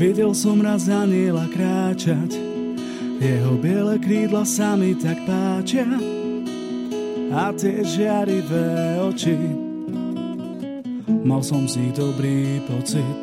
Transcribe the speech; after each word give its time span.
Videl 0.00 0.32
som 0.32 0.64
raz 0.64 0.88
aniela 0.88 1.44
kráčať, 1.52 2.32
jeho 3.20 3.52
biele 3.60 4.00
krídla 4.00 4.48
sa 4.48 4.72
mi 4.72 4.96
tak 4.96 5.20
páčia 5.28 5.84
a 7.28 7.52
tie 7.52 7.84
žiarivé 7.84 8.96
oči. 8.96 9.36
Mal 11.04 11.44
som 11.44 11.68
si 11.68 11.92
dobrý 11.92 12.64
pocit. 12.64 13.20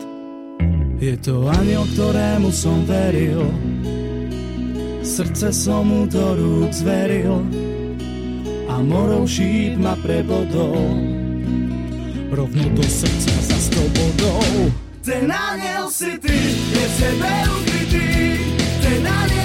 Je 1.02 1.18
to 1.18 1.50
aniel, 1.50 1.82
ktorému 1.98 2.54
som 2.54 2.86
veril, 2.86 3.42
srdce 5.02 5.50
som 5.50 5.82
mu 5.82 6.06
do 6.06 6.38
rúk 6.38 6.78
zveril 6.78 7.42
a 8.70 8.78
morov 8.86 9.26
šíp 9.26 9.82
ma 9.82 9.98
prebodol. 9.98 10.94
Rovno 12.30 12.70
do 12.78 12.86
srdca 12.86 13.34
za 13.34 13.58
sto 13.66 13.82
bodov. 13.98 14.87
Ten 15.08 15.32
aniel 15.32 15.88
si 15.90 16.20
ty, 16.20 16.36
je 16.76 16.84
v 16.88 16.94
sebe 17.00 17.32
ukrytý, 17.48 18.08
ten 18.84 19.08
aniel 19.08 19.37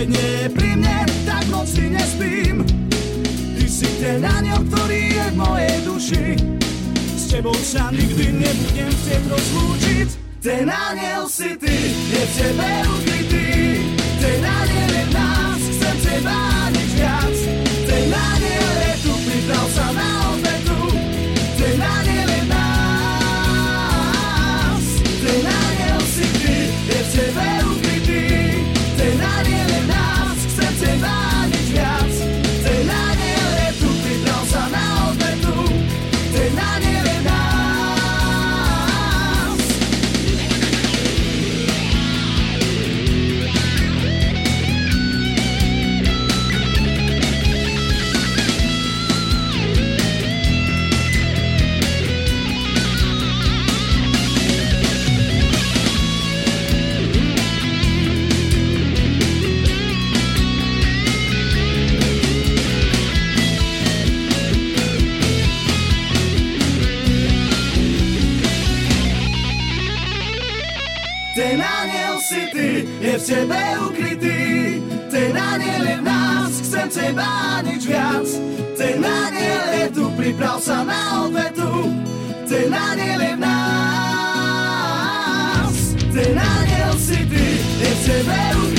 keď 0.00 0.16
nie 0.16 0.32
je 0.32 0.48
pri 0.56 0.70
mne, 0.80 1.04
tak 1.28 1.44
noci 1.52 1.92
nespím. 1.92 2.64
Ty 3.52 3.66
si 3.68 3.84
ten 4.00 4.24
aniel, 4.24 4.64
ktorý 4.72 5.12
je 5.12 5.26
v 5.28 5.36
mojej 5.36 5.76
duši, 5.84 6.40
s 7.20 7.28
tebou 7.28 7.52
sa 7.60 7.92
nikdy 7.92 8.32
nebudem 8.32 8.88
chcieť 8.88 9.28
rozlúčiť. 9.28 10.08
Ten 10.40 10.72
aniel 10.72 11.28
si 11.28 11.52
ty, 11.60 11.92
je 11.92 12.22
v 12.24 12.32
tebe 12.32 12.70
ukrytý. 12.96 13.48
Ten 14.24 14.40
aniel 14.40 14.88
je 14.88 15.04
v 15.04 15.12
nás, 15.12 15.60
chcem 15.68 15.96
teba 16.00 16.72
nič 16.72 16.90
viac. 16.96 17.36
Ten 17.84 18.08
aniel 18.08 18.72
je 18.80 18.94
tu, 19.04 19.12
pridal 19.20 19.66
sa 19.68 19.84
na 19.92 20.32
obetu. 20.32 20.96
Ten 21.60 21.76
aniel 21.76 22.28
je 22.40 22.42
nás. 22.48 23.44
Ten 24.96 25.44
aniel 25.44 26.00
si 26.08 26.24
ty, 26.40 26.72
je 26.88 26.98
v 27.04 27.08
tebe 27.12 27.44
ukrytý. 27.68 27.69
Chcem 76.80 77.12
teba 77.12 77.60
nič 77.60 77.84
viac. 77.84 78.24
Ten 78.72 79.04
aniel 79.04 79.68
je 79.76 79.92
tu, 79.92 80.08
priprav 80.16 80.56
sa 80.64 80.80
na 80.80 81.28
obetu. 81.28 81.92
Ten 82.48 82.72
aniel 82.72 83.20
je 83.20 83.36
v 83.36 83.40
nás. 83.44 84.16
Ten 86.08 86.40
aniel 86.40 86.96
si 86.96 87.20
ty, 87.28 87.60
je 87.60 87.90
v 87.92 88.00
tebe 88.08 88.40
ukrytý. 88.56 88.69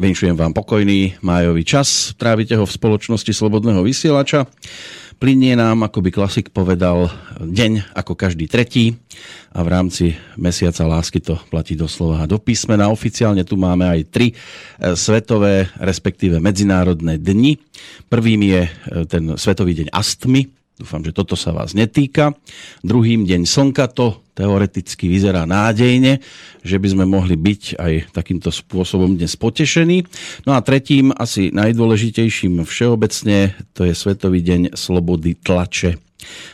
Vinšujem 0.00 0.32
vám 0.32 0.56
pokojný 0.56 1.20
májový 1.20 1.60
čas. 1.60 2.16
Trávite 2.16 2.56
ho 2.56 2.64
v 2.64 2.72
spoločnosti 2.72 3.36
Slobodného 3.36 3.84
vysielača. 3.84 4.48
Plinie 5.20 5.52
nám, 5.52 5.84
ako 5.84 6.00
by 6.00 6.08
klasik 6.08 6.48
povedal, 6.48 7.12
deň 7.36 7.92
ako 7.92 8.16
každý 8.16 8.48
tretí 8.48 8.96
a 9.52 9.60
v 9.60 9.68
rámci 9.68 10.16
mesiaca 10.40 10.88
lásky 10.88 11.20
to 11.20 11.36
platí 11.52 11.76
doslova 11.76 12.24
do 12.24 12.40
písmena. 12.40 12.88
Oficiálne 12.88 13.44
tu 13.44 13.60
máme 13.60 13.84
aj 13.84 14.00
tri 14.08 14.32
e, 14.32 14.34
svetové, 14.96 15.68
respektíve 15.76 16.40
medzinárodné 16.40 17.20
dni. 17.20 17.60
Prvým 18.08 18.40
je 18.40 18.62
e, 18.64 18.70
ten 19.04 19.36
Svetový 19.36 19.84
deň 19.84 19.92
astmy, 19.92 20.48
Dúfam, 20.80 21.04
že 21.04 21.12
toto 21.12 21.36
sa 21.36 21.52
vás 21.52 21.76
netýka. 21.76 22.32
Druhým 22.80 23.28
deň 23.28 23.44
slnka 23.44 23.92
to 23.92 24.24
teoreticky 24.32 25.12
vyzerá 25.12 25.44
nádejne, 25.44 26.24
že 26.64 26.80
by 26.80 26.88
sme 26.88 27.04
mohli 27.04 27.36
byť 27.36 27.76
aj 27.76 27.92
takýmto 28.16 28.48
spôsobom 28.48 29.12
dnes 29.12 29.36
potešení. 29.36 30.08
No 30.48 30.56
a 30.56 30.64
tretím, 30.64 31.12
asi 31.12 31.52
najdôležitejším 31.52 32.64
všeobecne, 32.64 33.52
to 33.76 33.84
je 33.84 33.92
Svetový 33.92 34.40
deň 34.40 34.72
slobody 34.72 35.36
tlače. 35.36 36.00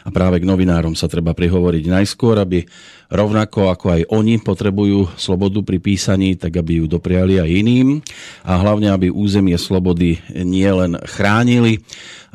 A 0.03 0.11
práve 0.11 0.43
k 0.43 0.49
novinárom 0.51 0.99
sa 0.99 1.07
treba 1.07 1.31
prihovoriť 1.31 1.87
najskôr, 1.87 2.43
aby 2.43 2.67
rovnako 3.11 3.71
ako 3.71 3.87
aj 3.97 4.03
oni 4.11 4.43
potrebujú 4.43 5.15
slobodu 5.15 5.63
pri 5.63 5.79
písaní, 5.79 6.35
tak 6.35 6.59
aby 6.59 6.83
ju 6.83 6.87
dopriali 6.91 7.39
aj 7.39 7.51
iným 7.51 7.89
a 8.43 8.59
hlavne, 8.59 8.91
aby 8.91 9.15
územie 9.15 9.55
slobody 9.59 10.19
nielen 10.35 10.99
chránili, 11.07 11.83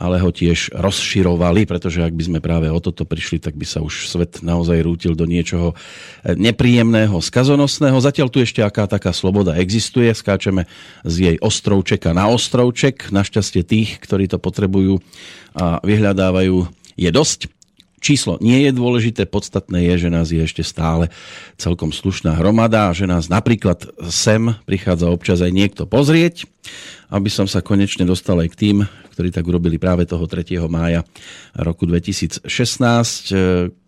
ale 0.02 0.18
ho 0.18 0.34
tiež 0.34 0.74
rozširovali, 0.74 1.70
pretože 1.70 2.02
ak 2.02 2.18
by 2.18 2.24
sme 2.26 2.40
práve 2.42 2.66
o 2.74 2.80
toto 2.82 3.06
prišli, 3.06 3.38
tak 3.38 3.54
by 3.54 3.70
sa 3.70 3.86
už 3.86 4.10
svet 4.10 4.42
naozaj 4.42 4.82
rútil 4.82 5.14
do 5.14 5.30
niečoho 5.30 5.78
nepríjemného, 6.26 7.22
skazonosného. 7.22 8.02
Zatiaľ 8.02 8.34
tu 8.34 8.42
ešte 8.42 8.66
aká 8.66 8.90
taká 8.90 9.14
sloboda 9.14 9.54
existuje, 9.62 10.10
skáčeme 10.10 10.66
z 11.06 11.16
jej 11.30 11.38
ostrovčeka 11.38 12.18
na 12.18 12.34
ostrovček. 12.34 13.14
Našťastie 13.14 13.62
tých, 13.62 14.02
ktorí 14.02 14.26
to 14.26 14.42
potrebujú 14.42 14.98
a 15.54 15.78
vyhľadávajú, 15.86 16.66
je 16.98 17.10
dosť. 17.14 17.61
Číslo 18.02 18.42
nie 18.42 18.66
je 18.66 18.74
dôležité, 18.74 19.30
podstatné 19.30 19.86
je, 19.94 20.08
že 20.08 20.10
nás 20.10 20.34
je 20.34 20.42
ešte 20.42 20.66
stále 20.66 21.14
celkom 21.56 21.94
slušná 21.94 22.34
hromada 22.34 22.90
a 22.90 22.96
že 22.98 23.06
nás 23.06 23.30
napríklad 23.30 23.94
sem 24.10 24.58
prichádza 24.66 25.06
občas 25.06 25.40
aj 25.46 25.54
niekto 25.54 25.86
pozrieť, 25.86 26.50
aby 27.14 27.30
som 27.30 27.46
sa 27.46 27.62
konečne 27.62 28.02
dostal 28.10 28.42
aj 28.42 28.50
k 28.52 28.60
tým, 28.60 28.78
ktorí 29.14 29.30
tak 29.30 29.46
urobili 29.46 29.78
práve 29.78 30.10
toho 30.10 30.26
3. 30.26 30.58
mája 30.66 31.06
roku 31.54 31.86
2016. 31.86 32.42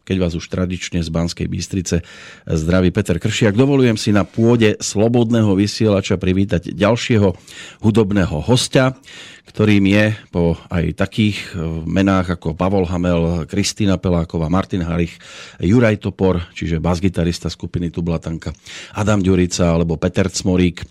keď 0.04 0.16
vás 0.20 0.34
už 0.36 0.52
tradične 0.52 1.00
z 1.00 1.10
Banskej 1.10 1.48
Bystrice 1.48 2.04
zdraví 2.44 2.92
Peter 2.92 3.18
Kršiak. 3.18 3.56
Dovolujem 3.56 3.96
si 3.96 4.12
na 4.12 4.28
pôde 4.28 4.76
Slobodného 4.84 5.56
vysielača 5.56 6.20
privítať 6.20 6.76
ďalšieho 6.76 7.32
hudobného 7.80 8.38
hostia, 8.44 9.00
ktorým 9.44 9.84
je 9.88 10.16
po 10.32 10.56
aj 10.72 10.96
takých 10.96 11.52
e, 11.52 11.84
menách 11.84 12.40
ako 12.40 12.56
Pavol 12.56 12.88
Hamel, 12.88 13.44
Kristýna 13.48 14.00
Peláková, 14.00 14.48
Martin 14.48 14.84
Harich, 14.88 15.20
Juraj 15.60 16.00
Topor, 16.00 16.48
čiže 16.56 16.80
basgitarista 16.80 17.52
skupiny 17.52 17.92
Tublatanka, 17.92 18.56
Adam 18.96 19.20
Ďurica 19.20 19.76
alebo 19.76 20.00
Peter 20.00 20.32
Cmorík, 20.32 20.88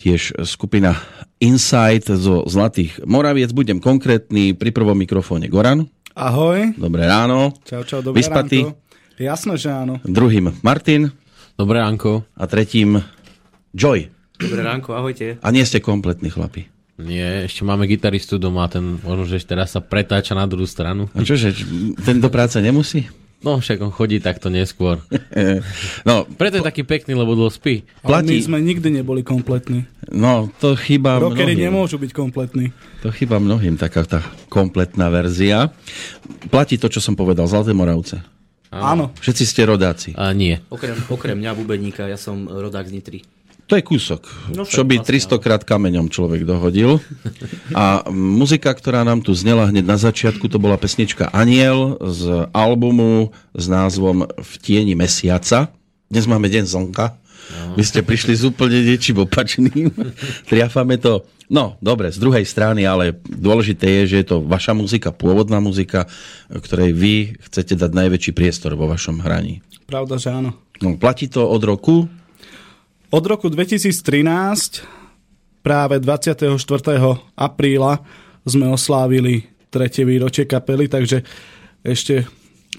tiež 0.00 0.44
skupina 0.48 0.96
Insight 1.40 2.08
zo 2.08 2.44
Zlatých 2.48 3.04
Moraviec. 3.04 3.52
Budem 3.52 3.80
konkrétny, 3.80 4.56
pri 4.56 4.72
prvom 4.72 4.96
mikrofóne 4.96 5.48
Goran. 5.48 5.88
Ahoj. 6.12 6.74
Dobré 6.74 7.06
ráno. 7.06 7.54
Čau, 7.62 7.86
čau, 7.86 8.00
dobré 8.02 8.18
Vyspatý. 8.18 8.66
ránko. 8.66 8.78
Jasné, 9.14 9.54
že 9.54 9.68
áno. 9.68 10.00
Druhým 10.02 10.56
Martin 10.60 11.12
Dobré 11.54 11.78
ránko. 11.78 12.24
a 12.34 12.44
tretím 12.48 13.04
Joy. 13.70 14.08
Dobré 14.34 14.64
ránko, 14.64 14.96
ahojte. 14.96 15.36
A 15.38 15.48
nie 15.52 15.62
ste 15.62 15.78
kompletní 15.78 16.32
chlapi. 16.32 16.66
Nie, 16.96 17.44
ešte 17.44 17.64
máme 17.64 17.84
gitaristu 17.84 18.36
doma, 18.36 18.68
ten 18.68 18.96
možno, 19.00 19.24
že 19.24 19.40
teraz 19.40 19.72
sa 19.72 19.80
pretáča 19.80 20.32
na 20.32 20.44
druhú 20.44 20.64
stranu. 20.64 21.08
A 21.12 21.20
čože, 21.20 21.52
ten 22.00 22.20
do 22.20 22.28
práce 22.28 22.56
nemusí? 22.60 23.08
No 23.40 23.56
však 23.56 23.80
on 23.80 23.88
chodí 23.88 24.20
takto 24.20 24.52
neskôr. 24.52 25.00
No, 26.08 26.28
Preto 26.28 26.60
je 26.60 26.64
taký 26.64 26.84
pekný, 26.84 27.16
lebo 27.16 27.32
dlho 27.32 27.48
spí. 27.48 27.84
Ale 28.04 28.20
my 28.24 28.36
Platí. 28.36 28.44
sme 28.44 28.58
nikdy 28.60 28.88
neboli 29.00 29.24
kompletní. 29.24 29.88
no 30.12 30.48
to 30.60 30.76
chýba 30.76 31.16
Rockery 31.16 31.56
mnohým. 31.56 31.72
nemôžu 31.72 31.96
byť 31.96 32.12
kompletní. 32.12 32.72
To 33.00 33.08
chýba 33.08 33.40
mnohým, 33.40 33.80
taká 33.80 34.04
tá 34.04 34.20
kompletná 34.48 35.08
verzia. 35.08 35.72
Platí 36.52 36.76
to, 36.76 36.92
čo 36.92 37.00
som 37.00 37.16
povedal, 37.16 37.48
Zlaté 37.48 37.72
Moravce. 37.72 38.20
Áno. 38.70 39.10
Všetci 39.18 39.44
ste 39.48 39.62
rodáci. 39.66 40.10
A 40.14 40.30
nie. 40.30 40.60
Okrem, 40.70 40.94
okrem 41.10 41.34
mňa, 41.34 41.58
bubeníka, 41.58 42.06
ja 42.06 42.14
som 42.14 42.46
rodák 42.46 42.86
z 42.86 42.92
Nitry. 42.94 43.20
To 43.70 43.78
je 43.78 43.86
kúsok, 43.86 44.26
No 44.50 44.66
čo 44.66 44.82
by 44.82 44.98
vlastne, 44.98 45.38
300 45.38 45.44
krát 45.46 45.62
kameňom 45.62 46.10
človek 46.10 46.42
dohodil. 46.42 46.98
A 47.70 48.02
muzika, 48.10 48.74
ktorá 48.74 49.06
nám 49.06 49.22
tu 49.22 49.30
znela 49.30 49.70
hneď 49.70 49.86
na 49.86 49.94
začiatku, 49.94 50.50
to 50.50 50.58
bola 50.58 50.74
pesnička 50.74 51.30
Aniel 51.30 51.94
z 52.02 52.50
albumu 52.50 53.30
s 53.54 53.70
názvom 53.70 54.26
V 54.26 54.52
tieni 54.58 54.98
mesiaca. 54.98 55.70
Dnes 56.10 56.26
máme 56.26 56.50
deň 56.50 56.66
slnka. 56.66 57.14
Vy 57.78 57.82
ste 57.86 58.02
prišli 58.02 58.34
s 58.34 58.42
úplne 58.42 58.82
niečím 58.82 59.22
opačným. 59.22 59.94
Triafame 60.50 60.98
to. 60.98 61.22
No, 61.46 61.78
dobre, 61.78 62.10
z 62.10 62.18
druhej 62.18 62.42
strany, 62.42 62.82
ale 62.82 63.22
dôležité 63.22 64.02
je, 64.02 64.02
že 64.10 64.16
je 64.22 64.26
to 64.34 64.36
vaša 64.42 64.74
muzika, 64.74 65.14
pôvodná 65.14 65.62
muzika, 65.62 66.10
ktorej 66.50 66.90
vy 66.90 67.14
chcete 67.46 67.78
dať 67.78 67.90
najväčší 67.94 68.34
priestor 68.34 68.74
vo 68.74 68.90
vašom 68.90 69.22
hraní. 69.22 69.62
Pravda, 69.86 70.18
že 70.18 70.34
áno. 70.34 70.58
No, 70.82 70.98
platí 70.98 71.30
to 71.30 71.46
od 71.46 71.62
roku 71.62 72.10
Od 73.10 73.24
roku 73.26 73.50
2013, 73.50 74.86
práve 75.66 75.98
24. 75.98 76.54
apríla, 77.34 78.06
sme 78.46 78.70
oslávili 78.70 79.50
tretie 79.66 80.06
výročie 80.06 80.46
kapely, 80.46 80.86
takže 80.86 81.26
ešte... 81.82 82.22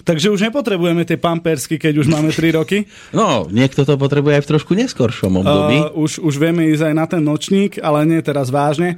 Takže 0.02 0.32
už 0.32 0.48
nepotrebujeme 0.48 1.04
tie 1.04 1.20
pampersky, 1.20 1.76
keď 1.76 2.00
už 2.00 2.08
máme 2.08 2.32
3 2.32 2.58
roky. 2.58 2.88
No, 3.12 3.52
niekto 3.52 3.84
to 3.84 4.00
potrebuje 4.00 4.40
aj 4.40 4.44
v 4.48 4.50
trošku 4.56 4.72
neskoršom 4.72 5.44
období. 5.44 5.78
Uh, 5.92 6.00
už, 6.00 6.24
už 6.24 6.40
vieme 6.40 6.72
ísť 6.72 6.88
aj 6.88 6.96
na 6.96 7.06
ten 7.12 7.20
nočník, 7.22 7.76
ale 7.84 8.08
nie 8.08 8.24
teraz 8.24 8.48
vážne. 8.48 8.96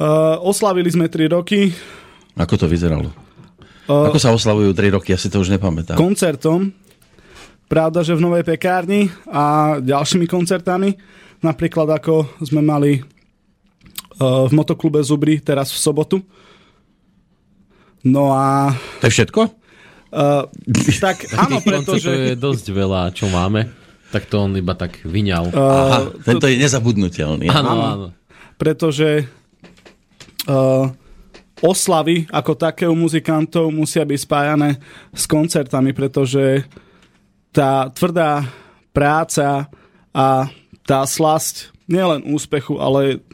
Uh, 0.00 0.40
oslavili 0.40 0.88
sme 0.88 1.12
3 1.12 1.36
roky 1.36 1.68
Ako 2.32 2.56
to 2.56 2.64
vyzeralo? 2.64 3.12
uh, 3.92 4.08
Ako 4.08 4.16
sa 4.16 4.32
oslavujú 4.32 4.72
3 4.72 4.96
roky? 4.96 5.12
Ja 5.12 5.20
si 5.20 5.28
to 5.28 5.36
už 5.36 5.52
nepamätám. 5.52 6.00
koncertom. 6.00 6.72
Pravda, 7.66 8.06
že 8.06 8.14
v 8.14 8.22
Novej 8.22 8.46
pekárni 8.46 9.10
a 9.26 9.76
ďalšími 9.82 10.30
koncertami. 10.30 10.94
Napríklad 11.42 11.90
ako 11.98 12.38
sme 12.38 12.62
mali 12.62 13.02
uh, 13.02 14.46
v 14.46 14.52
motoklube 14.54 15.02
Zubri 15.02 15.42
teraz 15.42 15.74
v 15.74 15.78
sobotu. 15.82 16.16
No 18.06 18.30
a 18.30 18.70
To 19.02 19.10
je 19.10 19.14
všetko? 19.18 19.40
uh, 20.14 20.46
tak 21.02 21.26
áno, 21.42 21.58
pretože... 21.58 22.38
je 22.38 22.38
dosť 22.38 22.66
veľa, 22.70 23.10
čo 23.10 23.26
máme. 23.26 23.66
Tak 24.14 24.30
to 24.30 24.46
on 24.46 24.54
iba 24.54 24.78
tak 24.78 25.02
vyňal. 25.02 25.50
Aha, 25.50 25.98
Uh, 26.06 26.22
tento 26.22 26.46
je 26.46 26.56
nezabudnutelný. 26.62 27.50
Áno, 27.50 27.68
áno. 27.74 27.82
áno. 27.82 28.08
pretože 28.54 29.26
uh, 30.46 30.86
oslavy 31.58 32.30
ako 32.30 32.52
také 32.54 32.86
u 32.86 32.94
muzikantov 32.94 33.74
musia 33.74 34.06
byť 34.06 34.20
spájané 34.22 34.78
s 35.10 35.26
koncertami, 35.26 35.90
pretože 35.90 36.62
tá 37.56 37.88
tvrdá 37.88 38.44
práca 38.92 39.72
a 40.12 40.52
tá 40.84 41.00
slasť 41.08 41.72
nielen 41.88 42.28
úspechu, 42.28 42.76
ale 42.76 43.24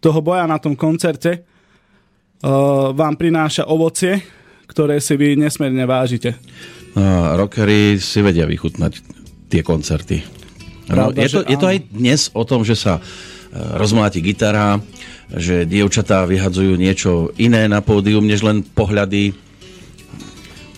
toho 0.00 0.24
boja 0.24 0.48
na 0.48 0.56
tom 0.56 0.72
koncerte 0.72 1.44
uh, 1.44 2.96
vám 2.96 3.20
prináša 3.20 3.68
ovocie, 3.68 4.24
ktoré 4.64 4.96
si 4.96 5.12
vy 5.20 5.36
nesmierne 5.36 5.84
vážite. 5.84 6.40
A 6.96 7.36
rockery 7.36 8.00
si 8.00 8.24
vedia 8.24 8.48
vychutnať 8.48 8.92
tie 9.52 9.60
koncerty. 9.60 10.24
No, 10.90 11.12
Pravda, 11.12 11.18
je, 11.22 11.28
to, 11.30 11.40
je 11.46 11.56
to 11.58 11.66
aj 11.70 11.78
dnes 11.94 12.20
o 12.34 12.42
tom, 12.42 12.66
že 12.66 12.74
sa 12.74 12.98
e, 12.98 13.02
rozmláti 13.78 14.18
gitara, 14.18 14.82
že 15.30 15.62
dievčatá 15.62 16.26
vyhadzujú 16.26 16.74
niečo 16.74 17.30
iné 17.38 17.70
na 17.70 17.78
pódium, 17.78 18.26
než 18.26 18.42
len 18.42 18.66
pohľady. 18.66 19.30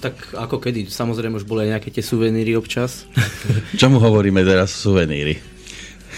Tak 0.02 0.34
ako 0.34 0.58
kedy, 0.58 0.90
samozrejme 0.90 1.38
už 1.38 1.46
boli 1.46 1.70
aj 1.70 1.78
nejaké 1.78 1.94
tie 1.94 2.02
suveníry 2.02 2.58
občas. 2.58 3.06
Čomu 3.80 4.02
hovoríme 4.02 4.42
teraz 4.42 4.74
suveníry? 4.74 5.38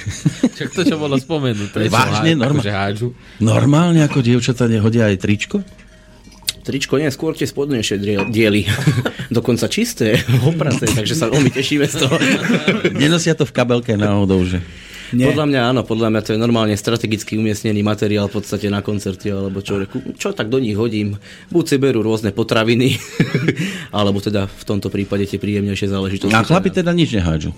Čak 0.59 0.73
to, 0.73 0.83
čo 0.89 0.97
bolo 0.97 1.21
spomenuté. 1.21 1.93
Vážne? 1.93 2.33
Normálne? 2.33 2.65
akože 2.65 2.73
hádžu. 2.73 3.09
Normálne 3.45 4.01
ako 4.01 4.25
dievčatá 4.25 4.65
nehodia 4.69 5.13
aj 5.13 5.21
tričko? 5.21 5.61
Tričko 6.65 6.97
nie, 6.97 7.13
skôr 7.13 7.37
tie 7.37 7.45
spodnejšie 7.45 8.01
diely. 8.33 8.65
Dokonca 9.37 9.69
čisté, 9.69 10.17
opraté, 10.49 10.89
takže 10.89 11.13
sa 11.13 11.29
veľmi 11.29 11.53
tešíme 11.53 11.85
z 11.85 12.09
toho. 12.09 12.17
Nenosia 12.97 13.37
to 13.37 13.45
v 13.45 13.53
kabelke 13.53 13.93
náhodou, 14.01 14.41
že... 14.49 14.65
Nie. 15.15 15.31
Podľa 15.31 15.47
mňa 15.47 15.61
áno, 15.71 15.81
podľa 15.87 16.09
mňa 16.11 16.21
to 16.27 16.31
je 16.35 16.39
normálne 16.43 16.75
strategicky 16.75 17.39
umiestnený 17.39 17.87
materiál 17.87 18.27
v 18.27 18.43
podstate 18.43 18.67
na 18.67 18.83
koncerte, 18.83 19.31
alebo 19.31 19.63
čo, 19.63 19.87
čo 20.19 20.35
tak 20.35 20.51
do 20.51 20.59
nich 20.59 20.75
hodím. 20.75 21.15
Buď 21.55 21.65
si 21.65 21.77
berú 21.79 22.03
rôzne 22.03 22.35
potraviny, 22.35 22.99
alebo 23.99 24.19
teda 24.19 24.51
v 24.51 24.65
tomto 24.67 24.91
prípade 24.91 25.31
tie 25.31 25.39
príjemnejšie 25.39 25.87
záležitosti. 25.87 26.35
A 26.35 26.43
chlapi 26.43 26.75
teda 26.75 26.91
nič 26.91 27.15
nehádžu. 27.15 27.55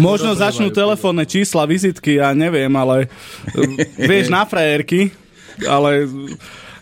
Možno 0.00 0.32
začnú 0.32 0.72
telefónne 0.72 1.28
čísla, 1.28 1.68
vizitky, 1.68 2.16
ja 2.16 2.32
neviem, 2.32 2.72
ale 2.72 3.12
uh, 3.52 3.76
vieš, 4.00 4.32
na 4.32 4.48
frajerky, 4.48 5.12
ale 5.68 6.08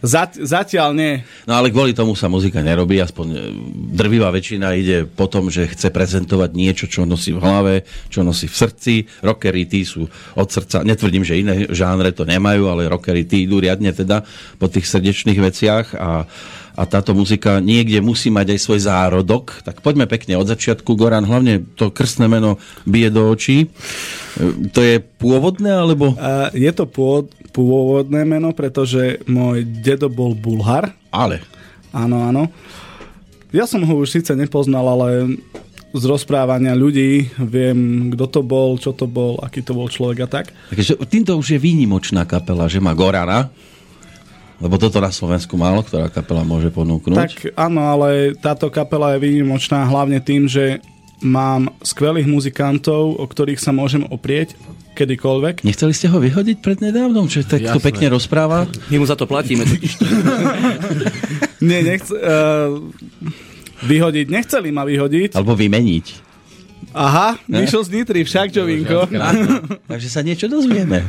zat, 0.05 0.37
zatiaľ 0.37 0.93
nie. 0.93 1.13
No 1.49 1.57
ale 1.57 1.73
kvôli 1.73 1.97
tomu 1.97 2.13
sa 2.13 2.29
muzika 2.29 2.61
nerobí, 2.61 3.01
aspoň 3.01 3.27
e, 3.33 3.39
drvivá 3.97 4.29
väčšina 4.29 4.77
ide 4.77 5.09
po 5.09 5.27
tom, 5.27 5.49
že 5.49 5.67
chce 5.67 5.89
prezentovať 5.89 6.51
niečo, 6.53 6.85
čo 6.87 7.09
nosí 7.09 7.33
v 7.33 7.41
hlave, 7.41 7.75
čo 8.13 8.21
nosí 8.21 8.47
v 8.47 8.55
srdci. 8.55 8.95
Rockery 9.25 9.65
tí 9.65 9.83
sú 9.83 10.05
od 10.37 10.49
srdca, 10.53 10.85
netvrdím, 10.85 11.25
že 11.25 11.41
iné 11.41 11.67
žánre 11.73 12.13
to 12.13 12.29
nemajú, 12.29 12.69
ale 12.69 12.93
rockery 12.93 13.25
tí 13.25 13.49
idú 13.49 13.59
riadne 13.59 13.91
teda 13.91 14.23
po 14.61 14.69
tých 14.69 14.85
srdečných 14.85 15.41
veciach 15.41 15.97
a, 15.97 16.29
a 16.77 16.83
táto 16.85 17.17
muzika 17.17 17.59
niekde 17.65 18.05
musí 18.05 18.29
mať 18.29 18.55
aj 18.55 18.61
svoj 18.61 18.81
zárodok. 18.85 19.65
Tak 19.65 19.81
poďme 19.81 20.05
pekne 20.05 20.37
od 20.37 20.47
začiatku. 20.47 20.93
Goran, 20.95 21.25
hlavne 21.25 21.65
to 21.75 21.89
krstné 21.89 22.29
meno 22.29 22.61
bije 22.85 23.09
do 23.09 23.33
očí. 23.33 23.73
To 24.75 24.81
je 24.83 24.99
pôvodné, 24.99 25.71
alebo... 25.71 26.19
Uh, 26.19 26.51
je 26.51 26.71
to 26.75 26.91
pôvod, 26.91 27.31
pôvodné 27.55 28.27
meno, 28.27 28.51
pretože 28.51 29.23
môj 29.31 29.63
dedo 29.63 30.11
bol 30.11 30.35
Bulhar. 30.35 30.91
Ale. 31.15 31.39
Áno, 31.95 32.27
áno. 32.27 32.51
Ja 33.55 33.71
som 33.71 33.87
ho 33.87 33.95
už 34.03 34.11
síce 34.19 34.35
nepoznal, 34.35 34.83
ale 34.83 35.39
z 35.95 36.05
rozprávania 36.11 36.75
ľudí 36.75 37.31
viem, 37.39 38.11
kto 38.11 38.27
to 38.27 38.41
bol, 38.43 38.75
čo 38.75 38.91
to 38.91 39.07
bol, 39.07 39.39
aký 39.39 39.63
to 39.63 39.79
bol 39.79 39.87
človek 39.87 40.27
a 40.27 40.29
tak. 40.29 40.51
Takže 40.75 40.99
týmto 41.07 41.39
už 41.39 41.55
je 41.55 41.63
výnimočná 41.63 42.27
kapela, 42.27 42.67
že 42.67 42.83
má 42.83 42.91
Gorana, 42.99 43.55
lebo 44.59 44.75
toto 44.75 44.99
na 44.99 45.15
Slovensku 45.15 45.55
málo, 45.55 45.87
ktorá 45.87 46.11
kapela 46.11 46.43
môže 46.43 46.75
ponúknuť. 46.75 47.15
Tak 47.15 47.35
áno, 47.55 47.87
ale 47.87 48.35
táto 48.35 48.67
kapela 48.75 49.15
je 49.15 49.23
výnimočná 49.23 49.87
hlavne 49.87 50.19
tým, 50.19 50.51
že 50.51 50.83
mám 51.23 51.71
skvelých 51.85 52.27
muzikantov, 52.27 53.21
o 53.21 53.25
ktorých 53.25 53.61
sa 53.61 53.71
môžem 53.71 54.03
oprieť 54.09 54.59
kedykoľvek. 54.95 55.67
Nechceli 55.67 55.93
ste 55.93 56.07
ho 56.09 56.19
vyhodiť 56.23 56.63
pred 56.63 56.79
nedávnom, 56.79 57.27
že 57.27 57.43
tak 57.43 57.67
to 57.67 57.83
pekne 57.83 58.15
rozpráva? 58.15 58.71
My 58.89 58.97
mu 59.03 59.07
za 59.07 59.19
to 59.19 59.27
platíme. 59.27 59.67
Nie, 61.67 61.81
nechce, 61.83 62.13
uh, 62.15 62.79
vyhodiť, 63.83 64.27
nechceli 64.31 64.71
ma 64.71 64.87
vyhodiť. 64.87 65.35
Alebo 65.35 65.59
vymeniť. 65.59 66.07
Aha, 66.95 67.41
vyšiel 67.51 67.83
z 67.83 67.91
Nitry, 67.91 68.21
však 68.23 68.55
čo, 68.55 68.63
Vinko. 68.69 69.11
Takže 69.91 70.09
sa 70.13 70.23
niečo 70.23 70.47
dozvieme. 70.47 71.03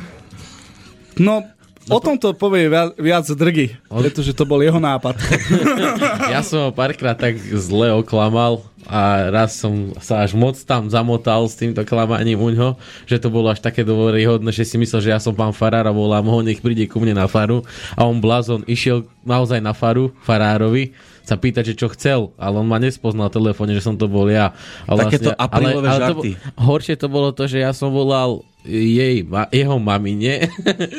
No, 1.22 1.46
O 1.86 2.02
tomto 2.02 2.34
povie 2.34 2.66
viac, 2.66 2.98
viac 2.98 3.26
drgy, 3.30 3.78
pretože 3.86 4.34
to 4.34 4.42
bol 4.42 4.58
jeho 4.58 4.82
nápad. 4.82 5.16
Ja 6.34 6.42
som 6.42 6.70
ho 6.70 6.72
párkrát 6.74 7.14
tak 7.14 7.38
zle 7.38 7.94
oklamal 7.94 8.66
a 8.90 9.30
raz 9.30 9.58
som 9.58 9.94
sa 10.02 10.26
až 10.26 10.34
moc 10.34 10.58
tam 10.66 10.90
zamotal 10.90 11.46
s 11.46 11.58
týmto 11.58 11.86
klamaním 11.86 12.42
u 12.42 12.50
ňo, 12.50 12.70
že 13.06 13.22
to 13.22 13.30
bolo 13.30 13.54
až 13.54 13.62
také 13.62 13.86
dôveryhodné, 13.86 14.50
že 14.50 14.66
si 14.66 14.76
myslel, 14.82 15.02
že 15.06 15.14
ja 15.14 15.22
som 15.22 15.38
pán 15.38 15.54
Farár 15.54 15.86
a 15.86 15.94
volám 15.94 16.26
ho, 16.26 16.42
nech 16.42 16.62
príde 16.62 16.90
ku 16.90 16.98
mne 16.98 17.18
na 17.18 17.30
faru 17.30 17.62
a 17.94 18.02
on 18.06 18.18
blázon 18.18 18.66
išiel 18.66 19.06
naozaj 19.22 19.62
na 19.62 19.74
faru, 19.78 20.14
farárovi 20.26 20.94
sa 21.26 21.36
pýtať, 21.36 21.64
že 21.68 21.76
čo 21.76 21.88
chcel, 21.90 22.32
ale 22.36 22.56
on 22.56 22.66
ma 22.66 22.78
nespoznal 22.78 23.28
telefóne, 23.28 23.74
že 23.74 23.82
som 23.82 23.94
to 23.94 24.06
bol 24.06 24.26
ja. 24.26 24.54
A 24.86 24.94
Takéto 24.96 25.30
aprílové 25.32 25.88
to, 25.88 25.98
žarty. 25.98 26.30
horšie 26.56 26.96
to 26.96 27.08
bolo 27.08 27.30
to, 27.30 27.46
že 27.46 27.60
ja 27.60 27.70
som 27.70 27.90
volal 27.90 28.42
jej, 28.62 29.22
ma, 29.22 29.46
jeho 29.48 29.78
mamine 29.78 30.50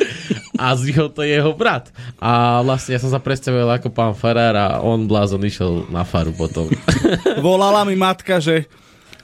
a 0.63 0.71
zvyhol 0.73 1.09
to 1.09 1.23
jeho 1.23 1.51
brat. 1.51 1.91
A 2.17 2.63
vlastne 2.63 2.95
ja 2.95 3.01
som 3.01 3.09
sa 3.09 3.19
predstavil 3.19 3.67
ako 3.67 3.91
pán 3.91 4.13
Farár 4.13 4.55
a 4.55 4.79
on 4.79 5.05
blázon 5.05 5.43
išiel 5.43 5.87
na 5.89 6.03
faru 6.03 6.31
potom. 6.31 6.71
Volala 7.43 7.83
mi 7.83 7.95
matka, 7.95 8.39
že 8.39 8.71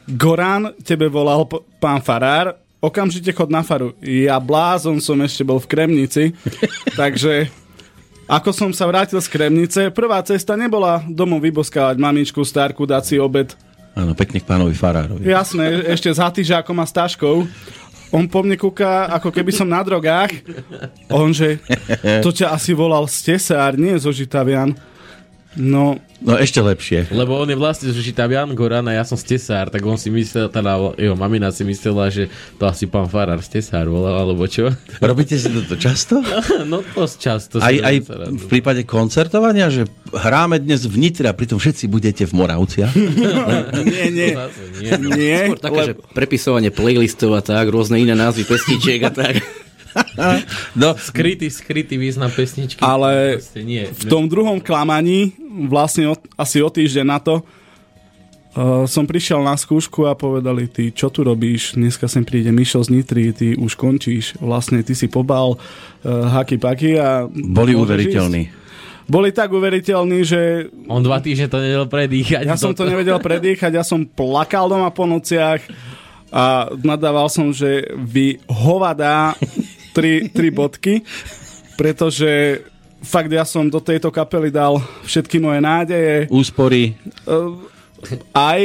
Goran, 0.04 0.74
tebe 0.82 1.06
volal 1.06 1.46
p- 1.46 1.62
pán 1.78 2.02
Farár, 2.02 2.58
okamžite 2.78 3.30
chod 3.30 3.46
na 3.46 3.62
faru. 3.62 3.94
Ja 4.02 4.42
blázon 4.42 4.98
som 4.98 5.14
ešte 5.18 5.46
bol 5.46 5.62
v 5.62 5.70
Kremnici, 5.70 6.24
takže 7.00 7.46
ako 8.32 8.48
som 8.56 8.70
sa 8.72 8.88
vrátil 8.88 9.20
z 9.20 9.28
Kremnice, 9.28 9.92
prvá 9.92 10.24
cesta 10.24 10.56
nebola 10.56 11.04
domov 11.04 11.44
vyboskávať 11.44 12.00
mamičku, 12.00 12.40
starku, 12.40 12.88
dať 12.88 13.02
si 13.04 13.16
obed. 13.20 13.52
Áno, 13.92 14.16
pekne 14.16 14.40
k 14.40 14.48
pánovi 14.48 14.72
Farárovi. 14.72 15.28
Jasné, 15.28 15.84
ešte 15.92 16.08
s 16.08 16.16
hatižákom 16.16 16.80
a 16.80 16.88
s 16.88 16.96
taškou. 16.96 17.44
On 18.08 18.24
po 18.24 18.40
mne 18.40 18.56
kúka, 18.56 19.04
ako 19.12 19.28
keby 19.28 19.52
som 19.52 19.68
na 19.68 19.84
drogách. 19.84 20.32
On, 21.12 21.28
že 21.28 21.60
to 22.24 22.32
ťa 22.32 22.56
asi 22.56 22.72
volal 22.72 23.04
stesár, 23.04 23.76
nie 23.76 23.92
zo 24.00 24.08
Žitavian. 24.08 24.72
No, 25.56 26.00
No 26.22 26.38
ešte 26.38 26.62
lepšie. 26.62 27.10
Lebo 27.10 27.34
on 27.34 27.50
je 27.50 27.58
vlastne 27.58 27.90
z 27.90 27.98
Žitavian 27.98 28.54
Goran 28.54 28.86
a 28.86 28.94
ja 28.94 29.02
som 29.02 29.18
stesár, 29.18 29.74
tak 29.74 29.82
on 29.82 29.98
si 29.98 30.06
myslel, 30.06 30.46
teda 30.46 30.94
jeho 30.94 31.18
mamina 31.18 31.50
si 31.50 31.66
myslela, 31.66 32.14
že 32.14 32.30
to 32.62 32.70
asi 32.70 32.86
pán 32.86 33.10
Farár 33.10 33.42
stesár 33.42 33.90
volal, 33.90 34.22
alebo 34.22 34.46
čo? 34.46 34.70
Robíte 35.02 35.34
si 35.34 35.50
toto 35.50 35.74
často? 35.74 36.22
no 36.70 36.86
dosť 36.94 37.16
často. 37.18 37.54
Aj, 37.58 37.74
aj 37.74 37.96
v 38.38 38.46
prípade 38.46 38.86
koncertovania, 38.86 39.66
že 39.66 39.90
hráme 40.14 40.62
dnes 40.62 40.86
v 40.86 40.94
Nitre 40.94 41.26
a 41.26 41.34
pritom 41.34 41.58
všetci 41.58 41.90
budete 41.90 42.22
v 42.30 42.32
Moravciach? 42.38 42.94
nie, 43.90 44.06
nie. 44.14 44.30
Zase 44.38 44.62
nie. 44.78 44.90
Nie, 45.02 45.40
Skôr 45.50 45.58
také, 45.58 45.80
že 45.90 45.94
prepisovanie 46.14 46.70
playlistov 46.70 47.34
a 47.34 47.42
tak, 47.42 47.66
rôzne 47.66 47.98
iné 47.98 48.14
názvy 48.14 48.46
pesničiek 48.46 49.02
a 49.02 49.10
tak. 49.10 49.42
No, 50.80 50.96
Skrytý, 50.96 51.52
skrytý 51.52 52.00
význam 52.00 52.32
pesničky. 52.32 52.80
Ale 52.80 53.38
Proste 53.38 53.60
nie. 53.64 53.84
v 53.88 54.04
tom 54.08 54.28
druhom 54.28 54.60
klamaní, 54.60 55.36
vlastne 55.68 56.12
od, 56.12 56.20
asi 56.36 56.64
o 56.64 56.70
týždeň 56.72 57.06
na 57.06 57.18
to, 57.20 57.34
uh, 57.40 58.84
som 58.88 59.04
prišiel 59.04 59.44
na 59.44 59.56
skúšku 59.56 60.08
a 60.08 60.16
povedali, 60.16 60.68
ty 60.68 60.90
čo 60.92 61.12
tu 61.12 61.24
robíš, 61.24 61.76
dneska 61.76 62.08
sem 62.08 62.24
príde 62.24 62.48
Mišo 62.50 62.80
z 62.84 62.88
Nitry, 62.88 63.32
ty 63.36 63.54
už 63.56 63.76
končíš, 63.76 64.40
vlastne 64.40 64.80
ty 64.80 64.96
si 64.96 65.08
pobal 65.08 65.56
uh, 65.56 65.60
haky 66.40 66.56
paky 66.56 66.90
a... 66.96 67.28
boli 67.28 67.76
uveriteľní. 67.76 68.64
Boli 69.02 69.34
tak 69.34 69.50
uveriteľní, 69.50 70.18
že 70.22 70.70
On 70.86 71.02
dva 71.02 71.18
týždne 71.18 71.50
to 71.50 71.58
nevedel 71.58 71.90
predýchať. 71.90 72.46
ja 72.46 72.54
som 72.56 72.72
to 72.72 72.86
nevedel 72.86 73.18
predýchať, 73.18 73.74
ja 73.74 73.84
som 73.84 74.06
plakal 74.06 74.70
doma 74.70 74.94
po 74.94 75.04
nociach 75.10 75.60
a 76.32 76.72
nadával 76.80 77.28
som, 77.28 77.52
že 77.52 77.92
vy 77.92 78.40
hovadá 78.48 79.36
tri, 79.92 80.26
tri 80.28 80.48
bodky, 80.50 81.04
pretože 81.76 82.64
fakt 83.02 83.30
ja 83.30 83.44
som 83.46 83.68
do 83.68 83.78
tejto 83.78 84.08
kapely 84.08 84.48
dal 84.48 84.80
všetky 85.04 85.38
moje 85.38 85.60
nádeje, 85.60 86.16
Úspory. 86.32 86.96
aj, 88.34 88.60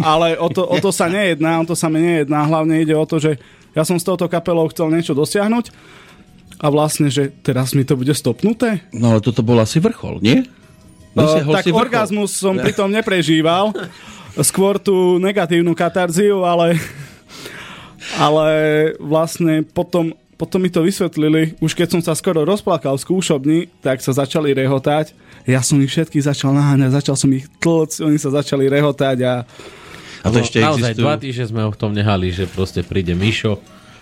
ale 0.00 0.38
o 0.40 0.48
to, 0.48 0.64
o 0.64 0.76
to 0.80 0.90
sa 0.94 1.10
nejedná, 1.10 1.60
o 1.60 1.68
to 1.68 1.76
sa 1.76 1.92
mi 1.92 2.00
nejedná, 2.00 2.48
hlavne 2.48 2.80
ide 2.80 2.96
o 2.96 3.04
to, 3.04 3.20
že 3.20 3.36
ja 3.76 3.86
som 3.86 3.98
s 3.98 4.06
touto 4.06 4.26
kapelou 4.26 4.66
chcel 4.72 4.90
niečo 4.90 5.14
dosiahnuť 5.14 5.70
a 6.60 6.66
vlastne, 6.68 7.08
že 7.08 7.32
teraz 7.40 7.72
mi 7.72 7.88
to 7.88 7.96
bude 7.96 8.12
stopnuté. 8.12 8.84
No 8.92 9.16
ale 9.16 9.24
toto 9.24 9.40
bol 9.40 9.56
asi 9.62 9.80
vrchol, 9.80 10.20
nie? 10.20 10.44
Uh, 11.16 11.24
Dosiahol 11.24 11.54
tak 11.56 11.64
si 11.64 11.70
vrchol. 11.72 11.82
orgazmus 11.88 12.30
som 12.36 12.54
pritom 12.60 12.92
neprežíval. 12.92 13.72
Skôr 14.44 14.78
tú 14.78 15.18
negatívnu 15.18 15.74
katarziu, 15.74 16.44
ale, 16.46 16.78
ale 18.20 18.48
vlastne 19.00 19.64
potom, 19.66 20.14
potom 20.40 20.56
mi 20.56 20.72
to 20.72 20.80
vysvetlili. 20.80 21.60
Už 21.60 21.76
keď 21.76 21.92
som 21.92 22.00
sa 22.00 22.16
skoro 22.16 22.40
rozplakal 22.42 22.96
v 22.96 23.04
skúšobni, 23.04 23.58
tak 23.78 24.00
sa 24.00 24.16
začali 24.16 24.56
rehotať. 24.56 25.12
Ja 25.44 25.60
som 25.60 25.76
ich 25.76 25.92
všetkých 25.92 26.24
začal 26.24 26.56
naháňať, 26.56 26.96
začal 26.96 27.16
som 27.16 27.28
ich 27.30 27.44
tlc, 27.60 28.00
oni 28.00 28.16
sa 28.16 28.32
začali 28.32 28.64
rehotať 28.66 29.16
a 29.20 29.32
A 30.20 30.28
to 30.28 30.40
ešte 30.40 30.60
No, 30.60 30.72
naozaj 30.72 30.92
existujú. 30.92 31.04
dva 31.04 31.16
týždne 31.16 31.46
sme 31.46 31.60
ho 31.60 31.70
v 31.70 31.78
tom 31.78 31.92
nehali, 31.92 32.28
že 32.28 32.44
proste 32.44 32.80
príde 32.80 33.12
Mišo 33.12 33.60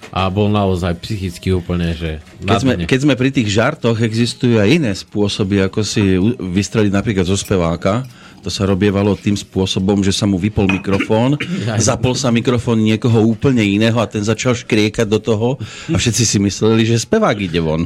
a 0.08 0.26
bol 0.26 0.46
naozaj 0.48 0.98
psychicky 0.98 1.52
úplne, 1.52 1.92
že 1.92 2.18
Keď 2.40 2.58
sme, 2.58 2.72
keď 2.86 3.00
sme 3.02 3.14
pri 3.14 3.30
tých 3.30 3.48
žartoch, 3.50 3.98
existujú 3.98 4.58
aj 4.58 4.68
iné 4.72 4.92
spôsoby, 4.94 5.62
ako 5.62 5.82
si 5.82 6.16
vystreliť 6.38 6.90
napríklad 6.90 7.22
zo 7.22 7.34
speváka. 7.34 8.02
To 8.48 8.56
sa 8.56 8.64
robievalo 8.64 9.12
tým 9.12 9.36
spôsobom, 9.36 10.00
že 10.00 10.08
sa 10.08 10.24
mu 10.24 10.40
vypol 10.40 10.72
mikrofón, 10.72 11.36
zapol 11.76 12.16
sa 12.16 12.32
mikrofón 12.32 12.80
niekoho 12.80 13.20
úplne 13.20 13.60
iného 13.60 14.00
a 14.00 14.08
ten 14.08 14.24
začal 14.24 14.56
škriekať 14.56 15.04
do 15.04 15.20
toho 15.20 15.60
a 15.92 15.96
všetci 16.00 16.24
si 16.24 16.40
mysleli, 16.40 16.88
že 16.88 16.96
spevák 16.96 17.36
ide 17.44 17.60
von. 17.60 17.84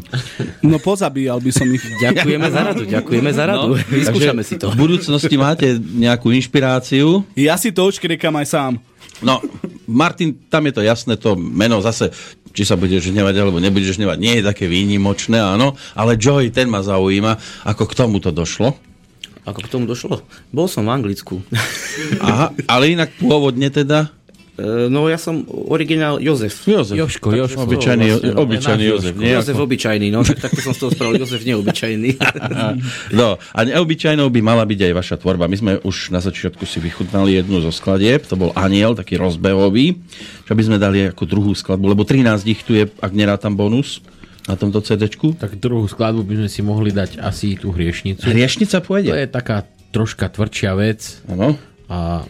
no 0.63 0.79
pozabíjal 0.79 1.43
by 1.43 1.51
som 1.51 1.67
ich. 1.67 1.83
Ďakujeme 1.99 2.47
za 2.47 2.61
radu, 2.63 2.87
ďakujeme 2.87 3.31
za 3.35 3.45
radu. 3.51 3.75
No, 3.75 3.91
Vyskúšame 3.91 4.47
si 4.47 4.55
to. 4.55 4.71
V 4.71 4.79
budúcnosti 4.79 5.35
máte 5.35 5.75
nejakú 5.83 6.31
inšpiráciu. 6.31 7.27
Ja 7.35 7.59
si 7.59 7.75
to 7.75 7.83
odškriekam 7.83 8.39
aj 8.39 8.47
sám. 8.47 8.73
No, 9.19 9.43
Martin, 9.91 10.47
tam 10.47 10.63
je 10.71 10.79
to 10.79 10.83
jasné, 10.87 11.19
to 11.19 11.35
meno 11.35 11.83
zase, 11.83 12.15
či 12.55 12.63
sa 12.63 12.79
budeš 12.79 13.11
hnevať 13.11 13.35
alebo 13.35 13.59
nebudeš 13.59 13.99
hnevať, 13.99 14.19
nie 14.23 14.39
je 14.39 14.47
také 14.47 14.71
výnimočné, 14.71 15.43
áno, 15.43 15.75
ale 15.99 16.15
Joy, 16.15 16.55
ten 16.55 16.71
ma 16.71 16.87
zaujíma, 16.87 17.67
ako 17.67 17.83
k 17.91 17.99
tomu 17.99 18.23
to 18.23 18.31
došlo. 18.31 18.92
Ako 19.43 19.59
k 19.65 19.69
tomu 19.69 19.85
došlo? 19.91 20.23
Bol 20.55 20.71
som 20.71 20.87
v 20.87 20.95
Anglicku. 20.95 21.43
Aha, 22.23 22.55
ale 22.71 22.95
inak 22.95 23.11
pôvodne 23.19 23.69
teda 23.69 24.15
E, 24.53 24.93
No 24.93 25.09
ja 25.09 25.17
som 25.17 25.49
originál 25.49 26.21
Jozef. 26.21 26.69
Jozef. 26.69 26.93
Jožko, 26.93 27.33
Jožko. 27.33 27.65
Obyčajný, 27.65 28.07
vlastne, 28.13 28.31
no, 28.37 28.45
obyčajný 28.45 28.85
náš 28.85 28.93
Jozef. 28.93 29.13
Jozef 29.17 29.57
obyčajný, 29.57 30.07
no 30.13 30.21
tak 30.21 30.39
takto 30.45 30.61
som 30.61 30.73
z 30.77 30.79
toho 30.85 30.91
spravil 30.93 31.17
Jozef 31.25 31.41
neobyčajný. 31.49 32.11
No, 33.13 33.37
a 33.41 33.61
neobyčajnou 33.65 34.29
by 34.29 34.41
mala 34.45 34.65
byť 34.69 34.81
aj 34.89 34.93
vaša 34.93 35.17
tvorba. 35.21 35.49
My 35.49 35.57
sme 35.57 35.73
už 35.83 36.13
na 36.13 36.21
začiatku 36.21 36.65
si 36.65 36.79
vychutnali 36.81 37.41
jednu 37.41 37.61
zo 37.65 37.73
skladieb, 37.73 38.25
to 38.25 38.37
bol 38.37 38.53
Aniel, 38.53 38.93
taký 38.93 39.17
rozbehový, 39.17 39.97
čo 40.45 40.53
by 40.53 40.63
sme 40.63 40.77
dali 40.77 41.09
ako 41.09 41.25
druhú 41.25 41.53
skladbu, 41.53 41.93
lebo 41.93 42.03
13 42.05 42.45
ich 42.49 42.61
tu 42.65 42.77
je, 42.77 42.89
ak 42.89 43.13
nerátam 43.13 43.57
bonus 43.57 44.05
na 44.47 44.55
tomto 44.59 44.83
CD-čku. 44.83 45.39
Tak 45.39 45.59
druhú 45.59 45.87
skladbu 45.87 46.27
by 46.27 46.35
sme 46.45 46.49
si 46.51 46.61
mohli 46.61 46.91
dať 46.91 47.23
asi 47.23 47.55
tú 47.55 47.71
hriešnicu. 47.71 48.27
Hriešnica 48.27 48.83
To 48.83 48.87
pôjde. 48.87 49.11
je 49.15 49.29
taká 49.31 49.67
troška 49.93 50.27
tvrdšia 50.33 50.73
vec 50.75 51.21
Áno. 51.29 51.55
a 51.87 52.25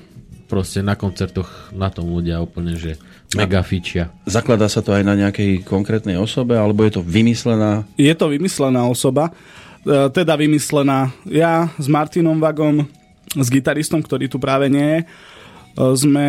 proste 0.50 0.84
na 0.84 0.98
koncertoch 0.98 1.72
na 1.72 1.88
tom 1.88 2.12
ľudia 2.12 2.42
úplne, 2.42 2.76
že 2.76 3.00
mega 3.32 3.64
fičia. 3.64 4.12
Zakladá 4.28 4.68
sa 4.68 4.84
to 4.84 4.92
aj 4.92 5.00
na 5.00 5.16
nejakej 5.16 5.64
konkrétnej 5.64 6.20
osobe, 6.20 6.52
alebo 6.52 6.84
je 6.84 7.00
to 7.00 7.02
vymyslená? 7.06 7.88
Je 7.96 8.12
to 8.12 8.28
vymyslená 8.28 8.84
osoba, 8.84 9.32
e, 9.88 10.12
teda 10.12 10.36
vymyslená. 10.36 11.08
Ja 11.24 11.72
s 11.80 11.88
Martinom 11.88 12.36
Vagom, 12.36 12.84
s 13.32 13.48
gitaristom, 13.48 14.04
ktorý 14.04 14.28
tu 14.28 14.36
práve 14.36 14.68
nie 14.68 14.84
je, 14.84 14.98
e, 15.00 15.06
sme 15.96 16.24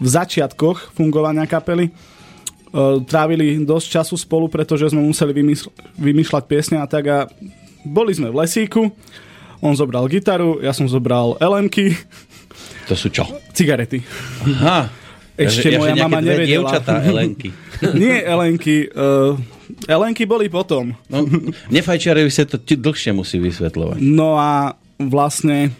v 0.00 0.06
začiatkoch 0.08 0.96
fungovania 0.96 1.44
kapely 1.44 1.92
trávili 3.02 3.60
dosť 3.60 3.86
času 3.90 4.14
spolu, 4.14 4.46
pretože 4.46 4.88
sme 4.88 5.00
museli 5.00 5.32
vymysl- 5.32 5.72
vymýšľať 5.96 6.42
piesne 6.44 6.76
a 6.78 6.86
tak 6.86 7.04
a 7.06 7.18
boli 7.82 8.12
sme 8.12 8.28
v 8.28 8.42
lesíku, 8.42 8.90
on 9.58 9.72
zobral 9.72 10.04
gitaru, 10.06 10.60
ja 10.60 10.70
som 10.70 10.84
zobral 10.84 11.38
LMky, 11.38 11.96
To 12.86 12.94
sú 12.94 13.08
čo? 13.08 13.24
cigarety. 13.50 14.02
Aha. 14.60 14.90
Ešte 15.36 15.68
Takže- 15.68 15.78
moja 15.78 15.92
nejaké 15.92 16.02
mama 16.02 16.18
nevedela. 16.18 16.48
Dievčatá, 16.48 16.94
Elenky. 17.02 17.48
Nie 18.00 18.24
Elenky, 18.24 18.88
uh, 18.88 19.36
Elenky 19.84 20.24
boli 20.24 20.48
potom. 20.48 20.96
No, 21.08 21.28
nefajčiarovi 21.68 22.30
sa 22.30 22.48
to 22.48 22.56
dlhšie 22.56 23.12
musí 23.12 23.36
vysvetľovať. 23.36 24.00
No 24.00 24.40
a 24.40 24.72
vlastne 24.96 25.76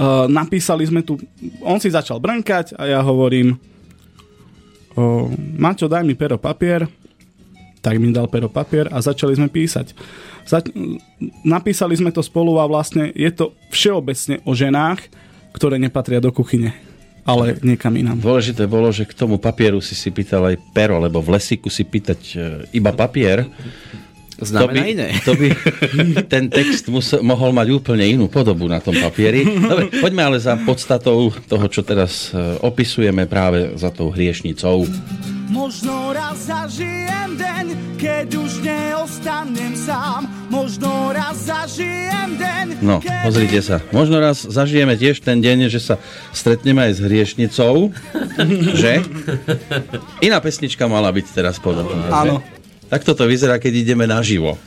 uh, 0.00 0.24
napísali 0.26 0.88
sme 0.88 1.04
tu, 1.04 1.20
on 1.60 1.76
si 1.76 1.92
začal 1.92 2.16
brnkať 2.18 2.72
a 2.74 2.88
ja 2.88 3.00
hovorím 3.04 3.60
uh, 4.96 5.26
Maťo, 5.58 5.88
daj 5.88 6.04
mi 6.04 6.16
pero 6.16 6.36
papier, 6.36 6.86
tak 7.82 7.98
mi 7.98 8.14
dal 8.14 8.30
pero 8.30 8.46
papier 8.46 8.86
a 8.88 9.02
začali 9.02 9.34
sme 9.34 9.50
písať. 9.50 9.92
Zač- 10.46 10.70
napísali 11.42 11.94
sme 11.98 12.14
to 12.14 12.22
spolu 12.22 12.58
a 12.58 12.66
vlastne 12.66 13.10
je 13.14 13.30
to 13.30 13.54
všeobecne 13.70 14.42
o 14.46 14.54
ženách, 14.54 15.02
ktoré 15.54 15.78
nepatria 15.78 16.22
do 16.22 16.30
kuchyne. 16.30 16.72
ale 17.22 17.54
niekam 17.62 17.94
inám. 17.94 18.18
Dôležité 18.18 18.66
bolo, 18.66 18.90
že 18.90 19.06
k 19.06 19.14
tomu 19.14 19.38
papieru 19.38 19.78
si 19.78 19.94
si 19.94 20.10
pýtal 20.10 20.42
aj 20.42 20.56
pero, 20.74 20.98
lebo 20.98 21.22
v 21.22 21.38
lesíku 21.38 21.70
si 21.70 21.86
pýtať 21.86 22.20
e, 22.34 22.36
iba 22.74 22.90
papier. 22.90 23.46
Znamená 24.42 24.68
to 24.68 24.84
by, 24.84 24.90
iné. 24.90 25.08
To 25.22 25.32
by 25.38 25.48
ten 26.32 26.44
text 26.46 26.90
musel, 26.90 27.22
mohol 27.22 27.50
mať 27.50 27.68
úplne 27.70 28.04
inú 28.04 28.26
podobu 28.26 28.66
na 28.66 28.78
tom 28.78 28.92
papieri. 28.92 29.46
Dobre, 29.46 29.88
poďme 29.88 30.22
ale 30.26 30.38
za 30.38 30.58
podstatou 30.58 31.30
toho, 31.46 31.66
čo 31.66 31.80
teraz 31.80 32.30
e, 32.30 32.58
opisujeme 32.60 33.24
práve 33.24 33.72
za 33.74 33.88
tou 33.88 34.10
hriešnicou. 34.10 34.84
Možno 35.52 36.16
raz 36.16 36.48
zažijem 36.48 37.36
deň, 37.36 37.66
keď 38.00 38.28
už 38.34 38.64
neostanem 38.64 39.76
sám. 39.76 40.24
Možno 40.48 40.88
raz 41.12 41.44
zažijem 41.44 42.40
deň, 42.40 42.66
No, 42.82 42.98
pozrite 42.98 43.62
sa. 43.62 43.78
Možno 43.94 44.18
raz 44.18 44.42
zažijeme 44.42 44.96
tiež 44.96 45.20
ten 45.20 45.38
deň, 45.38 45.70
že 45.70 45.78
sa 45.78 45.94
stretneme 46.32 46.82
aj 46.88 46.92
s 46.96 47.00
hriešnicou. 47.00 47.94
že? 48.74 49.06
Iná 50.18 50.40
pesnička 50.40 50.88
mala 50.88 51.12
byť 51.12 51.26
teraz 51.30 51.60
podobná. 51.60 52.08
že? 52.08 52.12
Áno. 52.12 52.36
Tak 52.92 53.08
toto 53.08 53.24
vyzerá, 53.24 53.56
keď 53.56 53.72
ideme 53.88 54.04
naživo. 54.04 54.60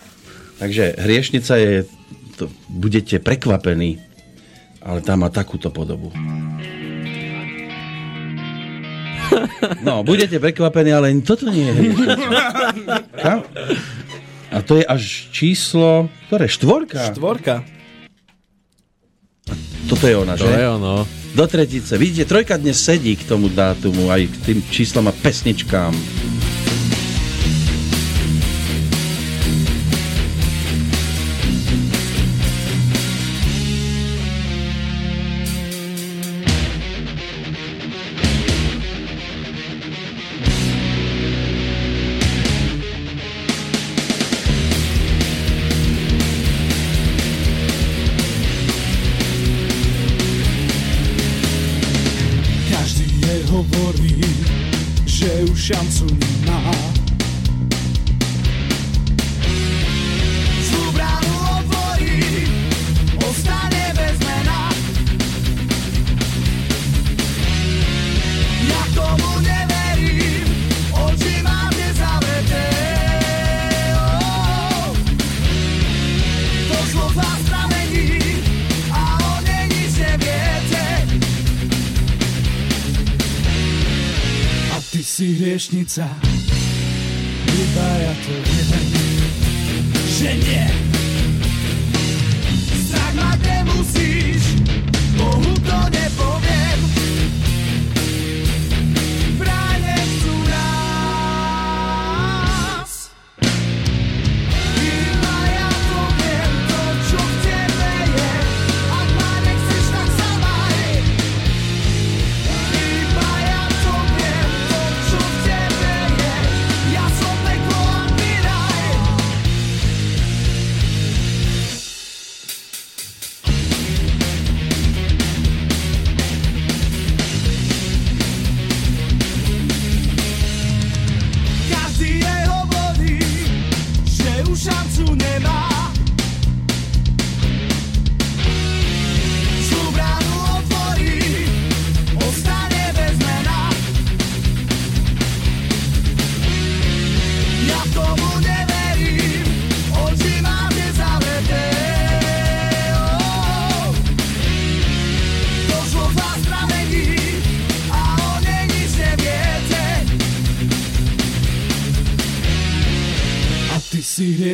Takže 0.58 0.98
hriešnica 0.98 1.54
je... 1.62 1.72
To, 2.36 2.50
budete 2.68 3.22
prekvapení, 3.22 4.02
ale 4.84 5.00
tá 5.00 5.16
má 5.16 5.32
takúto 5.32 5.70
podobu. 5.72 6.12
No, 9.88 10.04
budete 10.04 10.36
prekvapení, 10.42 10.92
ale 10.92 11.16
toto 11.24 11.48
nie 11.48 11.70
je 11.70 11.74
hriešnica. 11.78 12.26
Kam? 13.16 13.40
A 14.52 14.58
to 14.66 14.82
je 14.82 14.84
až 14.84 15.32
číslo, 15.32 16.12
ktoré? 16.28 16.50
Štvorka? 16.52 17.14
Štvorka. 17.14 17.56
Toto 19.86 20.06
je 20.10 20.16
ona, 20.18 20.34
To 20.36 20.50
že? 20.50 20.60
je 20.60 20.66
ono. 20.66 20.94
Do 21.36 21.46
tretice. 21.46 21.96
Vidíte, 21.96 22.26
trojka 22.26 22.58
dnes 22.58 22.80
sedí 22.80 23.16
k 23.16 23.24
tomu 23.28 23.48
dátumu, 23.54 24.10
aj 24.10 24.28
k 24.28 24.36
tým 24.50 24.60
číslom 24.72 25.06
a 25.08 25.14
pesničkám. 25.14 25.94
Hriešnica, 85.96 86.25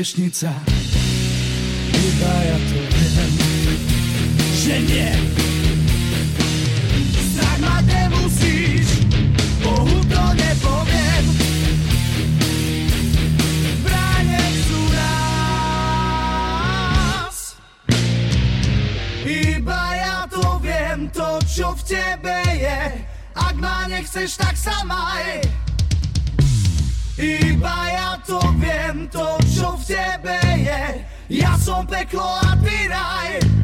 hriešnica, 0.01 0.49
iba 1.93 2.33
ja 2.41 2.57
to 2.57 2.81
viem, 2.89 3.37
že 4.57 4.81
nie. 4.89 5.13
Strach 7.13 7.61
mať 7.61 7.85
nemusíš, 7.85 9.05
Bohu 9.61 10.01
to 10.09 10.23
nepoviem. 10.41 11.25
Bráne 13.85 14.41
sú 14.65 14.81
nás, 14.89 15.61
iba 19.21 19.81
ja 20.01 20.25
to 20.25 20.57
viem, 20.65 21.13
to 21.13 21.37
čo 21.45 21.77
v 21.77 21.81
tebe 21.85 22.41
je. 22.57 23.05
Ak 23.37 23.53
ma 23.53 23.85
nechceš, 23.85 24.33
tak 24.33 24.57
sa 24.57 24.81
maj. 24.81 25.45
Iba 27.21 27.77
ja 27.93 28.17
to 28.25 28.41
viem, 28.57 29.05
to 29.13 29.37
čo 29.45 29.70
tebe 29.91 30.39
je. 30.57 31.05
Ja 31.29 31.57
som 31.57 31.87
peklo 31.87 32.23
a 32.23 32.55
ty 32.63 32.87
raj 32.87 33.60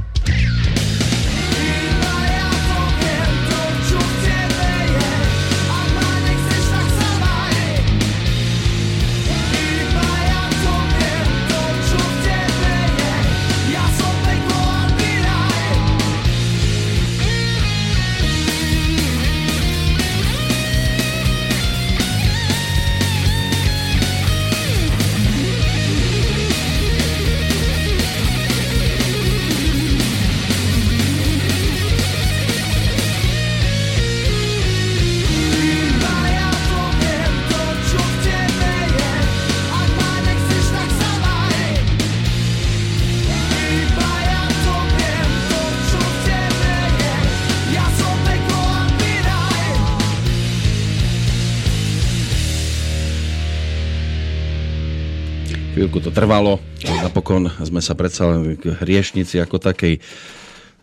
Chvíľku 55.88 56.04
to 56.04 56.12
trvalo, 56.12 56.60
napokon 57.00 57.48
sme 57.64 57.80
sa 57.80 57.96
predsa 57.96 58.28
len 58.28 58.60
k 58.60 58.76
hriešnici 58.76 59.40
ako 59.40 59.56
takej 59.56 60.04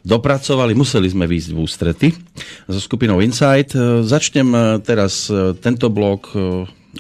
dopracovali, 0.01 0.73
museli 0.73 1.13
sme 1.13 1.29
výjsť 1.29 1.51
v 1.53 1.61
ústrety 1.61 2.09
so 2.65 2.81
skupinou 2.81 3.21
Insight. 3.21 3.77
E, 3.77 4.01
Začnem 4.01 4.49
e, 4.49 4.61
teraz 4.81 5.29
e, 5.29 5.53
tento 5.61 5.93
blok 5.93 6.33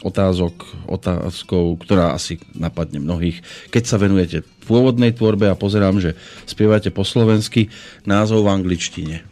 otázok, 0.05 0.85
otázkou, 0.85 1.81
ktorá 1.81 2.13
asi 2.13 2.37
napadne 2.53 3.01
mnohých. 3.01 3.41
Keď 3.73 3.83
sa 3.89 3.97
venujete 3.97 4.45
pôvodnej 4.69 5.17
tvorbe 5.17 5.49
a 5.49 5.57
pozerám, 5.57 5.97
že 5.97 6.13
spievate 6.45 6.93
po 6.93 7.09
slovensky, 7.09 7.73
názov 8.05 8.45
v 8.45 8.53
angličtine. 8.53 9.25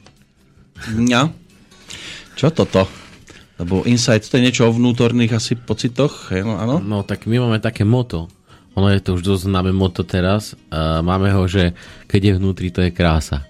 Ja? 1.13 1.29
Čo 2.41 2.49
toto? 2.49 2.89
Lebo 3.61 3.85
Insight 3.85 4.25
to 4.33 4.41
je 4.41 4.49
niečo 4.49 4.65
o 4.65 4.73
vnútorných 4.73 5.37
asi 5.37 5.61
pocitoch, 5.61 6.33
no, 6.33 6.57
áno? 6.57 6.81
No 6.81 7.05
tak 7.05 7.29
my 7.29 7.37
máme 7.37 7.61
také 7.61 7.85
moto. 7.85 8.33
Ono 8.73 8.89
je 8.89 9.01
to 9.05 9.21
už 9.21 9.23
dosť 9.23 9.43
známe 9.53 9.73
moto 9.75 10.01
teraz. 10.03 10.57
Uh, 10.73 11.05
máme 11.05 11.29
ho, 11.33 11.45
že 11.45 11.77
keď 12.09 12.21
je 12.21 12.33
vnútri, 12.41 12.69
to 12.73 12.81
je 12.81 12.91
krása. 12.93 13.45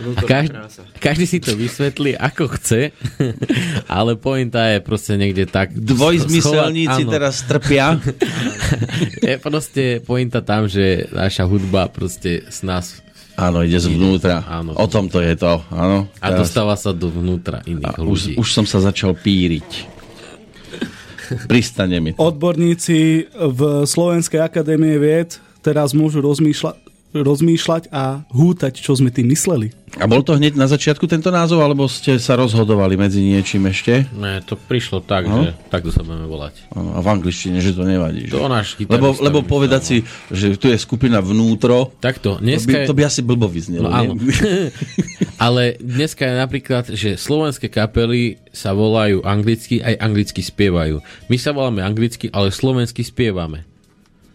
A 0.00 0.24
každý, 0.24 0.56
každý 0.96 1.24
si 1.28 1.38
to 1.44 1.52
vysvetlí 1.52 2.16
ako 2.16 2.48
chce, 2.56 2.96
ale 4.00 4.16
pointa 4.16 4.72
je 4.72 4.80
proste 4.80 5.12
niekde 5.20 5.44
tak... 5.44 5.76
Dvojzmyselníci 5.76 7.04
schovať- 7.04 7.12
teraz 7.12 7.44
trpia. 7.44 8.00
Je 9.28 9.36
proste 9.36 10.00
pointa 10.00 10.40
tam, 10.40 10.64
že 10.64 11.04
naša 11.12 11.44
hudba 11.44 11.92
proste 11.92 12.48
s 12.48 12.64
nás 12.64 13.04
Áno, 13.40 13.64
ide 13.64 13.80
zvnútra. 13.80 14.44
Áno. 14.44 14.76
O 14.76 14.84
tom 14.84 15.08
to 15.08 15.24
je 15.24 15.32
to. 15.32 15.64
Áno. 15.72 16.12
a 16.20 16.28
dostáva 16.36 16.76
sa 16.76 16.92
do 16.92 17.08
vnútra 17.08 17.64
iných 17.64 17.96
A 17.96 18.04
ľudí. 18.04 18.36
už, 18.36 18.40
už 18.40 18.48
som 18.52 18.64
sa 18.68 18.84
začal 18.84 19.16
píriť. 19.16 19.99
Pristane 21.46 22.02
mi 22.02 22.12
to. 22.12 22.20
Odborníci 22.20 23.30
v 23.30 23.60
Slovenskej 23.86 24.42
akadémie 24.42 24.98
vied 24.98 25.38
teraz 25.62 25.94
môžu 25.94 26.24
rozmýšľať, 26.24 26.89
rozmýšľať 27.12 27.90
a 27.90 28.22
hútať, 28.30 28.78
čo 28.78 28.94
sme 28.94 29.10
tým 29.10 29.30
mysleli. 29.30 29.74
A 29.98 30.06
bol 30.06 30.22
to 30.22 30.38
hneď 30.38 30.54
na 30.54 30.70
začiatku 30.70 31.10
tento 31.10 31.34
názov, 31.34 31.58
alebo 31.58 31.90
ste 31.90 32.14
sa 32.22 32.38
rozhodovali 32.38 32.94
medzi 32.94 33.18
niečím 33.18 33.66
ešte? 33.66 34.06
Ne, 34.14 34.38
to 34.38 34.54
prišlo 34.54 35.02
tak, 35.02 35.26
No. 35.26 35.42
že 35.42 35.58
takto 35.66 35.90
sa 35.90 36.06
budeme 36.06 36.30
volať. 36.30 36.62
Áno, 36.70 36.94
a 36.94 37.02
v 37.02 37.08
angličtine, 37.10 37.58
že 37.58 37.74
to 37.74 37.82
nevadí. 37.82 38.30
Že? 38.30 38.38
To 38.38 38.46
náš 38.46 38.78
Lebo, 38.78 39.18
lebo 39.18 39.42
povedať 39.42 39.82
si, 39.82 39.96
že 40.30 40.54
tu 40.54 40.70
je 40.70 40.78
skupina 40.78 41.18
vnútro, 41.18 41.90
Takto, 41.98 42.38
to 42.38 42.42
dneska 42.42 42.70
by, 42.70 42.78
je... 42.78 42.86
to 42.86 42.94
by 42.94 43.02
asi 43.02 43.20
blbo 43.26 43.50
vyznelo. 43.50 43.90
No 43.90 43.90
áno. 43.90 44.12
Ale 45.42 45.74
dneska 45.80 46.22
je 46.22 46.34
napríklad, 46.36 46.84
že 46.94 47.18
slovenské 47.18 47.66
kapely 47.66 48.38
sa 48.52 48.70
volajú 48.70 49.24
anglicky, 49.24 49.82
aj 49.82 49.98
anglicky 49.98 50.38
spievajú. 50.38 51.02
My 51.26 51.36
sa 51.40 51.50
voláme 51.50 51.80
anglicky, 51.80 52.28
ale 52.28 52.52
slovensky 52.52 53.02
spievame. 53.02 53.69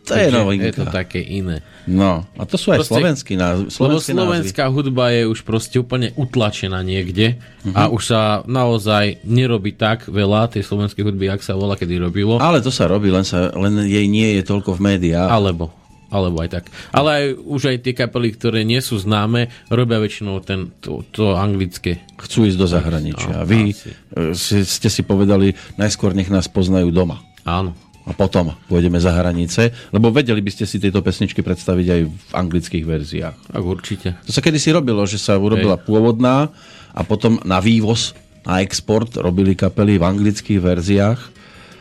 To 0.06 0.14
je 0.16 0.30
novinka. 0.30 0.66
Je 0.66 0.76
to 0.76 0.86
také 0.88 1.18
iné. 1.18 1.60
No, 1.86 2.26
a 2.32 2.44
to 2.44 2.56
sú 2.56 2.70
aj 2.70 2.82
Proste- 2.82 2.94
slovenský 2.94 3.34
názv, 3.34 3.62
Lebo 3.64 3.74
slovenské 4.00 4.12
názvy. 4.12 4.22
slovenská 4.22 4.66
hudba 4.68 5.06
je 5.10 5.24
už 5.24 5.40
proste 5.42 5.76
úplne 5.76 6.14
utlačená 6.14 6.80
niekde 6.80 7.38
Mhm. 7.64 7.74
a 7.74 7.82
už 7.88 8.02
sa 8.04 8.22
naozaj 8.44 9.06
nerobí 9.24 9.74
tak 9.74 10.06
veľa 10.06 10.50
tej 10.50 10.62
slovenskej 10.62 11.02
hudby, 11.04 11.28
ak 11.28 11.42
sa 11.42 11.54
volá 11.54 11.74
kedy 11.74 11.98
robilo. 11.98 12.38
Ale 12.38 12.58
to 12.60 12.70
sa 12.70 12.86
robí, 12.86 13.08
len, 13.08 13.22
sa, 13.22 13.50
len 13.52 13.82
jej 13.84 14.06
nie 14.06 14.34
je 14.34 14.44
toľko 14.44 14.74
v 14.74 14.84
médiách. 14.88 15.28
Alebo, 15.28 15.70
alebo 16.08 16.38
aj 16.40 16.50
tak. 16.52 16.64
Ale 16.90 17.10
aj, 17.12 17.26
už 17.40 17.62
aj 17.68 17.78
tie 17.80 17.94
kapely, 17.94 18.30
ktoré 18.32 18.62
nie 18.62 18.80
sú 18.80 18.96
známe, 18.96 19.50
robia 19.68 19.98
väčšinou 19.98 20.38
ten, 20.40 20.74
to, 20.76 21.02
to 21.08 21.34
anglické. 21.34 22.02
Chcú 22.16 22.46
ísť 22.46 22.56
do 22.56 22.68
zahraničia. 22.68 23.30
No, 23.32 23.44
vy 23.44 23.72
asi. 23.72 23.90
e, 24.34 24.64
ste 24.64 24.88
si 24.88 25.02
povedali, 25.02 25.50
najskôr 25.76 26.12
nech 26.12 26.30
nás 26.30 26.46
poznajú 26.46 26.90
doma. 26.90 27.22
Áno. 27.44 27.78
A 28.06 28.14
potom 28.14 28.54
pôjdeme 28.70 29.02
za 29.02 29.10
hranice, 29.10 29.74
lebo 29.90 30.14
vedeli 30.14 30.38
by 30.38 30.52
ste 30.54 30.70
si 30.70 30.78
tieto 30.78 31.02
pesničky 31.02 31.42
predstaviť 31.42 31.88
aj 31.90 32.02
v 32.06 32.32
anglických 32.38 32.86
verziách. 32.86 33.38
Tak 33.50 33.64
určite. 33.66 34.08
To 34.30 34.32
sa 34.32 34.46
kedysi 34.46 34.70
robilo, 34.70 35.02
že 35.10 35.18
sa 35.18 35.42
urobila 35.42 35.74
pôvodná 35.74 36.54
a 36.94 37.02
potom 37.02 37.42
na 37.42 37.58
vývoz, 37.58 38.14
na 38.46 38.62
export 38.62 39.10
robili 39.18 39.58
kapely 39.58 39.98
v 39.98 40.06
anglických 40.06 40.62
verziách 40.62 41.22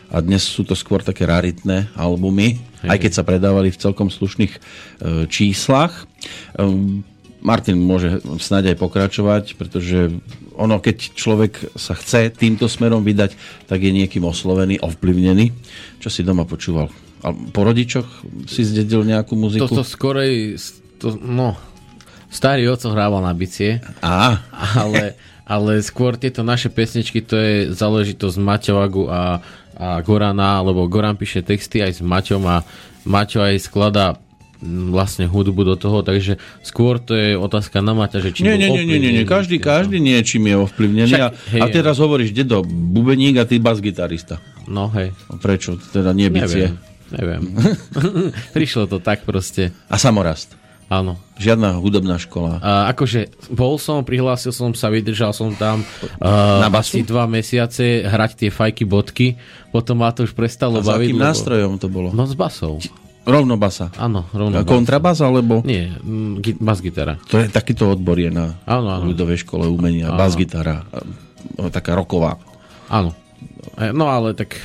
a 0.09 0.17
dnes 0.25 0.49
sú 0.49 0.65
to 0.65 0.73
skôr 0.73 1.05
také 1.05 1.29
raritné 1.29 1.93
albumy, 1.93 2.57
aj 2.89 2.99
keď 3.05 3.13
sa 3.13 3.27
predávali 3.27 3.69
v 3.69 3.81
celkom 3.81 4.09
slušných 4.09 4.53
e, 4.53 4.59
číslach. 5.29 6.09
Ehm, 6.57 7.05
Martin 7.45 7.77
môže 7.77 8.25
snáď 8.41 8.73
aj 8.73 8.77
pokračovať, 8.81 9.45
pretože 9.61 10.17
ono, 10.57 10.81
keď 10.81 11.13
človek 11.13 11.77
sa 11.77 11.93
chce 11.93 12.33
týmto 12.33 12.73
smerom 12.73 13.05
vydať, 13.05 13.37
tak 13.69 13.85
je 13.85 13.93
niekým 13.93 14.25
oslovený, 14.25 14.81
ovplyvnený. 14.81 15.53
Čo 16.01 16.09
si 16.09 16.25
doma 16.25 16.49
počúval? 16.49 16.89
A 17.21 17.37
po 17.37 17.61
rodičoch 17.69 18.09
si 18.49 18.65
zdedil 18.65 19.05
nejakú 19.05 19.37
muziku? 19.37 19.69
Toto 19.69 19.85
skorej, 19.85 20.57
to, 20.97 21.21
no, 21.21 21.53
starý 22.33 22.65
oco 22.73 22.89
hrával 22.89 23.21
na 23.21 23.37
bicie, 23.37 23.85
Á, 24.01 24.41
ale, 24.81 25.13
ale 25.45 25.85
skôr 25.85 26.17
tieto 26.17 26.41
naše 26.41 26.73
pesničky, 26.73 27.21
to 27.21 27.37
je 27.37 27.55
záležitosť 27.77 28.37
Maťovagu 28.41 29.05
a, 29.13 29.45
a 29.77 29.87
Gorana, 30.01 30.65
lebo 30.65 30.89
Goran 30.89 31.21
píše 31.21 31.45
texty 31.45 31.85
aj 31.85 31.93
s 31.97 32.01
Maťom 32.01 32.43
a 32.49 32.65
Maťo 33.05 33.45
aj 33.45 33.61
skladá 33.61 34.17
vlastne 34.65 35.25
hudbu 35.25 35.63
do 35.63 35.77
toho, 35.77 36.01
takže 36.01 36.35
skôr 36.61 36.97
to 36.97 37.13
je 37.13 37.35
otázka 37.35 37.79
na 37.79 37.93
Maťa, 37.93 38.19
že 38.19 38.33
či 38.33 38.41
Nie, 38.41 38.57
nie, 38.57 38.69
nie, 38.69 38.83
nie, 38.83 38.97
nie, 38.97 39.13
nie. 39.13 39.25
Každý, 39.25 39.57
každý 39.59 39.99
niečím 39.99 40.47
je 40.47 40.57
ovplyvnený. 40.59 41.05
Však, 41.07 41.21
a, 41.21 41.29
hej, 41.51 41.61
a 41.61 41.65
teraz 41.69 41.97
hovoríš, 41.97 42.33
dedo, 42.33 42.65
bubeník 42.65 43.37
a 43.37 43.45
ty 43.45 43.57
bas-gitarista. 43.57 44.41
No 44.65 44.89
hej, 44.91 45.13
A 45.29 45.37
Prečo? 45.37 45.77
Teda 45.87 46.11
nie 46.11 46.27
bicie. 46.27 46.73
neviem, 46.73 46.75
neviem. 47.13 47.43
Prišlo 48.57 48.87
to 48.87 48.99
tak 48.99 49.23
proste, 49.23 49.71
A 49.87 49.95
samorast. 49.95 50.57
áno. 50.87 51.21
Žiadna 51.35 51.77
hudobná 51.77 52.17
škola. 52.17 52.63
A 52.63 52.89
akože 52.89 53.27
bol 53.51 53.77
som, 53.77 54.01
prihlásil 54.01 54.49
som 54.49 54.71
sa, 54.71 54.87
vydržal 54.87 55.31
som 55.31 55.51
tam 55.53 55.83
Na 56.17 56.65
uh, 56.65 56.73
basu? 56.73 57.03
dva 57.03 57.27
mesiace 57.27 58.01
hrať 58.01 58.31
tie 58.39 58.49
fajky 58.49 58.85
bodky, 58.85 59.35
potom 59.69 59.99
ma 59.99 60.09
to 60.09 60.23
už 60.23 60.33
prestalo 60.33 60.79
A 60.79 60.87
baviť. 60.87 61.11
akým 61.11 61.19
lebo- 61.19 61.27
nástrojom 61.27 61.75
to 61.77 61.89
bolo? 61.89 62.09
No 62.11 62.25
s 62.25 62.33
basou. 62.33 62.79
Rovno 63.25 63.55
basa. 63.55 63.89
Áno, 63.97 64.29
rovno. 64.31 64.53
A 64.55 64.61
bas. 64.61 64.69
kontrabas 64.69 65.19
alebo? 65.19 65.61
Nie, 65.63 65.93
mm, 65.95 66.33
gi- 66.39 66.57
bas-gitara. 66.57 67.17
To 67.27 67.37
je 67.37 67.49
takýto 67.49 67.89
odbor 67.89 68.17
je 68.17 68.29
na 68.29 68.61
Áno, 68.63 68.89
áno. 68.91 69.05
ľudovej 69.07 69.41
škole 69.41 69.65
umenia. 69.67 70.09
Áno. 70.09 70.19
Bas-gitara. 70.19 70.85
a- 70.85 71.05
Taká 71.69 71.93
roková. 71.93 72.37
Áno. 72.87 73.17
E, 73.75 73.91
No 73.91 74.07
ale 74.07 74.33
tak 74.33 74.57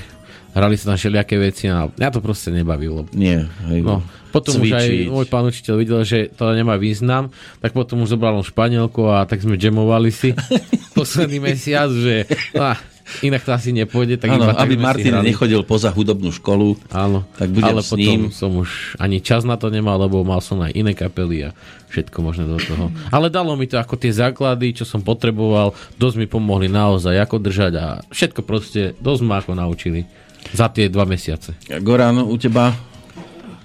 hrali 0.49 0.75
sa 0.75 0.91
tam 0.91 0.97
všelijaké 0.97 1.35
veci 1.35 1.65
a 1.65 1.87
mňa 1.87 2.09
to 2.09 2.19
proste 2.19 2.49
nebavilo. 2.49 3.07
Nie. 3.11 3.47
Hej, 3.65 3.79
No, 3.79 4.01
potom 4.29 4.57
už 4.57 4.71
aj 4.71 4.85
cvičiť. 4.85 5.07
môj 5.07 5.25
pán 5.25 5.45
učiteľ 5.45 5.75
videl, 5.75 5.99
že 6.01 6.27
to 6.29 6.51
nemá 6.51 6.75
význam, 6.75 7.29
tak 7.57 7.71
potom 7.71 8.01
už 8.01 8.11
zobral 8.11 8.39
Španielku 8.39 9.07
a 9.07 9.23
tak 9.23 9.39
sme 9.39 9.55
jamovali 9.55 10.09
si 10.09 10.35
posledný 10.97 11.39
mesiac, 11.39 11.87
že 11.89 12.27
ah, 12.53 12.75
inak 13.21 13.41
to 13.41 13.51
asi 13.51 13.69
nepôjde. 13.71 14.17
Tak 14.17 14.29
Áno, 14.29 14.45
iba 14.45 14.53
tak 14.53 14.63
aby 14.65 14.75
Martin 14.77 15.13
hrali. 15.17 15.31
nechodil 15.31 15.61
poza 15.63 15.89
hudobnú 15.89 16.29
školu. 16.29 16.77
Áno, 16.89 17.25
tak 17.35 17.49
budem 17.49 17.75
ale 17.75 17.81
s 17.81 17.89
potom 17.91 18.05
ním. 18.05 18.21
som 18.29 18.51
už 18.55 18.95
ani 18.97 19.19
čas 19.19 19.43
na 19.43 19.57
to 19.57 19.67
nemal, 19.67 19.97
lebo 19.97 20.21
mal 20.21 20.39
som 20.39 20.61
aj 20.61 20.73
iné 20.73 20.93
kapely 20.93 21.49
a 21.49 21.55
všetko 21.89 22.17
možné 22.21 22.45
do 22.45 22.61
toho. 22.61 22.93
Ale 23.09 23.33
dalo 23.33 23.57
mi 23.57 23.65
to 23.65 23.81
ako 23.81 23.97
tie 23.97 24.13
základy, 24.13 24.77
čo 24.77 24.85
som 24.85 25.01
potreboval, 25.01 25.73
dosť 25.97 26.15
mi 26.21 26.27
pomohli 26.29 26.69
naozaj, 26.69 27.17
ako 27.17 27.41
držať 27.41 27.73
a 27.77 27.85
všetko 28.13 28.41
proste 28.45 28.93
dosť 29.01 29.21
ma 29.25 29.41
ako 29.41 29.57
naučili 29.57 30.05
za 30.53 30.69
tie 30.69 30.85
dva 30.87 31.03
mesiace. 31.09 31.57
Goran, 31.81 32.21
u 32.21 32.37
teba? 32.37 32.71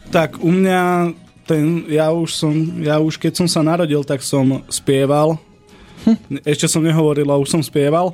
Tak 0.09 0.41
u 0.41 0.51
mňa, 0.51 1.13
ten, 1.45 1.85
ja 1.91 2.11
už 2.15 2.31
som, 2.33 2.55
ja 2.81 2.97
už 3.03 3.21
keď 3.21 3.45
som 3.45 3.49
sa 3.51 3.61
narodil, 3.61 4.01
tak 4.07 4.25
som 4.25 4.63
spieval. 4.73 5.37
Ešte 6.45 6.69
som 6.69 6.85
nehovoril, 6.85 7.25
a 7.29 7.41
už 7.41 7.49
som 7.49 7.63
spieval. 7.65 8.13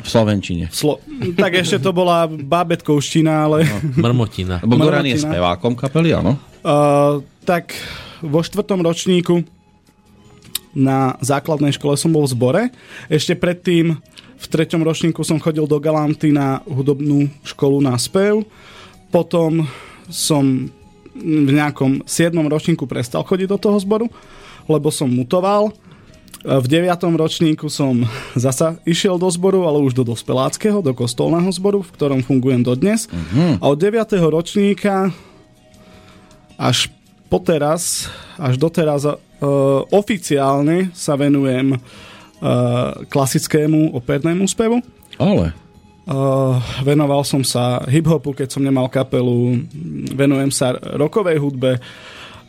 V 0.00 0.08
Slovenčine. 0.08 0.70
Slo- 0.72 1.02
tak 1.36 1.60
ešte 1.60 1.82
to 1.82 1.90
bola 1.90 2.24
bábetkovština, 2.30 3.32
ale... 3.50 3.68
Mrmotina. 3.98 4.62
Lebo 4.64 4.80
Goran 4.80 5.04
je 5.04 5.20
spevákom 5.20 5.76
kapely, 5.76 6.16
áno? 6.16 6.38
Uh, 6.64 7.20
tak 7.44 7.76
vo 8.24 8.40
štvrtom 8.40 8.80
ročníku 8.80 9.44
na 10.70 11.18
základnej 11.18 11.74
škole 11.74 11.98
som 11.98 12.14
bol 12.14 12.24
v 12.24 12.32
zbore. 12.32 12.62
Ešte 13.10 13.34
predtým 13.34 13.98
v 14.40 14.46
treťom 14.48 14.80
ročníku 14.80 15.20
som 15.20 15.42
chodil 15.42 15.66
do 15.68 15.76
Galanty 15.76 16.32
na 16.32 16.64
hudobnú 16.64 17.28
školu 17.44 17.82
na 17.84 17.98
spev. 18.00 18.46
Potom 19.12 19.66
som 20.08 20.70
v 21.12 21.50
nejakom 21.50 22.06
7. 22.06 22.32
ročníku 22.32 22.86
prestal 22.86 23.26
chodiť 23.26 23.48
do 23.50 23.58
toho 23.58 23.76
zboru, 23.82 24.06
lebo 24.70 24.88
som 24.88 25.10
mutoval. 25.10 25.74
V 26.40 26.66
9. 26.72 26.88
ročníku 27.20 27.68
som 27.68 28.08
zasa 28.36 28.80
išiel 28.88 29.20
do 29.20 29.28
zboru, 29.28 29.68
ale 29.68 29.84
už 29.84 29.92
do 29.92 30.04
dospeláckého, 30.08 30.80
do 30.80 30.96
kostolného 30.96 31.52
zboru, 31.52 31.84
v 31.84 31.92
ktorom 31.92 32.20
fungujem 32.24 32.64
dodnes. 32.64 33.12
A 33.60 33.64
od 33.68 33.76
9. 33.76 34.00
ročníka 34.24 35.12
až 36.56 36.88
poteraz, 37.28 38.08
až 38.40 38.56
doteraz 38.56 39.04
uh, 39.06 39.16
oficiálne 39.92 40.92
sa 40.92 41.16
venujem 41.16 41.76
uh, 41.76 41.80
klasickému 43.08 43.96
opernému 43.96 44.44
spevu. 44.48 44.80
Ale. 45.16 45.52
Uh, 46.10 46.58
venoval 46.82 47.22
som 47.22 47.44
sa 47.44 47.84
hip-hopu, 47.86 48.34
keď 48.34 48.48
som 48.50 48.64
nemal 48.64 48.88
kapelu, 48.90 49.62
venujem 50.16 50.50
sa 50.50 50.74
rokovej 50.74 51.38
hudbe. 51.38 51.78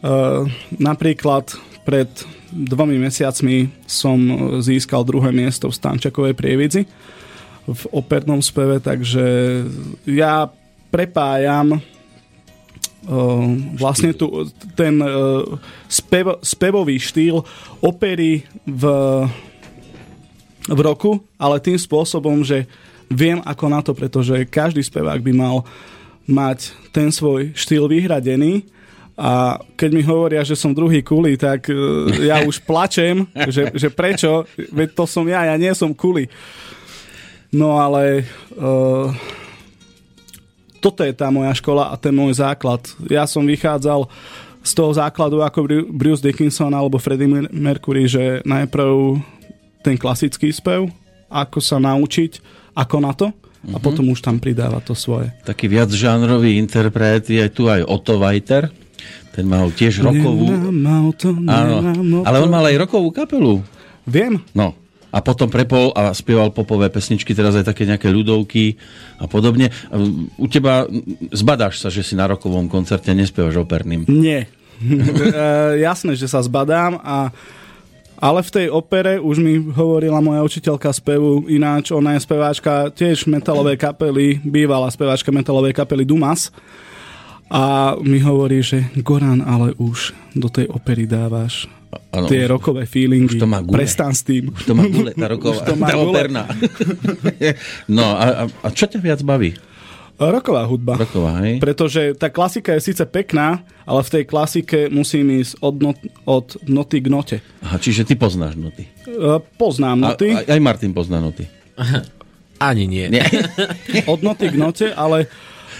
Uh, 0.01 0.49
napríklad 0.81 1.45
pred 1.85 2.09
dvomi 2.51 2.99
mesiacmi 2.99 3.71
som 3.87 4.19
získal 4.59 5.07
druhé 5.07 5.31
miesto 5.31 5.71
v 5.71 5.77
Stančakovej 5.79 6.35
prievidzi 6.35 6.83
v 7.65 7.83
opernom 7.95 8.43
speve, 8.43 8.83
takže 8.83 9.23
ja 10.09 10.49
prepájam 10.91 11.79
vlastne 13.81 14.13
tu, 14.13 14.45
ten 14.77 15.01
spev, 15.89 16.37
spevový 16.45 17.01
štýl 17.01 17.41
opery 17.81 18.45
v, 18.61 18.83
v 20.69 20.79
roku, 20.85 21.17
ale 21.41 21.57
tým 21.57 21.81
spôsobom, 21.81 22.45
že 22.45 22.69
viem 23.09 23.41
ako 23.41 23.65
na 23.67 23.81
to, 23.81 23.97
pretože 23.97 24.45
každý 24.45 24.85
spevák 24.85 25.17
by 25.17 25.33
mal 25.33 25.65
mať 26.29 26.77
ten 26.93 27.09
svoj 27.09 27.57
štýl 27.57 27.89
vyhradený 27.89 28.69
a 29.21 29.61
keď 29.77 29.89
mi 29.93 30.01
hovoria, 30.01 30.41
že 30.41 30.57
som 30.57 30.73
druhý 30.73 31.05
kuli, 31.05 31.37
tak 31.37 31.69
ja 32.25 32.41
už 32.41 32.57
plačem, 32.69 33.29
že, 33.53 33.69
že 33.77 33.93
prečo, 33.93 34.49
veď 34.57 34.97
to 34.97 35.05
som 35.05 35.29
ja, 35.29 35.45
ja 35.45 35.55
nie 35.61 35.69
som 35.77 35.93
kuli. 35.93 36.25
No 37.53 37.77
ale 37.77 38.25
uh, 38.57 39.13
toto 40.81 41.05
je 41.05 41.13
tá 41.13 41.29
moja 41.29 41.53
škola 41.53 41.93
a 41.93 41.95
ten 42.01 42.17
môj 42.17 42.41
základ. 42.41 42.81
Ja 43.05 43.29
som 43.29 43.45
vychádzal 43.45 44.09
z 44.65 44.71
toho 44.73 44.89
základu 44.97 45.45
ako 45.45 45.69
Bruce 45.93 46.25
Dickinson 46.25 46.73
alebo 46.73 46.97
Freddie 46.97 47.29
Mercury, 47.53 48.09
že 48.09 48.41
najprv 48.41 49.21
ten 49.85 50.01
klasický 50.01 50.49
spev, 50.49 50.89
ako 51.29 51.61
sa 51.61 51.77
naučiť, 51.77 52.41
ako 52.73 52.97
na 52.97 53.13
to, 53.13 53.29
a 53.29 53.77
mm-hmm. 53.77 53.85
potom 53.85 54.09
už 54.09 54.25
tam 54.25 54.41
pridáva 54.41 54.81
to 54.81 54.97
svoje. 54.97 55.29
Taký 55.45 55.69
viac 55.69 55.93
žánrový 55.93 56.57
interpret 56.57 57.29
je 57.29 57.45
tu 57.53 57.69
aj 57.69 57.85
Otto 57.85 58.17
Weiter. 58.17 58.73
Ten 59.31 59.47
mal 59.47 59.71
tiež 59.71 60.03
rokovú... 60.03 60.51
Áno, 61.47 61.75
ale 62.27 62.37
on 62.43 62.51
mal 62.51 62.67
aj 62.67 62.75
rokovú 62.83 63.15
kapelu. 63.15 63.63
Viem. 64.03 64.43
No, 64.51 64.75
a 65.11 65.19
potom 65.19 65.51
prepol 65.51 65.91
a 65.91 66.15
spieval 66.15 66.55
popové 66.55 66.87
pesničky, 66.87 67.35
teraz 67.35 67.51
aj 67.59 67.67
také 67.67 67.83
nejaké 67.83 68.07
ľudovky 68.07 68.79
a 69.19 69.27
podobne. 69.27 69.67
U 70.39 70.47
teba 70.47 70.87
zbadáš 71.35 71.83
sa, 71.83 71.91
že 71.91 71.99
si 71.99 72.15
na 72.15 72.31
rokovom 72.31 72.71
koncerte 72.71 73.11
nespievaš 73.11 73.59
operným? 73.59 74.07
Nie. 74.07 74.47
E, 74.81 75.77
jasné, 75.85 76.17
že 76.17 76.25
sa 76.25 76.41
zbadám 76.41 76.97
a 77.05 77.29
ale 78.21 78.45
v 78.45 78.53
tej 78.53 78.67
opere 78.69 79.17
už 79.17 79.41
mi 79.41 79.57
hovorila 79.57 80.21
moja 80.21 80.45
učiteľka 80.45 80.93
spevu, 80.93 81.49
ináč 81.49 81.89
ona 81.89 82.13
je 82.13 82.25
speváčka 82.25 82.89
tiež 82.93 83.25
metalovej 83.25 83.77
kapely, 83.81 84.37
bývalá 84.45 84.89
speváčka 84.93 85.33
metalovej 85.33 85.73
kapely 85.73 86.05
Dumas. 86.05 86.53
A 87.51 87.93
mi 87.99 88.23
hovorí, 88.23 88.63
že 88.63 88.87
Goran, 89.03 89.43
ale 89.43 89.75
už 89.75 90.15
do 90.39 90.47
tej 90.47 90.71
opery 90.71 91.03
dávaš 91.03 91.67
ano, 92.15 92.27
tie 92.31 92.47
už, 92.47 92.51
rokové 92.51 92.87
feelingy. 92.87 93.35
Už 93.35 93.43
to 93.43 93.47
má 93.49 93.59
gule. 93.59 93.75
Prestan 93.75 94.15
s 94.15 94.23
tým. 94.23 94.55
Už 94.55 94.63
to 94.63 94.71
má 94.71 94.87
gule, 94.87 95.11
tá 95.11 95.27
roková, 95.35 95.59
už 95.59 95.67
to 95.67 95.75
má 95.75 95.87
tá 95.91 95.95
gule. 95.99 96.15
operná. 96.15 96.43
no 97.99 98.15
a, 98.15 98.47
a 98.47 98.67
čo 98.71 98.87
ťa 98.87 98.99
viac 99.03 99.19
baví? 99.19 99.51
Roková 100.21 100.69
hudba. 100.69 101.01
Roková, 101.01 101.41
hej? 101.41 101.57
Pretože 101.57 102.13
tá 102.13 102.29
klasika 102.29 102.77
je 102.77 102.93
síce 102.93 103.01
pekná, 103.09 103.65
ale 103.89 104.05
v 104.05 104.09
tej 104.13 104.23
klasike 104.29 104.77
musím 104.93 105.41
ísť 105.41 105.57
od, 105.65 105.75
not, 105.81 105.97
od 106.29 106.47
noty 106.69 107.01
k 107.01 107.07
note. 107.09 107.37
Aha, 107.65 107.81
čiže 107.81 108.05
ty 108.05 108.13
poznáš 108.13 108.53
noty. 108.53 108.85
Uh, 109.09 109.41
poznám 109.57 109.97
noty. 109.97 110.29
A, 110.37 110.45
aj 110.45 110.61
Martin 110.61 110.93
pozná 110.93 111.17
noty. 111.17 111.49
Ani 112.61 112.85
nie. 112.85 113.09
nie. 113.09 113.25
od 114.13 114.21
noty 114.21 114.53
k 114.53 114.55
note, 114.61 114.93
ale 114.93 115.25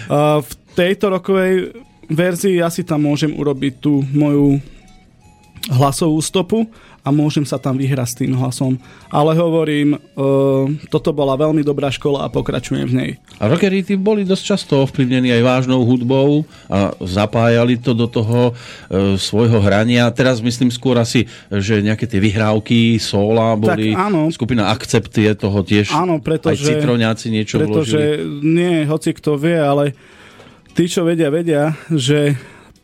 uh, 0.09 0.41
v 0.41 0.51
tejto 0.75 1.11
rokovej 1.11 1.75
verzii 2.11 2.59
ja 2.59 2.67
si 2.67 2.83
tam 2.83 3.07
môžem 3.07 3.31
urobiť 3.31 3.73
tú 3.79 4.03
moju 4.11 4.59
hlasovú 5.69 6.17
stopu 6.19 6.65
a 7.01 7.09
môžem 7.09 7.41
sa 7.41 7.57
tam 7.57 7.81
vyhrať 7.81 8.07
s 8.13 8.17
tým 8.17 8.37
hlasom. 8.37 8.77
Ale 9.09 9.33
hovorím, 9.33 9.97
uh, 9.97 10.69
toto 10.93 11.09
bola 11.09 11.33
veľmi 11.33 11.65
dobrá 11.65 11.89
škola 11.89 12.25
a 12.25 12.33
pokračujem 12.33 12.85
v 12.85 12.93
nej. 12.93 13.11
A 13.41 13.49
rockery 13.49 13.81
tí 13.81 13.97
boli 13.97 14.21
dosť 14.21 14.43
často 14.45 14.85
ovplyvnení 14.85 15.33
aj 15.33 15.41
vážnou 15.41 15.81
hudbou 15.81 16.45
a 16.69 16.93
zapájali 17.01 17.81
to 17.81 17.97
do 17.97 18.05
toho 18.05 18.53
uh, 18.53 19.17
svojho 19.17 19.57
hrania. 19.65 20.13
Teraz 20.13 20.45
myslím 20.45 20.69
skôr 20.69 20.93
asi, 21.01 21.25
že 21.49 21.81
nejaké 21.81 22.05
tie 22.05 22.21
vyhrávky, 22.21 23.01
sola 23.01 23.57
boli, 23.57 23.97
tak, 23.97 24.05
áno. 24.13 24.29
skupina 24.29 24.69
Akcept 24.69 25.13
je 25.17 25.33
toho 25.33 25.65
tiež, 25.65 25.97
áno, 25.97 26.21
pretože, 26.21 26.69
aj 26.69 26.85
citroňáci 26.85 27.33
niečo 27.33 27.57
pretože, 27.65 27.97
vložili. 27.97 28.45
nie, 28.45 28.75
hoci 28.85 29.09
kto 29.17 29.41
vie, 29.41 29.57
ale 29.57 29.97
tí, 30.75 30.87
čo 30.87 31.03
vedia, 31.03 31.29
vedia, 31.31 31.75
že 31.91 32.35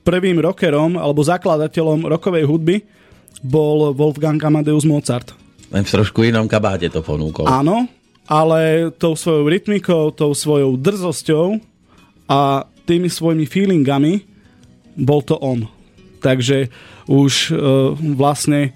prvým 0.07 0.39
rockerom 0.39 0.95
alebo 0.95 1.19
zakladateľom 1.23 2.07
rokovej 2.07 2.47
hudby 2.47 2.83
bol 3.43 3.91
Wolfgang 3.91 4.39
Amadeus 4.39 4.87
Mozart. 4.87 5.35
Len 5.67 5.83
v 5.83 5.93
trošku 5.99 6.23
inom 6.23 6.47
kabáte 6.47 6.87
to 6.87 7.03
ponúkol. 7.03 7.43
Áno, 7.43 7.91
ale 8.27 8.91
tou 8.95 9.19
svojou 9.19 9.51
rytmikou, 9.51 10.15
tou 10.15 10.31
svojou 10.31 10.79
drzosťou 10.79 11.59
a 12.31 12.67
tými 12.87 13.11
svojimi 13.11 13.43
feelingami 13.43 14.23
bol 14.95 15.19
to 15.19 15.35
on. 15.43 15.67
Takže 16.23 16.71
už 17.07 17.51
uh, 17.51 17.93
vlastne 18.15 18.71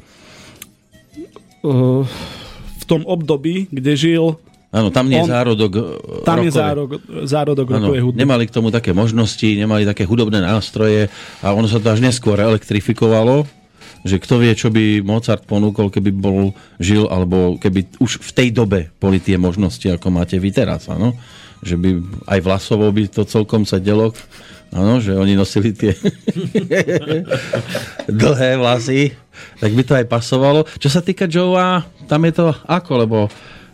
uh, 1.63 2.03
v 2.79 2.83
tom 2.87 3.07
období, 3.07 3.71
kde 3.71 3.93
žil 3.95 4.25
Áno, 4.71 4.87
tam 4.87 5.11
nie 5.11 5.19
je 5.19 5.27
zárodok 5.27 5.71
e, 5.75 5.81
Tam 6.23 6.39
rokové. 6.39 6.47
je 6.47 6.51
zárodok, 6.55 7.01
zárodok 7.27 7.67
ano, 7.75 7.91
rokovej 7.91 8.01
hudby. 8.07 8.19
Nemali 8.23 8.43
k 8.47 8.55
tomu 8.55 8.71
také 8.71 8.95
možnosti, 8.95 9.43
nemali 9.43 9.83
také 9.83 10.07
hudobné 10.07 10.39
nástroje 10.39 11.11
a 11.43 11.51
ono 11.51 11.67
sa 11.67 11.83
to 11.83 11.91
až 11.91 11.99
neskôr 11.99 12.39
elektrifikovalo, 12.39 13.43
že 14.07 14.15
kto 14.15 14.39
vie, 14.39 14.55
čo 14.55 14.71
by 14.71 15.03
Mozart 15.03 15.43
ponúkol, 15.43 15.91
keby 15.91 16.15
bol 16.15 16.55
žil, 16.79 17.05
alebo 17.11 17.59
keby 17.59 17.99
už 17.99 18.23
v 18.23 18.31
tej 18.31 18.49
dobe 18.55 18.95
boli 18.95 19.19
tie 19.19 19.35
možnosti, 19.35 19.83
ako 19.91 20.07
máte 20.07 20.39
vy 20.39 20.55
teraz, 20.55 20.87
áno? 20.87 21.19
Že 21.61 21.75
by 21.77 21.89
aj 22.31 22.39
Vlasovo 22.41 22.87
by 22.89 23.11
to 23.11 23.27
celkom 23.27 23.67
sedelo, 23.67 24.15
áno, 24.71 25.03
že 25.03 25.13
oni 25.13 25.35
nosili 25.35 25.75
tie 25.75 25.93
dlhé 28.23 28.55
vlasy, 28.55 29.13
tak 29.59 29.75
by 29.75 29.83
to 29.83 29.93
aj 29.99 30.05
pasovalo. 30.07 30.63
Čo 30.79 30.89
sa 30.89 31.03
týka 31.03 31.27
Joea, 31.27 31.83
tam 32.07 32.23
je 32.23 32.33
to 32.33 32.55
ako, 32.65 32.91
lebo 33.05 33.17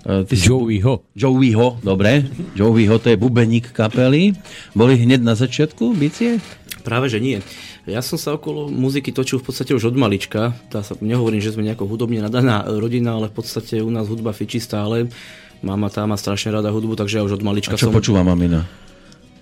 ty 0.08 0.36
Joeyho. 0.40 1.04
Joeyho, 1.12 1.84
dobre. 1.84 2.24
Joeyho 2.56 2.96
to 2.96 3.12
je 3.12 3.20
bubeník 3.20 3.76
kapely. 3.76 4.32
Boli 4.72 4.96
hneď 4.96 5.20
na 5.20 5.36
začiatku 5.36 5.92
bicie? 6.00 6.40
Práve, 6.88 7.12
že 7.12 7.20
nie. 7.20 7.44
Ja 7.84 8.00
som 8.00 8.16
sa 8.16 8.36
okolo 8.36 8.72
muziky 8.72 9.12
točil 9.12 9.44
v 9.44 9.52
podstate 9.52 9.76
už 9.76 9.92
od 9.92 10.00
malička. 10.00 10.56
Tá 10.72 10.84
sa, 10.84 10.96
nehovorím, 11.04 11.44
že 11.44 11.52
sme 11.52 11.68
nejako 11.68 11.88
hudobne 11.88 12.24
nadaná 12.24 12.64
rodina, 12.68 13.20
ale 13.20 13.28
v 13.28 13.36
podstate 13.36 13.84
u 13.84 13.92
nás 13.92 14.08
hudba 14.08 14.32
fičí 14.32 14.64
stále. 14.64 15.12
Mama 15.60 15.92
tá 15.92 16.08
má 16.08 16.16
strašne 16.16 16.56
rada 16.56 16.72
hudbu, 16.72 16.96
takže 16.96 17.20
ja 17.20 17.26
už 17.28 17.40
od 17.40 17.44
malička 17.44 17.76
A 17.76 17.80
čo 17.80 17.92
som... 17.92 17.96
počúva 17.96 18.24
mamina? 18.24 18.87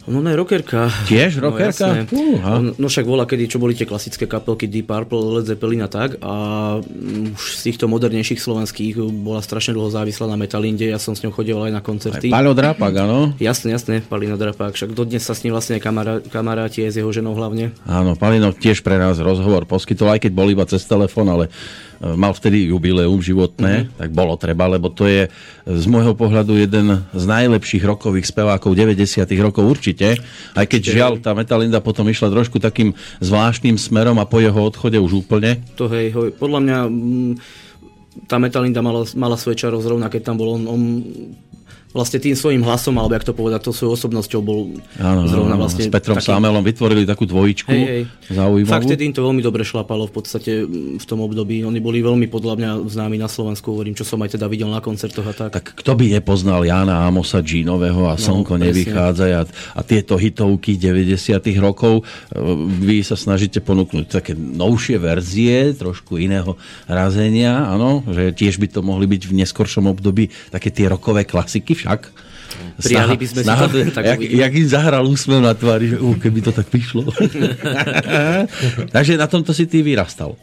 No 0.06 0.22
ne, 0.22 0.38
rockerka. 0.38 0.86
Tiež 1.10 1.42
no, 1.42 1.50
rockerka? 1.50 2.06
No, 2.14 2.78
no 2.78 2.88
však 2.88 3.10
bola 3.10 3.26
kedy, 3.26 3.50
čo 3.50 3.58
boli 3.58 3.74
tie 3.74 3.90
klasické 3.90 4.30
kapelky 4.30 4.70
Deep 4.70 4.86
Purple, 4.86 5.42
Led 5.42 5.50
Zeppelin 5.50 5.82
a 5.82 5.90
tak 5.90 6.22
a 6.22 6.34
už 7.34 7.42
z 7.42 7.62
týchto 7.74 7.90
modernejších 7.90 8.38
slovenských 8.38 9.02
bola 9.02 9.42
strašne 9.42 9.74
dlho 9.74 9.90
závislá 9.90 10.30
na 10.30 10.38
Metalinde, 10.38 10.86
ja 10.86 11.02
som 11.02 11.18
s 11.18 11.26
ňou 11.26 11.34
chodil 11.34 11.58
aj 11.58 11.74
na 11.74 11.82
koncerty. 11.82 12.30
Aj 12.30 12.38
Paľo 12.38 12.54
Drapak, 12.54 12.94
áno? 13.02 13.34
Jasne, 13.42 13.74
jasne, 13.74 14.06
Palino 14.06 14.38
Drapak, 14.38 14.78
však 14.78 14.94
dodnes 14.94 15.26
sa 15.26 15.34
s 15.34 15.42
ním 15.42 15.58
vlastne 15.58 15.82
kamará, 15.82 16.22
kamaráti 16.22 16.86
aj 16.86 16.92
s 16.94 16.98
jeho 17.02 17.10
ženou 17.10 17.34
hlavne. 17.34 17.74
Áno, 17.90 18.14
Palino 18.14 18.54
tiež 18.54 18.86
pre 18.86 19.02
nás 19.02 19.18
rozhovor 19.18 19.66
poskytol, 19.66 20.14
aj 20.14 20.30
keď 20.30 20.32
bol 20.38 20.54
iba 20.54 20.70
cez 20.70 20.86
telefón, 20.86 21.34
ale 21.34 21.50
mal 22.02 22.36
vtedy 22.36 22.70
jubileum 22.70 23.20
životné, 23.20 23.88
mm-hmm. 23.88 23.98
tak 24.00 24.10
bolo 24.12 24.36
treba, 24.36 24.68
lebo 24.68 24.92
to 24.92 25.08
je 25.08 25.32
z 25.66 25.86
môjho 25.90 26.14
pohľadu 26.14 26.60
jeden 26.60 27.06
z 27.10 27.24
najlepších 27.26 27.84
rokových 27.84 28.30
spevákov 28.30 28.76
90. 28.78 29.26
rokov 29.42 29.64
určite, 29.66 30.20
aj 30.54 30.66
keď 30.66 30.82
žiaľ 30.82 31.14
tá 31.24 31.32
Metalinda 31.34 31.80
potom 31.82 32.06
išla 32.06 32.30
trošku 32.30 32.62
takým 32.62 32.94
zvláštnym 33.24 33.80
smerom 33.80 34.20
a 34.22 34.30
po 34.30 34.44
jeho 34.44 34.60
odchode 34.60 35.00
už 35.00 35.26
úplne. 35.26 35.64
To 35.80 35.90
hej, 35.90 36.14
hej 36.14 36.30
podľa 36.38 36.60
mňa 36.62 36.78
mm, 36.86 37.34
tá 38.28 38.40
Metalinda 38.40 38.80
mala, 38.80 39.04
mala 39.20 39.36
svoje 39.36 39.60
čaro 39.60 39.84
zrovna, 39.84 40.08
keď 40.08 40.32
tam 40.32 40.36
bol 40.40 40.56
on, 40.56 40.64
on 40.72 40.82
vlastne 41.96 42.20
tým 42.20 42.36
svojim 42.36 42.60
hlasom, 42.60 42.92
alebo 43.00 43.16
jak 43.16 43.24
to 43.24 43.32
povedať, 43.32 43.64
to 43.64 43.72
svojou 43.72 43.96
osobnosťou 43.96 44.44
bol 44.44 44.68
ano, 45.00 45.32
zrovna 45.32 45.56
vlastne... 45.56 45.88
S 45.88 45.94
Petrom 45.96 46.20
taký... 46.20 46.28
Samelom 46.28 46.60
vytvorili 46.60 47.08
takú 47.08 47.24
dvojičku 47.24 47.72
hej, 47.72 47.86
hej. 47.88 48.04
zaujímavú. 48.36 48.76
Fakt 48.76 48.92
im 48.92 49.16
to 49.16 49.24
veľmi 49.24 49.40
dobre 49.40 49.64
šlapalo 49.64 50.12
v 50.12 50.14
podstate 50.20 50.68
v 51.00 51.06
tom 51.08 51.24
období. 51.24 51.64
Oni 51.64 51.80
boli 51.80 52.04
veľmi 52.04 52.28
podľa 52.28 52.60
mňa 52.60 52.70
známi 52.92 53.16
na 53.16 53.32
Slovensku, 53.32 53.72
hovorím, 53.72 53.96
čo 53.96 54.04
som 54.04 54.20
aj 54.20 54.36
teda 54.36 54.52
videl 54.52 54.68
na 54.68 54.84
koncertoch 54.84 55.24
a 55.24 55.34
tak. 55.34 55.50
Tak 55.56 55.66
kto 55.80 55.96
by 55.96 56.20
nepoznal 56.20 56.68
Jana 56.68 57.08
Amosa 57.08 57.40
Džínového 57.40 58.12
a 58.12 58.20
no, 58.20 58.22
Slnko 58.22 58.60
no, 58.60 58.68
nevychádza 58.68 59.26
a, 59.32 59.42
a 59.48 59.82
tieto 59.88 60.20
hitovky 60.20 60.76
90 60.76 61.40
rokov. 61.64 62.04
E, 62.04 62.44
vy 62.84 63.08
sa 63.08 63.16
snažíte 63.16 63.64
ponúknuť 63.64 64.06
také 64.12 64.36
novšie 64.36 65.00
verzie, 65.00 65.72
trošku 65.72 66.20
iného 66.20 66.60
razenia, 66.92 67.72
áno, 67.72 68.04
že 68.12 68.36
tiež 68.36 68.60
by 68.60 68.68
to 68.68 68.84
mohli 68.84 69.08
byť 69.08 69.32
v 69.32 69.34
neskoršom 69.40 69.88
období 69.88 70.28
také 70.52 70.76
tie 70.76 70.92
rokové 70.92 71.24
klasiky 71.24 71.85
však. 71.86 72.02
Prijali 72.76 73.16
by 73.16 73.28
sme 73.30 73.42
snaha, 73.46 73.66
si 73.68 73.88
to, 73.88 73.94
tak 73.94 74.06
jak, 74.16 74.20
jak 74.20 74.52
im 74.52 74.68
zahral 74.68 75.06
úsmev 75.08 75.40
na 75.40 75.54
tvári, 75.56 75.96
že 75.96 75.98
uh, 76.02 76.16
keby 76.18 76.40
to 76.44 76.52
tak 76.52 76.68
vyšlo. 76.74 77.08
Takže 78.96 79.16
na 79.16 79.28
tomto 79.30 79.54
si 79.56 79.70
ty 79.70 79.80
vyrastal. 79.80 80.36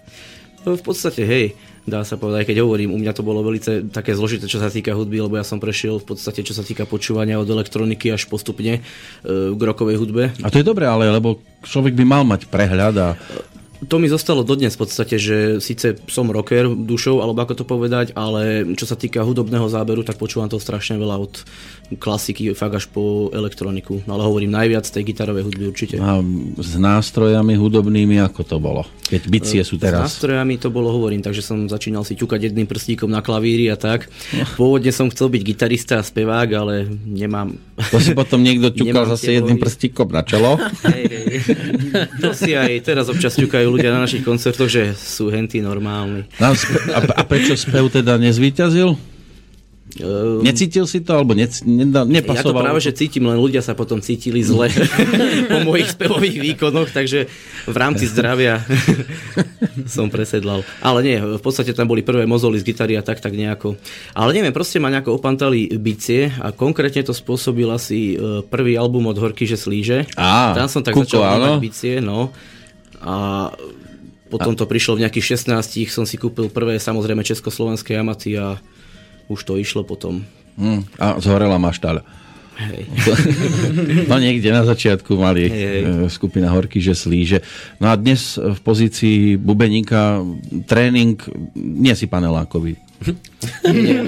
No, 0.62 0.78
v 0.78 0.82
podstate, 0.84 1.26
hej, 1.26 1.46
dá 1.82 2.06
sa 2.06 2.14
povedať, 2.14 2.54
keď 2.54 2.62
hovorím, 2.62 2.94
u 2.94 2.98
mňa 3.00 3.12
to 3.12 3.26
bolo 3.26 3.42
veľmi 3.42 3.90
také 3.90 4.14
zložité, 4.14 4.46
čo 4.46 4.62
sa 4.62 4.70
týka 4.70 4.94
hudby, 4.94 5.18
lebo 5.18 5.34
ja 5.34 5.44
som 5.44 5.58
prešiel 5.58 5.98
v 5.98 6.14
podstate, 6.14 6.46
čo 6.46 6.54
sa 6.54 6.62
týka 6.62 6.86
počúvania 6.86 7.42
od 7.42 7.48
elektroniky 7.50 8.14
až 8.14 8.30
postupne 8.30 8.78
e, 8.78 8.80
k 9.50 9.60
rokovej 9.60 9.98
hudbe. 9.98 10.30
A 10.46 10.48
to 10.48 10.62
je 10.62 10.68
dobré, 10.68 10.86
ale 10.86 11.10
lebo 11.10 11.42
človek 11.66 11.98
by 11.98 12.04
mal 12.06 12.22
mať 12.22 12.46
prehľad 12.46 12.94
a 13.02 13.08
to 13.88 13.96
mi 13.98 14.06
zostalo 14.06 14.46
dodnes 14.46 14.78
v 14.78 14.82
podstate, 14.86 15.18
že 15.18 15.58
síce 15.58 15.98
som 16.06 16.30
rocker 16.30 16.70
dušou, 16.70 17.18
alebo 17.18 17.42
ako 17.42 17.54
to 17.58 17.64
povedať, 17.66 18.14
ale 18.14 18.62
čo 18.78 18.86
sa 18.86 18.94
týka 18.94 19.26
hudobného 19.26 19.66
záberu, 19.66 20.06
tak 20.06 20.22
počúvam 20.22 20.46
to 20.46 20.62
strašne 20.62 20.98
veľa 21.02 21.16
od 21.18 21.42
klasiky, 21.98 22.54
fakt 22.54 22.78
až 22.78 22.86
po 22.88 23.28
elektroniku. 23.34 24.00
No, 24.06 24.16
ale 24.16 24.24
hovorím 24.24 24.54
najviac 24.54 24.86
tej 24.86 25.12
gitarovej 25.12 25.44
hudby 25.44 25.64
určite. 25.68 25.96
A 25.98 26.22
s 26.56 26.78
nástrojami 26.78 27.58
hudobnými, 27.58 28.22
ako 28.22 28.42
to 28.46 28.56
bolo? 28.62 28.86
Keď 29.10 29.22
bicie 29.28 29.60
sú 29.66 29.76
teraz. 29.76 30.00
S 30.00 30.22
nástrojami 30.22 30.56
to 30.56 30.72
bolo, 30.72 30.88
hovorím, 30.88 31.20
takže 31.20 31.44
som 31.44 31.68
začínal 31.68 32.06
si 32.06 32.16
ťukať 32.16 32.52
jedným 32.52 32.64
prstíkom 32.64 33.10
na 33.10 33.20
klavíri 33.20 33.68
a 33.68 33.76
tak. 33.76 34.08
Pôvodne 34.56 34.94
som 34.94 35.10
chcel 35.12 35.28
byť 35.28 35.42
gitarista 35.42 36.00
a 36.00 36.06
spevák, 36.06 36.48
ale 36.54 36.88
nemám... 37.04 37.58
To 37.92 37.98
si 38.00 38.16
potom 38.16 38.40
niekto 38.40 38.72
ťukal 38.78 39.10
zase 39.12 39.42
jedným 39.42 39.60
prstíkom 39.60 40.08
na 40.08 40.24
čelo? 40.24 40.56
Hej, 40.88 41.02
hej. 41.12 41.34
To 42.24 42.32
si 42.32 42.56
aj 42.56 42.72
teraz 42.88 43.12
občas 43.12 43.36
ťukajú 43.36 43.68
ľudia 43.72 43.90
na 43.90 44.04
našich 44.04 44.22
koncertoch, 44.22 44.68
že 44.68 44.92
sú 44.92 45.32
henty 45.32 45.64
normálni. 45.64 46.28
No, 46.36 46.52
a, 46.92 47.00
a 47.16 47.22
prečo 47.24 47.56
spev 47.56 47.88
teda 47.88 48.20
nezvýťazil? 48.20 49.12
Um, 50.00 50.40
Necítil 50.40 50.88
si 50.88 51.04
to, 51.04 51.20
alebo 51.20 51.36
ne, 51.36 51.44
ne, 51.68 51.84
nepasoval? 51.84 52.40
Ja 52.40 52.44
to 52.48 52.64
práve, 52.64 52.80
že 52.80 52.96
cítim, 52.96 53.28
len 53.28 53.36
ľudia 53.36 53.60
sa 53.60 53.76
potom 53.76 54.00
cítili 54.00 54.40
zle 54.40 54.72
po 55.52 55.58
mojich 55.68 55.92
spevových 55.92 56.38
výkonoch, 56.40 56.88
takže 56.96 57.28
v 57.68 57.76
rámci 57.76 58.08
zdravia 58.08 58.64
som 59.94 60.08
presedlal. 60.08 60.64
Ale 60.80 61.04
nie, 61.04 61.20
v 61.20 61.42
podstate 61.44 61.76
tam 61.76 61.92
boli 61.92 62.00
prvé 62.00 62.24
mozoly 62.24 62.56
z 62.56 62.72
gitary 62.72 62.96
a 62.96 63.04
tak, 63.04 63.20
tak 63.20 63.36
nejako. 63.36 63.76
Ale 64.16 64.32
neviem, 64.32 64.54
proste 64.56 64.80
ma 64.80 64.88
nejako 64.88 65.20
opantali 65.20 65.68
bicie 65.76 66.32
a 66.40 66.56
konkrétne 66.56 67.04
to 67.04 67.12
spôsobil 67.12 67.68
asi 67.68 68.16
e, 68.16 68.40
prvý 68.48 68.80
album 68.80 69.12
od 69.12 69.20
Horky, 69.20 69.44
že 69.44 69.60
slíže. 69.60 70.08
Á, 70.16 70.56
tam 70.56 70.72
som 70.72 70.80
tak 70.80 70.96
kuko, 70.96 71.04
začal 71.04 71.36
áno. 71.36 71.60
bicie, 71.60 72.00
no. 72.00 72.32
A 73.02 73.50
potom 74.32 74.56
to 74.56 74.64
prišlo 74.64 74.96
v 74.96 75.04
nejakých 75.04 75.36
16 75.36 75.92
som 75.92 76.08
si 76.08 76.16
kúpil 76.16 76.48
prvé 76.48 76.80
samozrejme 76.80 77.20
československé 77.20 78.00
amaty 78.00 78.40
a 78.40 78.56
už 79.28 79.44
to 79.44 79.60
išlo 79.60 79.84
potom. 79.84 80.24
Mm, 80.56 80.88
a 80.96 81.20
zhorela 81.20 81.60
maštaľ. 81.60 82.00
Hej. 82.52 82.84
No 84.08 84.20
niekde 84.24 84.52
na 84.52 84.62
začiatku 84.64 85.16
mali 85.16 85.48
Hej. 85.48 85.80
E, 85.84 86.12
skupina 86.12 86.52
Horky, 86.52 86.84
že 86.84 86.92
slíže. 86.92 87.40
No 87.80 87.88
a 87.88 87.96
dnes 87.96 88.36
v 88.36 88.60
pozícii 88.60 89.40
bubeníka 89.40 90.20
tréning 90.68 91.16
nie 91.56 91.94
si 91.96 92.04
panelákový. 92.04 92.76
Nie, 93.68 93.98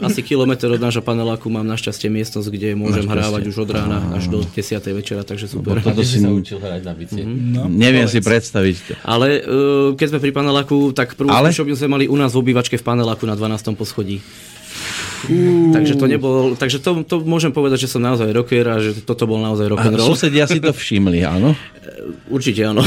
asi 0.00 0.20
kilometr 0.24 0.68
od 0.72 0.80
nášho 0.80 1.04
paneláku 1.04 1.48
mám 1.52 1.66
našťastie 1.68 2.08
miestnosť, 2.08 2.48
kde 2.48 2.68
môžem 2.72 3.04
našťastie. 3.04 3.14
hrávať 3.14 3.42
už 3.52 3.56
od 3.68 3.70
rána 3.70 3.98
až 4.16 4.32
do 4.32 4.38
10. 4.42 4.80
večera, 4.96 5.22
takže 5.22 5.46
super. 5.48 5.80
No, 5.80 5.92
to 5.98 6.02
si 6.04 6.20
sa 6.20 6.32
učil 6.32 6.58
hrať 6.58 6.82
na 6.84 6.94
bicie. 6.96 7.22
Mm-hmm. 7.24 7.52
No, 7.54 7.62
Neviem 7.68 8.08
povedz. 8.08 8.16
si 8.16 8.20
predstaviť 8.24 8.76
to. 8.88 8.92
Ale 9.04 9.26
uh, 9.40 9.88
keď 9.96 10.06
sme 10.16 10.18
pri 10.24 10.32
paneláku, 10.32 10.92
tak 10.96 11.14
prvú 11.18 11.28
Ale... 11.32 11.52
sme 11.52 11.88
mali 11.88 12.04
u 12.08 12.16
nás 12.16 12.32
v 12.32 12.40
obývačke 12.40 12.80
v 12.80 12.84
paneláku 12.84 13.28
na 13.28 13.36
12. 13.36 13.76
poschodí. 13.76 14.24
Takže 15.74 15.98
to 15.98 16.06
nebol, 16.06 16.54
takže 16.54 16.78
to, 16.78 17.02
to 17.02 17.18
môžem 17.26 17.50
povedať, 17.50 17.84
že 17.86 17.90
som 17.90 17.98
naozaj 17.98 18.30
rocker 18.30 18.64
a 18.70 18.78
že 18.78 19.02
toto 19.02 19.26
bol 19.26 19.42
naozaj 19.42 19.66
rock 19.66 19.82
and 19.82 19.98
roll. 19.98 20.06
A 20.06 20.14
susedia 20.14 20.46
si 20.46 20.62
to 20.62 20.70
všimli, 20.70 21.26
áno? 21.26 21.58
Určite 22.34 22.62
áno. 22.62 22.86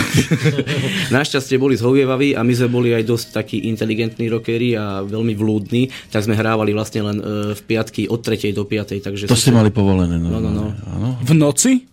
Našťastie 1.16 1.60
boli 1.60 1.76
zhovievaví 1.76 2.34
a 2.38 2.42
my 2.48 2.54
sme 2.56 2.70
boli 2.72 2.90
aj 2.96 3.04
dosť 3.04 3.28
takí 3.36 3.58
inteligentní 3.68 4.32
rockery 4.32 4.80
a 4.80 5.04
veľmi 5.04 5.36
vlúdni, 5.36 5.92
tak 6.08 6.24
sme 6.24 6.40
hrávali 6.40 6.72
vlastne 6.72 7.04
len 7.04 7.18
e, 7.20 7.24
v 7.58 7.62
piatky 7.68 8.08
od 8.08 8.24
3. 8.24 8.56
do 8.56 8.64
5. 8.64 9.04
Takže 9.04 9.28
to 9.28 9.36
ste 9.36 9.52
mali 9.52 9.74
povolené. 9.74 10.16
No, 10.16 10.40
no, 10.40 10.50
no. 10.50 10.66
Áno. 10.72 11.10
V 11.20 11.32
noci? 11.36 11.92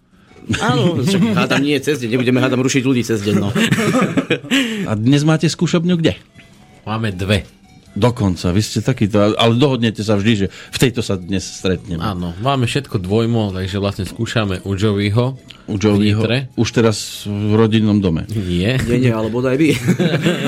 Áno, 0.65 0.97
hádam 1.37 1.61
nie 1.61 1.77
cez 1.77 2.01
deň, 2.01 2.09
nebudeme 2.17 2.41
hádam 2.41 2.65
rušiť 2.65 2.83
ľudí 2.89 3.05
cez 3.05 3.21
deň. 3.21 3.37
No. 3.37 3.53
A 4.89 4.97
dnes 4.97 5.21
máte 5.21 5.45
skúšobňu 5.45 6.01
kde? 6.01 6.17
Máme 6.89 7.13
dve. 7.13 7.45
Dokonca, 7.97 8.53
vy 8.53 8.61
ste 8.61 8.85
takýto, 8.85 9.35
ale 9.35 9.53
dohodnete 9.57 10.05
sa 10.05 10.15
vždy, 10.15 10.33
že 10.35 10.47
v 10.49 10.79
tejto 10.79 11.01
sa 11.01 11.17
dnes 11.17 11.43
stretneme. 11.43 11.99
Áno, 12.05 12.37
máme 12.39 12.69
všetko 12.69 13.01
dvojmo, 13.01 13.51
takže 13.51 13.81
vlastne 13.81 14.05
skúšame 14.05 14.63
u 14.63 14.77
Joeyho. 14.77 15.35
U 15.69 15.75
Joeyho, 15.77 16.25
už 16.57 16.69
teraz 16.73 17.25
v 17.29 17.53
rodinnom 17.59 18.01
dome. 18.01 18.25
Nie. 18.33 18.81
Nie, 18.87 18.99
nie, 19.03 19.13
ale 19.13 19.29
bodaj 19.29 19.59
by. 19.59 19.69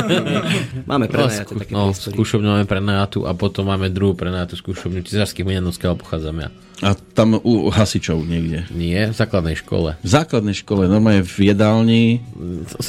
máme 0.91 1.11
prenajaté 1.11 1.53
no, 1.53 1.61
také 1.61 1.73
no, 1.77 1.93
skúšobňu 1.93 2.49
máme 2.57 2.67
prenajatú 2.69 3.29
a 3.29 3.37
potom 3.37 3.69
máme 3.69 3.93
druhú 3.93 4.17
prenajatú 4.17 4.57
skúšobňu 4.61 5.05
Cizarských 5.05 5.45
Mienov, 5.45 5.77
pochádzam 5.77 6.37
ja. 6.41 6.49
A 6.81 6.97
tam 6.97 7.37
u 7.37 7.69
hasičov 7.69 8.25
niekde? 8.25 8.65
Nie, 8.73 9.13
v 9.13 9.17
základnej 9.17 9.53
škole. 9.61 10.01
V 10.01 10.09
základnej 10.09 10.57
škole, 10.57 10.89
normálne 10.89 11.21
v 11.21 11.53
jedálni? 11.53 12.25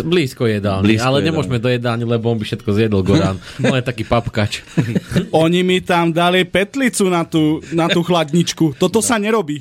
Blízko 0.07 0.47
jedálni, 0.47 0.95
Blízko 0.95 1.11
ale 1.11 1.19
jedálni. 1.19 1.27
nemôžeme 1.27 1.57
do 1.59 1.67
jedálni, 1.67 2.03
lebo 2.07 2.31
on 2.31 2.39
by 2.39 2.47
všetko 2.47 2.69
zjedol 2.71 3.03
Goran. 3.03 3.35
on 3.67 3.75
je 3.75 3.83
taký 3.83 4.07
papkač. 4.07 4.63
Oni 5.43 5.59
mi 5.67 5.83
tam 5.83 6.15
dali 6.15 6.47
petlicu 6.47 7.11
na 7.11 7.27
tú, 7.27 7.59
na 7.75 7.91
tú 7.91 7.99
chladničku. 7.99 8.79
Toto 8.79 9.03
no. 9.03 9.05
sa 9.05 9.19
nerobí. 9.19 9.59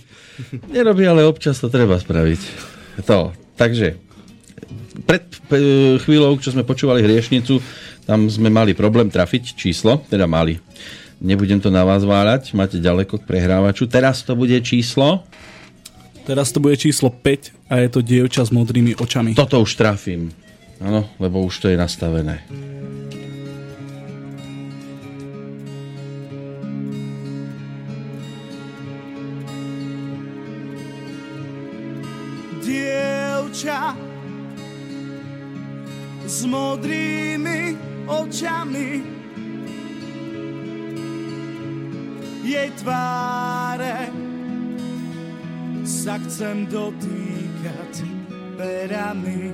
Nerobí, 0.70 1.02
ale 1.10 1.26
občas 1.26 1.58
to 1.58 1.66
treba 1.66 1.98
spraviť. 1.98 2.40
To, 3.10 3.34
takže 3.58 3.98
pred 5.10 5.26
chvíľou, 6.06 6.38
čo 6.38 6.54
sme 6.54 6.62
počúvali 6.62 7.02
hriešnicu, 7.02 7.58
tam 8.06 8.30
sme 8.30 8.46
mali 8.46 8.78
problém 8.78 9.10
trafiť 9.10 9.58
číslo, 9.58 10.06
teda 10.06 10.30
mali 10.30 10.54
Nebudem 11.20 11.61
to 11.61 11.68
na 11.68 11.85
vás 11.85 12.00
váľať, 12.00 12.56
máte 12.56 12.80
ďaleko 12.80 13.20
k 13.20 13.28
prehrávaču. 13.28 13.85
Teraz 13.85 14.24
to 14.24 14.33
bude 14.33 14.56
číslo... 14.64 15.20
Teraz 16.20 16.52
to 16.52 16.61
bude 16.61 16.76
číslo 16.76 17.11
5 17.11 17.72
a 17.72 17.80
je 17.80 17.88
to 17.90 18.00
dievča 18.04 18.44
s 18.44 18.52
modrými 18.52 18.96
očami. 18.96 19.35
Toto 19.35 19.61
už 19.61 19.74
trafím. 19.76 20.30
Áno, 20.80 21.09
lebo 21.20 21.44
už 21.44 21.61
to 21.61 21.66
je 21.68 21.76
nastavené. 21.76 22.44
Dievča 32.64 33.96
s 36.24 36.46
modrými 36.46 37.74
očami 38.06 38.88
jej 42.44 42.70
tváre 42.81 44.09
sa 45.85 46.16
chcem 46.22 46.64
dotýkať 46.68 47.94
perami. 48.57 49.53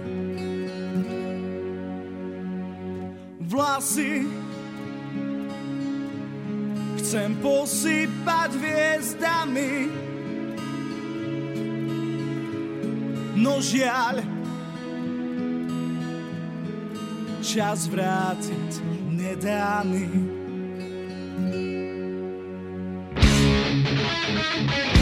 Vlasy 3.46 4.26
chcem 6.98 7.38
posypať 7.38 8.50
hviezdami. 8.58 9.72
No 13.38 13.62
žiaľ, 13.62 14.26
čas 17.46 17.86
vrátiť 17.86 18.70
nedá 19.14 19.86
mi. 19.86 20.45
S 24.64 24.95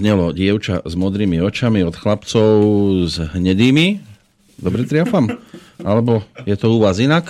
znelo 0.00 0.32
dievča 0.32 0.80
s 0.80 0.96
modrými 0.96 1.36
očami 1.38 1.84
od 1.84 1.92
chlapcov 1.92 2.48
s 3.04 3.20
hnedými. 3.20 4.00
Dobre 4.56 4.88
triafam? 4.88 5.28
Alebo 5.80 6.24
je 6.42 6.56
to 6.56 6.72
u 6.72 6.80
vás 6.80 6.96
inak? 6.96 7.28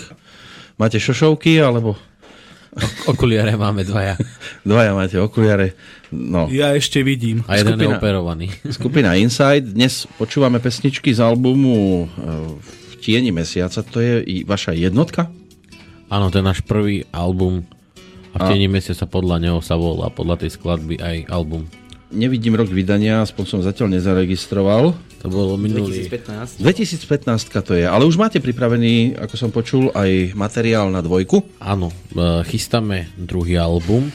Máte 0.78 1.02
šošovky, 1.02 1.58
alebo 1.58 1.98
Okuliare 3.10 3.58
máme 3.58 3.82
dvaja. 3.82 4.14
dvaja 4.70 4.94
máte 4.94 5.18
okuliare? 5.18 5.74
No. 6.14 6.46
Ja 6.46 6.70
ešte 6.78 7.02
vidím. 7.02 7.42
A 7.50 7.58
jeden 7.58 7.74
je 7.74 7.82
Skupina- 7.82 7.98
operovaný. 7.98 8.46
Skupina 8.78 9.10
Inside. 9.18 9.74
Dnes 9.74 10.06
počúvame 10.14 10.62
pesničky 10.62 11.10
z 11.10 11.18
albumu 11.18 12.06
e, 12.06 12.08
V 12.62 12.94
tieni 13.02 13.34
mesiaca. 13.34 13.82
To 13.82 13.98
je 13.98 14.22
i 14.22 14.36
vaša 14.46 14.78
jednotka? 14.78 15.26
Áno, 16.06 16.30
to 16.30 16.38
je 16.38 16.46
náš 16.46 16.62
prvý 16.62 17.02
album. 17.10 17.66
A 18.30 18.38
v 18.38 18.42
A- 18.42 18.48
tieni 18.54 18.70
mesiaca 18.70 19.02
podľa 19.10 19.42
neho 19.42 19.58
sa 19.58 19.74
volá, 19.74 20.06
podľa 20.06 20.46
tej 20.46 20.54
skladby 20.54 21.02
aj 21.02 21.16
album. 21.26 21.66
Nevidím 22.10 22.58
rok 22.58 22.66
vydania, 22.66 23.22
aspoň 23.22 23.44
som 23.46 23.60
zatiaľ 23.62 23.94
nezaregistroval. 23.94 24.98
To 25.22 25.26
bolo 25.30 25.54
minulý... 25.54 26.10
2015. 26.10 26.58
2015 26.58 27.62
to 27.62 27.72
je, 27.78 27.86
ale 27.86 28.02
už 28.02 28.18
máte 28.18 28.42
pripravený, 28.42 29.14
ako 29.14 29.34
som 29.38 29.50
počul, 29.54 29.94
aj 29.94 30.34
materiál 30.34 30.90
na 30.90 31.06
dvojku. 31.06 31.44
Áno, 31.62 31.94
e, 32.10 32.42
chystáme 32.50 33.06
druhý 33.14 33.54
album 33.60 34.10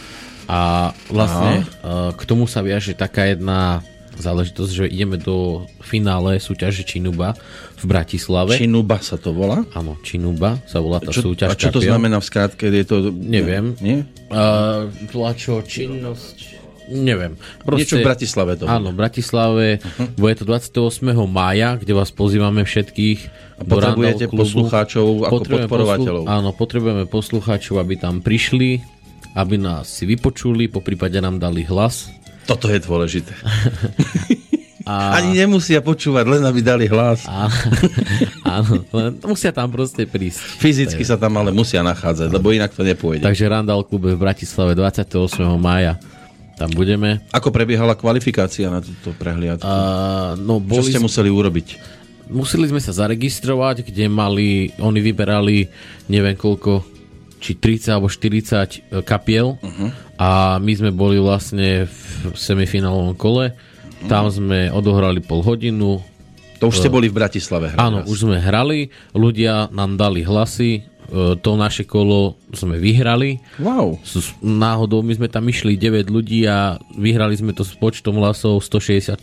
a 0.50 0.92
vlastne 1.08 1.64
e, 1.64 1.66
k 2.12 2.22
tomu 2.28 2.52
sa 2.52 2.60
viaže 2.60 2.98
taká 2.98 3.32
jedna 3.32 3.80
záležitosť, 4.20 4.72
že 4.72 4.86
ideme 4.92 5.20
do 5.20 5.68
finále 5.84 6.40
súťaže 6.40 6.88
Činuba 6.88 7.36
v 7.80 7.84
Bratislave. 7.84 8.56
Činuba 8.56 9.00
sa 9.04 9.20
to 9.20 9.36
volá. 9.36 9.64
Áno, 9.76 10.00
Činuba 10.04 10.60
sa 10.68 10.80
volá 10.80 11.04
tá 11.04 11.12
Čo, 11.12 11.32
súťaž. 11.32 11.52
a 11.52 11.60
čo 11.60 11.72
to 11.72 11.84
kapiel. 11.84 11.92
znamená 11.96 12.18
v 12.20 12.26
skrátke? 12.28 12.64
Je 12.72 12.86
to, 12.88 13.12
Neviem. 13.12 13.76
Nie? 13.84 14.08
Uh, 14.32 14.88
tlačo, 15.12 15.64
či... 15.68 15.88
Činnosť. 15.88 16.65
Neviem. 16.86 17.34
Niečo 17.66 17.98
v 17.98 18.06
Bratislave 18.06 18.56
to 18.56 18.70
Áno, 18.70 18.94
v 18.94 18.98
Bratislave. 18.98 19.66
Uh-huh. 19.78 20.08
Bude 20.16 20.36
to 20.38 20.46
28. 20.46 21.02
mája, 21.26 21.76
kde 21.76 21.94
vás 21.94 22.10
pozývame 22.10 22.62
všetkých. 22.62 23.20
A 23.56 23.64
potrebujete 23.64 24.28
klubu. 24.28 24.44
poslucháčov 24.44 25.06
ako 25.26 25.34
Potrebujeme 25.34 25.66
podporovateľov. 25.66 26.24
áno, 26.28 26.50
potrebujeme 26.52 27.04
poslucháčov, 27.08 27.80
aby 27.80 27.96
tam 27.96 28.20
prišli, 28.20 28.84
aby 29.34 29.56
nás 29.56 29.88
si 29.90 30.04
vypočuli, 30.04 30.68
po 30.68 30.80
prípade 30.80 31.16
nám 31.18 31.40
dali 31.40 31.64
hlas. 31.64 32.12
Toto 32.46 32.68
je 32.68 32.78
dôležité. 32.78 33.34
A, 34.86 35.18
Ani 35.18 35.34
nemusia 35.34 35.82
počúvať, 35.82 36.30
len 36.30 36.46
aby 36.46 36.62
dali 36.62 36.86
hlas. 36.86 37.26
a, 37.26 37.50
áno, 38.62 38.86
len 38.94 39.18
musia 39.26 39.50
tam 39.50 39.74
proste 39.74 40.06
prísť. 40.06 40.62
Fyzicky 40.62 41.02
sa 41.02 41.18
tam 41.18 41.42
ale 41.42 41.50
musia 41.50 41.82
nachádzať, 41.82 42.30
lebo 42.30 42.54
inak 42.54 42.70
to 42.70 42.86
nepôjde. 42.86 43.26
Takže 43.26 43.50
Randall 43.50 43.82
klube 43.82 44.14
v 44.14 44.20
Bratislave 44.22 44.78
28. 44.78 45.26
mája. 45.58 45.98
Tam 46.56 46.72
budeme. 46.72 47.20
Ako 47.36 47.52
prebiehala 47.52 48.00
kvalifikácia 48.00 48.72
na 48.72 48.80
túto 48.80 49.12
prehliadku? 49.16 49.68
A, 49.68 50.40
no, 50.40 50.64
Čo 50.64 50.68
boli 50.72 50.90
ste 50.92 51.04
museli 51.04 51.28
urobiť? 51.28 51.96
museli 52.30 52.70
sme 52.70 52.82
sa 52.82 52.90
zaregistrovať, 52.94 53.86
kde 53.86 54.10
mali, 54.10 54.74
oni 54.82 55.00
vyberali 55.02 55.70
neviem 56.10 56.34
koľko, 56.34 56.82
či 57.38 57.54
30 57.62 57.94
alebo 57.94 58.08
40 58.10 59.06
kapiel 59.06 59.62
uh-huh. 59.62 59.90
a 60.18 60.58
my 60.58 60.74
sme 60.74 60.90
boli 60.90 61.22
vlastne 61.22 61.86
v 61.86 62.34
semifinálovom 62.34 63.14
kole. 63.14 63.54
Tam 64.06 64.30
sme 64.30 64.70
odohrali 64.70 65.22
pol 65.22 65.42
hodinu. 65.42 66.02
To 66.62 66.70
už 66.70 66.82
ste 66.82 66.94
boli 66.94 67.10
v 67.10 67.18
Bratislave. 67.18 67.74
hrať 67.74 67.82
Áno, 67.82 68.02
raz. 68.02 68.10
už 68.10 68.26
sme 68.26 68.38
hrali, 68.38 68.90
ľudia 69.14 69.70
nám 69.74 69.98
dali 69.98 70.22
hlasy, 70.22 70.82
e, 70.82 70.82
to 71.36 71.52
naše 71.54 71.84
kolo 71.84 72.34
sme 72.50 72.76
vyhrali. 72.76 73.38
Wow. 73.58 73.98
S- 74.00 74.34
Náhodou 74.40 75.00
my 75.00 75.14
sme 75.14 75.28
tam 75.28 75.44
išli 75.44 75.74
9 75.74 76.08
ľudí 76.08 76.44
a 76.44 76.76
vyhrali 76.92 77.34
sme 77.34 77.52
to 77.52 77.62
s 77.62 77.74
počtom 77.74 78.18
hlasov 78.18 78.60
165. 78.60 79.22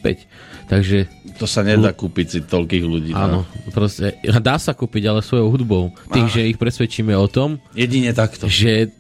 Takže 0.65 0.99
To 1.37 1.45
sa 1.45 1.61
nedá 1.61 1.91
kúpiť 1.91 2.27
si 2.29 2.39
toľkých 2.41 2.85
ľudí. 2.85 3.11
no. 3.11 3.19
Áno, 3.19 3.39
proste 3.71 4.15
dá 4.39 4.57
sa 4.57 4.71
kúpiť, 4.71 5.03
ale 5.07 5.21
svojou 5.21 5.49
hudbou. 5.49 5.91
Tým, 6.09 6.27
že 6.27 6.45
ich 6.45 6.57
presvedčíme 6.57 7.13
o 7.13 7.27
tom, 7.27 7.59
Jedine 7.73 8.11
takto. 8.11 8.47
že 8.47 8.95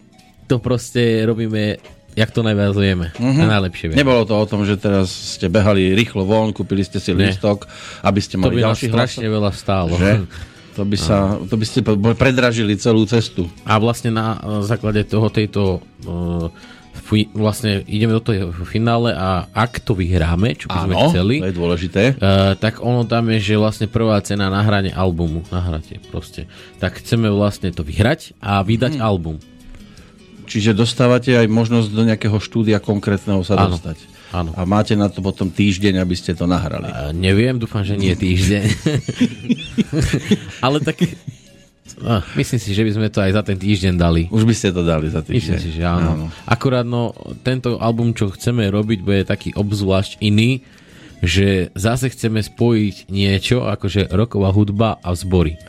to 0.45 0.59
proste 0.59 1.01
robíme, 1.23 1.79
jak 2.13 2.29
to 2.29 2.43
najviac 2.43 2.75
vieme. 2.75 3.07
Uh-huh. 3.15 3.47
Najlepšie 3.47 3.89
vieme. 3.89 3.99
Nebolo 3.99 4.27
to 4.27 4.35
o 4.35 4.45
tom, 4.45 4.65
že 4.65 4.77
teraz 4.77 5.09
ste 5.09 5.47
behali 5.47 5.95
rýchlo 5.95 6.23
von, 6.23 6.51
kúpili 6.51 6.83
ste 6.83 6.99
si 6.99 7.11
Nie. 7.11 7.31
lístok, 7.31 7.65
aby 8.03 8.19
ste 8.19 8.37
to 8.37 8.43
mali 8.43 8.59
by 8.59 8.69
ďalší 8.69 8.87
hlas. 8.87 8.97
strašne 9.09 9.27
veľa 9.29 9.51
stálo. 9.53 9.95
Že? 9.95 10.13
To 10.73 10.83
by, 10.83 10.97
sa, 10.97 11.37
to 11.45 11.55
by 11.55 11.67
ste 11.69 11.85
predražili 12.17 12.81
celú 12.81 13.05
cestu. 13.05 13.45
A 13.63 13.77
vlastne 13.77 14.09
na 14.09 14.37
eh, 14.37 14.65
základe 14.65 15.05
toho 15.05 15.29
tejto 15.29 15.85
fi, 16.93 17.29
vlastne 17.33 17.85
ideme 17.85 18.13
do 18.13 18.21
toho 18.21 18.53
finále 18.65 19.13
a 19.13 19.49
ak 19.53 19.81
to 19.81 19.93
vyhráme, 19.93 20.57
čo 20.57 20.69
by 20.69 20.79
sme 20.85 20.95
Áno, 20.95 21.09
chceli, 21.09 21.35
to 21.41 21.49
je 21.49 21.57
dôležité. 21.57 22.03
Uh, 22.17 22.53
tak 22.57 22.81
ono 22.81 23.05
tam 23.05 23.33
je, 23.33 23.53
že 23.53 23.55
vlastne 23.57 23.87
prvá 23.89 24.21
cena 24.21 24.49
na 24.49 24.61
hranie 24.61 24.93
albumu, 24.93 25.45
nahráte 25.49 26.01
proste. 26.09 26.49
Tak 26.79 27.01
chceme 27.01 27.29
vlastne 27.29 27.73
to 27.73 27.81
vyhrať 27.81 28.37
a 28.41 28.61
vydať 28.61 29.01
Mhm. 29.01 29.03
album. 29.03 29.37
Čiže 30.43 30.77
dostávate 30.77 31.33
aj 31.33 31.49
možnosť 31.49 31.89
do 31.89 32.03
nejakého 32.05 32.37
štúdia 32.37 32.77
konkrétneho 32.77 33.41
sa 33.41 33.57
Áno, 33.57 33.73
dostať. 33.73 33.97
áno. 34.37 34.51
A 34.53 34.69
máte 34.69 34.93
na 34.93 35.09
to 35.09 35.25
potom 35.25 35.49
týždeň, 35.49 35.97
aby 35.97 36.13
ste 36.13 36.37
to 36.37 36.45
nahrali. 36.45 36.93
Uh, 36.93 37.09
neviem, 37.17 37.57
dúfam, 37.57 37.81
že 37.81 37.97
nie 37.97 38.13
týždeň. 38.13 38.65
Ale 40.65 40.79
tak... 40.81 41.01
Uh, 42.03 42.25
myslím 42.39 42.61
si, 42.63 42.73
že 42.73 42.83
by 42.83 42.91
sme 42.95 43.09
to 43.13 43.21
aj 43.21 43.33
za 43.37 43.43
ten 43.45 43.59
týždeň 43.59 43.95
dali. 43.95 44.23
Už 44.33 44.49
by 44.49 44.55
ste 44.57 44.73
to 44.73 44.83
dali 44.83 45.13
za 45.13 45.21
týždeň. 45.21 45.39
Myslím 45.39 45.61
si, 45.61 45.71
že 45.77 45.85
áno. 45.85 46.33
Akurát 46.49 46.87
no, 46.87 47.13
tento 47.45 47.77
album, 47.79 48.17
čo 48.17 48.33
chceme 48.33 48.67
robiť, 48.71 48.99
bude 49.05 49.23
taký 49.29 49.53
obzvlášť 49.53 50.23
iný, 50.25 50.65
že 51.23 51.71
zase 51.79 52.11
chceme 52.11 52.43
spojiť 52.43 53.13
niečo, 53.13 53.69
akože 53.69 54.11
roková 54.11 54.51
hudba 54.51 54.99
a 54.99 55.15
zbory. 55.15 55.61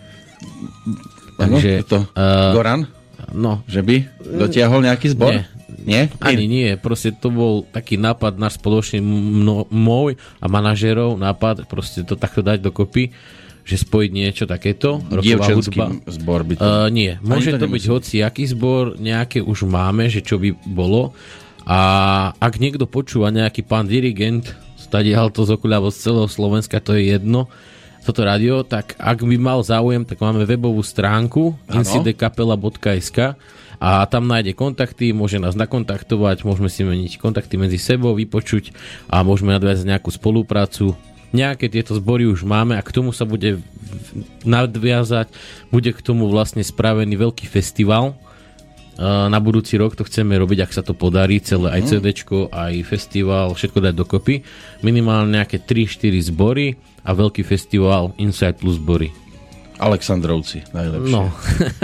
Áno, 1.38 1.58
Takže, 1.60 1.70
je 1.70 1.86
to 1.86 2.00
eh, 2.14 2.54
Goran, 2.54 2.82
No, 3.34 3.66
že 3.66 3.82
by 3.82 4.04
dotiahol 4.22 4.86
nejaký 4.86 5.16
zbor? 5.16 5.34
Nie. 5.34 5.44
Nie? 5.84 6.08
Ani 6.24 6.48
nie, 6.48 6.80
proste 6.80 7.12
to 7.12 7.28
bol 7.28 7.68
taký 7.68 8.00
nápad 8.00 8.40
náš 8.40 8.56
spoločný 8.56 9.04
mno, 9.04 9.68
môj 9.68 10.16
a 10.40 10.48
manažerov 10.48 11.20
nápad 11.20 11.68
proste 11.68 12.08
to 12.08 12.16
takto 12.16 12.40
dať 12.40 12.64
dokopy, 12.64 13.12
že 13.64 13.80
spojiť 13.80 14.12
niečo 14.12 14.44
takéto, 14.44 15.00
roková 15.08 15.48
hudba. 15.56 15.86
zbor 16.12 16.44
by 16.44 16.54
to... 16.60 16.64
Uh, 16.64 16.88
nie, 16.92 17.16
môže 17.24 17.56
to 17.56 17.64
to, 17.64 17.68
byť 17.72 17.84
nemusí. 17.88 17.96
hoci 17.96 18.16
aký 18.20 18.44
zbor, 18.52 19.00
nejaké 19.00 19.40
už 19.40 19.64
máme, 19.64 20.12
že 20.12 20.20
čo 20.20 20.36
by 20.36 20.52
bolo. 20.68 21.16
A 21.64 21.80
ak 22.44 22.60
niekto 22.60 22.84
počúva 22.84 23.32
nejaký 23.32 23.64
pán 23.64 23.88
dirigent, 23.88 24.52
stadial 24.76 25.32
to 25.32 25.48
z 25.48 25.56
okuľavo 25.56 25.88
z 25.96 25.98
celého 26.12 26.28
Slovenska, 26.28 26.84
to 26.84 27.00
je 27.00 27.16
jedno, 27.16 27.48
toto 28.04 28.28
rádio, 28.28 28.68
tak 28.68 29.00
ak 29.00 29.24
by 29.24 29.40
mal 29.40 29.64
záujem, 29.64 30.04
tak 30.04 30.20
máme 30.20 30.44
webovú 30.44 30.84
stránku 30.84 31.56
incidekapela.sk 31.72 33.40
a 33.80 34.04
tam 34.12 34.28
nájde 34.28 34.56
kontakty, 34.56 35.16
môže 35.16 35.40
nás 35.40 35.56
nakontaktovať, 35.56 36.44
môžeme 36.44 36.68
si 36.68 36.84
meniť 36.84 37.16
kontakty 37.20 37.56
medzi 37.56 37.80
sebou, 37.80 38.12
vypočuť 38.16 38.76
a 39.08 39.24
môžeme 39.24 39.56
nadviazať 39.56 39.88
nejakú 39.88 40.12
spoluprácu. 40.12 41.00
Nejaké 41.34 41.68
tieto 41.68 41.98
zbory 41.98 42.30
už 42.30 42.46
máme 42.46 42.78
a 42.78 42.86
k 42.86 42.94
tomu 42.94 43.10
sa 43.10 43.26
bude 43.26 43.60
nadviazať, 44.46 45.34
bude 45.74 45.90
k 45.90 46.00
tomu 46.06 46.30
vlastne 46.30 46.62
spravený 46.62 47.18
veľký 47.18 47.50
festival, 47.50 48.14
Uh, 48.94 49.26
na 49.26 49.42
budúci 49.42 49.74
rok 49.74 49.98
to 49.98 50.06
chceme 50.06 50.38
robiť, 50.38 50.70
ak 50.70 50.76
sa 50.78 50.86
to 50.86 50.94
podarí, 50.94 51.42
celé 51.42 51.82
aj 51.82 51.98
CDčko, 51.98 52.54
aj 52.54 52.86
festival, 52.86 53.58
všetko 53.58 53.90
dať 53.90 53.94
dokopy. 53.98 54.46
Minimálne 54.86 55.34
nejaké 55.34 55.66
3-4 55.66 56.14
zbory 56.30 56.78
a 57.02 57.18
veľký 57.18 57.42
festival 57.42 58.14
Inside 58.22 58.62
plus 58.62 58.78
zbory. 58.78 59.10
Aleksandrovci, 59.84 60.64
najlepšie. 60.72 61.12
No, 61.12 61.28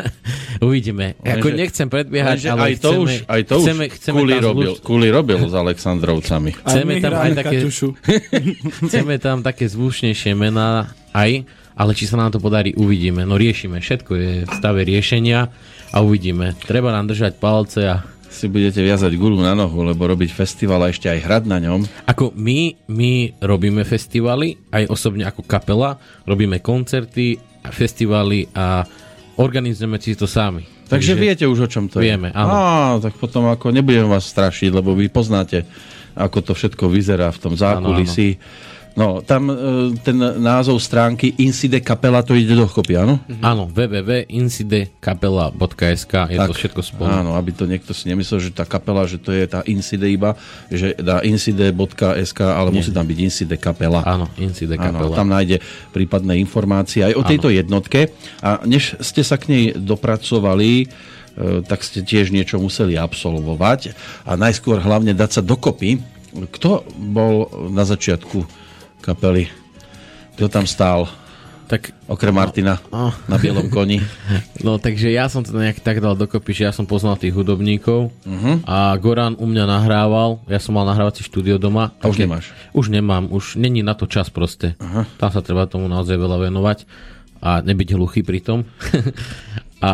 uvidíme. 0.67 1.19
Lenže- 1.19 1.35
Ako 1.35 1.47
nechcem 1.51 1.87
predbiehať, 1.87 2.39
ale 2.47 2.61
aj 2.63 2.75
to 2.77 2.89
chceme, 2.89 3.03
už, 3.03 3.11
aj 3.27 3.41
to 3.43 3.55
chceme, 3.57 3.83
už 3.85 3.93
chceme 3.93 4.17
Kuli, 4.17 4.33
robil, 4.37 4.71
zluč- 4.71 4.81
Kuli 4.81 5.07
robil 5.11 5.39
s 5.41 5.53
Aleksandrovcami. 5.53 6.51
A 6.57 6.69
Chceme 6.69 6.93
tam 6.97 7.13
aj 7.13 7.31
také-. 7.35 7.59
Chceme 8.87 9.15
tam 9.17 9.37
také 9.41 9.65
zvučnejšie 9.65 10.31
mená 10.33 10.87
aj, 11.11 11.43
ale 11.75 11.91
či 11.91 12.07
sa 12.07 12.15
nám 12.15 12.31
to 12.31 12.39
podarí, 12.39 12.71
uvidíme. 12.73 13.23
No 13.23 13.35
riešime, 13.35 13.79
všetko 13.79 14.11
je 14.13 14.31
v 14.43 14.51
stave 14.51 14.81
riešenia 14.81 15.51
a 15.89 15.97
uvidíme. 15.99 16.55
Treba 16.61 16.91
nám 16.91 17.07
držať 17.07 17.35
palce 17.35 17.83
a 17.83 17.97
Si 18.29 18.45
budete 18.45 18.85
viazať 18.85 19.17
gulu 19.17 19.41
na 19.41 19.57
nohu, 19.57 19.81
lebo 19.81 20.05
robiť 20.05 20.29
festival 20.29 20.85
a 20.85 20.93
ešte 20.93 21.09
aj 21.09 21.25
hrať 21.25 21.43
na 21.49 21.57
ňom. 21.57 21.81
Ako 22.05 22.29
my, 22.37 22.77
my 22.85 23.11
robíme 23.41 23.81
festivaly, 23.81 24.53
aj 24.69 24.85
osobne 24.85 25.25
ako 25.25 25.41
kapela, 25.41 25.97
robíme 26.29 26.61
koncerty, 26.61 27.41
a 27.63 27.69
festivaly 27.71 28.47
a 28.55 28.83
organizujeme 29.39 29.99
si 29.99 30.15
to 30.15 30.27
sami. 30.27 30.67
Takže 30.89 31.13
viete 31.13 31.45
už, 31.45 31.59
o 31.65 31.69
čom 31.69 31.85
to 31.85 32.01
Vieme, 32.01 32.33
je. 32.33 32.35
áno. 32.35 32.49
Á, 32.49 32.63
tak 32.97 33.13
potom 33.21 33.45
ako 33.45 33.69
nebudem 33.69 34.09
vás 34.09 34.25
strašiť, 34.25 34.73
lebo 34.73 34.97
vy 34.97 35.05
poznáte, 35.07 35.69
ako 36.17 36.41
to 36.41 36.51
všetko 36.57 36.89
vyzerá 36.89 37.29
v 37.29 37.39
tom 37.39 37.53
zákulisí. 37.53 38.41
No, 38.97 39.21
tam 39.21 39.45
e, 39.47 39.53
ten 40.01 40.17
názov 40.17 40.81
stránky 40.81 41.37
Incide 41.39 41.79
Kapela, 41.79 42.25
to 42.25 42.33
ide 42.33 42.57
dokopy, 42.57 42.97
áno? 42.97 43.21
Áno, 43.39 43.69
www.incidekapela.sk 43.69 46.13
je 46.27 46.35
to 46.35 46.53
všetko 46.57 46.81
spolu. 46.81 47.07
Áno, 47.07 47.37
aby 47.37 47.53
to 47.53 47.69
niekto 47.69 47.93
si 47.93 48.09
nemyslel, 48.09 48.49
že 48.49 48.51
tá 48.51 48.65
kapela, 48.65 49.05
že 49.05 49.21
to 49.21 49.29
je 49.31 49.45
tá 49.45 49.61
Incide 49.69 50.09
iba, 50.09 50.33
že 50.67 50.97
dá 50.97 51.21
incide.sk, 51.21 52.39
ale 52.41 52.73
musí 52.73 52.89
tam 52.91 53.05
byť 53.05 53.19
Incide 53.21 53.55
Kapela. 53.61 54.01
Áno, 54.03 54.27
Incide 54.35 54.75
Áno, 54.75 54.99
kapela. 54.99 55.15
tam 55.15 55.29
nájde 55.29 55.61
prípadné 55.93 56.41
informácie 56.41 57.05
aj 57.05 57.13
o 57.15 57.23
tejto 57.23 57.53
jednotke. 57.53 58.09
A 58.41 58.59
než 58.65 58.97
ste 58.99 59.23
sa 59.23 59.37
k 59.37 59.47
nej 59.53 59.73
dopracovali, 59.77 60.83
e, 60.83 60.85
tak 61.63 61.83
ste 61.85 62.01
tiež 62.01 62.33
niečo 62.33 62.57
museli 62.59 62.97
absolvovať 62.97 63.93
a 64.25 64.35
najskôr 64.35 64.81
hlavne 64.81 65.13
dať 65.13 65.31
sa 65.39 65.41
dokopy. 65.45 66.01
Kto 66.29 66.85
bol 66.93 67.49
na 67.73 67.81
začiatku 67.87 68.45
kapely? 69.01 69.49
Kto 70.35 70.47
tam 70.47 70.63
stál? 70.63 71.07
Tak, 71.69 71.93
Okrem 72.09 72.33
Martina 72.33 72.81
no. 72.89 73.13
na 73.29 73.37
bielom 73.37 73.69
koni. 73.69 74.01
no 74.65 74.81
takže 74.81 75.13
ja 75.13 75.29
som 75.29 75.45
to 75.45 75.53
nejak 75.53 75.85
tak 75.85 76.01
dal 76.01 76.17
dokopy, 76.17 76.49
že 76.49 76.65
ja 76.65 76.73
som 76.73 76.89
poznal 76.89 77.13
tých 77.13 77.29
hudobníkov 77.37 78.09
uh-huh. 78.09 78.65
a 78.65 78.97
Goran 78.97 79.37
u 79.37 79.45
mňa 79.45 79.69
nahrával, 79.69 80.41
ja 80.49 80.57
som 80.57 80.73
mal 80.73 80.89
nahrávací 80.89 81.21
štúdio 81.21 81.61
doma. 81.61 81.93
A 82.01 82.09
už 82.09 82.25
nemáš? 82.25 82.49
Už 82.73 82.89
nemám, 82.89 83.29
už 83.29 83.61
není 83.61 83.85
na 83.85 83.93
to 83.93 84.09
čas 84.09 84.33
proste. 84.33 84.73
Uh-huh. 84.81 85.05
Tam 85.21 85.29
sa 85.29 85.45
treba 85.45 85.69
tomu 85.69 85.85
naozaj 85.85 86.17
veľa 86.17 86.49
venovať 86.49 86.89
a 87.45 87.61
nebyť 87.61 87.89
hluchý 87.93 88.25
pri 88.25 88.41
tom. 88.41 88.65
a 89.85 89.93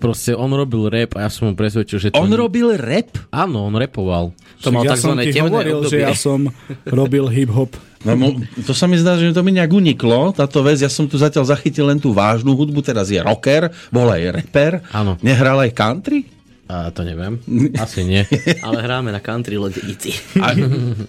proste 0.00 0.34
on 0.34 0.50
robil 0.50 0.90
rap 0.90 1.14
a 1.14 1.28
ja 1.28 1.30
som 1.30 1.52
mu 1.52 1.54
presvedčil, 1.54 1.98
že 2.02 2.08
to... 2.10 2.18
On 2.18 2.32
robil 2.34 2.74
rap? 2.74 3.14
Áno, 3.30 3.68
on 3.68 3.78
repoval. 3.78 4.34
To 4.64 4.74
mal 4.74 4.82
ja 4.82 4.98
som 4.98 5.14
tzv. 5.14 5.28
ti 5.28 5.38
temné 5.38 5.54
hovoril, 5.54 5.86
že 5.86 6.02
obdobie. 6.02 6.02
ja 6.02 6.16
som 6.18 6.40
robil 6.88 7.24
hip-hop. 7.36 7.89
No, 8.00 8.16
to 8.64 8.72
sa 8.72 8.88
mi 8.88 8.96
zdá, 8.96 9.20
že 9.20 9.28
to 9.36 9.44
mi 9.44 9.52
nejak 9.52 9.76
uniklo, 9.76 10.32
táto 10.32 10.64
vec. 10.64 10.80
Ja 10.80 10.88
som 10.88 11.04
tu 11.04 11.20
zatiaľ 11.20 11.44
zachytil 11.44 11.84
len 11.84 12.00
tú 12.00 12.16
vážnu 12.16 12.56
hudbu, 12.56 12.80
teraz 12.80 13.12
je 13.12 13.20
rocker, 13.20 13.68
bol 13.92 14.08
aj 14.08 14.40
rapper. 14.40 14.80
Áno. 14.96 15.20
Nehral 15.20 15.60
aj 15.60 15.76
country? 15.76 16.24
A 16.70 16.88
to 16.94 17.04
neviem. 17.04 17.36
Asi 17.76 18.06
nie. 18.06 18.24
Ale 18.66 18.80
hráme 18.80 19.12
na 19.12 19.20
country 19.20 19.60
lednici. 19.60 20.16
Aj, 20.40 20.56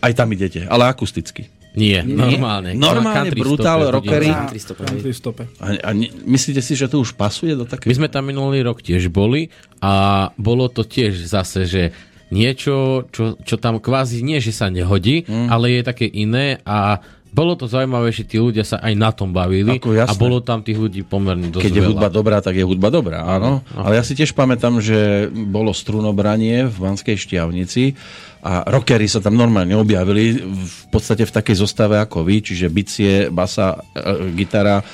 aj 0.03 0.11
tam 0.17 0.27
idete, 0.33 0.65
ale 0.65 0.89
akusticky. 0.89 1.45
Nie, 1.71 2.03
normálne. 2.03 2.75
Normálne 2.75 3.31
Country 3.31 3.39
brutál, 3.39 3.79
stope, 3.87 3.95
rockery. 3.95 4.27
Country 4.75 5.11
stope. 5.15 5.43
A, 5.63 5.79
a 5.79 5.89
ne- 5.95 6.11
myslíte 6.27 6.59
si, 6.59 6.75
že 6.75 6.91
to 6.91 6.99
už 6.99 7.15
pasuje 7.15 7.55
do 7.55 7.63
My 7.63 7.71
také... 7.71 7.87
sme 7.95 8.11
tam 8.11 8.27
minulý 8.27 8.59
rok 8.59 8.83
tiež 8.83 9.07
boli 9.07 9.47
a 9.79 10.27
bolo 10.35 10.67
to 10.67 10.83
tiež 10.83 11.15
zase, 11.23 11.63
že 11.63 11.95
niečo, 12.31 13.05
čo, 13.11 13.35
čo 13.43 13.55
tam 13.59 13.77
kvázi 13.77 14.23
nie, 14.23 14.39
že 14.39 14.55
sa 14.55 14.71
nehodí, 14.71 15.27
mm. 15.27 15.51
ale 15.51 15.75
je 15.75 15.81
také 15.83 16.07
iné 16.07 16.63
a 16.63 17.03
bolo 17.31 17.55
to 17.55 17.63
zaujímavé, 17.63 18.11
že 18.11 18.27
tí 18.27 18.35
ľudia 18.35 18.67
sa 18.67 18.83
aj 18.83 18.93
na 18.99 19.09
tom 19.15 19.31
bavili 19.31 19.79
Ako 19.79 19.95
jasné. 19.95 20.11
a 20.11 20.19
bolo 20.19 20.43
tam 20.43 20.59
tých 20.67 20.75
ľudí 20.75 21.07
pomerne 21.07 21.47
dosť 21.47 21.63
Keď 21.63 21.73
je 21.79 21.83
hudba 21.87 22.11
dobrá, 22.11 22.43
tak 22.43 22.59
je 22.59 22.67
hudba 22.67 22.91
dobrá, 22.91 23.23
áno. 23.23 23.63
Ale 23.71 23.95
ja 23.95 24.03
si 24.03 24.19
tiež 24.19 24.35
pamätám, 24.35 24.83
že 24.83 25.31
bolo 25.31 25.71
strunobranie 25.71 26.67
v 26.67 26.75
Banskej 26.75 27.15
Štiavnici 27.15 27.95
a 28.41 28.65
rockery 28.65 29.05
sa 29.05 29.21
tam 29.21 29.37
normálne 29.37 29.77
objavili 29.77 30.41
v 30.41 30.83
podstate 30.89 31.29
v 31.29 31.33
takej 31.33 31.61
zostave 31.61 32.01
ako 32.01 32.25
vy, 32.25 32.41
čiže 32.41 32.73
bicie, 32.73 33.29
basa, 33.29 33.77
e, 33.93 34.33
gitara, 34.33 34.81
e, 34.81 34.85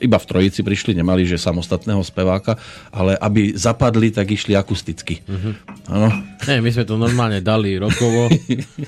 iba 0.00 0.16
v 0.16 0.26
trojici 0.28 0.64
prišli, 0.64 0.96
nemali 0.96 1.28
že 1.28 1.36
samostatného 1.36 2.00
speváka, 2.00 2.56
ale 2.88 3.20
aby 3.20 3.52
zapadli, 3.52 4.08
tak 4.08 4.32
išli 4.32 4.56
akusticky. 4.56 5.20
Áno. 5.92 6.08
Nie, 6.48 6.64
my 6.64 6.70
sme 6.72 6.88
to 6.88 6.96
normálne 6.96 7.44
dali 7.44 7.76
rokovo 7.76 8.32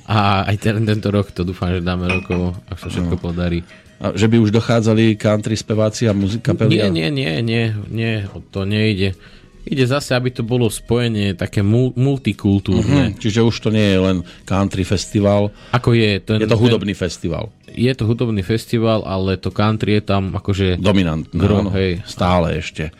a 0.08 0.48
aj 0.48 0.56
ten, 0.56 0.80
tento 0.88 1.12
rok 1.12 1.28
to 1.36 1.44
dúfam, 1.44 1.76
že 1.76 1.84
dáme 1.84 2.08
rokovo, 2.08 2.56
ak 2.72 2.80
sa 2.80 2.88
všetko 2.88 3.20
podarí. 3.20 3.60
A 4.02 4.16
že 4.18 4.26
by 4.26 4.40
už 4.40 4.50
dochádzali 4.50 5.14
country 5.14 5.54
speváci 5.54 6.10
a 6.10 6.16
muzika 6.16 6.56
Nie, 6.66 6.90
nie, 6.90 7.06
nie, 7.12 7.38
nie, 7.38 7.70
nie, 7.86 8.26
to 8.50 8.66
nejde. 8.66 9.14
Ide 9.62 9.86
zase, 9.86 10.18
aby 10.18 10.34
to 10.34 10.42
bolo 10.42 10.66
spojenie 10.66 11.38
také 11.38 11.62
mul- 11.62 11.94
multikultúrne. 11.94 13.14
Hm, 13.14 13.18
čiže 13.22 13.46
už 13.46 13.56
to 13.62 13.68
nie 13.70 13.94
je 13.94 13.98
len 14.02 14.16
country 14.42 14.82
festival, 14.82 15.54
Ako 15.70 15.94
je 15.94 16.18
ten, 16.18 16.42
je 16.42 16.50
to 16.50 16.58
hudobný 16.58 16.92
festival. 16.98 17.54
Ten, 17.62 17.78
je 17.78 17.92
to 17.94 18.04
hudobný 18.04 18.42
festival, 18.42 19.06
ale 19.06 19.38
to 19.38 19.54
country 19.54 20.02
je 20.02 20.02
tam 20.02 20.34
akože... 20.34 20.82
Dominantné, 20.82 21.38
Gro, 21.38 21.62
áno, 21.62 21.70
hej. 21.72 22.02
stále 22.04 22.58
ešte. 22.58 22.90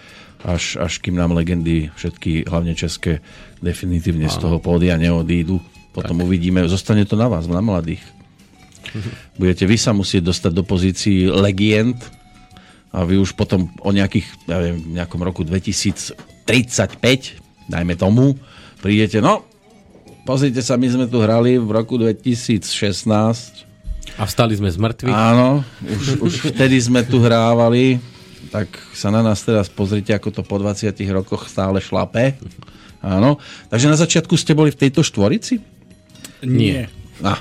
Až, 0.43 0.79
až 0.79 0.99
kým 0.99 1.15
nám 1.15 1.35
legendy, 1.39 1.91
všetky, 1.95 2.51
hlavne 2.51 2.75
české, 2.75 3.23
definitívne 3.63 4.27
z 4.27 4.37
toho 4.43 4.59
pódia 4.59 4.99
neodídu. 4.99 5.63
Potom 5.95 6.25
uvidíme, 6.25 6.65
zostane 6.67 7.07
to 7.07 7.15
na 7.15 7.29
vás, 7.31 7.47
na 7.47 7.63
mladých. 7.63 8.03
Budete 9.39 9.65
vy 9.69 9.77
sa 9.79 9.95
musieť 9.95 10.33
dostať 10.33 10.53
do 10.53 10.65
pozícií 10.67 11.31
legend 11.31 12.01
a 12.93 13.07
vy 13.07 13.17
už 13.21 13.33
potom 13.39 13.71
o 13.81 13.91
nejakých, 13.93 14.27
ja 14.51 14.59
viem, 14.61 14.83
nejakom 14.99 15.21
roku 15.23 15.47
2035, 16.47 17.71
dajme 17.71 17.95
tomu, 17.95 18.35
prídete, 18.83 19.23
no, 19.23 19.47
pozrite 20.27 20.61
sa, 20.61 20.75
my 20.77 20.89
sme 20.91 21.07
tu 21.07 21.23
hrali 21.23 21.59
v 21.59 21.71
roku 21.71 21.97
2016 21.99 22.63
A 24.19 24.23
vstali 24.27 24.59
sme 24.59 24.69
z 24.69 24.79
mŕtvych. 24.83 25.15
Áno, 25.15 25.63
už, 25.87 26.07
už 26.21 26.33
vtedy 26.53 26.77
sme 26.83 27.07
tu 27.07 27.23
hrávali, 27.23 28.03
tak 28.51 28.69
sa 28.93 29.09
na 29.15 29.23
nás 29.23 29.41
teraz 29.41 29.71
pozrite, 29.71 30.13
ako 30.13 30.29
to 30.35 30.43
po 30.43 30.59
20 30.59 30.93
rokoch 31.15 31.47
stále 31.49 31.79
šlape. 31.79 32.37
Áno, 33.03 33.39
takže 33.71 33.91
na 33.91 33.99
začiatku 33.99 34.35
ste 34.39 34.55
boli 34.55 34.71
v 34.71 34.79
tejto 34.79 35.03
štvorici? 35.03 35.59
Nie. 36.43 36.91
Ah, 37.23 37.39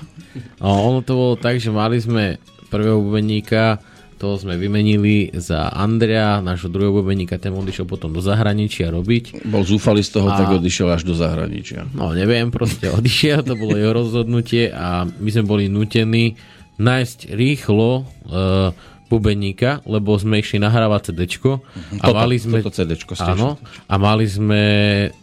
No, 0.62 0.88
ono 0.94 1.00
to 1.04 1.14
bolo 1.18 1.36
tak, 1.36 1.60
že 1.60 1.74
mali 1.74 2.00
sme 2.00 2.40
prvého 2.72 3.04
bubeníka, 3.04 3.84
toho 4.22 4.38
sme 4.38 4.54
vymenili 4.54 5.34
za 5.34 5.68
Andrea, 5.68 6.38
nášho 6.40 6.70
druhého 6.70 6.94
bubeníka, 6.94 7.36
ten 7.36 7.50
odišiel 7.52 7.84
potom 7.84 8.14
do 8.14 8.22
zahraničia 8.22 8.88
robiť. 8.88 9.42
bol 9.44 9.66
zúfalý 9.66 10.00
z 10.00 10.14
toho, 10.14 10.30
A- 10.30 10.38
tak 10.38 10.54
odišiel 10.54 10.88
až 10.88 11.02
do 11.02 11.18
zahraničia. 11.18 11.90
No 11.92 12.14
neviem, 12.14 12.54
proste 12.54 12.94
odišiel, 12.94 13.42
to 13.42 13.58
bolo 13.58 13.74
jeho 13.74 13.90
rozhodnutie 13.92 14.70
a 14.70 15.04
my 15.10 15.30
sme 15.32 15.44
boli 15.44 15.66
nutení 15.66 16.38
nájsť 16.78 17.34
rýchlo 17.34 18.06
uh, 18.30 18.70
bubeníka, 19.06 19.84
lebo 19.84 20.16
sme 20.16 20.40
išli 20.40 20.56
nahrávať 20.58 21.12
CDčko 21.12 21.60
a 22.00 22.06
Toto- 22.06 22.16
mali 22.16 22.38
sme... 22.38 22.62
toto 22.62 22.72
CDčko 22.72 23.18
Áno, 23.20 23.58
a 23.86 23.96
mali 23.98 24.24
sme 24.24 24.62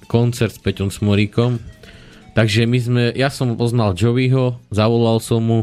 koncert 0.05 0.53
s 0.53 0.61
Peťom 0.61 0.93
Smoríkom, 0.93 1.57
takže 2.35 2.63
my 2.63 2.79
sme, 2.79 3.03
ja 3.13 3.27
som 3.27 3.55
poznal 3.55 3.97
Joeyho, 3.97 4.61
zavolal 4.69 5.19
som 5.19 5.41
mu, 5.41 5.59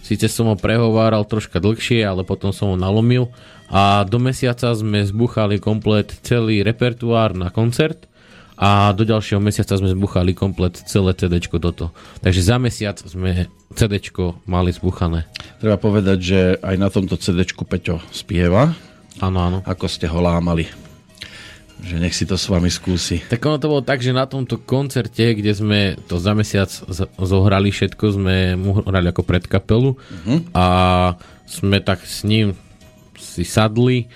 síce 0.00 0.26
som 0.26 0.48
ho 0.48 0.56
prehováral 0.56 1.22
troška 1.24 1.58
dlhšie, 1.58 2.02
ale 2.02 2.22
potom 2.22 2.50
som 2.50 2.72
ho 2.72 2.76
nalomil 2.76 3.28
a 3.70 4.02
do 4.02 4.18
mesiaca 4.18 4.72
sme 4.72 5.02
zbuchali 5.02 5.56
komplet 5.56 6.10
celý 6.22 6.60
repertoár 6.60 7.32
na 7.32 7.48
koncert 7.48 8.10
a 8.58 8.92
do 8.92 9.06
ďalšieho 9.06 9.40
mesiaca 9.40 9.72
sme 9.72 9.88
zbuchali 9.88 10.34
komplet 10.34 10.76
celé 10.76 11.14
CDčko 11.14 11.56
toto. 11.56 11.94
Takže 12.20 12.40
za 12.42 12.56
mesiac 12.58 12.98
sme 12.98 13.46
CDčko 13.72 14.42
mali 14.44 14.68
zbuchané. 14.68 15.24
Treba 15.62 15.78
povedať, 15.78 16.18
že 16.18 16.40
aj 16.58 16.76
na 16.76 16.88
tomto 16.90 17.14
CDčku 17.14 17.64
Peťo 17.64 18.02
spieva, 18.10 18.74
Áno, 19.20 19.38
áno. 19.38 19.58
ako 19.64 19.86
ste 19.86 20.08
ho 20.08 20.18
lámali. 20.18 20.68
Že 21.80 21.96
nech 21.96 22.14
si 22.14 22.28
to 22.28 22.36
s 22.36 22.46
vami 22.46 22.68
skúsi. 22.68 23.24
Tak 23.24 23.40
ono 23.44 23.56
to 23.56 23.72
bolo 23.72 23.82
tak, 23.82 24.04
že 24.04 24.12
na 24.12 24.28
tomto 24.28 24.60
koncerte, 24.60 25.34
kde 25.34 25.52
sme 25.56 25.80
to 26.06 26.20
za 26.20 26.36
mesiac 26.36 26.68
zohrali 27.16 27.72
všetko, 27.72 28.04
sme 28.20 28.54
mu 28.60 28.84
hrali 28.84 29.08
ako 29.08 29.24
predkapelu 29.24 29.96
uh-huh. 29.96 30.38
a 30.52 30.66
sme 31.48 31.80
tak 31.80 32.04
s 32.04 32.22
ním 32.22 32.52
si 33.20 33.44
sadli, 33.44 34.08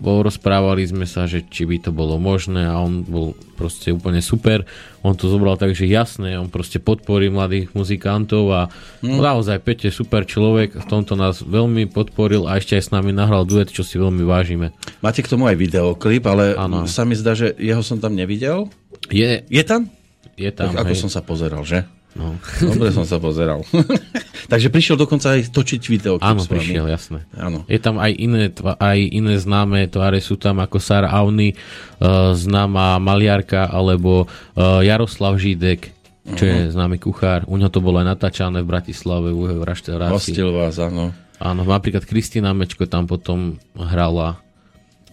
rozprávali 0.00 0.84
sme 0.84 1.08
sa, 1.08 1.24
že 1.24 1.40
či 1.48 1.64
by 1.64 1.88
to 1.88 1.90
bolo 1.92 2.20
možné 2.20 2.68
a 2.68 2.76
on 2.76 3.00
bol 3.00 3.32
proste 3.56 3.88
úplne 3.92 4.20
super. 4.20 4.68
On 5.00 5.16
to 5.16 5.32
zobral 5.32 5.56
tak, 5.56 5.72
že 5.72 5.88
jasné, 5.88 6.36
on 6.36 6.52
proste 6.52 6.76
podporí 6.76 7.32
mladých 7.32 7.72
muzikantov 7.72 8.44
a 8.52 8.60
mm. 9.00 9.16
naozaj 9.16 9.64
Peťo 9.64 9.88
je 9.88 9.94
super 9.96 10.28
človek, 10.28 10.76
v 10.76 10.86
tomto 10.86 11.16
nás 11.16 11.40
veľmi 11.40 11.88
podporil 11.88 12.44
a 12.44 12.60
ešte 12.60 12.76
aj 12.76 12.82
s 12.84 12.90
nami 12.92 13.16
nahral 13.16 13.48
duet, 13.48 13.72
čo 13.72 13.80
si 13.80 13.96
veľmi 13.96 14.20
vážime. 14.26 14.76
Máte 15.00 15.24
k 15.24 15.30
tomu 15.32 15.48
aj 15.48 15.56
videoklip, 15.56 16.28
ale 16.28 16.52
Áno. 16.58 16.84
sa 16.84 17.08
mi 17.08 17.16
zdá, 17.16 17.32
že 17.32 17.56
jeho 17.56 17.80
som 17.80 17.96
tam 17.96 18.12
nevidel. 18.12 18.68
Je, 19.08 19.46
Je 19.48 19.62
tam? 19.64 19.88
je 20.36 20.50
tam, 20.52 20.76
Tak 20.76 20.84
ako 20.84 20.92
hej. 20.92 21.00
som 21.00 21.10
sa 21.10 21.24
pozeral, 21.24 21.64
že? 21.64 21.88
No. 22.16 22.40
Dobre 22.72 22.88
som 22.90 23.04
sa 23.04 23.20
pozeral. 23.20 23.60
Takže 24.52 24.72
prišiel 24.72 24.96
dokonca 24.96 25.36
aj 25.36 25.52
točiť 25.52 25.82
videoklip 25.84 26.24
Áno, 26.24 26.42
prišiel, 26.42 26.88
jasné. 26.88 27.28
Áno. 27.36 27.68
Je 27.68 27.76
tam 27.76 28.00
aj 28.00 28.12
iné, 28.16 28.48
aj 28.80 28.98
iné 28.98 29.36
známe 29.36 29.84
tváre, 29.84 30.16
sú 30.18 30.40
tam 30.40 30.58
ako 30.58 30.80
Sara 30.80 31.12
Auni, 31.12 31.52
uh, 31.52 32.32
známa 32.32 32.96
maliarka, 32.96 33.68
alebo 33.68 34.24
uh, 34.24 34.80
Jaroslav 34.80 35.36
Žídek, 35.36 35.92
čo 36.34 36.42
Mhm. 36.42 36.50
je 36.50 36.62
známy 36.72 36.96
kuchár. 36.96 37.44
U 37.46 37.54
ňo 37.54 37.68
to 37.68 37.78
bolo 37.78 38.00
aj 38.00 38.08
natáčané 38.08 38.64
v 38.64 38.70
Bratislave, 38.70 39.30
u 39.30 39.46
jeho 39.46 39.62
reštaurácii. 39.62 40.32
Hostil 40.32 40.50
vás, 40.50 40.80
áno. 40.80 41.12
Áno, 41.36 41.62
napríklad 41.62 42.08
Kristina 42.08 42.56
Mečko 42.56 42.88
tam 42.88 43.04
potom 43.04 43.60
hrala 43.76 44.40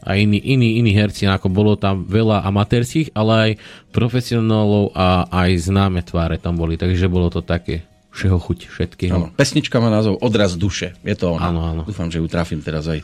a 0.04 0.20
iní, 0.20 0.40
iní, 0.40 0.80
iní 0.84 0.92
herci, 0.92 1.26
ako 1.26 1.48
bolo 1.50 1.74
tam 1.80 2.04
veľa 2.06 2.44
amatérských, 2.46 3.16
ale 3.16 3.32
aj 3.34 3.52
profesionálov 3.96 4.92
a 4.94 5.28
aj 5.32 5.72
známe 5.72 6.04
tváre 6.04 6.38
tam 6.38 6.60
boli, 6.60 6.76
takže 6.76 7.08
bolo 7.08 7.32
to 7.32 7.40
také 7.40 7.88
všeho 8.14 8.38
chuť 8.38 8.60
všetkého. 8.70 9.16
Áno. 9.18 9.28
Pesnička 9.34 9.82
má 9.82 9.90
názov 9.90 10.22
Odraz 10.22 10.54
duše. 10.54 10.94
Je 11.02 11.18
to 11.18 11.34
ona. 11.34 11.50
Áno, 11.50 11.62
áno. 11.66 11.82
Dúfam, 11.84 12.14
že 12.14 12.22
ju 12.22 12.28
trafím 12.30 12.62
teraz 12.62 12.86
aj, 12.86 13.02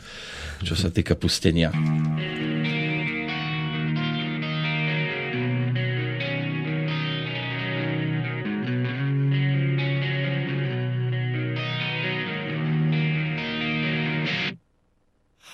čo 0.62 0.78
sa 0.78 0.88
týka 0.88 1.18
pustenia. 1.18 1.74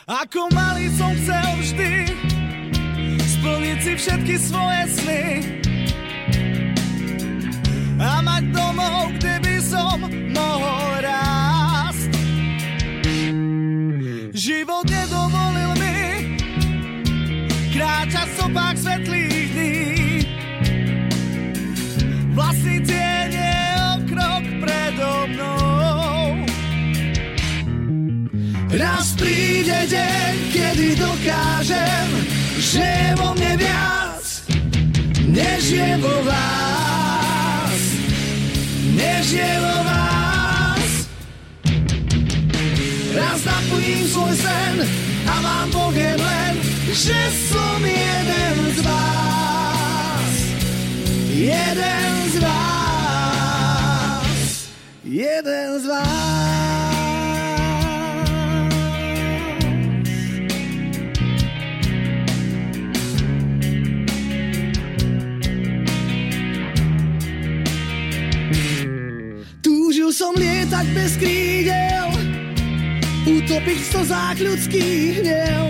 Ako 0.07 0.47
malý 0.55 0.87
som 0.95 1.11
chcel 1.19 1.51
vždy 1.59 1.93
splniť 3.27 3.79
si 3.83 3.93
všetky 3.99 4.35
svoje 4.39 4.83
sny 4.95 5.25
a 7.99 8.23
mať 8.23 8.55
domov, 8.55 9.11
kde 9.19 9.35
by 9.43 9.57
som 9.67 9.99
mohol 10.31 10.87
rásť. 11.03 12.11
Život 14.31 14.87
nedovolil 14.87 15.75
mi 15.75 15.99
kráčať 17.75 18.31
stopách 18.39 18.79
svetlých 18.79 19.49
dní. 19.59 19.75
Vlastný 22.31 22.79
tieň 22.79 23.31
je 23.35 23.59
o 23.75 23.93
krok 24.07 24.45
predo 24.63 25.11
mnou. 25.35 25.66
Raz 28.77 29.16
príde 29.16 29.89
deň, 29.89 30.53
kedy 30.53 31.01
dokážem, 31.01 32.09
že 32.61 32.85
je 32.85 33.11
vo 33.16 33.33
mne 33.33 33.57
viac, 33.57 34.24
než 35.33 35.81
je 35.81 35.91
vo 35.97 36.16
vás. 36.29 37.83
Než 38.93 39.24
je 39.33 39.53
vo 39.64 39.77
vás. 39.81 40.93
Raz 43.16 43.41
naplním 43.49 44.05
svoj 44.12 44.37
sen 44.45 44.77
a 45.24 45.35
vám 45.41 45.68
poviem 45.72 46.20
len, 46.20 46.55
že 46.93 47.16
som 47.49 47.81
jeden 47.81 48.57
z 48.77 48.79
vás. 48.85 50.33
Jeden 51.33 52.12
z 52.29 52.37
vás. 52.45 54.49
Jeden 55.01 55.68
z 55.81 55.85
vás. 55.89 56.66
Som 70.17 70.33
lietať 70.33 70.97
bez 70.97 71.21
krídel, 71.21 72.09
utopiť 73.29 73.79
v 73.85 73.89
slzách 73.93 74.41
ľudských 74.41 75.21
hnev. 75.21 75.69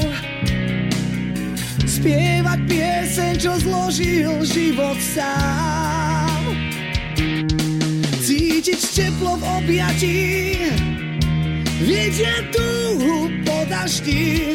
Spievať 1.82 2.62
pieseň, 2.70 3.42
čo 3.42 3.58
zložil 3.58 4.46
život 4.46 4.94
sám. 5.02 6.54
Cítiť 8.22 8.78
teplo 8.94 9.34
v 9.34 9.42
objatí, 9.58 10.54
vidieť 11.82 12.46
túhu 12.54 13.26
po 13.42 13.66
daždi. 13.66 14.54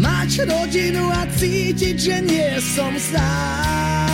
Mať 0.00 0.48
rodinu 0.48 1.12
a 1.12 1.28
cítiť, 1.28 1.96
že 2.00 2.24
nie 2.24 2.56
som 2.56 2.96
sám. 2.96 4.08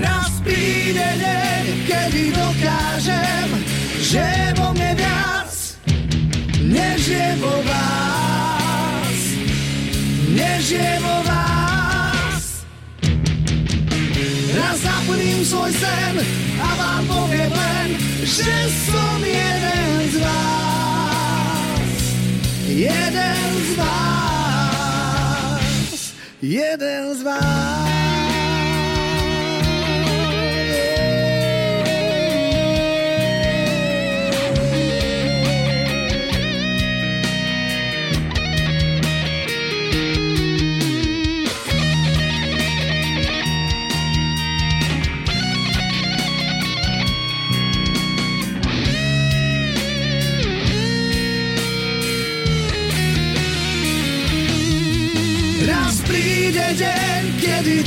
Raz 0.00 0.32
príde 0.40 1.04
deň, 1.20 1.47
kedy 1.86 2.32
dokážem, 2.32 3.64
že 4.00 4.18
je 4.24 4.54
vo 4.56 4.72
mne 4.72 4.94
viac, 4.94 5.52
než 6.64 7.06
je 7.06 7.36
vo 7.40 7.62
vás. 7.64 9.20
Než 10.28 10.70
je 10.70 10.98
vo 11.00 11.16
vás. 11.28 12.44
Raz 14.54 14.82
naplním 14.82 15.44
svoj 15.44 15.72
sen 15.72 16.26
a 16.60 16.74
vám 16.74 17.06
poviem 17.06 17.52
len, 17.52 17.88
že 18.24 18.54
som 18.88 19.24
jeden 19.24 20.10
z 20.12 20.16
vás. 20.20 22.02
Jeden 22.68 23.48
z 23.64 23.76
vás. 23.76 26.12
Jeden 26.42 27.14
z 27.14 27.22
vás. 27.22 27.97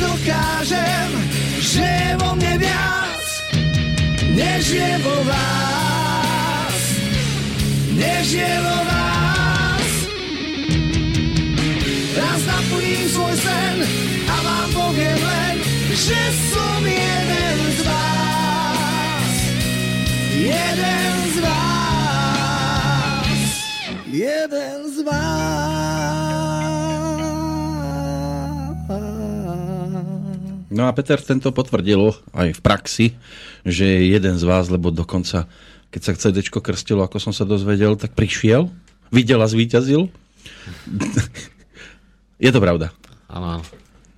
Dokážem, 0.01 1.09
že 1.61 1.85
je 1.85 2.11
vo 2.17 2.33
mne 2.35 2.57
viac, 2.57 3.25
než 4.33 4.63
je 4.73 4.91
vo 5.05 5.17
vás. 5.23 6.81
Než 7.93 8.25
je 8.33 8.53
vo 8.65 8.77
vás. 8.89 9.91
Raz 12.17 12.41
naplním 12.49 13.05
svoj 13.13 13.35
sen 13.37 13.77
a 14.25 14.35
vám 14.41 14.69
poviem 14.73 15.19
len, 15.21 15.55
že 15.93 16.21
som 16.49 16.81
jeden 16.81 17.59
z 17.77 17.79
vás. 17.85 19.33
Jeden 20.33 21.13
z 21.29 21.37
vás. 21.45 23.29
Jeden 24.09 24.79
z 24.89 24.97
vás. 25.05 25.61
No 30.72 30.88
a 30.88 30.95
Peter 30.95 31.19
tento 31.19 31.51
potvrdil 31.51 32.15
aj 32.32 32.55
v 32.55 32.61
praxi, 32.63 33.05
že 33.67 33.84
je 33.84 34.15
jeden 34.15 34.39
z 34.39 34.43
vás, 34.47 34.72
lebo 34.72 34.88
dokonca, 34.88 35.51
keď 35.91 36.01
sa 36.01 36.11
CD 36.15 36.39
krstilo, 36.41 37.03
ako 37.03 37.19
som 37.19 37.36
sa 37.36 37.43
dozvedel, 37.43 37.99
tak 37.99 38.15
prišiel, 38.15 38.72
videl 39.11 39.43
a 39.43 39.51
zvíťazil. 39.51 40.07
je 42.39 42.49
to 42.49 42.59
pravda. 42.63 42.95
Áno, 43.28 43.59
áno. 43.59 43.63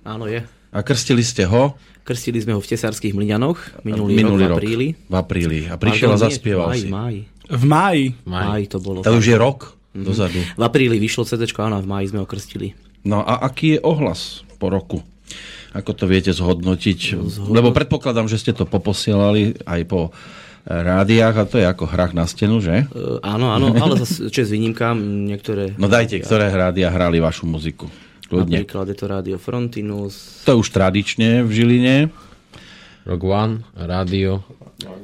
Áno, 0.04 0.24
je. 0.30 0.46
A 0.70 0.78
krstili 0.82 1.26
ste 1.26 1.46
ho 1.46 1.74
Krstili 2.04 2.36
sme 2.36 2.52
ho 2.52 2.60
v 2.60 2.68
Tesárských 2.68 3.16
Mlyňanoch 3.16 3.80
minulý, 3.80 4.12
minulý 4.20 4.44
rok, 4.44 4.50
rok, 4.52 4.60
v 4.60 4.60
apríli. 4.60 4.88
v 4.92 5.14
apríli. 5.16 5.58
A 5.72 5.80
prišiel 5.80 6.12
a 6.12 6.20
Pardon, 6.20 6.20
nie, 6.20 6.34
zaspieval 6.36 6.68
v 6.68 6.68
máji, 6.68 6.76
si. 6.76 6.84
v 6.84 6.92
máji. 6.92 7.20
V 7.48 7.64
máji. 7.64 8.04
V 8.12 8.28
máji 8.28 8.64
to 8.68 8.78
bolo. 8.84 8.98
To 9.00 9.12
už 9.16 9.24
je 9.24 9.36
rok 9.40 9.72
Mhm. 9.96 10.04
dozadu. 10.04 10.36
V 10.36 10.62
apríli 10.62 11.00
vyšlo 11.00 11.24
CD, 11.24 11.48
áno, 11.56 11.78
a 11.78 11.82
v 11.82 11.88
máji 11.88 12.12
sme 12.12 12.20
ho 12.20 12.28
krstili. 12.28 12.76
No 13.08 13.24
a 13.24 13.40
aký 13.40 13.78
je 13.78 13.80
ohlas 13.80 14.44
po 14.60 14.68
roku? 14.68 15.00
Ako 15.74 15.90
to 15.90 16.06
viete 16.06 16.30
zhodnotiť? 16.30 17.18
Lebo 17.50 17.74
predpokladám, 17.74 18.30
že 18.30 18.38
ste 18.38 18.54
to 18.54 18.62
poposielali 18.62 19.58
aj 19.66 19.80
po 19.90 20.14
rádiách 20.64 21.34
a 21.34 21.44
to 21.44 21.56
je 21.60 21.66
ako 21.68 21.84
hrách 21.84 22.16
na 22.16 22.24
stenu, 22.24 22.62
že? 22.62 22.88
Uh, 22.94 23.20
áno, 23.20 23.52
áno, 23.52 23.74
ale 23.74 24.00
zase 24.00 24.26
čes 24.34 24.48
výnimkám, 24.48 24.96
niektoré... 25.28 25.76
No 25.76 25.92
dajte, 25.92 26.24
ktoré 26.24 26.48
rádia 26.48 26.88
hrali 26.88 27.20
vašu 27.20 27.44
muziku. 27.44 27.90
Kľudne. 28.24 28.64
Napríklad 28.64 28.88
je 28.88 28.96
to 28.96 29.06
Rádio 29.06 29.36
Frontinus, 29.36 30.40
To 30.48 30.56
je 30.56 30.60
už 30.64 30.68
tradične 30.72 31.44
v 31.44 31.50
Žiline. 31.52 31.96
Rock 33.04 33.22
One, 33.28 33.54
rádio. 33.76 34.40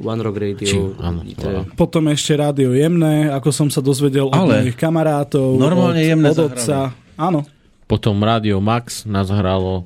One 0.01 0.25
Rock 0.25 0.41
Radio. 0.41 0.65
Či- 0.65 0.97
áno, 1.05 1.21
to 1.37 1.47
je, 1.53 1.59
Potom 1.77 2.09
ešte 2.09 2.33
rádio 2.33 2.73
jemné, 2.73 3.29
ako 3.29 3.53
som 3.53 3.69
sa 3.69 3.85
dozvedel 3.85 4.33
od 4.33 4.33
Ale 4.33 4.65
mojich 4.65 4.79
kamarátov, 4.81 5.61
normálne 5.61 6.01
od, 6.01 6.09
jemné 6.09 6.29
od 6.33 6.41
otca. 6.49 6.97
Áno, 7.21 7.45
Potom 7.85 8.17
rádio 8.25 8.57
Max 8.65 9.05
nás 9.05 9.29
hralo. 9.29 9.85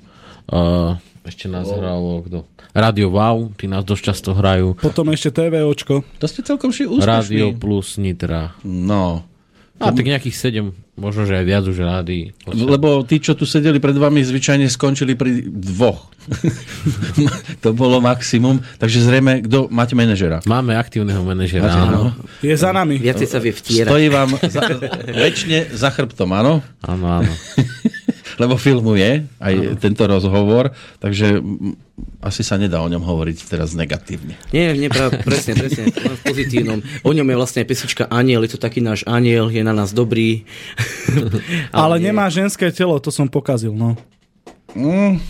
Uh, 0.49 1.01
ešte 1.25 1.49
nás 1.49 1.65
hralo 1.69 2.21
kto? 2.21 2.45
Rádio 2.75 3.09
Wow, 3.09 3.55
tí 3.55 3.71
nás 3.71 3.87
dosť 3.87 4.03
často 4.13 4.31
hrajú. 4.35 4.75
potom 4.77 5.09
ešte 5.15 5.31
TVOčko. 5.31 6.03
To 6.21 6.27
ste 6.27 6.43
celkom 6.43 6.75
ši 6.75 6.91
úspešní. 6.91 7.07
Rádio 7.07 7.47
plus 7.55 7.97
Nitra. 7.97 8.59
No. 8.67 9.23
A 9.83 9.91
tak 9.91 10.07
nejakých 10.07 10.37
sedem, 10.39 10.67
možno 10.95 11.27
že 11.27 11.35
aj 11.35 11.45
viac 11.45 11.65
už 11.67 11.83
rádií. 11.83 12.31
Lebo 12.47 13.03
tí, 13.03 13.19
čo 13.19 13.35
tu 13.35 13.43
sedeli 13.43 13.83
pred 13.83 13.99
vami, 13.99 14.23
zvyčajne 14.23 14.71
skončili 14.71 15.19
pri 15.19 15.45
dvoch. 15.51 16.09
to 17.65 17.75
bolo 17.75 17.99
maximum. 17.99 18.63
Takže 18.79 19.03
zrejme, 19.03 19.45
kto 19.45 19.67
máte 19.69 19.99
manažera? 19.99 20.41
Máme 20.47 20.79
aktívneho 20.79 21.21
manažera, 21.27 21.69
Máte, 21.69 21.81
áno. 21.91 22.01
Je 22.41 22.55
za 22.55 22.71
nami. 22.71 23.03
viacej 23.03 23.29
sa 23.29 23.43
vie 23.43 23.51
vtierať. 23.51 23.91
Stojí 23.91 24.07
vám 24.09 24.31
za, 24.39 24.63
väčšine 25.11 25.75
za 25.75 25.91
chrbtom, 25.91 26.31
áno? 26.33 26.63
Áno, 26.87 27.07
áno. 27.23 27.33
lebo 28.41 28.59
filmuje 28.59 29.27
aj 29.41 29.79
tento 29.79 30.05
rozhovor, 30.07 30.75
takže 30.99 31.39
asi 32.25 32.43
sa 32.43 32.59
nedá 32.59 32.83
o 32.83 32.91
ňom 32.91 33.05
hovoriť 33.05 33.37
teraz 33.47 33.77
negatívne. 33.77 34.35
Nie, 34.51 34.75
nie, 34.75 34.91
pra, 34.91 35.13
presne, 35.13 35.55
presne, 35.55 35.93
len 35.93 36.17
v 36.19 36.23
pozitívnom. 36.27 36.79
O 37.07 37.15
ňom 37.15 37.29
je 37.29 37.37
vlastne 37.39 37.63
pesnička 37.63 38.11
Aniel, 38.11 38.43
je 38.49 38.57
to 38.57 38.61
taký 38.61 38.83
náš 38.83 39.07
aniel, 39.07 39.53
je 39.53 39.63
na 39.63 39.71
nás 39.71 39.95
dobrý. 39.95 40.43
Ale 41.71 42.03
nie, 42.03 42.11
nemá 42.11 42.27
ženské 42.33 42.75
telo, 42.75 42.99
to 42.99 43.15
som 43.15 43.31
pokazil, 43.31 43.77
no. 43.77 43.95
Mm, 44.75 45.23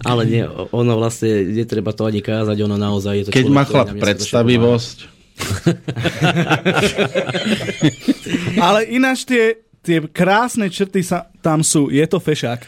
Ale 0.00 0.22
nie, 0.24 0.48
ono 0.72 0.96
vlastne, 0.96 1.44
netreba 1.44 1.92
to 1.92 2.08
ani 2.08 2.24
kázať, 2.24 2.56
ono 2.64 2.80
naozaj 2.80 3.14
je 3.20 3.24
to 3.28 3.30
keď 3.36 3.44
človek, 3.44 3.58
má 3.58 3.64
chlap 3.68 3.92
predstavivosť, 3.92 5.18
Ale 8.66 8.82
ináč 8.90 9.24
tie, 9.24 9.54
tie 9.88 10.04
krásne 10.04 10.68
črty 10.68 11.00
sa 11.00 11.32
tam 11.40 11.64
sú. 11.64 11.88
Je 11.88 12.04
to 12.04 12.20
fešák. 12.20 12.60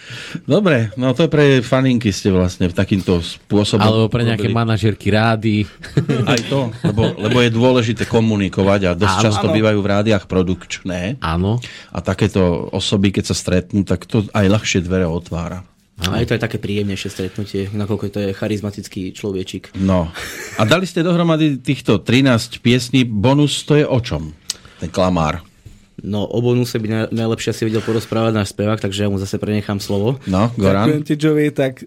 dobre, 0.49 0.89
no 0.97 1.12
to 1.12 1.29
je 1.29 1.31
pre 1.31 1.45
faninky 1.61 2.09
ste 2.09 2.33
vlastne 2.33 2.64
v 2.64 2.73
takýmto 2.73 3.21
spôsobom. 3.21 3.85
Alebo 3.85 4.09
pre 4.09 4.25
nejaké 4.25 4.49
robili. 4.49 4.57
manažerky 4.57 5.12
rády. 5.12 5.68
Aj 6.33 6.41
to, 6.49 6.73
lebo, 6.81 7.12
lebo 7.21 7.37
je 7.45 7.51
dôležité 7.53 8.09
komunikovať 8.09 8.81
a 8.89 8.91
dosť 8.97 9.16
Áno. 9.21 9.25
často 9.29 9.47
Áno. 9.53 9.55
bývajú 9.61 9.79
v 9.85 9.91
rádiách 9.93 10.25
produkčné 10.25 11.21
Áno. 11.21 11.61
a 11.93 11.99
takéto 12.01 12.73
osoby, 12.73 13.12
keď 13.12 13.25
sa 13.29 13.37
stretnú, 13.37 13.85
tak 13.85 14.09
to 14.09 14.25
aj 14.33 14.47
ľahšie 14.49 14.81
dvere 14.81 15.05
otvára. 15.05 15.61
A 16.01 16.16
je 16.25 16.33
to 16.33 16.41
aj 16.41 16.49
také 16.49 16.57
príjemnejšie 16.57 17.11
stretnutie, 17.12 17.68
nakoľko 17.77 18.09
to 18.09 18.21
je 18.25 18.31
charizmatický 18.33 19.12
človečik. 19.12 19.77
No. 19.77 20.09
A 20.57 20.64
dali 20.64 20.89
ste 20.89 21.05
dohromady 21.05 21.61
týchto 21.61 22.01
13 22.01 22.64
piesní. 22.64 23.05
Bonus 23.05 23.61
to 23.68 23.77
je 23.77 23.85
o 23.85 24.01
čom? 24.01 24.33
Ten 24.81 24.89
klamár. 24.89 25.45
No, 26.03 26.25
o 26.25 26.39
bonuse 26.39 26.75
by 26.75 26.87
naj- 26.87 27.11
najlepšie 27.11 27.53
si 27.53 27.63
vedel 27.63 27.81
porozprávať 27.81 28.33
náš 28.33 28.49
spevák, 28.51 28.79
takže 28.79 29.05
ja 29.05 29.09
mu 29.09 29.17
zase 29.17 29.37
prenechám 29.37 29.77
slovo. 29.77 30.17
No, 30.25 30.49
Ďakujem 30.51 30.57
Goran. 30.57 30.87
ti, 31.03 31.15
Joey, 31.15 31.51
tak 31.51 31.85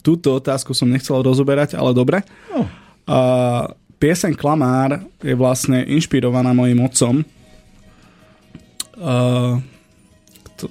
túto 0.00 0.34
otázku 0.34 0.70
som 0.70 0.86
nechcel 0.86 1.16
rozoberať, 1.18 1.72
ale 1.72 1.90
dobre. 1.90 2.20
No. 2.48 2.68
A 3.04 3.18
pieseň 3.96 4.32
Klamár 4.32 5.00
je 5.18 5.32
vlastne 5.32 5.80
inšpirovaná 5.82 6.50
mojim 6.50 6.78
otcom. 6.78 7.24
A 8.96 9.14
to, 10.54 10.68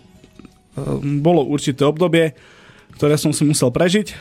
a 0.76 0.82
bolo 1.02 1.42
určité 1.44 1.82
obdobie, 1.82 2.38
ktoré 2.94 3.16
som 3.16 3.30
si 3.30 3.42
musel 3.42 3.70
prežiť. 3.70 4.14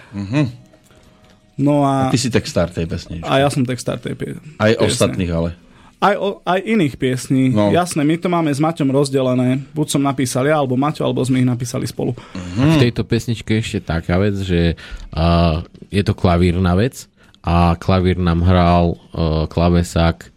No 1.59 1.83
A 1.83 2.07
a, 2.07 2.09
ty 2.09 2.17
si 2.17 2.31
textár 2.31 2.71
tej 2.71 2.87
pesničky. 2.87 3.27
a 3.27 3.43
ja 3.43 3.49
som 3.51 3.61
textár 3.63 3.99
tej 3.99 4.15
pie, 4.15 4.39
Aj 4.57 4.71
piesne. 4.71 4.87
ostatných, 4.87 5.29
ale. 5.29 5.51
Aj, 5.99 6.15
o, 6.15 6.39
aj 6.47 6.63
iných 6.63 6.95
piesní. 6.95 7.51
No. 7.51 7.75
Jasné, 7.75 8.07
my 8.07 8.15
to 8.23 8.31
máme 8.31 8.55
s 8.55 8.63
Maťom 8.63 8.95
rozdelené. 8.95 9.67
Buď 9.75 9.99
som 9.99 10.03
napísal 10.07 10.47
ja, 10.47 10.63
alebo 10.63 10.79
Maťo, 10.79 11.03
alebo 11.03 11.27
sme 11.27 11.43
ich 11.43 11.49
napísali 11.49 11.91
spolu. 11.91 12.15
V 12.55 12.79
tejto 12.79 13.03
pesničke 13.03 13.59
ešte 13.59 13.83
taká 13.83 14.15
vec, 14.23 14.39
že 14.39 14.79
uh, 15.11 15.67
je 15.91 16.03
to 16.07 16.15
klavírna 16.15 16.79
vec 16.79 17.11
a 17.43 17.75
klavír 17.75 18.15
nám 18.15 18.47
hral 18.47 18.95
uh, 18.95 19.51
klavesák 19.51 20.31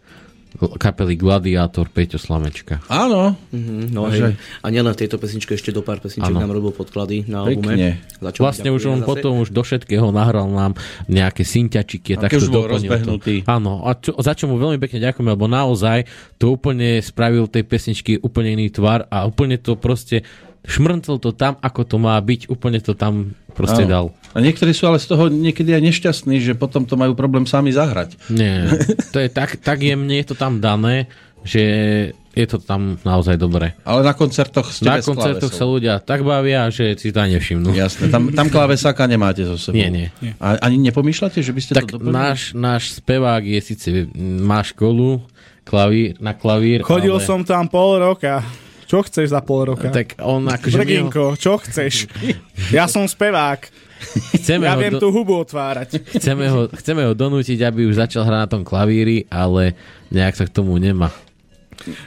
kapely 0.70 1.14
Gladiátor 1.14 1.86
Peťo 1.86 2.16
Slamečka. 2.16 2.78
Áno. 2.86 3.34
Mhm, 3.50 3.90
no 3.90 4.06
Takže-. 4.06 4.34
A 4.60 4.66
nielen 4.68 4.90
v 4.90 4.98
tejto 4.98 5.16
pesničke, 5.16 5.52
ešte 5.52 5.70
do 5.70 5.80
pár 5.80 5.98
pesniček 5.98 6.28
Áno. 6.28 6.38
nám 6.38 6.52
robil 6.52 6.70
podklady 6.70 7.26
na 7.26 7.42
Pekne. 7.42 7.98
albume. 8.20 8.34
Vlastne 8.36 8.68
už 8.68 8.82
on 8.86 9.00
zase. 9.00 9.08
potom 9.08 9.32
už 9.38 9.48
do 9.48 9.60
všetkého 9.60 10.08
nahral 10.08 10.46
nám 10.46 10.78
nejaké 11.06 11.42
synťačiky. 11.42 12.14
A 12.14 12.26
tak 12.26 12.30
keď 12.32 12.38
už 12.38 12.46
to 12.46 12.52
bol 12.52 12.64
to. 12.64 12.72
rozbehnutý. 12.72 13.34
Áno, 13.44 13.82
a 13.82 13.94
čo, 13.94 14.14
za 14.16 14.32
čo 14.32 14.46
mu 14.46 14.56
veľmi 14.56 14.78
pekne 14.78 15.00
ďakujeme, 15.00 15.30
lebo 15.30 15.46
naozaj 15.46 16.06
to 16.36 16.52
úplne 16.52 16.98
spravil 16.98 17.46
tej 17.46 17.62
pesničky 17.62 18.18
úplne 18.18 18.54
iný 18.54 18.68
tvar 18.68 19.06
a 19.08 19.24
úplne 19.24 19.56
to 19.56 19.74
proste 19.74 20.22
šmrncel 20.62 21.18
to 21.18 21.34
tam, 21.34 21.58
ako 21.58 21.82
to 21.82 21.96
má 21.98 22.14
byť, 22.16 22.46
úplne 22.46 22.78
to 22.78 22.94
tam 22.94 23.34
proste 23.50 23.82
Áno. 23.82 23.90
dal. 23.90 24.06
A 24.32 24.40
niektorí 24.40 24.72
sú 24.72 24.88
ale 24.88 24.96
z 24.96 25.12
toho 25.12 25.28
niekedy 25.28 25.72
aj 25.72 25.82
nešťastní, 25.82 26.40
že 26.40 26.52
potom 26.52 26.84
to 26.84 26.96
majú 26.96 27.12
problém 27.12 27.44
sami 27.44 27.70
zahrať. 27.70 28.16
Nie, 28.28 28.68
to 29.14 29.20
je 29.20 29.28
tak, 29.28 29.60
tak 29.60 29.80
jemne 29.80 30.12
je 30.16 30.26
to 30.26 30.34
tam 30.34 30.58
dané, 30.58 31.06
že 31.42 31.62
je 32.32 32.46
to 32.48 32.56
tam 32.56 32.96
naozaj 33.04 33.36
dobré. 33.36 33.76
Ale 33.84 34.00
na 34.00 34.16
koncertoch 34.16 34.72
ste 34.72 34.88
Na 34.88 34.96
bez 34.96 35.04
koncertoch 35.04 35.52
sa 35.52 35.68
klávesov. 35.68 35.74
ľudia 35.76 35.94
tak 36.00 36.24
bavia, 36.24 36.64
že 36.72 36.96
si 36.96 37.12
to 37.12 37.20
aj 37.20 37.28
nevšimnú. 37.28 37.76
Jasné, 37.76 38.08
tam, 38.08 38.32
tam 38.32 38.48
klávesáka 38.48 39.04
nemáte 39.04 39.44
so 39.44 39.60
sebou. 39.60 39.76
Nie, 39.76 39.92
nie. 39.92 40.08
A 40.40 40.56
ani 40.64 40.80
nepomýšľate, 40.80 41.44
že 41.44 41.52
by 41.52 41.60
ste 41.60 41.72
Tak 41.76 41.92
to 41.92 42.00
doplnili? 42.00 42.16
náš, 42.16 42.56
náš 42.56 42.96
spevák 42.96 43.44
je 43.44 43.60
síce, 43.60 43.88
má 44.40 44.64
školu 44.64 45.20
klavír, 45.68 46.16
na 46.24 46.32
klavír, 46.32 46.80
Chodil 46.80 47.12
ale, 47.12 47.20
som 47.20 47.44
tam 47.44 47.68
pol 47.68 48.00
roka. 48.00 48.40
Čo 48.88 49.04
chceš 49.04 49.28
za 49.28 49.44
pol 49.44 49.68
roka? 49.68 49.92
tak 49.92 50.16
on 50.20 50.48
akože 50.48 50.76
Brginko, 50.80 51.36
čo 51.36 51.60
chceš? 51.60 52.08
Ja 52.72 52.88
som 52.88 53.04
spevák. 53.04 53.68
chceme, 54.38 54.64
Ja 54.64 54.74
ho 54.74 54.80
viem 54.80 54.92
do, 54.92 55.00
tú 55.00 55.08
hubu 55.10 55.38
otvárať. 55.38 56.02
chceme, 56.16 56.46
ho, 56.46 56.66
chceme 56.72 57.02
ho 57.02 57.12
donútiť, 57.12 57.58
aby 57.60 57.86
už 57.86 57.98
začal 57.98 58.22
hrať 58.22 58.40
na 58.40 58.48
tom 58.48 58.62
klavíri, 58.62 59.24
ale 59.28 59.74
nejak 60.08 60.34
sa 60.34 60.44
k 60.44 60.52
tomu 60.52 60.76
nemá. 60.76 61.10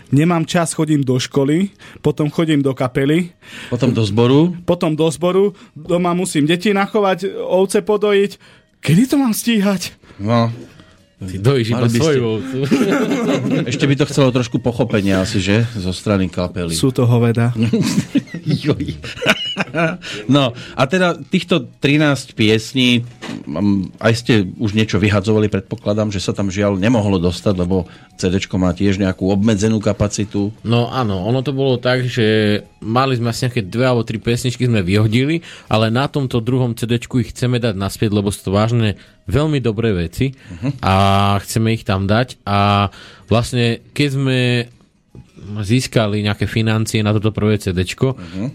Nemám 0.07 0.45
čas, 0.45 0.71
chodím 0.71 1.03
do 1.03 1.19
školy, 1.19 1.67
potom 1.99 2.29
chodím 2.29 2.59
do 2.59 2.71
kapely, 2.71 3.35
Potom 3.67 3.91
do 3.91 4.01
zboru. 4.01 4.55
potom 4.63 4.95
do 4.95 5.03
zboru, 5.09 5.51
doma 5.73 6.13
musím 6.13 6.45
deti 6.45 6.71
nachovať, 6.71 7.27
ovce 7.35 7.81
podojiť. 7.81 8.31
Kedy 8.79 9.03
to 9.03 9.15
mám 9.17 9.33
stíhať? 9.33 9.97
No, 10.15 10.47
Ty 11.15 11.39
dojíš 11.39 11.67
iba 11.71 11.87
svoju 11.87 11.99
ste- 12.19 12.27
ovcu. 12.29 12.57
ešte 13.71 13.83
by 13.83 13.95
to 13.95 14.05
chcelo 14.05 14.29
trošku 14.29 14.59
pochopenia 14.59 15.19
asi, 15.19 15.39
že? 15.39 15.63
Zo 15.73 15.91
strany 15.91 16.27
kapely. 16.27 16.71
Sú 16.71 16.91
to 16.91 17.03
hoveda. 17.03 17.51
Joj. 18.45 18.99
No, 20.35 20.55
a 20.75 20.83
teda 20.87 21.19
týchto 21.19 21.67
13 21.79 22.33
piesní, 22.33 23.05
mm, 23.45 23.99
aj 23.99 24.13
ste 24.15 24.33
už 24.57 24.73
niečo 24.73 24.97
vyhadzovali, 24.97 25.51
predpokladám, 25.51 26.09
že 26.09 26.23
sa 26.23 26.31
tam 26.31 26.49
žiaľ 26.49 26.79
nemohlo 26.79 27.19
dostať, 27.21 27.53
lebo 27.55 27.85
CD 28.15 28.39
má 28.55 28.71
tiež 28.71 28.95
nejakú 28.97 29.27
obmedzenú 29.27 29.83
kapacitu. 29.83 30.55
No 30.63 30.87
áno, 30.87 31.27
ono 31.27 31.43
to 31.43 31.51
bolo 31.51 31.75
tak, 31.75 32.07
že 32.07 32.61
mali 32.79 33.19
sme 33.19 33.31
asi 33.31 33.47
nejaké 33.47 33.61
dve 33.67 33.85
alebo 33.85 34.07
tri 34.07 34.17
pesničky 34.17 34.65
sme 34.65 34.81
vyhodili, 34.81 35.43
ale 35.67 35.91
na 35.91 36.07
tomto 36.07 36.39
druhom 36.39 36.73
CD 36.73 36.95
ich 36.97 37.31
chceme 37.35 37.59
dať 37.59 37.75
naspäť, 37.75 38.15
lebo 38.15 38.31
sú 38.31 38.49
to 38.49 38.55
vážne 38.55 38.95
veľmi 39.25 39.59
dobré 39.59 39.91
veci 39.91 40.37
a 40.85 41.35
chceme 41.41 41.73
ich 41.73 41.83
tam 41.83 42.05
dať 42.05 42.39
a 42.45 42.89
vlastne 43.25 43.81
keď 43.91 44.09
sme 44.13 44.39
získali 45.61 46.25
nejaké 46.25 46.49
financie 46.49 47.05
na 47.05 47.13
toto 47.13 47.29
prvé 47.31 47.61
CD, 47.61 47.85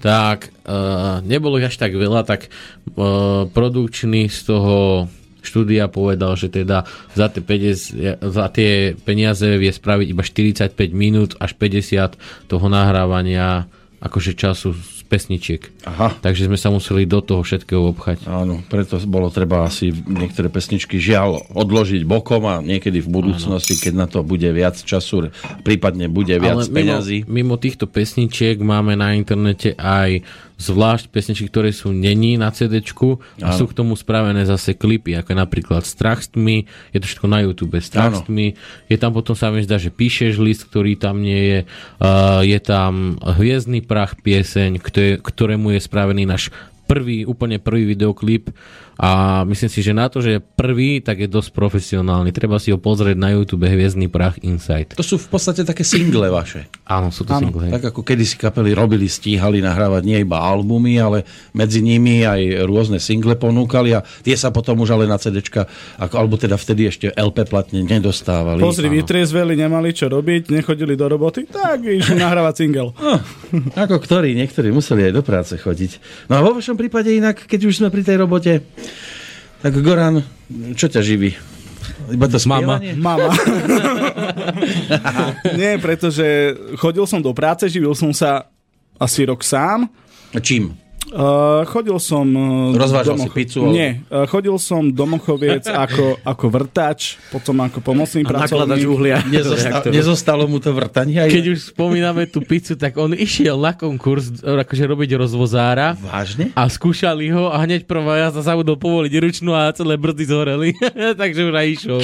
tak 0.02 0.50
uh, 0.66 1.22
nebolo 1.22 1.56
ich 1.56 1.70
až 1.70 1.76
tak 1.78 1.94
veľa, 1.94 2.26
tak 2.26 2.50
uh, 2.50 3.46
produkčný 3.50 4.28
z 4.28 4.40
toho 4.46 5.06
štúdia 5.40 5.88
povedal, 5.88 6.36
že 6.36 6.52
teda 6.52 6.84
za 7.16 7.32
tie, 7.32 7.40
50, 7.40 8.20
za 8.20 8.46
tie 8.52 8.92
peniaze 8.92 9.48
vie 9.56 9.72
spraviť 9.72 10.06
iba 10.12 10.22
45 10.24 10.76
minút 10.92 11.30
až 11.40 11.56
50 11.56 12.48
toho 12.48 12.66
nahrávania 12.68 13.64
akože 14.00 14.32
času 14.36 14.76
pesničiek. 15.10 15.66
Aha. 15.82 16.14
Takže 16.22 16.46
sme 16.46 16.54
sa 16.54 16.70
museli 16.70 17.02
do 17.02 17.18
toho 17.18 17.42
všetkého 17.42 17.90
obchať. 17.90 18.30
Áno, 18.30 18.62
preto 18.70 19.02
bolo 19.10 19.26
treba 19.34 19.66
asi 19.66 19.90
niektoré 19.90 20.46
pesničky 20.46 21.02
žiaľ 21.02 21.42
odložiť 21.50 22.06
bokom 22.06 22.46
a 22.46 22.62
niekedy 22.62 23.02
v 23.02 23.10
budúcnosti, 23.10 23.74
keď 23.74 23.92
na 23.98 24.06
to 24.06 24.22
bude 24.22 24.46
viac 24.46 24.78
času, 24.78 25.34
prípadne 25.66 26.06
bude 26.06 26.38
viac 26.38 26.62
Ale 26.62 26.70
mimo, 26.70 26.78
peňazí. 26.78 27.18
mimo 27.26 27.58
týchto 27.58 27.90
pesničiek 27.90 28.62
máme 28.62 28.94
na 28.94 29.18
internete 29.18 29.74
aj 29.74 30.22
zvlášť 30.60 31.08
pesničky, 31.08 31.48
ktoré 31.48 31.72
sú 31.72 31.90
není 31.96 32.36
na 32.36 32.52
CD 32.52 32.84
a 32.84 33.48
Áno. 33.48 33.56
sú 33.56 33.64
k 33.64 33.72
tomu 33.72 33.96
spravené 33.96 34.44
zase 34.44 34.76
klipy, 34.76 35.16
ako 35.16 35.32
napríklad 35.32 35.88
Strach 35.88 36.20
s 36.20 36.28
tmy, 36.36 36.68
je 36.92 36.98
to 37.00 37.08
všetko 37.08 37.26
na 37.32 37.40
YouTube, 37.40 37.80
Strach 37.80 38.20
s 38.20 38.22
Áno. 38.22 38.28
tmy, 38.28 38.46
je 38.92 38.96
tam 39.00 39.16
potom 39.16 39.32
sa 39.32 39.48
mi 39.48 39.64
zdá, 39.64 39.80
že 39.80 39.88
píšeš 39.88 40.36
list, 40.36 40.68
ktorý 40.68 41.00
tam 41.00 41.24
nie 41.24 41.40
je, 41.40 41.58
uh, 42.04 42.44
je 42.44 42.58
tam 42.60 43.16
Hviezdny 43.24 43.80
prach 43.80 44.20
pieseň, 44.20 44.76
ktoré, 44.84 44.99
ktorému 45.20 45.76
je 45.76 45.80
spravený 45.80 46.24
náš 46.28 46.50
prvý, 46.90 47.22
úplne 47.22 47.62
prvý 47.62 47.86
videoklip 47.86 48.50
a 49.00 49.42
myslím 49.48 49.72
si, 49.72 49.80
že 49.80 49.96
na 49.96 50.12
to, 50.12 50.20
že 50.20 50.36
je 50.36 50.40
prvý, 50.44 51.00
tak 51.00 51.24
je 51.24 51.28
dosť 51.32 51.56
profesionálny. 51.56 52.36
Treba 52.36 52.60
si 52.60 52.68
ho 52.68 52.76
pozrieť 52.76 53.16
na 53.16 53.32
YouTube 53.32 53.64
Hviezdny 53.64 54.12
prach 54.12 54.36
Insight. 54.44 54.92
To 54.92 55.00
sú 55.00 55.16
v 55.16 55.24
podstate 55.32 55.64
také 55.64 55.88
single 55.88 56.28
vaše. 56.28 56.68
Áno, 56.84 57.08
sú 57.08 57.24
to 57.24 57.32
single. 57.32 57.64
hej. 57.64 57.72
Tak 57.80 57.96
ako 57.96 58.04
kedysi 58.04 58.36
kapely 58.36 58.76
robili, 58.76 59.08
stíhali 59.08 59.64
nahrávať 59.64 60.04
nie 60.04 60.20
iba 60.20 60.44
albumy, 60.44 61.00
ale 61.00 61.24
medzi 61.56 61.80
nimi 61.80 62.28
aj 62.28 62.68
rôzne 62.68 63.00
single 63.00 63.40
ponúkali 63.40 63.96
a 63.96 64.04
tie 64.04 64.36
sa 64.36 64.52
potom 64.52 64.76
už 64.84 64.92
ale 64.92 65.08
na 65.08 65.16
CDčka, 65.16 65.64
ako, 65.96 66.20
alebo 66.20 66.36
teda 66.36 66.60
vtedy 66.60 66.92
ešte 66.92 67.08
LP 67.16 67.48
platne 67.48 67.80
nedostávali. 67.80 68.60
Pozri, 68.60 68.92
vytriezveli, 68.92 69.56
nemali 69.56 69.96
čo 69.96 70.12
robiť, 70.12 70.52
nechodili 70.52 70.92
do 70.92 71.08
roboty, 71.08 71.48
tak 71.48 71.88
išli 71.88 72.20
nahrávať 72.20 72.54
single. 72.68 72.92
No, 73.00 73.16
ako 73.80 73.96
ktorí, 73.96 74.36
niektorí 74.36 74.68
museli 74.68 75.08
aj 75.08 75.12
do 75.16 75.22
práce 75.24 75.56
chodiť. 75.56 75.96
No 76.28 76.36
a 76.36 76.44
vo 76.44 76.52
vašom 76.52 76.76
prípade 76.76 77.16
inak, 77.16 77.48
keď 77.48 77.60
už 77.64 77.80
sme 77.80 77.88
pri 77.88 78.04
tej 78.04 78.20
robote, 78.20 78.60
tak 79.60 79.76
Goran, 79.84 80.24
čo 80.74 80.88
ťa 80.88 81.04
živí? 81.04 81.36
Iba 82.10 82.26
to 82.26 82.40
Mama. 82.48 82.80
spievanie? 82.80 82.92
Mama. 82.96 83.30
Nie, 85.60 85.76
pretože 85.76 86.56
chodil 86.80 87.04
som 87.04 87.20
do 87.20 87.30
práce, 87.36 87.68
živil 87.68 87.92
som 87.92 88.10
sa 88.10 88.48
asi 88.96 89.28
rok 89.28 89.44
sám. 89.44 89.86
Čím? 90.40 90.79
Uh, 91.10 91.66
chodil 91.66 91.98
som... 91.98 92.22
Uh, 92.22 92.70
Rozvážal 92.70 93.18
si 93.18 93.26
pizzu, 93.34 93.66
ale- 93.66 93.74
Nie, 93.74 93.88
uh, 94.06 94.30
chodil 94.30 94.54
som 94.62 94.86
do 94.86 95.10
Mochoviec 95.10 95.66
ako, 95.84 96.22
ako 96.22 96.46
vrtač, 96.46 97.18
potom 97.34 97.58
ako 97.60 97.82
pomocný 97.82 98.22
A 98.22 98.30
pracovník. 98.30 98.86
uhlia. 98.86 99.18
Nezostal, 99.34 99.90
nezostalo 99.90 100.46
mu 100.46 100.62
to 100.62 100.70
vrtanie 100.70 101.18
aj... 101.18 101.34
Keď 101.34 101.44
už 101.50 101.58
spomíname 101.74 102.30
tú 102.30 102.38
pizzu, 102.40 102.78
tak 102.78 102.94
on 102.94 103.10
išiel 103.10 103.58
na 103.58 103.74
konkurs, 103.74 104.38
akože 104.38 104.86
robiť 104.86 105.18
rozvozára 105.18 105.98
Vážne? 105.98 106.54
a 106.54 106.70
skúšali 106.70 107.26
ho 107.34 107.50
a 107.50 107.58
hneď 107.58 107.90
prvá 107.90 108.30
jazda 108.30 108.46
zabudol 108.46 108.78
povoliť 108.78 109.12
ručnú 109.18 109.50
a 109.50 109.66
celé 109.74 109.98
brzdy 109.98 110.24
zhoreli. 110.30 110.68
Takže 111.20 111.40
už 111.42 111.54
aj 111.58 111.66
išiel. 111.66 111.98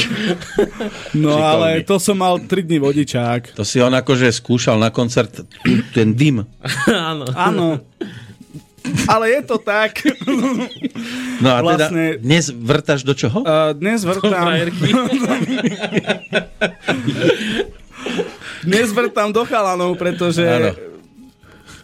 No 1.15 1.31
Šikovný. 1.31 1.47
ale 1.47 1.69
to 1.87 2.03
som 2.03 2.19
mal 2.19 2.43
3 2.43 2.51
dní 2.67 2.83
vodičák. 2.83 3.55
To 3.55 3.63
si 3.63 3.79
on 3.79 3.95
akože 3.95 4.35
skúšal 4.35 4.83
na 4.83 4.91
koncert 4.91 5.47
ten 5.95 6.11
dym. 6.11 6.43
Áno. 6.91 7.25
Áno. 7.31 7.67
Ale 9.09 9.31
je 9.31 9.41
to 9.43 9.57
tak. 9.59 10.03
No 11.41 11.49
a 11.53 11.61
teda 11.61 11.91
Vlastne- 11.91 12.17
dnes 12.19 12.45
vrtaš 12.51 13.01
do 13.05 13.15
čoho? 13.15 13.43
Uh, 13.43 13.73
dnes 13.77 14.05
vrtám... 14.05 14.47
Dnes 18.67 18.91
vrtám 18.91 19.31
do 19.31 19.47
chalanov, 19.47 19.95
pretože 19.95 20.43
Áno. 20.43 20.75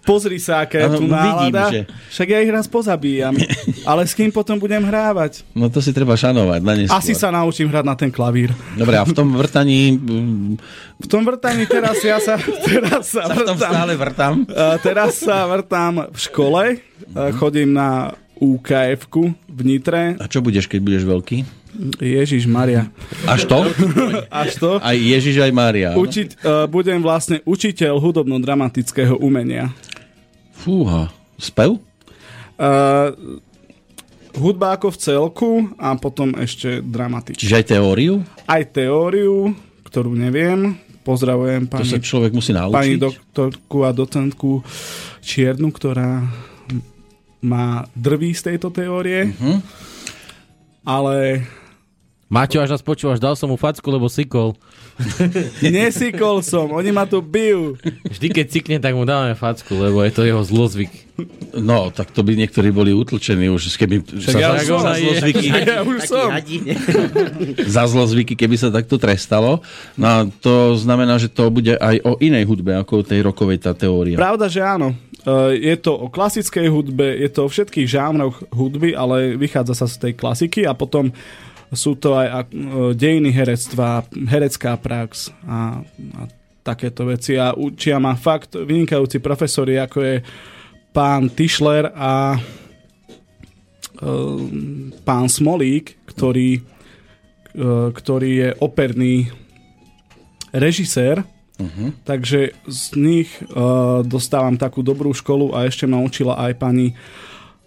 Pozri 0.03 0.39
sa, 0.39 0.63
aká 0.63 0.79
je 0.79 0.89
tu 0.99 1.07
no 1.07 1.15
vidím, 1.15 1.55
nálada. 1.55 1.65
že- 1.71 1.87
Však 2.11 2.29
ja 2.29 2.39
ich 2.39 2.51
raz 2.51 2.67
pozabíjam. 2.67 3.35
Ale 3.91 4.03
s 4.05 4.13
kým 4.13 4.29
potom 4.29 4.59
budem 4.59 4.83
hrávať? 4.83 5.43
No 5.55 5.67
to 5.67 5.79
si 5.79 5.91
treba 5.91 6.15
šanovať 6.15 6.61
na 6.61 6.73
neskôr. 6.77 6.99
Asi 6.99 7.15
sa 7.15 7.31
naučím 7.31 7.67
hrať 7.67 7.85
na 7.87 7.95
ten 7.95 8.11
klavír. 8.11 8.51
Dobre, 8.75 8.95
a 8.95 9.07
v 9.07 9.15
tom 9.15 9.33
vrtaní 9.33 9.95
mm, 9.95 10.55
V 11.03 11.07
tom 11.07 11.23
vrtaní 11.23 11.65
teraz 11.65 11.99
ja 12.03 12.19
sa, 12.19 12.37
teraz 12.69 13.11
sa, 13.11 13.27
sa 13.27 13.35
v 13.35 13.43
tom 13.43 13.57
vrtám. 13.59 13.73
stále 13.73 13.93
vrtám. 13.95 14.35
Teraz 14.79 15.19
sa 15.19 15.47
vrtám 15.47 16.11
v 16.11 16.19
škole. 16.19 16.63
Chodím 17.39 17.75
na 17.75 18.15
UKF-ku 18.37 19.31
v 19.47 19.61
Nitre. 19.63 20.19
A 20.19 20.27
čo 20.27 20.43
budeš, 20.43 20.67
keď 20.67 20.81
budeš 20.83 21.03
veľký? 21.07 21.39
Ježiš 21.99 22.45
Maria. 22.45 22.93
Až 23.25 23.49
to? 23.49 23.65
Až 24.45 24.61
to? 24.61 24.71
Aj 24.77 24.93
Ježiš, 24.93 25.41
aj 25.41 25.53
Mária. 25.57 25.97
áno? 25.97 26.05
Učiť, 26.05 26.45
uh, 26.45 26.69
budem 26.69 27.01
vlastne 27.01 27.41
učiteľ 27.49 27.97
hudobno-dramatického 27.97 29.17
umenia. 29.17 29.73
Fúha. 30.63 31.11
Spev? 31.37 31.83
Uh, 32.55 33.11
hudba 34.39 34.79
ako 34.79 34.95
v 34.95 34.99
celku 34.99 35.51
a 35.77 35.93
potom 35.99 36.33
ešte 36.39 36.79
dramatič. 36.81 37.37
Čiže 37.43 37.59
aj 37.59 37.67
teóriu? 37.75 38.15
Aj 38.47 38.63
teóriu, 38.65 39.53
ktorú 39.85 40.15
neviem. 40.15 40.79
Pozdravujem 41.03 41.67
To 41.67 41.83
pani, 41.83 41.91
sa 41.91 41.99
človek 41.99 42.31
musí 42.31 42.55
pani 42.55 42.95
naučiť. 42.95 43.03
doktorku 43.03 43.79
a 43.83 43.91
docentku 43.91 44.63
Čiernu, 45.19 45.75
ktorá 45.75 46.23
má 47.43 47.83
drví 47.99 48.31
z 48.31 48.55
tejto 48.55 48.71
teórie. 48.71 49.35
Mhm. 49.35 49.59
Ale 50.87 51.43
Maťo, 52.33 52.65
až 52.65 52.73
nás 52.73 52.81
počúvaš, 52.81 53.21
dal 53.21 53.37
som 53.37 53.53
mu 53.53 53.61
facku, 53.61 53.85
lebo 53.93 54.09
sikol. 54.09 54.57
nesikol 55.63 56.45
som, 56.45 56.71
oni 56.73 56.91
ma 56.93 57.09
tu 57.09 57.19
bijú. 57.25 57.77
Vždy, 58.07 58.29
keď 58.29 58.47
cikne, 58.49 58.77
tak 58.79 58.93
mu 58.93 59.09
dávame 59.09 59.33
facku, 59.35 59.75
lebo 59.75 60.05
je 60.05 60.13
to 60.13 60.23
jeho 60.23 60.43
zlozvyk. 60.45 60.93
No, 61.53 61.93
tak 61.93 62.09
to 62.09 62.25
by 62.25 62.33
niektorí 62.33 62.73
boli 62.73 62.97
utlčení 62.97 63.53
už, 63.53 63.77
keby 63.77 64.01
sa 64.25 64.39
ja 64.41 64.57
za, 64.57 64.81
za, 64.81 64.93
zlozvyky, 64.97 65.47
Ja 65.69 65.85
už 65.85 65.99
som. 66.09 66.29
za 67.77 67.85
zlozvyky, 67.85 68.35
keby 68.35 68.57
sa 68.57 68.73
takto 68.73 68.97
trestalo. 68.97 69.61
No 70.01 70.07
a 70.09 70.17
to 70.41 70.77
znamená, 70.81 71.21
že 71.21 71.29
to 71.29 71.53
bude 71.53 71.77
aj 71.77 72.01
o 72.03 72.17
inej 72.19 72.49
hudbe, 72.49 72.73
ako 72.81 73.05
o 73.05 73.07
tej 73.07 73.21
rokovej 73.25 73.61
tá 73.61 73.77
teória. 73.77 74.17
Pravda, 74.17 74.49
že 74.49 74.65
áno. 74.65 74.97
Uh, 75.23 75.55
Je 75.55 75.79
to 75.79 75.95
o 75.95 76.11
klasickej 76.11 76.67
hudbe, 76.67 77.07
je 77.15 77.31
to 77.31 77.47
o 77.47 77.49
všetkých 77.53 77.87
žánroch 77.87 78.43
hudby, 78.51 78.97
ale 78.97 79.39
vychádza 79.39 79.79
sa 79.79 79.87
z 79.87 80.09
tej 80.09 80.13
klasiky 80.19 80.67
a 80.67 80.75
potom 80.75 81.15
sú 81.73 81.97
to 81.97 82.21
aj 82.21 82.29
uh, 82.29 82.45
dejiny 82.93 83.33
herectva, 83.33 84.05
herecká 84.29 84.77
prax 84.77 85.33
a, 85.49 85.81
a 86.21 86.23
takéto 86.61 87.09
veci. 87.09 87.41
A 87.41 87.57
učia 87.57 87.97
ma 87.97 88.13
fakt 88.15 88.55
vynikajúci 88.55 89.19
profesori, 89.19 89.81
ako 89.81 89.99
je 90.05 90.21
pán 90.93 91.33
Tischler 91.33 91.89
a 91.97 92.37
uh, 92.37 92.41
pán 95.03 95.33
Smolík, 95.33 95.97
ktorý, 96.13 96.61
uh, 97.57 97.89
ktorý 97.91 98.31
je 98.37 98.49
operný 98.61 99.33
režisér 100.53 101.25
Uh-huh. 101.63 101.95
Takže 102.03 102.59
z 102.67 102.83
nich 102.99 103.31
dostávam 104.09 104.59
takú 104.59 104.83
dobrú 104.83 105.15
školu 105.15 105.55
a 105.55 105.69
ešte 105.69 105.87
ma 105.87 106.03
učila 106.03 106.35
aj 106.49 106.59
pani 106.59 106.97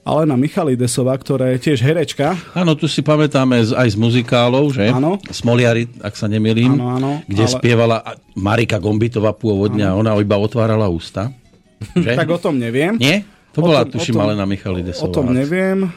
Alena 0.06 0.38
Michalidesová, 0.38 1.18
ktorá 1.18 1.50
je 1.58 1.66
tiež 1.66 1.82
herečka. 1.82 2.38
Áno, 2.54 2.78
tu 2.78 2.86
si 2.86 3.02
pamätáme 3.02 3.58
aj 3.66 3.90
z 3.90 3.98
muzikálov, 3.98 4.70
že? 4.70 4.94
Áno. 4.94 5.18
Smoliari, 5.28 5.90
ak 5.98 6.14
sa 6.14 6.30
nemýlim. 6.30 6.78
Áno, 6.78 6.86
áno, 6.94 7.12
Kde 7.26 7.42
ale- 7.42 7.54
spievala 7.58 7.98
Marika 8.38 8.78
Gombitová 8.78 9.34
pôvodne 9.34 9.82
a 9.82 9.98
ona 9.98 10.14
iba 10.16 10.38
otvárala 10.38 10.86
ústa. 10.88 11.34
Že? 11.98 12.16
Tak 12.16 12.30
o 12.30 12.38
tom 12.38 12.56
neviem. 12.56 12.96
Nie? 12.96 13.26
To 13.52 13.60
O 13.60 13.68
bola, 13.68 13.82
tom- 13.82 13.90
o 13.90 13.94
tuším, 13.98 14.14
tom- 14.14 14.24
Alena 14.24 14.46
O 14.46 14.50
Michalidesová. 14.50 15.10
tom 15.12 15.34
neviem, 15.34 15.90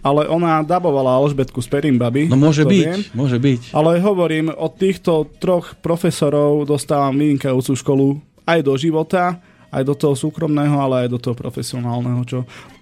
ale 0.00 0.30
ona 0.30 0.62
dabovala 0.62 1.18
Alžbetku 1.18 1.58
z 1.58 1.66
Perimbaby. 1.66 2.30
No 2.30 2.38
môže 2.38 2.62
byť, 2.62 2.84
viem. 2.86 3.00
môže 3.10 3.36
byť. 3.36 3.74
Ale 3.74 3.98
hovorím, 3.98 4.54
od 4.54 4.72
týchto 4.72 5.26
troch 5.36 5.74
profesorov 5.82 6.62
dostávam 6.62 7.10
vynikajúcu 7.12 7.72
školu 7.74 8.06
aj 8.46 8.62
do 8.62 8.78
života, 8.78 9.42
aj 9.68 9.82
do 9.84 9.94
toho 9.94 10.14
súkromného, 10.16 10.76
ale 10.80 11.06
aj 11.06 11.08
do 11.12 11.18
toho 11.20 11.36
profesionálneho. 11.36 12.20
Čo... 12.24 12.38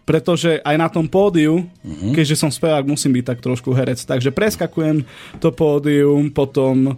Pretože 0.07 0.63
aj 0.63 0.77
na 0.79 0.87
tom 0.87 1.11
pódiu, 1.11 1.67
uh-huh. 1.67 2.15
keďže 2.15 2.39
som 2.39 2.51
spevák, 2.51 2.87
musím 2.87 3.19
byť 3.19 3.25
tak 3.27 3.39
trošku 3.43 3.75
herec. 3.75 3.99
Takže 3.99 4.31
preskakujem 4.31 5.03
to 5.43 5.51
pódium, 5.51 6.31
potom 6.31 6.95
uh, 6.95 6.97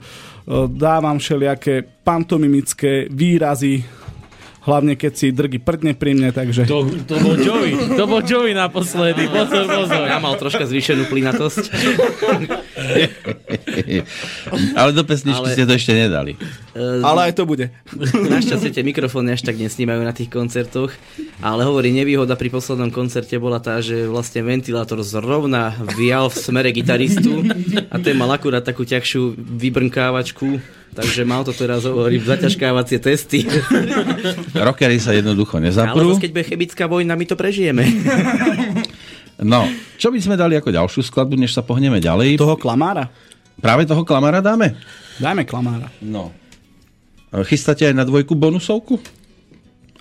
dávam 0.68 1.16
všelijaké 1.16 1.88
pantomimické 2.04 3.08
výrazy, 3.08 3.80
hlavne 4.68 5.00
keď 5.00 5.12
si 5.16 5.32
drgy 5.32 5.56
prdne 5.56 5.96
pri 5.96 6.12
mne, 6.12 6.36
takže... 6.36 6.68
To, 6.68 6.84
to 6.84 7.16
bol 7.24 7.40
Joey, 7.40 7.72
to 7.96 8.04
bol 8.04 8.20
Joey 8.20 8.52
naposledy, 8.52 9.24
pozor, 9.32 9.64
pozor. 9.64 10.04
Ja 10.04 10.20
mal 10.20 10.36
troška 10.36 10.68
zvýšenú 10.68 11.08
plynatosť. 11.08 11.64
Ale 14.78 14.90
do 14.92 15.02
pesničky 15.02 15.48
Ale- 15.48 15.54
ste 15.56 15.64
to 15.64 15.74
ešte 15.74 15.92
nedali. 15.96 16.36
Ale 16.78 17.30
aj 17.30 17.32
to 17.34 17.48
bude. 17.48 17.72
Našťastie 18.36 18.70
tie 18.70 18.84
mikrofóny 18.84 19.34
až 19.34 19.42
tak 19.42 19.56
nesnímajú 19.56 20.04
na 20.04 20.12
tých 20.12 20.30
koncertoch, 20.30 20.92
ale 21.40 21.66
hovorí, 21.66 21.90
nevýhoda 21.90 22.36
pri 22.36 22.52
poslednom 22.52 22.92
koncerte 22.92 23.34
bola 23.40 23.58
tá, 23.58 23.80
že 23.80 24.06
vlastne 24.06 24.44
ventilátor 24.44 25.00
zrovna 25.02 25.74
vial 25.96 26.30
v 26.30 26.36
smere 26.38 26.70
gitaristu 26.70 27.42
a 27.88 27.96
ten 27.98 28.14
mal 28.14 28.30
akurát 28.30 28.62
takú 28.62 28.84
ťažšiu 28.84 29.34
vybrnkávačku, 29.38 30.60
takže 30.94 31.22
mal 31.24 31.44
to 31.44 31.52
teraz, 31.52 31.84
hovorím, 31.84 32.22
zaťažkávacie 32.22 32.98
testy. 33.00 33.44
Rockery 34.56 35.00
sa 35.00 35.12
jednoducho 35.12 35.58
Ale 35.58 35.72
nezaprú. 35.72 36.16
zase, 36.16 36.24
keď 36.28 36.32
bude 36.32 36.46
chemická 36.46 36.84
vojna, 36.88 37.14
my 37.16 37.24
to 37.26 37.36
prežijeme. 37.36 37.84
No, 39.38 39.70
čo 39.94 40.10
by 40.10 40.18
sme 40.18 40.34
dali 40.34 40.58
ako 40.58 40.74
ďalšiu 40.74 41.06
skladbu, 41.06 41.38
než 41.38 41.54
sa 41.54 41.62
pohneme 41.62 42.02
ďalej? 42.02 42.42
Toho 42.42 42.58
klamára. 42.58 43.06
Práve 43.58 43.86
toho 43.86 44.02
klamara 44.02 44.42
dáme? 44.42 44.74
Dajme 45.18 45.46
klamára. 45.46 45.90
No. 46.02 46.30
Chystáte 47.46 47.86
aj 47.86 47.94
na 47.94 48.02
dvojku 48.06 48.34
bonusovku? 48.34 48.98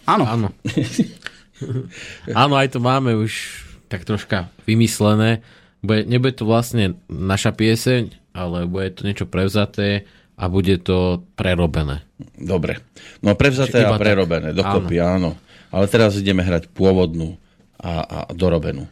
Áno. 0.07 0.23
Áno. 0.25 0.47
Áno, 2.38 2.53
aj 2.53 2.69
to 2.69 2.77
máme 2.77 3.17
už 3.17 3.65
tak 3.89 4.05
troška 4.05 4.53
vymyslené. 4.69 5.41
Bude, 5.81 6.05
nebude 6.05 6.38
to 6.38 6.45
vlastne 6.45 7.01
naša 7.09 7.49
pieseň, 7.49 8.33
ale 8.38 8.69
bude 8.69 8.93
to 8.93 9.01
niečo 9.01 9.25
prevzaté 9.25 10.05
a 10.38 10.45
bude 10.45 10.77
to 10.77 11.25
prerobené. 11.33 12.05
Dobre. 12.38 12.77
No 13.25 13.33
prevzaté 13.33 13.81
a 13.81 13.97
prerobené, 13.97 14.53
tak. 14.53 14.61
dokopy, 14.61 15.01
áno. 15.01 15.33
Ale 15.73 15.89
teraz 15.89 16.13
ideme 16.15 16.45
hrať 16.45 16.69
pôvodnú 16.71 17.35
a, 17.81 18.05
a 18.05 18.17
dorobenú. 18.31 18.85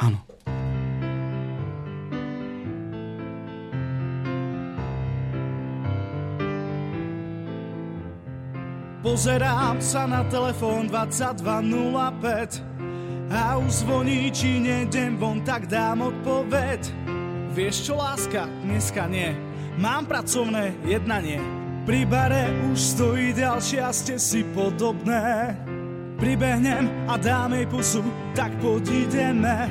Áno. 0.00 0.24
Pozerám 8.98 9.78
sa 9.78 10.10
na 10.10 10.26
telefón 10.26 10.90
2205 10.90 12.60
a 13.30 13.56
už 13.60 13.84
zvoní, 13.84 14.28
či 14.32 14.58
nejdem 14.58 15.16
von, 15.16 15.40
tak 15.44 15.68
dám 15.70 16.02
odpoveď. 16.02 16.80
Vieš 17.54 17.88
čo, 17.88 17.94
láska, 17.96 18.48
dneska 18.64 19.06
nie. 19.08 19.47
Mám 19.78 20.10
pracovné 20.10 20.74
jednanie. 20.82 21.38
Pri 21.86 22.02
bare 22.02 22.50
už 22.66 22.98
stojí 22.98 23.30
ďalšia, 23.30 23.94
ste 23.94 24.18
si 24.18 24.42
podobné. 24.50 25.54
Pribehnem 26.18 27.06
a 27.06 27.14
dám 27.14 27.54
jej 27.54 27.66
pusu, 27.70 28.02
tak 28.34 28.50
poď 28.58 29.06
ideme. 29.06 29.70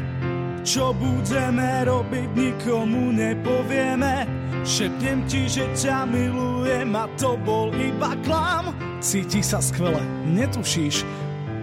Čo 0.64 0.95
budeme 0.95 1.84
robiť, 1.84 2.28
nikomu 2.39 3.12
nepovieme. 3.12 4.24
Šepnem 4.64 5.28
ti, 5.28 5.43
že 5.51 5.68
ťa 5.76 6.08
milujem 6.08 6.88
a 6.95 7.05
to 7.20 7.36
bol 7.43 7.68
iba 7.76 8.16
klam. 8.24 8.72
Cíti 9.03 9.43
sa 9.43 9.60
skvele, 9.60 9.99
netušíš, 10.24 11.03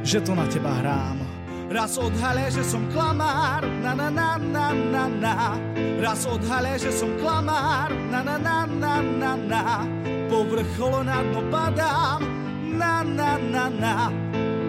že 0.04 0.20
to 0.20 0.36
na 0.36 0.44
teba 0.52 0.84
hrám. 0.84 1.33
Raz 1.72 1.96
odhalia, 1.96 2.52
že 2.52 2.64
som 2.64 2.84
klamár, 2.92 3.64
na 3.80 3.96
na 3.96 4.08
na 4.12 4.36
na 4.36 4.66
na 4.72 5.04
na. 5.08 5.34
Raz 6.00 6.28
odhalia, 6.28 6.76
že 6.76 6.92
som 6.92 7.08
klamár, 7.16 7.88
na 8.12 8.20
na 8.20 8.36
na 8.36 8.68
na 8.68 8.94
na 9.00 9.32
na. 9.36 9.62
Po 10.28 10.44
vrchole 10.44 11.08
na 11.08 11.24
dno 11.24 11.40
padám, 11.48 12.20
na 12.76 13.00
na 13.00 13.40
na 13.40 13.64
na. 13.72 13.94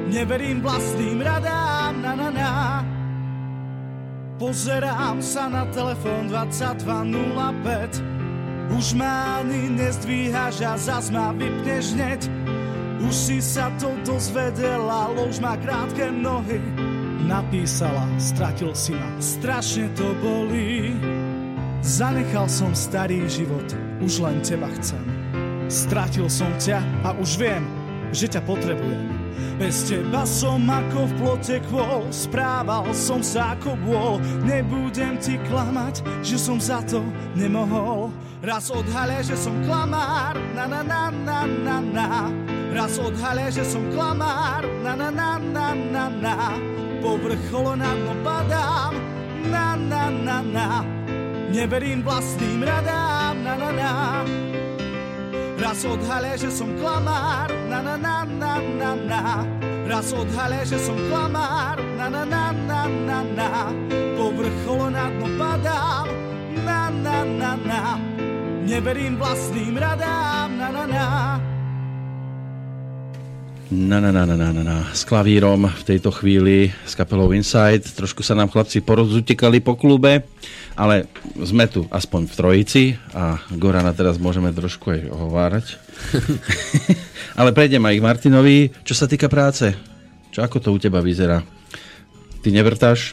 Neverím 0.07 0.63
vlastným 0.63 1.19
radám, 1.19 1.99
na 1.99 2.13
na 2.15 2.29
na. 2.31 2.51
Pozerám 4.35 5.23
sa 5.23 5.47
na 5.47 5.63
telefón 5.71 6.27
2205 6.27 8.15
Už 8.75 8.91
ma 8.99 9.39
ani 9.39 9.71
nezdvíhaš 9.71 10.59
a 10.59 10.75
zas 10.75 11.07
ma 11.07 11.31
vypneš 11.31 11.95
hneď 11.95 12.21
Už 13.05 13.13
si 13.13 13.37
sa 13.37 13.69
to 13.77 13.93
dozvedela, 14.01 15.13
lož 15.13 15.37
má 15.37 15.53
krátke 15.61 16.09
nohy 16.09 16.57
Napísala, 17.29 18.09
stratil 18.17 18.73
si 18.73 18.97
ma, 18.97 19.21
strašne 19.21 19.93
to 19.93 20.09
bolí 20.25 20.97
Zanechal 21.85 22.49
som 22.49 22.73
starý 22.73 23.29
život, 23.29 23.65
už 24.01 24.25
len 24.25 24.41
teba 24.41 24.73
chcem 24.81 25.05
Stratil 25.69 26.25
som 26.25 26.49
ťa 26.57 26.81
a 27.05 27.13
už 27.21 27.37
viem, 27.37 27.61
že 28.09 28.25
ťa 28.25 28.41
potrebujem 28.41 29.25
bez 29.55 29.87
teba 29.87 30.27
som 30.27 30.67
ako 30.67 31.07
v 31.07 31.13
plote 31.15 31.55
kvôl, 31.71 32.11
správal 32.11 32.91
som 32.91 33.23
sa 33.23 33.55
ako 33.55 33.79
bôl. 33.87 34.15
Nebudem 34.43 35.15
ti 35.15 35.39
klamať, 35.47 36.03
že 36.19 36.35
som 36.35 36.59
za 36.59 36.83
to 36.83 36.99
nemohol. 37.39 38.11
Raz 38.43 38.67
odhalia, 38.67 39.23
že 39.23 39.39
som 39.39 39.55
klamár, 39.63 40.35
na 40.51 40.67
na 40.67 40.83
na 40.83 41.07
na 41.07 41.39
na 41.47 41.77
na. 41.79 42.11
Raz 42.75 42.99
odhalia, 42.99 43.47
že 43.47 43.63
som 43.63 43.87
klamár, 43.95 44.67
na 44.83 44.99
na 44.99 45.07
na 45.07 45.39
na 45.39 45.71
na 45.71 46.05
na. 46.11 46.35
Po 46.99 47.15
vrchole 47.15 47.79
na 47.79 47.95
dno 47.95 48.11
padám, 48.19 48.93
na 49.47 49.79
na 49.79 50.11
na 50.11 50.37
na. 50.43 50.67
Neverím 51.55 52.03
vlastným 52.03 52.59
radám, 52.59 53.39
na 53.47 53.55
na 53.55 53.71
na. 53.71 53.91
Raz 55.55 55.87
odhalia, 55.87 56.35
že 56.35 56.51
som 56.51 56.67
klamár, 56.75 57.47
na 57.71 57.79
na 57.79 57.95
na 57.95 58.27
na 58.27 58.59
na 58.59 58.91
na. 58.91 59.21
Raz 59.87 60.11
odhalia, 60.11 60.67
že 60.67 60.75
som 60.75 60.99
klamár, 61.07 61.79
na 61.95 62.11
na 62.11 62.27
na 62.27 62.51
na 62.51 62.81
na 62.91 63.19
na. 63.23 63.49
Po 64.19 64.35
vrchole 64.35 64.91
na 64.91 65.07
dno 65.15 65.31
padám, 65.39 66.11
na 66.67 66.91
na 66.91 67.23
na 67.23 67.51
na. 67.55 67.81
Neverím 68.67 69.15
vlastným 69.15 69.79
radám, 69.79 70.59
na 70.59 70.67
na 70.75 70.83
na. 70.83 71.07
Na, 73.75 73.99
na, 73.99 74.07
na, 74.15 74.23
na, 74.23 74.39
na, 74.39 74.63
na. 74.63 74.87
S 74.95 75.03
klavírom 75.03 75.67
v 75.67 75.83
tejto 75.83 76.07
chvíli 76.07 76.71
s 76.87 76.95
kapelou 76.95 77.35
Inside. 77.35 77.83
Trošku 77.83 78.23
sa 78.23 78.31
nám 78.31 78.47
chlapci 78.47 78.79
porozutekali 78.79 79.59
po 79.59 79.75
klube, 79.75 80.23
ale 80.79 81.11
sme 81.43 81.67
tu 81.67 81.83
aspoň 81.91 82.21
v 82.23 82.33
trojici 82.39 82.83
a 83.11 83.35
Gorana 83.59 83.91
teraz 83.91 84.15
môžeme 84.15 84.55
trošku 84.55 84.95
aj 84.95 85.01
ohovárať. 85.11 85.65
ale 87.39 87.51
prejdem 87.51 87.83
aj 87.83 87.99
k 87.99 88.05
Martinovi. 88.07 88.57
Čo 88.87 88.95
sa 88.95 89.11
týka 89.11 89.27
práce, 89.27 89.75
čo 90.31 90.39
ako 90.39 90.63
to 90.63 90.71
u 90.71 90.79
teba 90.79 91.03
vyzerá? 91.03 91.43
Ty 92.39 92.47
nevrtáš? 92.55 93.11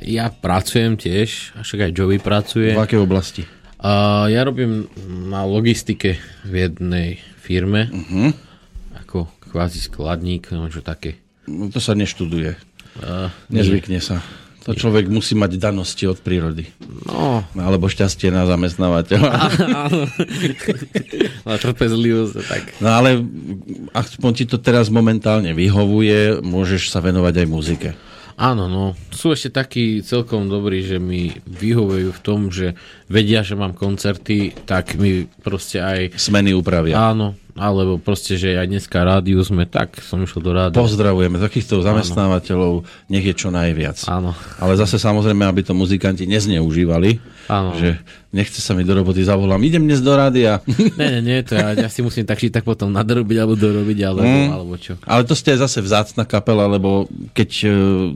Ja 0.00 0.32
pracujem 0.32 0.96
tiež, 0.96 1.60
však 1.60 1.92
aj 1.92 1.92
Joey 1.92 2.24
pracuje. 2.24 2.72
V 2.72 2.80
akej 2.80 3.04
oblasti? 3.04 3.44
A 3.84 4.24
ja 4.32 4.48
robím 4.48 4.88
na 5.28 5.44
logistike 5.44 6.16
v 6.48 6.52
jednej 6.56 7.20
firme. 7.44 7.92
Uh-huh. 7.92 8.32
Kvázi 9.54 9.78
skladník, 9.78 10.50
no 10.50 10.66
čo 10.66 10.82
také. 10.82 11.22
No, 11.46 11.70
to 11.70 11.78
sa 11.78 11.94
neštuduje. 11.94 12.58
Uh, 12.98 13.30
Nezvykne 13.54 14.02
sa. 14.02 14.18
To 14.66 14.74
človek 14.74 15.06
musí 15.06 15.38
mať 15.38 15.60
danosti 15.62 16.10
od 16.10 16.18
prírody. 16.18 16.66
No, 17.06 17.46
Alebo 17.54 17.86
šťastie 17.86 18.34
na 18.34 18.50
zamestnávateľa. 18.50 19.30
áno. 19.86 20.10
Na 21.46 21.54
trpezlivosť, 21.60 22.34
tak. 22.48 22.62
No 22.80 22.98
ale 22.98 23.20
aspoň 23.94 24.30
ti 24.32 24.44
to 24.48 24.58
teraz 24.58 24.88
momentálne 24.88 25.54
vyhovuje, 25.54 26.40
môžeš 26.40 26.90
sa 26.90 26.98
venovať 27.04 27.44
aj 27.44 27.46
muzike. 27.46 27.90
Áno, 28.34 28.66
no. 28.66 28.98
Sú 29.14 29.30
ešte 29.30 29.54
takí 29.54 30.02
celkom 30.02 30.50
dobrí, 30.50 30.82
že 30.82 30.98
mi 30.98 31.30
vyhovujú 31.46 32.10
v 32.10 32.20
tom, 32.24 32.50
že 32.50 32.74
vedia, 33.06 33.46
že 33.46 33.54
mám 33.54 33.78
koncerty, 33.78 34.66
tak 34.66 34.98
mi 34.98 35.30
proste 35.44 35.78
aj... 35.78 36.18
Smeny 36.18 36.50
upravia. 36.56 36.98
Áno, 36.98 37.38
alebo 37.54 38.02
proste, 38.02 38.34
že 38.34 38.58
aj 38.58 38.66
dneska 38.66 38.98
rádiu 39.06 39.38
sme, 39.46 39.62
tak 39.62 40.02
som 40.02 40.18
išiel 40.18 40.42
do 40.42 40.50
rádia. 40.50 40.74
Pozdravujeme 40.74 41.38
takýchto 41.38 41.86
zamestnávateľov, 41.86 42.82
nech 43.06 43.22
je 43.22 43.34
čo 43.34 43.54
najviac. 43.54 44.02
Áno. 44.10 44.34
Ale 44.58 44.74
zase 44.74 44.98
samozrejme, 44.98 45.46
aby 45.46 45.62
to 45.62 45.70
muzikanti 45.70 46.26
nezneužívali, 46.26 47.22
Áno. 47.46 47.78
že 47.78 48.02
nechce 48.34 48.58
sa 48.58 48.74
mi 48.74 48.82
do 48.82 48.90
roboty, 48.90 49.22
zavolám, 49.22 49.62
idem 49.62 49.86
dnes 49.86 50.02
do 50.02 50.10
rádia. 50.18 50.58
Nie, 50.98 51.18
nie, 51.18 51.22
nie, 51.22 51.38
to 51.46 51.54
ja, 51.54 51.78
ja 51.78 51.86
si 51.86 52.02
musím 52.02 52.26
tak 52.26 52.42
či 52.42 52.50
tak 52.50 52.66
potom 52.66 52.90
nadrobiť 52.90 53.36
alebo 53.38 53.54
dorobiť, 53.54 53.98
alebo, 54.02 54.26
Mm. 54.26 54.48
alebo 54.50 54.74
čo. 54.74 54.98
Ale 55.06 55.22
to 55.22 55.38
ste 55.38 55.54
zase 55.54 55.78
vzácna 55.78 56.26
kapela, 56.26 56.66
lebo 56.66 57.06
keď 57.36 57.50
e, 57.62 57.68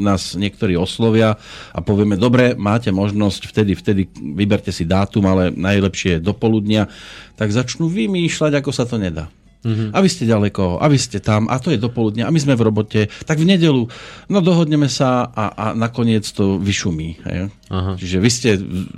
nás 0.02 0.34
niektorí 0.34 0.74
oslovia 0.74 1.38
a 1.70 1.78
povieme, 1.78 2.18
dobre, 2.18 2.58
máte 2.58 2.90
možnosť, 2.90 3.40
vtedy, 3.46 3.72
vtedy 3.78 4.02
vyberte 4.34 4.74
si 4.74 4.82
dátum, 4.82 5.22
ale 5.30 5.54
najlepšie 5.54 6.18
do 6.18 6.34
poludnia, 6.34 6.90
tak 7.38 7.54
začnú 7.54 7.86
vymýšľať, 7.86 8.58
ako 8.58 8.70
sa 8.74 8.84
to 8.84 8.98
nedá. 8.98 9.30
Mm-hmm. 9.58 9.90
A 9.90 9.98
vy 9.98 10.08
ste 10.08 10.22
ďaleko, 10.22 10.78
a 10.78 10.86
vy 10.86 10.98
ste 11.02 11.18
tam, 11.18 11.50
a 11.50 11.58
to 11.58 11.74
je 11.74 11.82
dopoludne, 11.82 12.22
a 12.22 12.30
my 12.30 12.38
sme 12.38 12.54
v 12.54 12.62
robote, 12.62 13.00
tak 13.26 13.42
v 13.42 13.58
nedelu, 13.58 13.90
no 14.30 14.38
dohodneme 14.38 14.86
sa 14.86 15.26
a, 15.26 15.50
a 15.50 15.64
nakoniec 15.74 16.22
to 16.30 16.62
vyšumí. 16.62 17.18
Hej? 17.26 17.50
Aha. 17.66 17.98
Čiže 17.98 18.16
vy 18.22 18.30
ste 18.30 18.50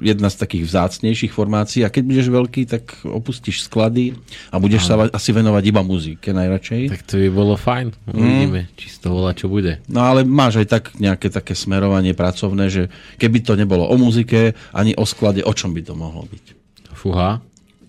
jedna 0.04 0.28
z 0.28 0.36
takých 0.36 0.68
vzácnejších 0.68 1.32
formácií 1.32 1.80
a 1.80 1.88
keď 1.88 2.02
budeš 2.04 2.28
veľký, 2.28 2.62
tak 2.68 2.92
opustíš 3.08 3.64
sklady 3.72 4.12
a 4.52 4.60
budeš 4.60 4.84
sa 4.84 5.00
va- 5.00 5.08
asi 5.08 5.32
venovať 5.32 5.64
iba 5.64 5.80
muzike 5.80 6.28
najradšej. 6.28 6.82
Tak 6.92 7.02
to 7.08 7.16
by 7.16 7.28
bolo 7.32 7.56
fajn. 7.56 7.96
Uvidíme, 8.12 8.68
či 8.76 8.92
z 8.92 8.96
toho 9.00 9.32
čo 9.32 9.48
bude. 9.48 9.80
No 9.88 10.04
ale 10.04 10.28
máš 10.28 10.60
aj 10.60 10.66
tak 10.68 10.84
nejaké 11.00 11.32
také 11.32 11.56
smerovanie 11.56 12.12
pracovné, 12.12 12.68
že 12.68 12.82
keby 13.16 13.40
to 13.40 13.56
nebolo 13.56 13.88
o 13.88 13.96
muzike, 13.96 14.52
ani 14.76 14.92
o 14.92 15.08
sklade, 15.08 15.40
o 15.40 15.52
čom 15.56 15.72
by 15.72 15.80
to 15.88 15.96
mohlo 15.96 16.28
byť? 16.28 16.60
Fúha, 16.92 17.40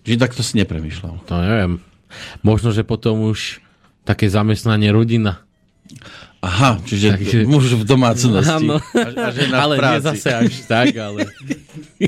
Že 0.01 0.17
takto 0.17 0.41
si 0.41 0.57
nepremýšľal. 0.57 1.25
to 1.25 1.33
neviem. 1.37 1.73
Možno, 2.43 2.73
že 2.75 2.83
potom 2.83 3.29
už 3.29 3.61
také 4.03 4.27
zamestnanie 4.27 4.89
rodina. 4.91 5.45
Aha, 6.41 6.81
čiže 6.81 7.13
Takže- 7.13 7.45
muž 7.45 7.69
v 7.77 7.85
domácnosti. 7.85 8.49
Áno. 8.49 8.81
A, 8.81 9.07
a 9.13 9.29
žena 9.29 9.55
ale 9.63 9.77
v 9.77 9.79
práci. 9.79 9.93
nie 9.93 10.01
zase 10.09 10.29
až 10.33 10.53
tak, 10.65 10.97
ale... 10.97 11.29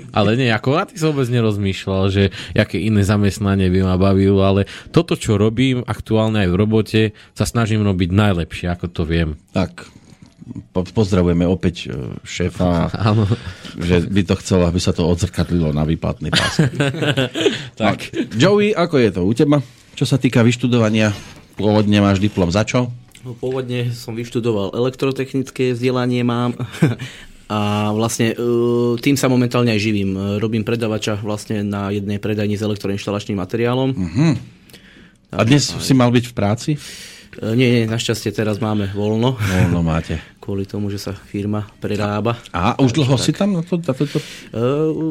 ale 0.10 0.30
nie, 0.34 0.50
ako 0.50 0.74
na 0.74 0.90
tým 0.90 0.98
som 0.98 1.14
vôbec 1.14 1.30
nerozmýšľal, 1.30 2.04
že 2.10 2.24
aké 2.58 2.82
iné 2.82 3.06
zamestnanie 3.06 3.70
by 3.70 3.86
ma 3.86 3.96
bavilo, 4.02 4.42
ale 4.42 4.66
toto, 4.90 5.14
čo 5.14 5.38
robím 5.38 5.86
aktuálne 5.86 6.42
aj 6.42 6.50
v 6.50 6.58
robote, 6.58 7.02
sa 7.38 7.46
snažím 7.46 7.86
robiť 7.86 8.10
najlepšie, 8.10 8.74
ako 8.74 8.90
to 8.90 9.06
viem. 9.06 9.38
Tak, 9.54 9.86
po- 10.72 10.84
pozdravujeme 10.86 11.48
opäť 11.48 11.88
e, 11.88 12.18
šéfa, 12.22 12.92
Áno. 12.94 13.24
že 13.80 14.04
by 14.06 14.22
to 14.24 14.36
chcel, 14.40 14.64
aby 14.64 14.80
sa 14.80 14.92
to 14.92 15.08
odzrkadlilo 15.08 15.72
na 15.72 15.84
výplatný 15.84 16.30
pás. 16.30 16.60
Tak. 17.74 18.14
Joey, 18.38 18.72
ako 18.72 18.96
je 19.02 19.10
to 19.10 19.22
u 19.26 19.34
teba? 19.34 19.58
Čo 19.94 20.06
sa 20.06 20.22
týka 20.22 20.46
vyštudovania, 20.46 21.10
pôvodne 21.58 21.98
máš 22.00 22.22
diplom 22.22 22.50
za 22.50 22.62
čo? 22.62 22.94
No, 23.24 23.34
pôvodne 23.34 23.90
som 23.96 24.14
vyštudoval 24.14 24.76
elektrotechnické 24.76 25.72
vzdelanie 25.74 26.22
mám 26.28 26.54
a 27.54 27.90
vlastne 27.96 28.34
e, 28.34 28.36
tým 29.00 29.16
sa 29.16 29.32
momentálne 29.32 29.72
aj 29.72 29.82
živím. 29.82 30.12
E, 30.14 30.20
Robím 30.38 30.68
predavača 30.68 31.18
vlastne 31.24 31.64
na 31.64 31.90
jednej 31.90 32.20
predajni 32.20 32.60
s 32.60 32.66
elektroinštalačným 32.66 33.40
materiálom. 33.40 33.90
A 35.34 35.42
dnes 35.48 35.66
si 35.66 35.94
mal 35.98 36.14
byť 36.14 36.26
v 36.30 36.34
práci? 36.36 36.72
Nie, 37.42 37.82
nie, 37.82 37.84
našťastie 37.90 38.30
teraz 38.30 38.62
máme 38.62 38.94
voľno, 38.94 39.34
Voľno 39.42 39.82
máte. 39.82 40.22
kvôli 40.44 40.68
tomu, 40.68 40.92
že 40.92 41.00
sa 41.00 41.16
firma 41.16 41.64
prerába. 41.80 42.36
A 42.52 42.76
už 42.76 42.92
dlho 42.92 43.16
si 43.16 43.32
tam 43.32 43.56
na 43.56 43.64
to, 43.64 43.80
na 43.80 43.96
to, 43.96 44.04
to 44.04 44.20
E, 44.52 44.60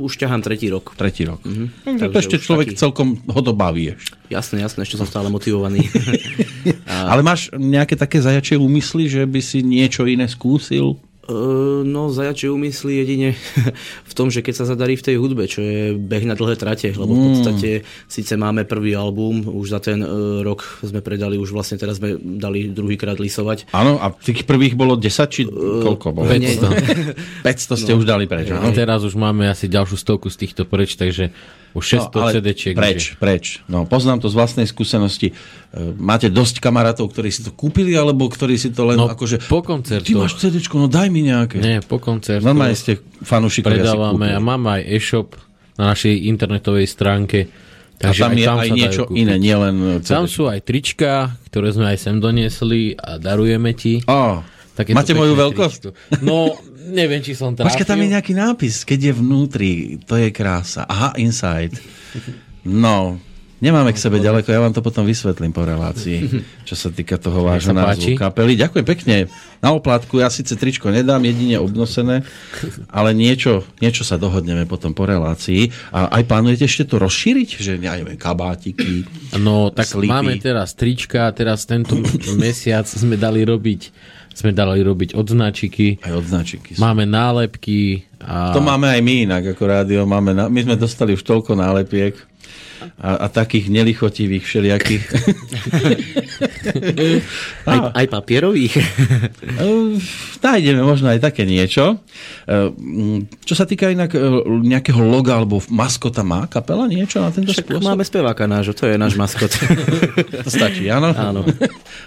Už 0.04 0.20
ťahám 0.20 0.44
tretí 0.44 0.68
rok. 0.68 0.92
tretí 0.92 1.24
rok. 1.24 1.40
Mm-hmm. 1.40 1.96
To 1.96 2.12
Takže 2.12 2.18
ešte 2.20 2.36
človek 2.36 2.76
taký- 2.76 2.80
celkom 2.84 3.16
ho 3.24 3.40
to 3.40 3.56
baví 3.56 3.96
ešte. 3.96 4.12
Jasné, 4.28 4.60
jasné, 4.60 4.84
ešte 4.84 5.00
som 5.00 5.08
stále 5.08 5.32
motivovaný. 5.32 5.88
Ale 7.10 7.24
máš 7.24 7.48
nejaké 7.56 7.96
také 7.96 8.20
zajačie 8.20 8.60
úmysly, 8.60 9.08
že 9.08 9.24
by 9.24 9.40
si 9.40 9.64
niečo 9.64 10.04
iné 10.04 10.28
skúsil? 10.28 11.00
No, 11.86 12.10
zajačie 12.10 12.50
úmysly 12.50 12.98
jedine 12.98 13.38
v 14.10 14.12
tom, 14.12 14.26
že 14.26 14.42
keď 14.42 14.54
sa 14.58 14.64
zadarí 14.66 14.98
v 14.98 15.06
tej 15.06 15.16
hudbe, 15.22 15.46
čo 15.46 15.62
je 15.62 15.94
beh 15.94 16.26
na 16.26 16.34
dlhé 16.34 16.58
trate, 16.58 16.90
lebo 16.90 17.14
v 17.14 17.22
podstate 17.30 17.70
síce 18.10 18.34
máme 18.34 18.66
prvý 18.66 18.98
album, 18.98 19.46
už 19.46 19.70
za 19.70 19.78
ten 19.78 20.02
e, 20.02 20.42
rok 20.42 20.82
sme 20.82 20.98
predali, 20.98 21.38
už 21.38 21.54
vlastne 21.54 21.78
teraz 21.78 22.02
sme 22.02 22.18
dali 22.18 22.74
druhýkrát 22.74 23.22
lisovať. 23.22 23.70
Áno, 23.70 24.02
a 24.02 24.10
tých 24.10 24.42
prvých 24.42 24.74
bolo 24.74 24.98
10, 24.98 25.30
či 25.30 25.46
koľko 25.46 26.10
bolo? 26.10 26.26
500. 26.26 27.46
500 27.46 27.78
ste 27.86 27.92
už 27.94 28.02
dali 28.02 28.26
preč, 28.26 28.50
A 28.50 28.58
áno? 28.58 28.74
teraz 28.74 29.06
už 29.06 29.14
máme 29.14 29.46
asi 29.46 29.70
ďalšiu 29.70 29.94
stovku 29.94 30.26
z 30.26 30.42
týchto 30.42 30.66
preč, 30.66 30.98
takže 30.98 31.30
Už 31.72 31.84
600 31.88 32.12
no, 32.12 32.28
CD-čiek. 32.28 32.74
Preč, 32.76 33.00
že- 33.00 33.16
preč. 33.16 33.44
No, 33.64 33.88
poznám 33.88 34.20
to 34.20 34.28
z 34.28 34.36
vlastnej 34.36 34.68
skúsenosti. 34.68 35.32
E, 35.72 35.96
Máte 35.96 36.28
dosť 36.28 36.60
kamarátov, 36.60 37.08
ktorí 37.08 37.32
si 37.32 37.40
to 37.40 37.50
kúpili, 37.50 37.96
alebo 37.96 38.28
ktorí 38.28 38.60
si 38.60 38.68
to 38.68 38.84
len 38.84 39.00
No, 39.00 39.08
akože... 39.08 39.48
po 39.48 39.64
koncertoch. 39.64 40.04
Ty 40.04 40.20
máš 40.20 40.36
CD, 40.36 40.60
no 40.76 40.84
daj 40.86 41.08
mi 41.08 41.24
nejaké. 41.24 41.56
Nie, 41.58 41.80
po 41.80 41.96
koncertu. 41.96 42.44
Normálne 42.44 42.76
ste 42.76 43.00
fanúšikovia 43.24 43.88
predávame 43.88 44.28
a 44.32 44.38
máme 44.38 44.80
aj 44.80 44.82
e-shop 44.84 45.32
na 45.80 45.96
našej 45.96 46.28
internetovej 46.28 46.84
stránke. 46.84 47.48
A 48.02 48.10
tam 48.10 48.34
je 48.34 48.42
aj 48.44 48.50
sa 48.50 48.54
dajú 48.66 48.74
niečo 48.74 49.02
kúpiť. 49.06 49.20
iné, 49.22 49.34
nielen 49.38 49.74
CD. 50.02 50.10
Tam 50.12 50.26
sú 50.26 50.50
aj 50.50 50.60
trička, 50.66 51.38
ktoré 51.48 51.70
sme 51.70 51.86
aj 51.88 51.98
sem 52.02 52.18
doniesli 52.18 52.98
a 52.98 53.16
darujeme 53.16 53.72
ti. 53.72 54.02
Takéto 54.72 54.96
máte 54.96 55.12
moju 55.14 55.36
veľkosť? 55.38 55.80
tričko. 55.86 56.20
No, 56.24 56.52
neviem, 56.90 57.22
či 57.22 57.38
som 57.38 57.54
trafil. 57.54 57.70
Počkaj, 57.70 57.86
tam 57.86 58.02
je 58.02 58.08
nejaký 58.10 58.32
nápis, 58.34 58.82
keď 58.82 59.10
je 59.10 59.12
vnútri, 59.14 59.72
to 60.02 60.18
je 60.18 60.34
krása. 60.34 60.82
Aha, 60.88 61.14
inside. 61.20 61.78
No, 62.66 63.18
nemáme 63.62 63.94
k 63.94 64.02
sebe 64.02 64.18
ďaleko, 64.18 64.50
ja 64.50 64.58
vám 64.58 64.74
to 64.74 64.82
potom 64.82 65.06
vysvetlím 65.06 65.54
po 65.54 65.62
relácii, 65.62 66.42
čo 66.66 66.74
sa 66.74 66.90
týka 66.90 67.14
toho 67.18 67.46
vášho 67.46 67.70
názvu 67.70 68.18
kapely. 68.18 68.58
Ďakujem 68.58 68.86
pekne. 68.86 69.16
Na 69.62 69.70
oplátku 69.70 70.18
ja 70.18 70.26
síce 70.26 70.58
tričko 70.58 70.90
nedám, 70.90 71.22
jedine 71.22 71.62
obnosené, 71.62 72.26
ale 72.90 73.14
niečo, 73.14 73.62
niečo 73.78 74.02
sa 74.02 74.18
dohodneme 74.18 74.66
potom 74.66 74.90
po 74.90 75.06
relácii. 75.06 75.70
A 75.94 76.10
aj 76.18 76.26
plánujete 76.26 76.66
ešte 76.66 76.90
to 76.90 76.98
rozšíriť? 76.98 77.48
Že, 77.62 77.72
ja 77.78 77.94
neviem, 77.94 78.18
kabátiky. 78.18 79.06
No, 79.38 79.70
tak 79.70 79.86
Slipy. 79.86 80.10
máme 80.10 80.34
teraz 80.42 80.74
trička, 80.74 81.30
teraz 81.30 81.62
tento 81.62 81.94
mesiac 82.34 82.90
sme 82.90 83.14
dali 83.14 83.46
robiť 83.46 84.10
sme 84.34 84.50
dali 84.50 84.80
robiť 84.80 85.12
odznačiky, 85.12 86.00
Aj 86.00 86.12
odznačiky. 86.12 86.76
máme 86.76 87.04
nálepky 87.04 88.06
a 88.18 88.50
To 88.50 88.60
máme 88.60 88.88
aj 88.88 89.00
my 89.00 89.14
inak 89.24 89.44
ako 89.50 89.62
rádio. 89.64 90.00
Máme 90.02 90.30
na, 90.30 90.46
my 90.46 90.60
sme 90.62 90.74
dostali 90.74 91.12
už 91.12 91.22
toľko 91.22 91.52
nálepiek 91.54 92.14
a, 92.96 93.10
a 93.22 93.26
takých 93.28 93.68
nelichotivých 93.68 94.42
všelijakých. 94.42 95.04
Aj, 97.62 97.78
aj 97.94 98.06
papierových. 98.08 98.74
Eh, 99.52 99.94
Nájdeme 100.42 100.80
možno 100.82 101.12
aj 101.12 101.20
také 101.20 101.44
niečo. 101.44 102.00
Eh, 102.48 102.72
mm, 102.72 103.42
Čo 103.44 103.54
sa 103.54 103.68
týka 103.68 103.90
inak 103.92 104.10
eh, 104.14 104.22
nejakého 104.46 104.98
loga 104.98 105.38
alebo 105.38 105.60
maskota, 105.68 106.24
má 106.24 106.48
kapela 106.48 106.88
niečo 106.88 107.20
na 107.20 107.30
tento 107.30 107.52
Však 107.52 107.68
spôsob? 107.68 107.84
máme 107.84 108.02
speváka 108.02 108.48
nášho, 108.48 108.72
to 108.72 108.88
je 108.88 108.96
náš 108.96 109.14
maskot. 109.14 109.52
To 110.46 110.48
stačí, 110.50 110.88
áno? 110.88 111.12
Áno. 111.12 111.44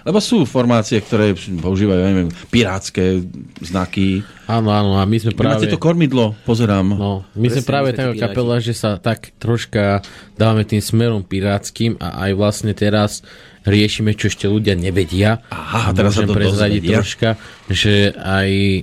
Lebo 0.03 0.17
sú 0.19 0.43
formácie, 0.43 0.99
ktoré 0.99 1.32
používajú, 1.38 2.01
neviem, 2.01 2.30
pirátske 2.49 3.23
znaky. 3.61 4.26
Áno, 4.46 4.70
áno, 4.70 4.98
a 4.98 5.04
my 5.06 5.18
sme 5.18 5.32
Vy 5.34 5.41
máte 5.41 5.66
práve... 5.66 5.74
to 5.74 5.80
kormidlo, 5.82 6.38
pozerám. 6.46 6.88
No, 6.93 7.26
my 7.34 7.48
sme 7.50 7.64
práve 7.66 7.93
taká 7.93 8.14
kapela, 8.16 8.62
že 8.62 8.74
sa 8.78 8.98
tak 9.02 9.34
troška 9.41 10.06
dávame 10.38 10.66
tým 10.66 10.82
smerom 10.82 11.26
pirátským 11.26 11.98
a 11.98 12.30
aj 12.30 12.32
vlastne 12.38 12.74
teraz 12.78 13.26
riešime, 13.66 14.14
čo 14.14 14.30
ešte 14.30 14.46
ľudia 14.46 14.78
nevedia. 14.78 15.41
Aha, 15.50 15.89
a 15.89 15.93
teraz 15.98 16.16
sa 16.16 16.24
to 16.24 16.38
prezradiť 16.38 16.82
dozvedia. 16.86 16.98
troška, 17.02 17.30
že 17.68 18.14
aj 18.14 18.50
e, 18.54 18.82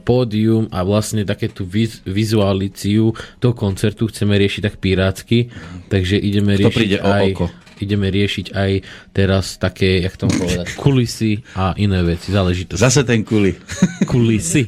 pódium 0.00 0.72
a 0.72 0.80
vlastne 0.82 1.22
také 1.28 1.52
tú 1.52 1.68
viz, 1.68 2.00
vizualíciu 2.08 3.12
toho 3.38 3.54
koncertu 3.54 4.08
chceme 4.08 4.34
riešiť 4.40 4.60
tak 4.64 4.76
pirátsky, 4.80 5.52
takže 5.92 6.16
ideme 6.16 6.56
Kto 6.56 6.72
riešiť 6.72 6.76
príde 6.76 6.98
o 7.04 7.08
aj... 7.12 7.26
oko. 7.36 7.46
Ideme 7.76 8.08
riešiť 8.08 8.46
aj 8.52 8.70
teraz 9.12 9.56
také, 9.56 10.00
jak 10.00 10.16
to 10.16 10.26
mám 10.26 10.38
povedať, 10.38 10.66
kulisy 10.82 11.44
a 11.52 11.76
iné 11.76 12.00
veci, 12.00 12.32
záležitosti. 12.32 12.80
Zase 12.80 13.04
ten 13.04 13.20
kuli. 13.20 13.52
Kulisy. 14.10 14.64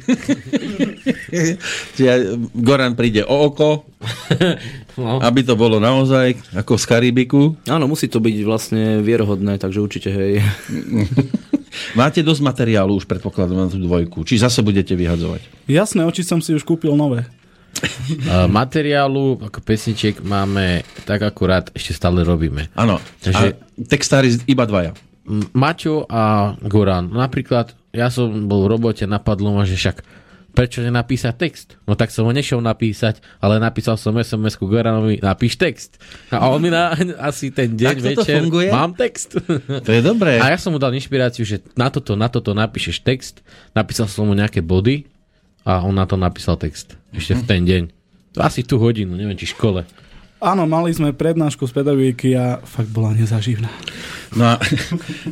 Čiže 1.95 2.13
Goran 2.55 2.95
príde 2.95 3.25
o 3.25 3.49
oko, 3.49 3.89
No. 4.99 5.23
aby 5.23 5.47
to 5.47 5.55
bolo 5.55 5.79
naozaj 5.79 6.35
ako 6.59 6.75
z 6.75 6.85
Karibiku. 6.87 7.55
Áno, 7.71 7.87
musí 7.87 8.11
to 8.11 8.19
byť 8.19 8.37
vlastne 8.43 8.99
vierohodné, 8.99 9.55
takže 9.55 9.79
určite 9.79 10.11
hej. 10.11 10.43
Máte 11.95 12.27
dosť 12.27 12.43
materiálu 12.43 12.99
už 12.99 13.07
predpokladám 13.07 13.59
na 13.59 13.71
tú 13.71 13.79
dvojku. 13.79 14.27
Či 14.27 14.43
zase 14.43 14.59
budete 14.59 14.99
vyhadzovať? 14.99 15.71
Jasné, 15.71 16.03
oči 16.03 16.27
som 16.27 16.43
si 16.43 16.51
už 16.51 16.67
kúpil 16.67 16.99
nové. 16.99 17.31
Uh, 17.79 18.51
materiálu 18.51 19.39
ako 19.39 19.61
pesničiek 19.63 20.19
máme 20.25 20.83
tak 21.07 21.23
akurát, 21.23 21.71
ešte 21.77 21.95
stále 21.95 22.27
robíme. 22.27 22.73
Áno. 22.75 22.99
Takže- 23.23 23.55
textári 23.87 24.35
iba 24.51 24.67
dvaja. 24.67 24.97
Maťo 25.53 26.09
a 26.09 26.57
Goran. 26.65 27.13
Napríklad, 27.13 27.77
ja 27.93 28.09
som 28.09 28.49
bol 28.49 28.65
v 28.65 28.73
robote, 28.75 29.05
napadlo 29.05 29.53
ma, 29.53 29.69
že 29.69 29.77
však 29.77 30.01
prečo 30.57 30.83
nenapísať 30.83 31.35
text? 31.39 31.69
No 31.87 31.95
tak 31.95 32.11
som 32.11 32.27
ho 32.27 32.33
nešiel 32.35 32.59
napísať, 32.59 33.23
ale 33.39 33.63
napísal 33.63 33.95
som 33.95 34.17
SMS-ku 34.17 34.67
Goranovi, 34.67 35.23
napíš 35.23 35.55
text. 35.55 36.03
A 36.35 36.51
on 36.51 36.59
mi 36.59 36.73
na, 36.73 36.97
asi 37.31 37.55
ten 37.55 37.79
deň 37.79 37.95
to 37.95 38.07
večer, 38.11 38.43
funguje? 38.43 38.69
mám 38.73 38.97
text. 38.97 39.39
To 39.87 39.91
je 39.95 40.03
dobré. 40.03 40.43
A 40.43 40.51
ja 40.51 40.59
som 40.59 40.75
mu 40.75 40.83
dal 40.83 40.91
inšpiráciu, 40.97 41.47
že 41.47 41.63
na 41.79 41.93
toto, 41.93 42.19
na 42.19 42.27
toto 42.27 42.57
napíšeš 42.57 43.07
text. 43.07 43.45
Napísal 43.77 44.11
som 44.11 44.27
mu 44.27 44.35
nejaké 44.35 44.59
body 44.65 45.07
a 45.67 45.83
on 45.83 45.95
na 45.97 46.07
to 46.07 46.15
napísal 46.15 46.59
text. 46.61 46.95
Ešte 47.11 47.39
v 47.39 47.43
ten 47.47 47.63
deň. 47.65 47.83
Asi 48.39 48.63
tú 48.63 48.79
hodinu, 48.79 49.19
neviem, 49.19 49.35
či 49.35 49.51
škole. 49.51 49.83
Áno, 50.39 50.71
mali 50.71 50.95
sme 50.95 51.11
prednášku 51.11 51.67
z 51.67 51.75
pedagogiky 51.75 52.39
a 52.39 52.63
fakt 52.63 52.95
bola 52.95 53.11
nezaživná. 53.11 53.67
No 54.39 54.55
a, 54.55 54.63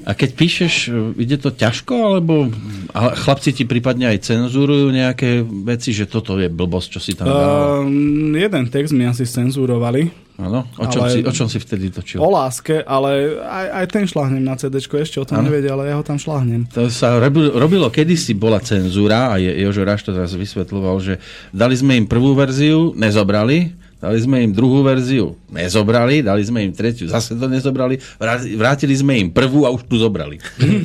a 0.03 0.11
keď 0.19 0.31
píšeš, 0.35 0.91
ide 1.15 1.39
to 1.39 1.55
ťažko, 1.55 1.95
alebo 1.95 2.51
ale 2.91 3.15
chlapci 3.15 3.55
ti 3.55 3.63
prípadne 3.63 4.11
aj 4.11 4.27
cenzurujú 4.27 4.91
nejaké 4.91 5.47
veci, 5.47 5.95
že 5.95 6.11
toto 6.11 6.35
je 6.43 6.51
blbosť, 6.51 6.89
čo 6.99 7.01
si 7.01 7.13
tam 7.15 7.31
dal? 7.31 7.39
Uh, 7.39 8.35
jeden 8.35 8.67
text 8.67 8.91
mi 8.91 9.07
asi 9.07 9.23
cenzurovali 9.23 10.26
Áno? 10.37 10.69
O, 10.77 10.85
čom 10.93 11.09
ale- 11.09 11.13
si, 11.17 11.19
o 11.25 11.33
čom 11.33 11.49
si 11.49 11.57
vtedy 11.57 11.89
točil? 11.89 12.21
o 12.21 12.29
láske, 12.29 12.85
ale 12.85 13.41
aj, 13.41 13.67
aj 13.73 13.87
ten 13.89 14.05
šláhnem 14.05 14.45
na 14.45 14.53
CD, 14.61 14.85
ešte 14.85 15.17
o 15.17 15.25
tom 15.25 15.41
Áno. 15.41 15.49
nevedia, 15.49 15.73
ale 15.73 15.89
ja 15.89 15.97
ho 15.97 16.05
tam 16.05 16.21
šláhnem. 16.21 16.69
To 16.77 16.93
sa 16.93 17.17
robilo, 17.17 17.57
robilo 17.57 17.89
kedysi, 17.89 18.37
bola 18.37 18.61
cenzúra 18.61 19.33
a 19.33 19.41
Jožo 19.41 19.89
Raš 19.89 20.05
to 20.05 20.13
teraz 20.13 20.37
vysvetľoval, 20.37 20.97
že 21.01 21.15
dali 21.57 21.73
sme 21.73 21.97
im 21.97 22.05
prvú 22.05 22.37
verziu, 22.37 22.93
nezobrali, 22.93 23.73
dali 23.97 24.19
sme 24.21 24.45
im 24.45 24.53
druhú 24.53 24.85
verziu, 24.85 25.41
nezobrali, 25.49 26.21
dali 26.21 26.45
sme 26.45 26.69
im 26.69 26.73
tretiu, 26.77 27.09
zase 27.09 27.33
to 27.33 27.49
nezobrali, 27.49 27.97
vrá- 28.21 28.37
vrátili 28.45 28.93
sme 28.93 29.17
im 29.17 29.33
prvú 29.33 29.65
a 29.65 29.73
už 29.73 29.89
tu 29.89 29.97
zobrali. 29.97 30.37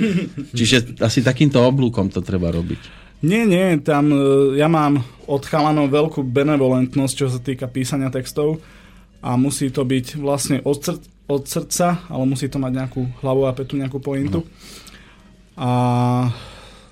Čiže 0.58 0.96
asi 1.04 1.20
takýmto 1.20 1.60
oblúkom 1.60 2.08
to 2.08 2.24
treba 2.24 2.56
robiť. 2.56 3.04
Nie, 3.22 3.46
nie, 3.46 3.78
tam 3.84 4.10
e, 4.10 4.18
ja 4.58 4.66
mám 4.66 5.04
od 5.30 5.44
chalanov 5.46 5.92
veľkú 5.94 6.26
benevolentnosť, 6.26 7.14
čo 7.14 7.28
sa 7.30 7.38
týka 7.38 7.70
písania 7.70 8.10
textov 8.10 8.58
a 9.22 9.38
musí 9.38 9.70
to 9.70 9.86
byť 9.86 10.18
vlastne 10.18 10.58
od, 10.66 10.78
sr- 10.82 11.06
od 11.30 11.46
srdca, 11.46 12.04
ale 12.10 12.24
musí 12.26 12.50
to 12.50 12.58
mať 12.58 12.74
nejakú 12.74 13.02
hlavu 13.22 13.46
a 13.46 13.54
petu, 13.54 13.78
nejakú 13.78 14.02
pointu. 14.02 14.44
A 15.56 15.70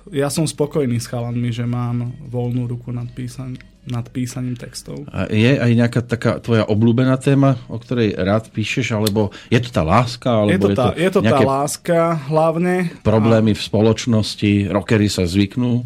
ja 0.08 0.28
som 0.30 0.46
spokojný 0.46 0.98
s 0.98 1.10
chalanmi, 1.10 1.50
že 1.50 1.66
mám 1.66 2.14
voľnú 2.30 2.70
ruku 2.70 2.94
nad, 2.94 3.06
písan- 3.10 3.58
nad 3.86 4.06
písaním 4.08 4.54
textov. 4.54 5.06
A 5.10 5.26
je 5.30 5.58
aj 5.58 5.70
nejaká 5.74 6.00
taká 6.06 6.38
tvoja 6.38 6.64
obľúbená 6.66 7.18
téma, 7.18 7.58
o 7.66 7.76
ktorej 7.76 8.14
rád 8.14 8.48
píšeš, 8.54 8.94
alebo 8.94 9.34
je 9.50 9.60
to 9.60 9.70
tá 9.74 9.82
láska, 9.82 10.30
alebo 10.30 10.50
Je 10.50 10.58
to, 10.58 10.68
tá, 10.72 10.86
je 10.94 11.10
to 11.10 11.20
tá 11.20 11.38
láska 11.42 12.00
hlavne. 12.30 12.94
problémy 13.02 13.52
v 13.54 13.62
spoločnosti, 13.62 14.70
rockery 14.70 15.10
sa 15.10 15.26
zvyknú 15.26 15.82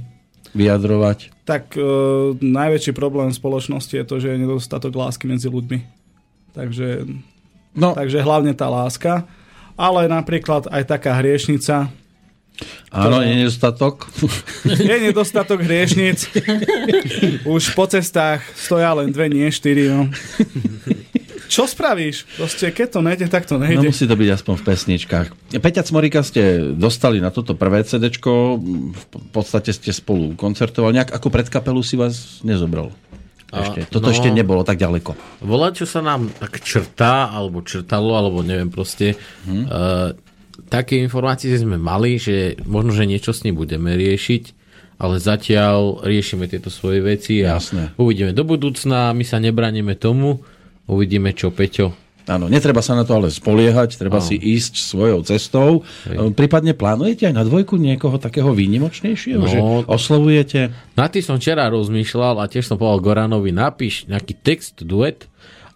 vyjadrovať. 0.54 1.34
Tak 1.44 1.74
e, 1.76 1.82
najväčší 2.38 2.94
problém 2.94 3.34
v 3.34 3.36
spoločnosti 3.36 3.92
je 3.92 4.04
to, 4.06 4.16
že 4.22 4.32
je 4.32 4.40
nedostatok 4.40 4.94
lásky 4.94 5.26
medzi 5.28 5.50
ľuďmi. 5.50 5.93
Takže, 6.55 7.02
No, 7.74 7.90
takže 7.90 8.22
hlavne 8.22 8.55
tá 8.55 8.70
láska. 8.70 9.26
Ale 9.74 10.06
napríklad 10.06 10.70
aj 10.70 10.86
taká 10.86 11.18
hriešnica. 11.18 11.90
áno, 12.89 13.18
je 13.18 13.35
nedostatok. 13.35 14.06
Je 14.86 14.97
nedostatok 15.02 15.59
hriešnic. 15.59 16.31
Už 17.43 17.74
po 17.74 17.82
cestách 17.85 18.47
stoja 18.55 18.94
len 18.94 19.10
dve, 19.10 19.26
nie 19.26 19.51
štyri. 19.51 19.90
No. 19.90 20.06
Čo 21.44 21.66
spravíš? 21.66 22.22
Proste, 22.35 22.70
keď 22.70 22.89
to 22.89 23.01
nejde, 23.02 23.26
tak 23.26 23.44
to 23.44 23.59
No 23.59 23.66
nejde. 23.66 23.82
musí 23.82 24.06
to 24.06 24.14
byť 24.14 24.31
aspoň 24.32 24.55
v 24.55 24.64
pesničkách. 24.64 25.26
Peťa 25.55 25.82
Cmorika 25.82 26.22
ste 26.22 26.70
dostali 26.72 27.18
na 27.18 27.35
toto 27.35 27.55
prvé 27.55 27.82
CD, 27.82 28.06
v 28.10 29.05
podstate 29.31 29.70
ste 29.70 29.90
spolu 29.90 30.35
koncertovali. 30.35 30.94
Nejak 30.94 31.10
ako 31.10 31.28
pred 31.28 31.47
kapelu 31.47 31.82
si 31.82 31.94
vás 31.94 32.39
nezobral. 32.40 32.94
Ešte. 33.55 33.81
Toto 33.90 34.10
no. 34.10 34.14
ešte 34.14 34.28
nebolo 34.35 34.66
tak 34.66 34.82
ďaleko. 34.82 35.14
Volá, 35.47 35.70
čo 35.70 35.86
sa 35.86 36.02
nám 36.02 36.32
tak 36.35 36.59
črtá, 36.59 37.31
alebo 37.31 37.62
črtalo, 37.62 38.18
alebo 38.18 38.43
neviem 38.43 38.72
proste. 38.72 39.14
Hmm. 39.47 39.64
Uh, 39.66 40.10
také 40.66 40.98
informácie 40.98 41.55
sme 41.55 41.78
mali, 41.78 42.18
že 42.18 42.59
možno, 42.66 42.90
že 42.90 43.06
niečo 43.06 43.31
s 43.31 43.47
ním 43.47 43.55
budeme 43.55 43.94
riešiť, 43.94 44.43
ale 44.98 45.18
zatiaľ 45.18 46.02
riešime 46.06 46.47
tieto 46.47 46.70
svoje 46.70 47.02
veci 47.02 47.43
a 47.43 47.59
Jasné. 47.59 47.94
uvidíme 47.98 48.31
do 48.31 48.47
budúcna, 48.47 49.10
my 49.14 49.24
sa 49.26 49.43
nebraníme 49.43 49.98
tomu, 49.98 50.43
uvidíme 50.86 51.35
čo 51.35 51.51
Peťo. 51.51 52.03
Áno, 52.24 52.48
netreba 52.48 52.80
sa 52.80 52.92
na 52.92 53.02
to 53.02 53.12
ale 53.14 53.28
spoliehať, 53.28 53.94
treba 53.94 54.16
Áno. 54.16 54.24
si 54.24 54.34
ísť 54.34 54.74
svojou 54.78 55.20
cestou. 55.22 55.84
Hej. 56.05 56.32
Prípadne 56.32 56.72
plánujete 56.72 57.28
aj 57.28 57.34
na 57.34 57.42
dvojku 57.42 57.76
niekoho 57.76 58.16
takého 58.16 58.48
výnimočnejšieho, 58.51 59.38
No. 59.38 59.46
že 59.46 59.59
oslovujete? 59.84 60.72
Na 60.92 61.06
tým 61.06 61.20
som 61.20 61.36
včera 61.36 61.68
rozmýšľal 61.68 62.38
a 62.38 62.46
tiež 62.46 62.64
som 62.64 62.74
povedal 62.74 63.01
Goranovi, 63.02 63.51
napíš 63.51 64.06
nejaký 64.06 64.34
text, 64.36 64.80
duet 64.80 65.28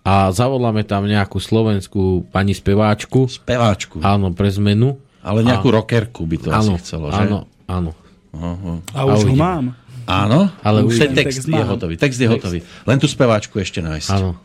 a 0.02 0.30
zavoláme 0.30 0.82
tam 0.82 1.04
nejakú 1.04 1.36
slovenskú 1.36 2.24
pani 2.26 2.52
speváčku. 2.52 3.28
Speváčku. 3.28 4.00
Áno, 4.00 4.32
pre 4.32 4.48
zmenu. 4.50 4.96
Ale 5.20 5.44
nejakú 5.44 5.68
rockerku 5.68 6.24
by 6.24 6.36
to 6.38 6.48
Áno, 6.48 6.72
asi 6.72 6.80
chcelo, 6.80 7.10
že? 7.10 7.20
áno, 7.22 7.38
áno. 7.66 7.92
Aha. 8.30 8.72
A 8.92 9.00
už 9.04 9.20
ho 9.20 9.28
uvidíme. 9.28 9.36
mám. 9.38 9.64
Áno, 10.06 10.48
Ale 10.64 10.80
už 10.82 10.96
ten 10.98 11.12
text, 11.12 11.44
text 11.44 11.46
je 11.46 11.60
hotový. 11.60 11.94
Text 11.94 12.16
je 12.16 12.24
hotový. 12.24 12.58
Len 12.82 12.96
tú 12.96 13.04
speváčku 13.04 13.60
ešte 13.60 13.84
nájsť. 13.84 14.08
Áno. 14.10 14.40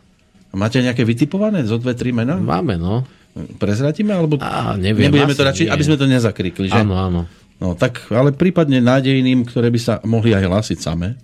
Máte 0.54 0.86
nejaké 0.86 1.02
vytipované 1.02 1.66
zo 1.66 1.82
dve, 1.82 1.98
tri 1.98 2.14
mená? 2.14 2.38
Máme, 2.38 2.78
no. 2.78 3.02
Prezratíme? 3.58 4.14
Alebo 4.14 4.38
Á, 4.38 4.78
neviem, 4.78 5.10
nebudeme 5.10 5.34
to 5.34 5.42
radšej, 5.42 5.66
nie. 5.66 5.74
aby 5.74 5.84
sme 5.84 5.98
to 5.98 6.06
nezakrikli, 6.06 6.70
že? 6.70 6.78
Áno, 6.78 6.94
áno. 6.94 7.22
No 7.58 7.74
tak, 7.74 8.06
ale 8.14 8.30
prípadne 8.30 8.78
nádejným, 8.78 9.50
ktoré 9.50 9.74
by 9.74 9.80
sa 9.82 9.94
mohli 10.06 10.38
aj 10.38 10.46
hlásiť 10.46 10.78
same. 10.78 11.18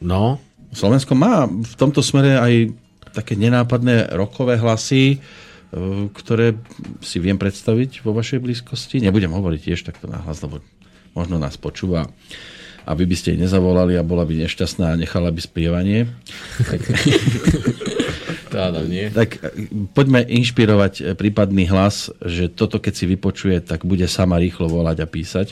No, 0.00 0.40
Slovensko 0.72 1.12
má 1.12 1.44
v 1.44 1.74
tomto 1.76 2.00
smere 2.00 2.40
aj 2.40 2.72
také 3.12 3.36
nenápadné 3.36 4.16
rokové 4.16 4.56
hlasy, 4.56 5.16
e, 5.16 5.18
ktoré 6.12 6.56
si 7.04 7.20
viem 7.20 7.36
predstaviť 7.36 8.04
vo 8.04 8.16
vašej 8.16 8.40
blízkosti. 8.40 9.04
Nebudem 9.04 9.32
hovoriť 9.32 9.60
tiež 9.72 9.84
takto 9.84 10.08
nahlas, 10.08 10.40
lebo 10.40 10.64
možno 11.12 11.36
nás 11.36 11.60
počúva 11.60 12.08
a 12.86 12.94
vy 12.94 13.04
by 13.08 13.16
ste 13.18 13.34
jej 13.34 13.40
nezavolali 13.40 13.98
a 13.98 14.06
bola 14.06 14.22
by 14.22 14.46
nešťastná 14.46 14.94
a 14.94 15.00
nechala 15.00 15.34
by 15.34 15.40
spievanie. 15.42 16.06
to 18.50 18.56
áno, 18.58 18.80
nie. 18.86 19.10
Tak 19.10 19.42
e, 19.42 19.68
poďme 19.92 20.24
inšpirovať 20.24 20.92
e, 20.98 21.02
prípadný 21.18 21.68
hlas, 21.70 22.10
že 22.22 22.50
toto 22.50 22.78
keď 22.78 22.92
si 22.94 23.04
vypočuje, 23.10 23.58
tak 23.62 23.82
bude 23.82 24.06
sama 24.06 24.38
rýchlo 24.38 24.70
volať 24.70 25.02
a 25.02 25.06
písať. 25.06 25.48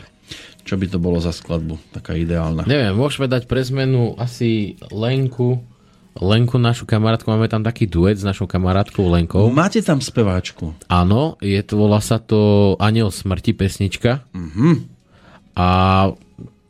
Čo 0.64 0.80
by 0.80 0.86
to 0.88 0.96
bolo 0.96 1.20
za 1.20 1.30
skladbu? 1.30 1.76
Taká 1.92 2.16
ideálna. 2.16 2.64
Neviem, 2.64 2.96
môžeme 2.96 3.28
dať 3.28 3.44
pre 3.44 3.60
zmenu 3.60 4.16
asi 4.16 4.80
Lenku, 4.88 5.60
Lenku, 6.14 6.62
našu 6.62 6.86
kamarátku, 6.86 7.26
máme 7.26 7.50
tam 7.50 7.66
taký 7.66 7.90
duet 7.90 8.14
s 8.14 8.22
našou 8.22 8.46
kamarátkou 8.46 9.02
Lenkou. 9.10 9.50
Máte 9.50 9.82
tam 9.82 9.98
speváčku? 9.98 10.70
Áno, 10.86 11.34
je 11.42 11.58
to, 11.66 11.74
volá 11.74 11.98
sa 11.98 12.22
to 12.22 12.74
Aniel 12.78 13.10
smrti 13.10 13.50
pesnička. 13.50 14.22
Mhm. 14.30 14.94
A 15.58 15.68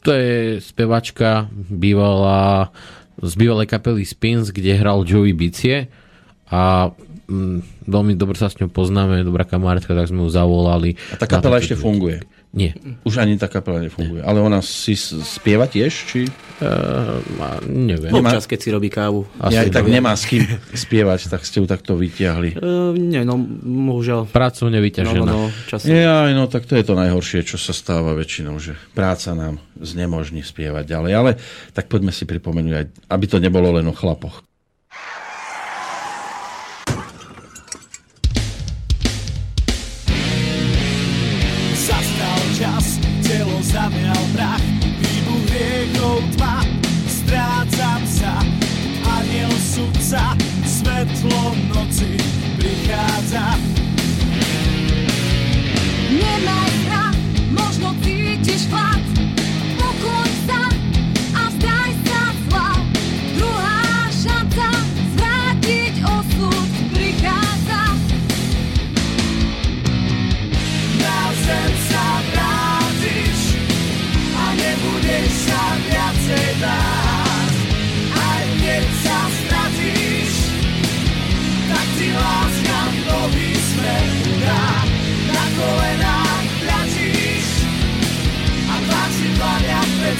to 0.04 0.10
je 0.12 0.60
spevačka 0.60 1.48
bývalá 1.52 2.72
z 3.20 3.32
bývalej 3.36 3.68
kapely 3.68 4.04
Spins, 4.04 4.52
kde 4.52 4.76
hral 4.76 5.04
Joey 5.04 5.32
Bicie 5.36 5.88
a 6.54 6.60
mm, 7.26 7.90
veľmi 7.90 8.14
dobre 8.14 8.38
sa 8.38 8.46
s 8.46 8.54
ňou 8.62 8.70
poznáme, 8.70 9.26
dobrá 9.26 9.42
kamarátka, 9.42 9.90
tak 9.90 10.06
sme 10.06 10.22
ju 10.22 10.30
zavolali. 10.30 10.94
A 11.10 11.18
tá 11.18 11.26
kapela 11.26 11.58
ešte 11.58 11.74
funguje? 11.74 12.22
Nie. 12.54 12.78
Už 13.02 13.18
ani 13.18 13.34
tá 13.34 13.50
kapela 13.50 13.82
nefunguje. 13.82 14.22
Ale 14.22 14.38
ona 14.38 14.62
si 14.62 14.94
spieva 14.94 15.66
tiež? 15.66 15.90
Či 15.90 16.30
Uh, 16.62 17.18
neviem. 17.66 18.14
Občas, 18.14 18.46
keď 18.46 18.58
si 18.62 18.68
robí 18.70 18.86
kávu. 18.86 19.26
Asi 19.42 19.58
aj 19.58 19.74
tak 19.74 19.90
nemá 19.90 20.14
s 20.14 20.22
kým 20.22 20.46
spievať, 20.70 21.26
tak 21.26 21.42
ste 21.42 21.58
ju 21.58 21.66
takto 21.66 21.98
vyťahli. 21.98 22.54
Uh, 22.54 22.94
nie, 22.94 23.26
no, 23.26 23.34
bohužiaľ. 23.90 24.30
Pracovne 24.30 24.78
No, 24.78 24.86
vyťažená. 24.86 25.26
no, 25.26 25.50
no, 25.50 25.66
časom. 25.66 25.90
Ja, 25.90 26.30
no 26.30 26.46
tak 26.46 26.70
to 26.70 26.78
je 26.78 26.86
to 26.86 26.94
najhoršie, 26.94 27.42
čo 27.42 27.58
sa 27.58 27.74
stáva 27.74 28.14
väčšinou, 28.14 28.62
že 28.62 28.78
práca 28.94 29.34
nám 29.34 29.58
znemožní 29.82 30.46
spievať 30.46 30.94
ďalej. 30.94 31.12
Ale 31.18 31.30
tak 31.74 31.90
poďme 31.90 32.14
si 32.14 32.22
pripomenúť, 32.22 32.74
aj, 32.78 32.86
aby 33.10 33.24
to 33.26 33.42
nebolo 33.42 33.74
len 33.74 33.90
o 33.90 33.94
chlapoch. 33.94 34.46
Svetlo 50.66 51.54
noci 51.74 52.16
prichádza. 52.56 53.73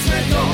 Mexico. 0.07 0.44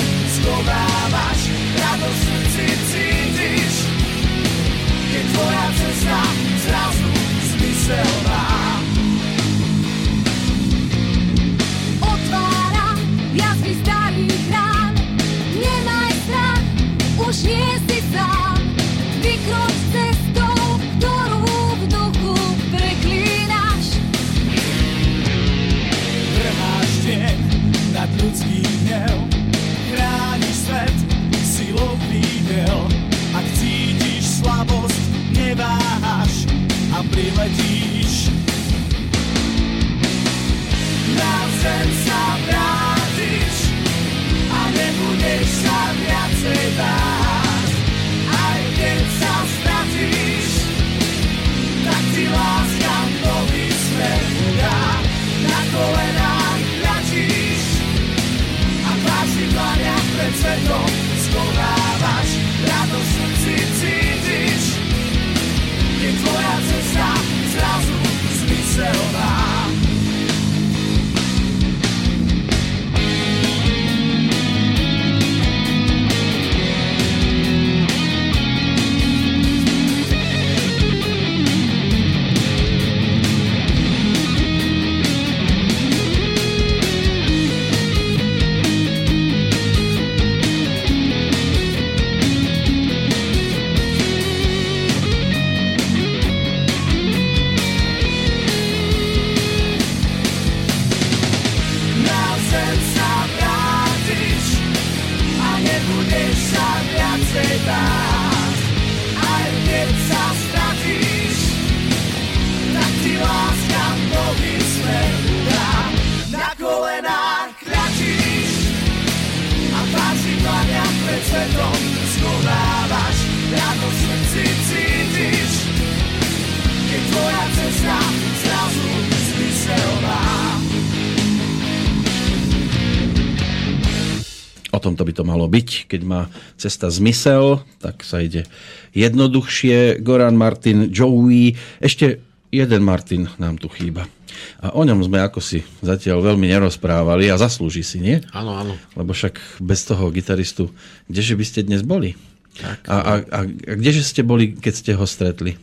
Malo 135.31 135.47
byť. 135.47 135.87
Keď 135.87 136.01
má 136.03 136.27
cesta 136.59 136.91
zmysel, 136.91 137.63
tak 137.79 138.03
sa 138.03 138.19
ide 138.19 138.43
jednoduchšie. 138.91 140.03
Goran 140.03 140.35
Martin, 140.35 140.91
Joey, 140.91 141.55
ešte 141.79 142.19
jeden 142.51 142.83
Martin 142.83 143.31
nám 143.39 143.55
tu 143.55 143.71
chýba. 143.71 144.11
A 144.59 144.75
o 144.75 144.83
ňom 144.83 144.99
sme 145.05 145.23
ako 145.23 145.39
si 145.39 145.63
zatiaľ 145.79 146.33
veľmi 146.33 146.51
nerozprávali 146.51 147.31
a 147.31 147.39
zaslúži 147.39 147.87
si, 147.87 148.03
nie? 148.03 148.19
Áno, 148.35 148.59
áno. 148.59 148.75
Lebo 148.99 149.15
však 149.15 149.63
bez 149.63 149.87
toho 149.87 150.11
gitaristu, 150.11 150.67
kdeže 151.07 151.39
by 151.39 151.45
ste 151.47 151.59
dnes 151.63 151.81
boli? 151.81 152.19
Tak. 152.59 152.79
A, 152.91 152.95
a, 152.95 153.13
a, 153.23 153.39
a 153.47 153.73
kdeže 153.79 154.03
ste 154.03 154.27
boli, 154.27 154.59
keď 154.59 154.73
ste 154.75 154.91
ho 154.91 155.05
stretli? 155.07 155.55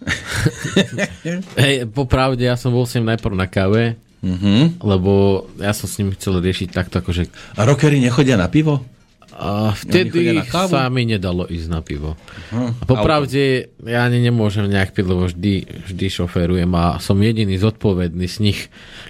Hej, 1.60 1.92
popravde, 1.92 2.48
ja 2.48 2.56
som 2.56 2.72
bol 2.72 2.88
s 2.88 2.96
ním 2.96 3.12
najprv 3.12 3.36
na 3.36 3.44
káve, 3.44 4.00
Mhm. 4.20 4.84
lebo 4.84 5.44
ja 5.56 5.72
som 5.72 5.88
s 5.88 5.96
ním 5.96 6.12
chcel 6.12 6.44
riešiť 6.44 6.68
takto, 6.76 7.00
akože 7.00 7.32
A 7.56 7.64
rockery 7.64 8.04
nechodia 8.04 8.36
na 8.36 8.52
pivo? 8.52 8.84
A 9.40 9.72
vtedy 9.72 10.36
sa 10.44 10.84
mi 10.86 11.02
nedalo 11.02 11.48
ísť 11.48 11.66
na 11.66 11.80
pivo. 11.80 12.12
A 12.52 12.84
popravde, 12.84 13.40
ja 13.80 14.04
ani 14.04 14.20
nemôžem 14.20 14.66
nejak 14.66 14.92
piť, 14.92 15.06
lebo 15.06 15.24
vždy, 15.24 15.54
vždy 15.88 16.06
šoférujem 16.10 16.68
a 16.70 17.00
som 17.00 17.16
jediný 17.16 17.56
zodpovedný 17.56 18.26
z 18.26 18.36
nich. 18.42 18.60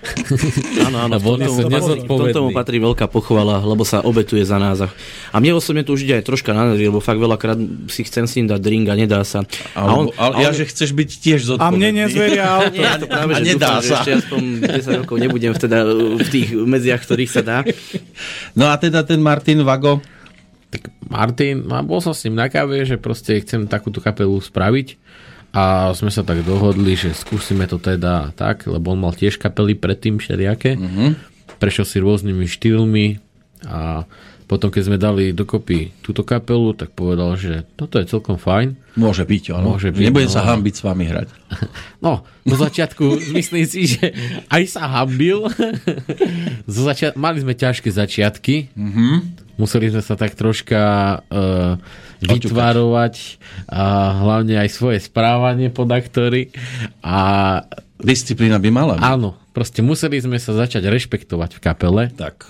Áno, 0.86 0.96
áno, 1.02 1.16
v 1.16 1.26
v 1.26 1.28
tomto 1.36 1.66
nezodpovední. 1.68 2.54
patrí 2.54 2.78
veľká 2.78 3.06
pochvala, 3.06 3.58
lebo 3.58 3.82
sa 3.82 4.00
obetuje 4.00 4.40
za 4.40 4.56
nás. 4.56 4.78
A- 4.80 4.92
A 5.30 5.36
mne 5.36 5.52
osobne 5.52 5.82
to 5.82 5.92
už 5.92 6.02
ide 6.02 6.14
aj 6.14 6.24
troška 6.24 6.50
na 6.50 6.64
nervy, 6.64 6.86
lebo 6.86 6.98
fakt 6.98 7.18
veľakrát 7.18 7.58
si 7.86 8.02
chcem 8.02 8.24
s 8.24 8.34
ním 8.34 8.46
dať 8.46 8.60
drink 8.60 8.86
a 8.86 8.94
nedá 8.94 9.20
sa. 9.22 9.42
a 9.74 9.82
Alebo, 9.82 10.14
ale, 10.14 10.40
ja, 10.40 10.50
že 10.50 10.62
chceš 10.64 10.90
byť 10.92 11.10
tiež 11.12 11.40
A 11.42 11.46
zodpovedný. 11.50 11.74
mne 11.76 11.88
nezveria 12.00 12.44
auto. 12.56 12.70
Nie, 12.72 12.86
ja 12.86 12.94
to 12.96 13.06
práve, 13.06 13.30
A 13.30 13.36
že 13.36 13.44
nedá 13.44 13.66
dúfam, 13.68 13.80
že 13.80 13.88
sa. 13.88 13.96
ešte 13.98 14.12
aspoň 14.16 14.40
10 14.78 15.00
rokov 15.02 15.16
nebudem 15.18 15.52
teda 15.52 15.78
v 16.16 16.28
tých 16.28 16.48
medziach, 16.54 17.02
ktorých 17.02 17.30
sa 17.30 17.42
dá. 17.42 17.58
No 18.52 18.68
a 18.68 18.76
teda 18.76 19.02
ten 19.02 19.18
Martin 19.18 19.60
Vago, 19.60 19.98
Tak 20.70 20.82
Martin, 21.10 21.66
a 21.68 21.82
bol 21.82 21.98
som 21.98 22.14
s 22.14 22.22
ním 22.22 22.38
na 22.38 22.46
káve, 22.46 22.78
že 22.86 22.94
proste 22.94 23.42
chcem 23.42 23.66
takúto 23.66 23.98
kapelu 23.98 24.38
spraviť 24.38 24.94
a 25.50 25.90
sme 25.98 26.14
sa 26.14 26.22
tak 26.22 26.46
dohodli, 26.46 26.94
že 26.94 27.10
skúsime 27.10 27.66
to 27.66 27.82
teda 27.82 28.30
tak, 28.38 28.70
lebo 28.70 28.94
on 28.94 29.02
mal 29.02 29.10
tiež 29.10 29.34
kapely 29.34 29.74
predtým 29.74 30.22
všelijaké. 30.22 30.78
Mm-hmm. 30.78 31.10
Prešiel 31.58 31.86
si 31.86 31.98
rôznymi 31.98 32.46
štýlmi 32.46 33.06
a 33.66 34.06
potom 34.46 34.66
keď 34.66 34.82
sme 34.82 34.98
dali 34.98 35.30
dokopy 35.30 35.94
túto 36.02 36.26
kapelu, 36.26 36.74
tak 36.74 36.90
povedal, 36.90 37.38
že 37.38 37.66
toto 37.78 38.02
je 38.02 38.06
celkom 38.06 38.34
fajn. 38.34 38.98
môže 38.98 39.22
byť, 39.22 39.44
áno. 39.54 39.74
Môže 39.78 39.94
byť, 39.94 40.06
Nebudem 40.10 40.26
no. 40.26 40.34
sa 40.34 40.42
hambiť 40.42 40.74
s 40.74 40.82
vami 40.82 41.04
hrať. 41.06 41.28
No, 42.02 42.24
zo 42.46 42.56
začiatku 42.56 43.04
myslím 43.36 43.64
si, 43.66 43.90
že 43.90 44.10
aj 44.48 44.62
sa 44.70 44.86
hambil. 44.88 45.50
Zo 46.74 46.82
začiat- 46.88 47.14
mali 47.14 47.42
sme 47.42 47.52
ťažké 47.52 47.90
začiatky. 47.92 48.72
Mm-hmm. 48.72 49.14
Museli 49.60 49.92
sme 49.92 50.00
sa 50.00 50.16
tak 50.16 50.32
troška 50.32 50.80
uh, 51.20 51.76
vytvarovať 52.24 53.14
a 53.68 53.84
hlavne 54.24 54.56
aj 54.56 54.68
svoje 54.72 54.98
správanie 55.04 55.68
podaktory. 55.68 56.48
A 57.04 57.20
Disciplína 58.00 58.56
by 58.56 58.70
mala 58.72 58.94
byť. 58.96 59.04
áno, 59.04 59.36
proste 59.52 59.84
museli 59.84 60.16
sme 60.16 60.40
sa 60.40 60.56
začať 60.56 60.88
rešpektovať 60.88 61.50
v 61.52 61.60
kapele, 61.60 62.04
Tak. 62.08 62.48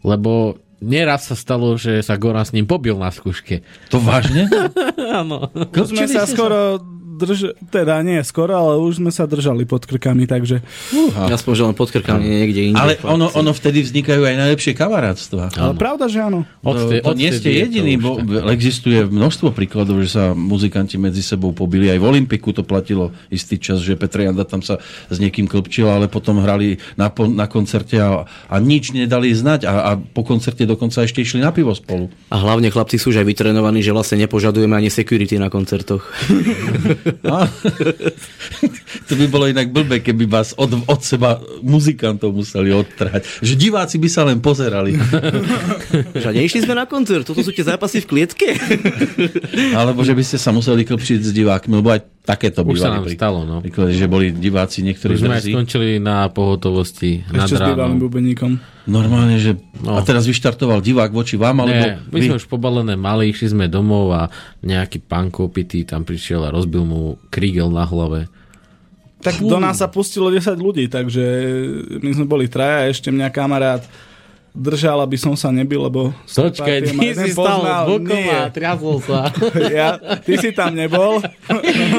lebo 0.00 0.56
neraz 0.80 1.28
sa 1.28 1.36
stalo, 1.36 1.76
že 1.76 2.00
sa 2.00 2.16
Goran 2.16 2.48
s 2.48 2.56
ním 2.56 2.64
pobil 2.64 2.96
na 2.96 3.12
skúške. 3.12 3.60
To 3.92 4.00
vážne? 4.00 4.48
Áno. 5.20 5.52
Sme 5.84 6.08
sa 6.08 6.24
skoro 6.24 6.80
drž... 7.20 7.54
teda 7.68 8.00
nie 8.00 8.24
skoro, 8.24 8.56
ale 8.56 8.80
už 8.80 9.04
sme 9.04 9.12
sa 9.12 9.28
držali 9.28 9.68
pod 9.68 9.84
krkami, 9.84 10.24
takže 10.24 10.64
Aspoň, 11.12 11.52
že 11.52 11.62
len 11.68 11.76
pod 11.76 11.92
krkami 11.92 12.24
niekde 12.24 12.72
inde. 12.72 12.80
Ale 12.80 12.96
ono, 13.04 13.28
ono 13.36 13.52
vtedy 13.52 13.84
vznikajú 13.84 14.24
aj 14.24 14.36
najlepšie 14.40 14.72
kamarátstva. 14.72 15.52
ale 15.52 15.72
pravda, 15.76 16.08
že 16.08 16.24
áno. 16.24 16.48
Odte- 16.64 17.04
to 17.04 17.12
nie 17.12 17.30
ste 17.30 17.50
odtedy 17.50 17.90
je 17.92 17.98
to 17.98 18.02
bo 18.02 18.10
tak. 18.20 18.54
existuje 18.54 18.98
množstvo 19.04 19.48
príkladov, 19.52 20.00
že 20.00 20.16
sa 20.16 20.24
muzikanti 20.32 20.96
medzi 20.96 21.20
sebou 21.20 21.52
pobili. 21.52 21.90
Aj 21.92 21.98
v 21.98 22.06
Olympiku 22.06 22.54
to 22.56 22.64
platilo 22.64 23.12
istý 23.28 23.60
čas, 23.60 23.82
že 23.82 23.98
Petr 23.98 24.24
Janda 24.24 24.46
tam 24.46 24.64
sa 24.64 24.80
s 25.10 25.16
niekým 25.18 25.50
klpčil, 25.50 25.90
ale 25.90 26.06
potom 26.06 26.40
hrali 26.40 26.80
na, 26.96 27.10
na 27.12 27.46
koncerte 27.50 27.98
a, 27.98 28.24
a 28.26 28.56
nič 28.62 28.94
nedali 28.94 29.34
znať 29.34 29.66
a, 29.66 29.74
a 29.84 29.90
po 29.98 30.22
koncerte 30.22 30.64
dokonca 30.64 31.02
ešte 31.02 31.20
išli 31.20 31.42
na 31.42 31.50
pivo 31.50 31.74
spolu. 31.74 32.08
A 32.30 32.36
hlavne 32.38 32.70
chlapci 32.70 32.96
sú 32.96 33.10
už 33.10 33.20
aj 33.20 33.26
vytrenovaní, 33.26 33.82
že 33.82 33.90
vlastne 33.90 34.22
nepožadujeme 34.22 34.78
ani 34.78 34.88
security 34.88 35.36
na 35.36 35.50
koncertoch. 35.50 36.06
A, 37.26 37.46
to 39.08 39.12
by 39.16 39.26
bolo 39.26 39.44
inak 39.50 39.70
blbé, 39.70 40.00
keby 40.00 40.26
vás 40.26 40.54
od, 40.56 40.86
od 40.86 41.00
seba 41.02 41.42
muzikantov 41.60 42.34
museli 42.34 42.70
odtrhať. 42.74 43.44
Že 43.44 43.54
diváci 43.58 43.96
by 43.98 44.08
sa 44.08 44.22
len 44.26 44.38
pozerali. 44.38 44.96
Že 46.14 46.36
neišli 46.36 46.64
sme 46.64 46.74
na 46.78 46.86
koncert, 46.86 47.26
toto 47.26 47.42
sú 47.42 47.50
tie 47.50 47.66
zápasy 47.66 48.04
v 48.04 48.06
klietke. 48.06 48.48
Alebo 49.74 50.06
že 50.06 50.14
by 50.14 50.22
ste 50.22 50.38
sa 50.38 50.54
museli 50.54 50.86
klpčiť 50.86 51.20
s 51.20 51.30
divákmi, 51.34 51.80
lebo 51.80 51.92
aj 51.94 52.19
takéto 52.20 52.62
Už 52.62 52.78
sa 52.78 52.92
nám 52.92 53.08
príklady. 53.08 53.16
stalo, 53.16 53.38
no. 53.42 53.64
Príklady, 53.64 53.92
že 53.96 54.06
boli 54.06 54.30
diváci 54.30 54.84
niektorí 54.84 55.16
Už 55.16 55.24
sme 55.24 55.36
aj 55.36 55.42
drzí. 55.42 55.52
skončili 55.56 55.88
na 55.98 56.28
pohotovosti 56.28 57.24
nad 57.32 57.48
Ešte 57.48 57.56
s 57.56 57.62
bývalým 57.64 57.96
ránom. 57.96 58.04
bubeníkom. 58.06 58.50
Normálne, 58.86 59.36
že... 59.40 59.56
No. 59.80 59.96
A 59.96 60.04
teraz 60.04 60.28
vyštartoval 60.28 60.84
divák 60.84 61.10
voči 61.10 61.40
vám, 61.40 61.64
alebo... 61.64 61.80
Nie, 61.80 61.98
my 62.10 62.18
sme 62.20 62.36
už 62.38 62.46
pobalené 62.46 62.94
mali, 62.94 63.30
išli 63.30 63.52
sme 63.52 63.66
domov 63.66 64.12
a 64.12 64.22
nejaký 64.60 65.00
pán 65.02 65.32
kopitý 65.32 65.82
tam 65.82 66.04
prišiel 66.04 66.44
a 66.46 66.54
rozbil 66.54 66.84
mu 66.84 67.00
krígel 67.32 67.72
na 67.72 67.86
hlave. 67.88 68.28
Tak 69.20 69.44
do 69.44 69.60
nás 69.60 69.76
sa 69.76 69.88
pustilo 69.92 70.32
10 70.32 70.56
ľudí, 70.56 70.88
takže 70.88 71.20
my 72.00 72.10
sme 72.16 72.24
boli 72.24 72.48
traja, 72.48 72.88
ešte 72.88 73.12
mňa 73.12 73.28
kamarát 73.28 73.84
držal, 74.50 75.02
aby 75.06 75.14
som 75.14 75.38
sa 75.38 75.54
nebil, 75.54 75.86
lebo... 75.86 76.10
Počkaj, 76.26 76.78
ty 76.90 76.96
si 77.14 77.30
stal 77.32 77.60
bokom 77.86 78.24
a 78.30 78.50
triasol 78.50 78.98
sa. 79.02 79.30
Ja, 79.70 79.96
ty 80.20 80.34
si 80.40 80.50
tam 80.50 80.74
nebol. 80.74 81.22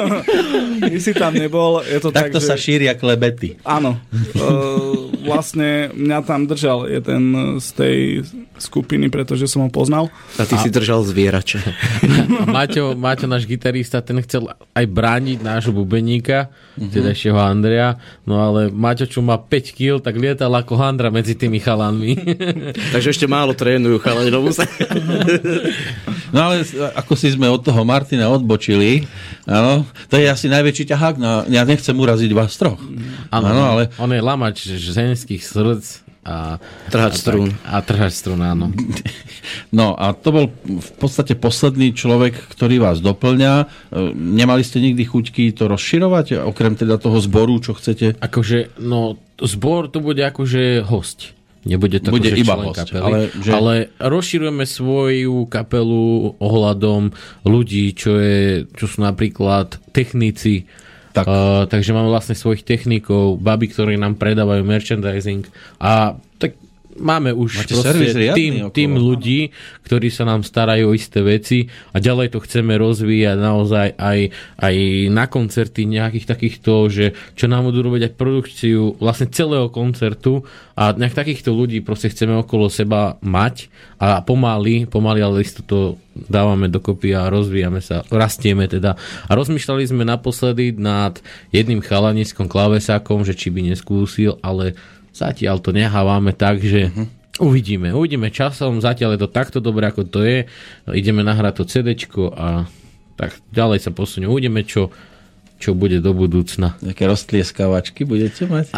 ty 0.91 0.97
si 0.99 1.11
tam 1.15 1.31
nebol. 1.31 1.79
Je 1.87 1.99
to 2.03 2.11
tak, 2.11 2.29
Takto 2.29 2.39
že... 2.43 2.47
sa 2.51 2.55
šíria 2.59 2.93
klebety. 2.99 3.55
Áno. 3.63 3.95
Uh, 4.35 5.11
vlastne 5.23 5.93
mňa 5.95 6.19
tam 6.27 6.49
držal 6.49 6.91
jeden 6.91 7.55
z 7.61 7.67
tej 7.77 7.97
skupiny, 8.61 9.09
pretože 9.09 9.49
som 9.49 9.65
ho 9.65 9.69
poznal. 9.73 10.13
A 10.37 10.45
ty 10.45 10.57
si 10.61 10.69
držal 10.69 11.01
zvierača. 11.05 11.61
A 12.41 12.45
Maťo, 12.45 12.93
Maťo, 12.93 13.25
náš 13.25 13.49
gitarista, 13.49 14.03
ten 14.05 14.21
chcel 14.21 14.51
aj 14.77 14.85
brániť 14.85 15.39
nášho 15.41 15.73
bubeníka, 15.73 16.53
teda 16.77 17.13
ešte 17.13 17.33
Andrea, 17.33 17.97
no 18.25 18.37
ale 18.37 18.69
Maťo, 18.69 19.09
čo 19.09 19.25
má 19.25 19.37
5 19.41 19.77
kg, 19.77 19.97
tak 20.01 20.17
lietal 20.17 20.53
ako 20.53 20.77
handra 20.77 21.09
medzi 21.09 21.33
tými 21.33 21.57
chalanmi. 21.57 22.13
Takže 22.93 23.09
ešte 23.11 23.25
málo 23.29 23.53
trénujú 23.53 24.01
chalani 24.01 24.31
do 24.31 24.41
sa. 24.51 24.65
No 26.31 26.47
ale 26.47 26.63
ako 26.95 27.13
si 27.19 27.27
sme 27.27 27.51
od 27.51 27.59
toho 27.59 27.83
Martina 27.83 28.31
odbočili, 28.31 29.03
áno, 29.43 29.83
to 30.07 30.15
je 30.15 30.31
asi 30.31 30.47
najväčší 30.47 30.87
ťahák. 30.87 31.15
Na, 31.19 31.43
ja 31.51 31.67
nechcem 31.67 31.91
uraziť 31.91 32.31
vás 32.31 32.55
troch. 32.55 32.79
Áno, 33.27 33.45
Áno, 33.51 33.63
ale 33.67 33.91
On 33.99 34.07
je 34.07 34.23
lamač 34.23 34.63
ženských 34.63 35.43
srdc 35.43 35.83
a... 36.23 36.55
Trhač 36.87 37.11
a 37.11 37.15
tak- 37.17 37.19
strún. 37.19 37.49
A 37.67 37.83
trhač 37.83 38.13
strún, 38.15 38.39
áno. 38.39 38.71
No 39.73 39.97
a 39.97 40.13
to 40.15 40.29
bol 40.31 40.45
v 40.63 40.91
podstate 41.01 41.35
posledný 41.35 41.91
človek, 41.91 42.37
ktorý 42.55 42.79
vás 42.79 43.01
doplňa. 43.03 43.53
E, 43.59 43.65
Nemali 44.15 44.61
ste 44.63 44.79
nikdy 44.79 45.03
chuťky 45.03 45.51
to 45.51 45.67
rozširovať, 45.67 46.45
okrem 46.45 46.77
teda 46.77 46.95
toho 47.01 47.17
zboru, 47.19 47.57
čo 47.59 47.73
chcete? 47.75 48.15
Akože, 48.21 48.77
no, 48.79 49.17
zbor 49.41 49.89
to 49.91 49.99
bude 49.99 50.21
akože 50.21 50.85
host. 50.85 51.33
Nebude 51.61 52.01
to 52.01 52.09
Bude 52.09 52.25
akože 52.25 52.41
iba 52.41 52.55
člen 52.57 52.65
hosť, 52.65 52.79
kapely, 52.81 53.01
ale 53.05 53.19
že- 53.37 53.53
ale 53.53 53.73
rozširujeme 54.01 54.65
svoju 54.65 55.45
kapelu 55.45 56.05
ohľadom 56.41 57.13
ľudí, 57.45 57.93
čo, 57.93 58.17
je, 58.17 58.65
čo 58.73 58.85
sú 58.89 59.05
napríklad 59.05 59.77
technici, 59.93 60.65
Tak. 61.11 61.27
Uh, 61.27 61.67
takže 61.67 61.91
máme 61.91 62.07
vlastne 62.07 62.33
svojich 62.33 62.63
technikov, 62.63 63.35
baby, 63.37 63.67
ktorí 63.67 63.99
nám 63.99 64.15
predávajú 64.15 64.63
merchandising 64.63 65.43
a 65.77 66.15
máme 66.97 67.31
už 67.31 67.63
Máte 67.63 67.75
servis 67.77 68.15
riadny 68.15 68.35
tým, 68.35 68.53
okolo. 68.67 68.75
tým 68.75 68.91
ľudí, 68.97 69.39
ktorí 69.87 70.07
sa 70.11 70.27
nám 70.27 70.43
starajú 70.43 70.91
o 70.91 70.97
isté 70.97 71.23
veci 71.23 71.69
a 71.91 71.97
ďalej 72.01 72.35
to 72.35 72.39
chceme 72.43 72.75
rozvíjať 72.75 73.37
naozaj 73.39 73.87
aj, 73.95 74.19
aj 74.59 74.75
na 75.11 75.25
koncerty 75.27 75.87
nejakých 75.87 76.25
takýchto, 76.27 76.73
že 76.91 77.05
čo 77.37 77.45
nám 77.47 77.71
budú 77.71 77.87
robiť 77.87 78.11
aj 78.11 78.17
produkciu 78.17 78.99
vlastne 78.99 79.31
celého 79.31 79.71
koncertu 79.71 80.43
a 80.75 80.91
nejak 80.95 81.13
takýchto 81.13 81.53
ľudí 81.53 81.83
proste 81.85 82.09
chceme 82.09 82.41
okolo 82.41 82.67
seba 82.67 83.19
mať 83.21 83.69
a 84.01 84.25
pomaly, 84.25 84.89
pomaly 84.89 85.19
ale 85.21 85.45
isto 85.45 85.61
to 85.61 86.01
dávame 86.11 86.67
dokopy 86.67 87.15
a 87.15 87.31
rozvíjame 87.31 87.79
sa, 87.79 88.03
rastieme 88.11 88.67
teda. 88.67 88.99
A 89.27 89.31
rozmýšľali 89.31 89.83
sme 89.87 90.03
naposledy 90.03 90.75
nad 90.75 91.21
jedným 91.55 91.79
chalaniskom 91.79 92.51
klavesákom, 92.51 93.23
že 93.23 93.37
či 93.37 93.47
by 93.53 93.71
neskúsil, 93.71 94.41
ale 94.43 94.75
zatiaľ 95.11 95.59
to 95.59 95.75
nehávame 95.75 96.31
tak, 96.31 96.59
že 96.63 96.91
uvidíme, 97.39 97.91
uvidíme 97.95 98.29
časom, 98.29 98.79
zatiaľ 98.83 99.15
je 99.15 99.21
to 99.25 99.29
takto 99.31 99.57
dobré, 99.63 99.89
ako 99.89 100.07
to 100.07 100.21
je, 100.23 100.37
ideme 100.91 101.21
nahrať 101.23 101.61
to 101.61 101.63
CD 101.67 101.95
a 102.35 102.65
tak 103.15 103.37
ďalej 103.53 103.79
sa 103.85 103.91
posunie, 103.93 104.25
uvidíme, 104.25 104.65
čo, 104.65 104.89
čo 105.61 105.77
bude 105.77 106.01
do 106.01 106.11
budúcna. 106.15 106.73
Nejaké 106.81 107.05
roztlieskavačky 107.05 108.01
budete 108.07 108.49
mať? 108.49 108.73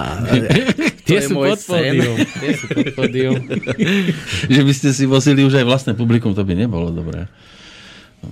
Tie 1.07 1.19
je 1.19 1.27
sú 1.27 1.35
pod 1.35 1.59
pódium. 1.59 2.15
Tie 2.15 2.51
sú 2.55 2.65
pod 2.71 2.87
pódium. 2.97 3.39
že 4.47 4.61
by 4.63 4.73
ste 4.75 4.89
si 4.95 5.03
vozili 5.03 5.43
už 5.43 5.59
aj 5.59 5.65
vlastné 5.67 5.91
publikum, 5.95 6.31
to 6.31 6.43
by 6.47 6.55
nebolo 6.55 6.91
dobré. 6.91 7.27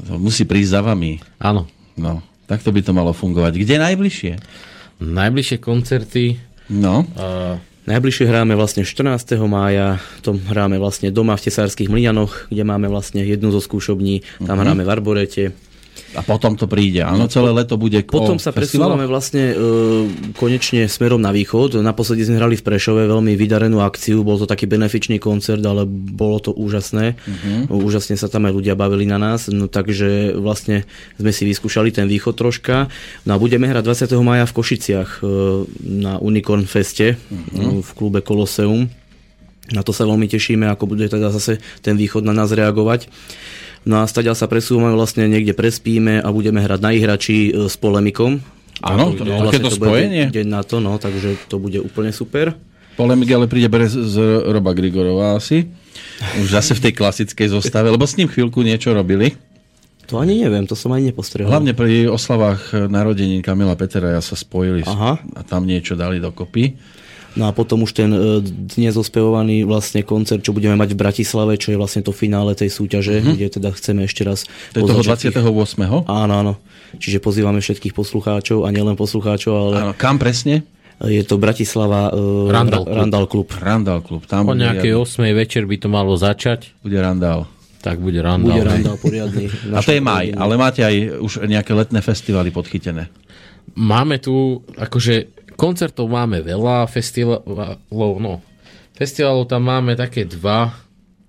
To 0.07 0.15
musí 0.15 0.47
prísť 0.47 0.79
za 0.79 0.81
vami. 0.83 1.19
Áno. 1.35 1.67
No, 1.99 2.23
takto 2.47 2.71
by 2.71 2.79
to 2.79 2.95
malo 2.95 3.11
fungovať. 3.11 3.59
Kde 3.59 3.75
najbližšie? 3.79 4.33
Najbližšie 5.03 5.57
koncerty... 5.59 6.39
No, 6.71 7.03
Uh, 7.19 7.59
Najbližšie 7.81 8.29
hráme 8.29 8.53
vlastne 8.53 8.85
14. 8.85 9.09
mája, 9.49 9.97
to 10.21 10.37
hráme 10.37 10.77
vlastne 10.77 11.09
doma 11.09 11.33
v 11.33 11.49
Tesárskych 11.49 11.89
Mlianoch, 11.89 12.45
kde 12.47 12.61
máme 12.61 12.85
vlastne 12.85 13.25
jednu 13.25 13.49
zo 13.49 13.57
skúšobní, 13.57 14.21
tam 14.37 14.57
Mhm. 14.57 14.61
hráme 14.61 14.83
v 14.85 14.89
Arborete. 14.89 15.43
A 16.11 16.21
potom 16.21 16.59
to 16.59 16.67
príde. 16.67 16.99
Áno, 17.03 17.31
celé 17.31 17.55
leto 17.55 17.79
bude 17.79 18.03
Potom 18.03 18.35
sa 18.35 18.51
festivaloch? 18.51 18.99
presúvame 18.99 19.05
vlastne 19.07 19.43
e, 19.51 19.55
konečne 20.35 20.91
smerom 20.91 21.23
na 21.23 21.31
východ. 21.31 21.79
Naposledy 21.79 22.27
sme 22.27 22.35
hrali 22.35 22.59
v 22.59 22.63
Prešove 22.67 23.07
veľmi 23.07 23.33
vydarenú 23.39 23.79
akciu, 23.79 24.21
bol 24.21 24.35
to 24.35 24.43
taký 24.43 24.67
benefičný 24.67 25.23
koncert, 25.23 25.63
ale 25.63 25.87
bolo 25.87 26.43
to 26.43 26.51
úžasné. 26.51 27.15
Mhm. 27.15 27.71
Úžasne 27.71 28.19
sa 28.19 28.27
tam 28.27 28.47
aj 28.47 28.53
ľudia 28.53 28.75
bavili 28.75 29.07
na 29.07 29.15
nás, 29.15 29.47
no 29.47 29.71
takže 29.71 30.35
vlastne 30.35 30.83
sme 31.15 31.31
si 31.31 31.47
vyskúšali 31.47 31.95
ten 31.95 32.11
východ 32.11 32.35
troška. 32.35 32.91
No 33.23 33.35
a 33.35 33.37
budeme 33.39 33.71
hrať 33.71 34.11
20. 34.11 34.19
maja 34.19 34.43
v 34.43 34.55
Košiciach 34.55 35.09
e, 35.19 35.23
na 35.87 36.19
Unicorn 36.19 36.67
Feste 36.67 37.15
e, 37.15 37.17
v 37.79 37.89
klube 37.95 38.19
Colosseum. 38.19 38.91
Na 39.71 39.87
to 39.87 39.95
sa 39.95 40.03
veľmi 40.03 40.27
tešíme, 40.27 40.67
ako 40.67 40.83
bude 40.83 41.07
teda 41.07 41.31
zase 41.31 41.63
ten 41.79 41.95
východ 41.95 42.27
na 42.27 42.35
nás 42.35 42.51
reagovať. 42.51 43.07
No 43.81 44.01
a 44.01 44.05
stadiaľ 44.05 44.37
sa 44.37 44.45
presúvame, 44.45 44.93
vlastne 44.93 45.25
niekde 45.25 45.57
prespíme 45.57 46.21
a 46.21 46.27
budeme 46.29 46.61
hrať 46.61 46.79
na 46.79 46.93
ihrači 46.93 47.49
e, 47.49 47.65
s 47.65 47.75
polemikom. 47.81 48.37
Áno, 48.81 49.13
to, 49.13 49.25
No, 49.25 49.49
takéto 49.49 49.73
to 49.73 49.77
bude 49.77 49.89
spojenie. 49.89 50.23
Deň 50.29 50.47
na 50.49 50.61
to, 50.61 50.77
no, 50.81 50.97
takže 51.01 51.37
to 51.49 51.57
bude 51.57 51.81
úplne 51.81 52.13
super. 52.13 52.53
Polemik 52.93 53.29
ale 53.33 53.49
príde 53.49 53.71
bez 53.71 53.93
z 53.93 54.15
Roba 54.45 54.77
Grigorova 54.77 55.37
asi. 55.37 55.65
Už 56.41 56.53
zase 56.53 56.77
v 56.77 56.89
tej 56.89 56.93
klasickej 56.93 57.47
zostave, 57.49 57.89
lebo 57.89 58.05
s 58.05 58.17
ním 58.19 58.29
chvíľku 58.29 58.61
niečo 58.61 58.93
robili. 58.93 59.33
To 60.09 60.19
ani 60.19 60.43
neviem, 60.43 60.67
to 60.67 60.75
som 60.75 60.91
ani 60.91 61.09
nepostrehol. 61.09 61.49
Hlavne 61.49 61.71
pri 61.71 62.11
oslavách 62.11 62.91
narodení 62.91 63.39
Kamila 63.39 63.79
Petera 63.79 64.19
sa 64.19 64.35
spojili 64.35 64.83
Aha. 64.83 65.23
a 65.23 65.41
tam 65.47 65.63
niečo 65.63 65.95
dali 65.95 66.19
dokopy. 66.19 66.75
No 67.31 67.47
a 67.47 67.51
potom 67.51 67.81
už 67.81 67.95
ten 67.95 68.11
e, 68.11 68.43
dnes 68.43 68.91
ospevovaný 68.93 69.63
vlastne 69.63 70.03
koncert, 70.03 70.43
čo 70.43 70.51
budeme 70.51 70.75
mať 70.75 70.91
v 70.91 70.99
Bratislave, 70.99 71.55
čo 71.55 71.71
je 71.71 71.79
vlastne 71.79 72.03
to 72.03 72.11
finále 72.11 72.51
tej 72.53 72.67
súťaže, 72.67 73.23
kde 73.23 73.47
teda 73.47 73.71
chceme 73.71 74.03
ešte 74.03 74.27
raz... 74.27 74.43
To 74.75 74.79
je 74.79 74.83
toho 74.83 74.99
pozvať 74.99 75.31
všetkých- 75.31 75.47
28. 75.47 76.11
Áno, 76.11 76.33
áno. 76.35 76.53
Čiže 76.99 77.23
pozývame 77.23 77.63
všetkých 77.63 77.95
poslucháčov 77.95 78.63
a 78.63 78.69
nielen 78.69 78.99
poslucháčov, 78.99 79.53
ale 79.55 79.75
Áno, 79.79 79.93
kam 79.95 80.19
presne? 80.19 80.67
je 81.01 81.23
to 81.23 81.41
Bratislava 81.41 82.13
uh, 82.13 82.51
Randall 82.51 82.85
Klub. 82.85 82.93
Randall 82.93 83.25
Klub. 83.25 83.47
Randall 83.57 84.01
klub. 84.05 84.21
Tam 84.27 84.45
po 84.45 84.53
nejakej 84.53 84.93
riadny- 84.93 85.33
8. 85.33 85.33
večer 85.33 85.63
by 85.65 85.75
to 85.79 85.87
malo 85.87 86.13
začať, 86.13 86.77
bude 86.83 86.93
Randall. 86.93 87.49
tak 87.81 87.97
bude 87.97 88.21
randál. 88.21 88.53
Bude 88.53 88.61
hej. 88.61 88.69
Randall 88.69 88.97
poriadny. 89.01 89.45
A 89.73 89.81
to 89.81 89.89
je 89.89 89.97
maj, 89.97 90.29
ale 90.29 90.53
máte 90.53 90.85
aj 90.85 90.93
už 91.17 91.49
nejaké 91.49 91.73
letné 91.73 91.97
festivaly 91.97 92.53
podchytené. 92.53 93.09
Máme 93.73 94.21
tu, 94.21 94.61
akože 94.77 95.40
koncertov 95.61 96.09
máme 96.09 96.41
veľa, 96.41 96.89
festivalov, 96.89 98.13
no. 98.17 98.41
Festivalov 98.97 99.45
tam 99.45 99.69
máme 99.69 99.93
také 99.93 100.25
dva, 100.25 100.73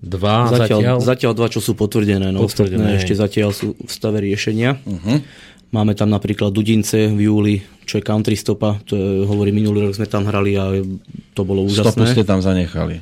dva 0.01 0.49
Zatiaľ, 0.49 0.81
zatiaľ. 0.81 0.97
zatiaľ 1.05 1.33
dva, 1.37 1.49
čo 1.53 1.61
sú 1.61 1.77
potvrdené, 1.77 2.33
no 2.33 2.49
Potvrdené, 2.49 2.81
ostatné 2.81 2.99
ešte 2.99 3.15
zatiaľ 3.15 3.51
sú 3.53 3.77
v 3.77 3.91
stave 3.93 4.25
riešenia. 4.25 4.81
Uh-huh. 4.81 5.21
Máme 5.73 5.93
tam 5.93 6.09
napríklad 6.09 6.53
Dudince 6.53 7.13
v 7.13 7.29
júli, 7.29 7.57
čo 7.85 8.01
je 8.01 8.05
country 8.05 8.37
stopa, 8.37 8.81
to 8.89 8.97
je, 8.97 9.25
hovorí, 9.29 9.53
minulý 9.53 9.89
rok 9.89 9.97
sme 9.97 10.09
tam 10.09 10.25
hrali 10.25 10.57
a 10.57 10.81
to 11.33 11.41
bolo 11.45 11.65
Stopu 11.69 12.05
ste 12.09 12.25
úžasné. 12.25 12.29
tam 12.29 12.41
zanechali. 12.41 13.01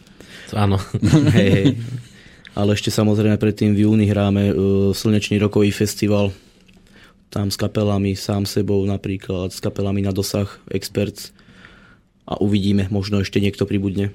Áno. 0.54 0.78
hej, 1.34 1.48
hej. 1.50 1.66
Ale 2.58 2.74
ešte 2.74 2.90
samozrejme 2.90 3.38
predtým 3.38 3.78
v 3.78 3.86
júni 3.86 4.10
hráme 4.10 4.50
uh, 4.50 4.54
Slnečný 4.90 5.38
rokový 5.38 5.70
festival, 5.70 6.34
tam 7.30 7.48
s 7.48 7.56
kapelami 7.56 8.18
sám 8.18 8.44
sebou 8.44 8.82
napríklad, 8.82 9.54
s 9.54 9.62
kapelami 9.62 10.02
na 10.02 10.10
dosah, 10.10 10.50
Experts 10.68 11.30
a 12.26 12.38
uvidíme, 12.42 12.90
možno 12.90 13.22
ešte 13.22 13.38
niekto 13.38 13.64
pribudne. 13.64 14.10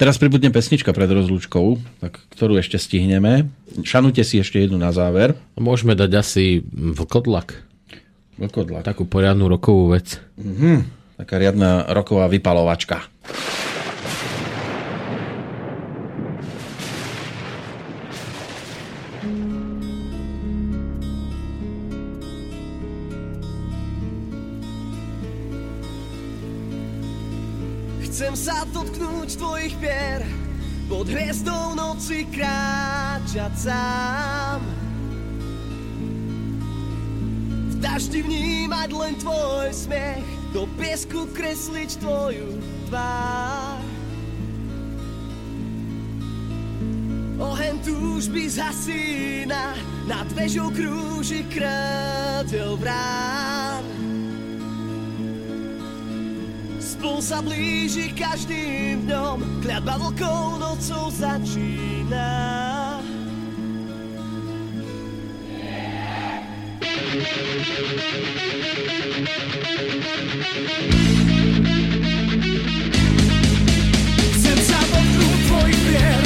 Teraz 0.00 0.16
pribudne 0.16 0.48
pesnička 0.48 0.96
pred 0.96 1.08
rozlúčkou, 1.08 1.76
tak 2.00 2.24
ktorú 2.32 2.56
ešte 2.56 2.80
stihneme. 2.80 3.52
Šanujte 3.84 4.24
si 4.24 4.40
ešte 4.40 4.56
jednu 4.56 4.80
na 4.80 4.88
záver. 4.88 5.36
Môžeme 5.52 5.92
dať 5.92 6.10
asi 6.16 6.44
vlkodlak. 6.72 7.60
Vlkodlak. 8.40 8.88
Takú 8.88 9.04
poriadnu 9.04 9.52
rokovú 9.52 9.92
vec. 9.92 10.16
Taká 11.20 11.36
riadna 11.36 11.92
roková 11.92 12.24
vypalovačka. 12.32 13.04
Sa 28.46 28.62
dotknúť 28.70 29.42
tvojich 29.42 29.74
pier, 29.82 30.22
pod 30.86 31.10
hviezdou 31.10 31.74
noci 31.74 32.22
kráčať 32.30 33.52
sám. 33.58 34.62
V 37.66 37.74
daždi 37.82 38.22
vnímať 38.22 38.90
len 38.94 39.18
tvoj 39.18 39.74
smiech, 39.74 40.22
do 40.54 40.70
piesku 40.78 41.26
kresliť 41.34 41.98
tvoju 41.98 42.62
tvár. 42.86 43.82
Oheň 47.42 47.82
túžby 47.82 48.46
zhasína, 48.46 49.74
nad 50.06 50.30
vežou 50.38 50.70
krúži 50.70 51.42
krádel 51.50 52.78
vrán. 52.78 54.15
Spol 56.96 57.20
sa 57.20 57.44
blíži 57.44 58.08
každým 58.16 59.04
dňom, 59.04 59.60
kliatba 59.60 60.00
vlkou 60.00 60.56
nocou 60.56 61.12
začína. 61.12 62.24
Chcem 74.40 74.58
sa 74.64 74.80
dotknúť 74.80 75.40
tvojich 75.52 75.80
pier, 75.84 76.25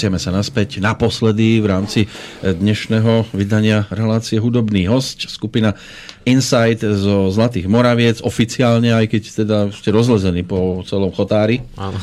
vraciame 0.00 0.16
sa 0.16 0.32
naspäť 0.32 0.80
naposledy 0.80 1.60
v 1.60 1.76
rámci 1.76 2.00
eh, 2.08 2.56
dnešného 2.56 3.36
vydania 3.36 3.84
relácie 3.92 4.40
Hudobný 4.40 4.88
host, 4.88 5.28
skupina 5.28 5.76
Insight 6.24 6.80
zo 6.80 7.28
Zlatých 7.28 7.68
Moraviec, 7.68 8.24
oficiálne, 8.24 8.96
aj 8.96 9.12
keď 9.12 9.22
teda 9.44 9.58
ste 9.68 9.92
rozlezení 9.92 10.40
po 10.40 10.80
celom 10.88 11.12
chotári. 11.12 11.60
Áno. 11.76 12.00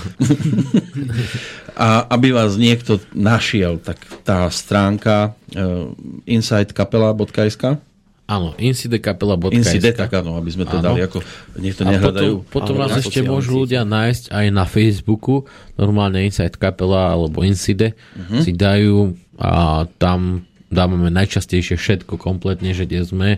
A 1.74 2.06
aby 2.14 2.38
vás 2.38 2.54
niekto 2.54 3.02
našiel, 3.18 3.82
tak 3.82 3.98
tá 4.22 4.46
stránka 4.54 5.34
uh, 5.58 5.90
insightkapela.sk 6.30 7.82
Áno, 8.28 8.52
insidekapela.sk 8.54 9.56
Incide, 9.56 9.96
tak 9.96 10.12
áno, 10.14 10.36
aby 10.36 10.52
sme 10.52 10.64
to 10.64 10.78
Áno. 10.78 10.86
dali, 10.86 11.00
ako 11.02 11.24
niekto 11.56 11.82
A 11.82 11.90
nehľadajú. 11.90 12.44
potom, 12.44 12.68
potom 12.68 12.76
nás 12.78 12.92
ešte 12.94 13.24
môžu 13.24 13.64
ľudia 13.64 13.82
nájsť 13.82 14.30
aj 14.30 14.46
na 14.52 14.66
Facebooku, 14.66 15.48
normálne 15.74 16.20
Inside 16.22 16.54
Kapela 16.54 17.08
alebo 17.10 17.40
Inside 17.42 17.96
Mhm. 18.20 18.38
si 18.42 18.52
dajú 18.52 19.16
a 19.36 19.52
tam 19.96 20.44
dávame 20.68 21.08
najčastejšie 21.08 21.80
všetko 21.80 22.20
kompletne, 22.20 22.76
že 22.76 22.84
kde 22.84 23.00
sme, 23.02 23.30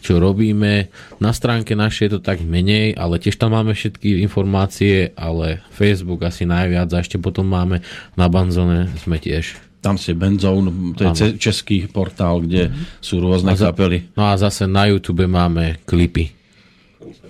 čo 0.00 0.16
robíme. 0.16 0.88
Na 1.18 1.36
stránke 1.36 1.76
našej 1.76 2.02
je 2.02 2.12
to 2.16 2.20
tak 2.22 2.40
menej, 2.40 2.96
ale 2.96 3.20
tiež 3.20 3.36
tam 3.36 3.52
máme 3.52 3.76
všetky 3.76 4.16
informácie, 4.18 5.12
ale 5.12 5.60
Facebook 5.68 6.24
asi 6.24 6.48
najviac 6.48 6.88
a 6.88 7.04
ešte 7.04 7.20
potom 7.20 7.44
máme 7.44 7.84
na 8.16 8.26
Banzone 8.26 8.88
sme 8.98 9.20
tiež. 9.20 9.60
Tam 9.78 9.94
ste 9.94 10.12
Benzone, 10.12 10.68
to 10.92 11.02
je 11.02 11.10
ce- 11.12 11.36
český 11.40 11.86
portál, 11.86 12.40
kde 12.40 12.70
sú 12.98 13.18
rôzne 13.18 13.52
za- 13.52 13.70
kapely. 13.70 14.10
No 14.12 14.26
a 14.26 14.34
zase 14.34 14.64
na 14.64 14.84
YouTube 14.84 15.22
máme 15.24 15.78
klipy. 15.84 16.34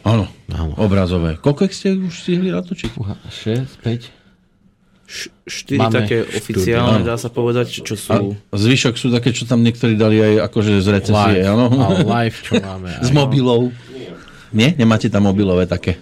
Áno, 0.00 0.24
obrazové. 0.74 1.36
Koľko 1.36 1.60
ich 1.64 1.74
ste 1.74 1.92
už 1.92 2.14
stihli 2.14 2.48
natočiť? 2.48 2.90
6, 2.96 3.84
5? 3.84 4.08
Š- 5.04 5.32
štyri 5.42 5.78
Máme 5.78 5.92
také 5.94 6.16
oficiálne, 6.22 7.00
áno. 7.00 7.06
dá 7.06 7.16
sa 7.16 7.28
povedať, 7.28 7.80
čo 7.80 7.94
sú... 7.94 8.12
A 8.32 8.54
zvyšok 8.54 8.94
sú 8.94 9.08
také, 9.08 9.32
čo 9.32 9.44
tam 9.44 9.60
niektorí 9.60 9.92
dali 9.94 10.16
aj 10.18 10.48
akože 10.48 10.72
z 10.78 10.88
recesie, 10.90 11.40
Live, 11.40 11.48
áno? 11.48 11.64
live, 12.06 12.36
čo 12.38 12.52
máme. 12.58 12.88
Aj. 13.00 13.12
mobilov. 13.12 13.72
Nie? 14.50 14.72
Nemáte 14.74 15.06
tam 15.06 15.24
mobilové 15.24 15.64
také? 15.64 15.96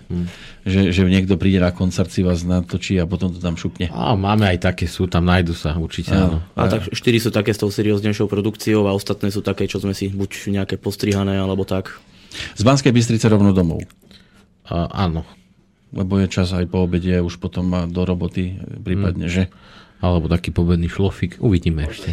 Že, 0.67 0.91
že 0.91 1.01
niekto 1.07 1.39
príde 1.39 1.63
na 1.63 1.71
koncert, 1.71 2.11
si 2.11 2.27
vás 2.27 2.43
natočí 2.43 2.99
a 2.99 3.07
potom 3.07 3.31
to 3.31 3.39
tam 3.39 3.55
šupne. 3.55 3.87
Á, 3.87 4.19
máme 4.19 4.51
aj 4.51 4.67
také, 4.67 4.91
sú 4.91 5.07
tam, 5.07 5.23
nájdu 5.23 5.55
sa 5.55 5.79
určite, 5.79 6.11
áno. 6.11 6.43
A 6.59 6.67
tak 6.67 6.91
štyri 6.91 7.23
sú 7.23 7.31
také 7.31 7.55
s 7.55 7.63
tou 7.63 7.71
serióznejšou 7.71 8.27
produkciou 8.27 8.83
a 8.91 8.97
ostatné 8.99 9.31
sú 9.31 9.47
také, 9.47 9.71
čo 9.71 9.79
sme 9.79 9.95
si 9.95 10.11
buď 10.11 10.51
nejaké 10.51 10.75
postrihané, 10.75 11.39
alebo 11.39 11.63
tak. 11.63 11.95
Z 12.59 12.67
Banskej 12.67 12.91
Bystrice 12.91 13.31
rovno 13.31 13.55
domov. 13.55 13.87
A, 14.67 14.91
áno. 15.07 15.23
Lebo 15.95 16.19
je 16.19 16.27
čas 16.27 16.51
aj 16.51 16.67
po 16.67 16.83
obede, 16.83 17.15
už 17.23 17.39
potom 17.39 17.71
má 17.71 17.87
do 17.87 18.03
roboty 18.03 18.59
prípadne, 18.83 19.31
že? 19.31 19.47
Alebo 20.03 20.27
taký 20.27 20.51
pobedný 20.51 20.91
šlofik. 20.91 21.39
Uvidíme 21.41 21.89
ešte. 21.89 22.13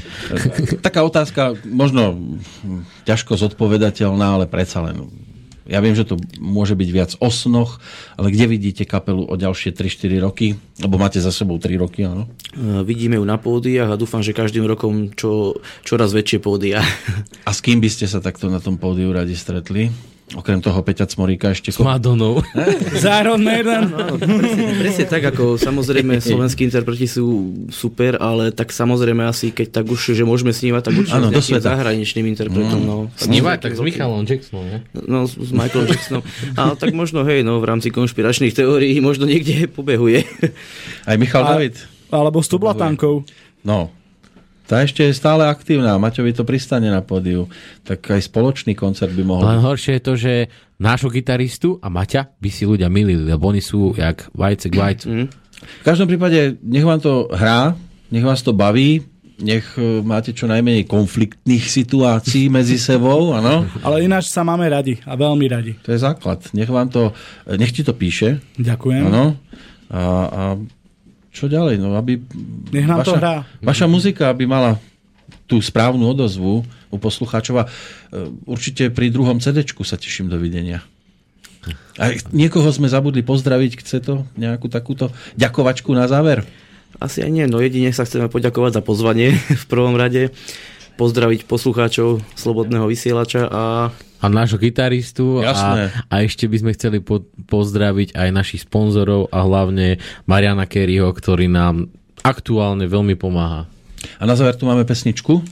Taká 0.86 1.04
otázka, 1.04 1.58
možno 1.68 2.16
hm, 2.16 2.86
ťažko 3.10 3.36
zodpovedateľná, 3.36 4.40
ale 4.40 4.46
predsa 4.46 4.86
len. 4.86 5.10
Ja 5.64 5.80
viem, 5.80 5.96
že 5.96 6.04
to 6.04 6.20
môže 6.44 6.76
byť 6.76 6.90
viac 6.92 7.12
o 7.24 7.32
snoch, 7.32 7.80
ale 8.20 8.36
kde 8.36 8.52
vidíte 8.52 8.84
kapelu 8.84 9.24
o 9.24 9.36
ďalšie 9.40 9.72
3-4 9.72 10.20
roky? 10.20 10.60
Lebo 10.84 11.00
máte 11.00 11.24
za 11.24 11.32
sebou 11.32 11.56
3 11.56 11.80
roky, 11.80 12.04
áno? 12.04 12.28
E, 12.52 12.84
Vidíme 12.84 13.16
ju 13.16 13.24
na 13.24 13.40
pódiach 13.40 13.96
a 13.96 14.00
dúfam, 14.00 14.20
že 14.20 14.36
každým 14.36 14.68
rokom 14.68 15.16
čo, 15.16 15.56
čoraz 15.88 16.12
väčšie 16.12 16.44
pódia. 16.44 16.84
A 17.48 17.52
s 17.56 17.64
kým 17.64 17.80
by 17.80 17.88
ste 17.88 18.12
sa 18.12 18.20
takto 18.20 18.52
na 18.52 18.60
tom 18.60 18.76
pódiu 18.76 19.16
radi 19.16 19.40
stretli? 19.40 20.13
Okrem 20.34 20.64
toho 20.64 20.80
Peťa 20.82 21.06
Cmoríka 21.06 21.52
ešte... 21.52 21.70
S 21.70 21.84
Madonou. 21.84 22.42
Za 23.04 23.22
Iron 23.22 23.44
Maiden. 23.44 23.92
Presne 24.80 25.06
tak, 25.06 25.20
ako 25.30 25.60
samozrejme 25.60 26.18
slovenskí 26.18 26.64
interpreti 26.72 27.06
sú 27.06 27.54
super, 27.70 28.18
ale 28.18 28.56
tak 28.56 28.72
samozrejme 28.72 29.20
asi, 29.30 29.52
keď 29.54 29.84
tak 29.84 29.86
už, 29.92 30.16
že 30.16 30.24
môžeme 30.26 30.56
snívať, 30.56 30.82
tak 30.90 30.94
určite 30.96 31.20
Áno, 31.20 31.30
s 31.30 31.36
nejakým 31.38 31.62
zahraničným 31.62 32.26
interpretom. 32.34 32.82
No. 32.82 32.98
Snívať 33.20 33.58
tak 33.62 33.74
s 33.78 33.82
Michalom 33.84 34.24
Jacksonom, 34.26 34.66
ne? 34.66 34.78
No, 35.06 35.28
s 35.30 35.36
s 35.38 35.52
Michaelom 35.54 35.88
Jacksonom. 35.92 36.24
A 36.58 36.74
tak 36.80 36.96
možno, 36.96 37.22
hej, 37.28 37.44
no, 37.46 37.62
v 37.62 37.66
rámci 37.70 37.94
konšpiračných 37.94 38.56
teórií 38.58 38.98
možno 39.04 39.28
niekde 39.30 39.68
pobehuje. 39.78 40.24
Aj 41.06 41.20
Michal 41.20 41.46
A- 41.46 41.50
David? 41.60 41.78
Alebo 42.10 42.42
s 42.42 42.50
tublatankou. 42.50 43.22
No, 43.62 43.92
tá 44.74 44.82
ešte 44.82 45.06
je 45.06 45.14
stále 45.14 45.46
aktívna. 45.46 46.02
Maťovi 46.02 46.34
to 46.34 46.42
pristane 46.42 46.90
na 46.90 47.06
pódiu. 47.06 47.46
Tak 47.86 48.10
aj 48.10 48.26
spoločný 48.26 48.74
koncert 48.74 49.14
by 49.14 49.22
mohol 49.22 49.46
Len 49.46 49.62
horšie 49.62 50.02
je 50.02 50.04
to, 50.04 50.14
že 50.18 50.34
nášho 50.82 51.14
gitaristu 51.14 51.78
a 51.78 51.94
Maťa 51.94 52.34
by 52.42 52.50
si 52.50 52.66
ľudia 52.66 52.90
milili, 52.90 53.22
lebo 53.22 53.54
oni 53.54 53.62
sú 53.62 53.94
jak 53.94 54.34
vajce 54.34 54.74
k 54.74 54.76
vajcu. 54.82 55.08
V 55.64 55.84
každom 55.86 56.10
prípade, 56.10 56.58
nech 56.66 56.82
vám 56.82 56.98
to 56.98 57.30
hrá, 57.30 57.78
nech 58.10 58.26
vás 58.26 58.42
to 58.42 58.50
baví, 58.50 59.06
nech 59.38 59.78
e, 59.78 60.02
máte 60.02 60.34
čo 60.34 60.50
najmenej 60.50 60.90
konfliktných 60.90 61.66
situácií 61.70 62.50
medzi 62.50 62.82
sebou, 62.82 63.38
áno? 63.38 63.70
Ale 63.86 64.02
ináč 64.10 64.34
sa 64.34 64.42
máme 64.42 64.66
radi 64.66 64.98
a 65.06 65.14
veľmi 65.14 65.46
radi. 65.46 65.78
To 65.86 65.94
je 65.94 66.02
základ. 66.02 66.42
Nech 66.58 66.68
vám 66.68 66.90
to, 66.90 67.14
nech 67.46 67.70
ti 67.70 67.86
to 67.86 67.94
píše, 67.94 68.42
Ďakujem. 68.58 69.04
áno? 69.06 69.38
A, 69.94 70.02
a 70.02 70.42
čo 71.34 71.50
ďalej? 71.50 71.82
No, 71.82 71.98
aby 71.98 72.22
Nech 72.70 72.86
nám 72.86 73.02
to 73.02 73.18
hrá. 73.18 73.44
Vaša 73.60 73.90
muzika 73.90 74.30
aby 74.30 74.46
mala 74.46 74.78
tú 75.50 75.60
správnu 75.60 76.06
odozvu 76.14 76.64
u 76.94 76.98
poslucháčov 77.02 77.56
a 77.62 77.64
e, 77.66 77.70
určite 78.48 78.94
pri 78.94 79.10
druhom 79.10 79.42
CD 79.42 79.66
sa 79.66 79.98
teším 79.98 80.30
dovidenia. 80.30 80.86
A 81.96 82.14
niekoho 82.36 82.68
sme 82.70 82.92
zabudli 82.92 83.24
pozdraviť, 83.24 83.72
chce 83.80 83.98
to 84.04 84.14
nejakú 84.36 84.68
takúto 84.68 85.14
ďakovačku 85.40 85.90
na 85.96 86.10
záver? 86.10 86.44
Asi 87.02 87.26
aj 87.26 87.32
nie, 87.34 87.46
no 87.50 87.58
jedine 87.64 87.90
sa 87.90 88.06
chceme 88.06 88.30
poďakovať 88.30 88.80
za 88.80 88.82
pozvanie 88.86 89.34
v 89.64 89.66
prvom 89.68 89.98
rade, 89.98 90.32
pozdraviť 90.94 91.46
poslucháčov 91.46 92.22
Slobodného 92.34 92.86
vysielača 92.86 93.48
a 93.48 93.64
A 94.24 94.28
nášho 94.28 94.56
gitaristu 94.56 95.42
Jasné. 95.42 95.92
a, 96.08 96.20
a 96.20 96.24
ešte 96.24 96.48
by 96.48 96.58
sme 96.58 96.72
chceli 96.74 96.98
po, 97.00 97.20
pozdraviť 97.44 98.16
aj 98.16 98.30
našich 98.32 98.62
sponzorov 98.64 99.28
a 99.30 99.44
hlavne 99.44 100.00
Mariana 100.24 100.64
Kerryho, 100.64 101.12
ktorý 101.12 101.48
nám 101.48 101.92
aktuálne 102.24 102.88
veľmi 102.88 103.20
pomáha. 103.20 103.68
A 104.16 104.24
na 104.24 104.36
záver 104.36 104.56
tu 104.56 104.64
máme 104.64 104.84
pesničku. 104.84 105.44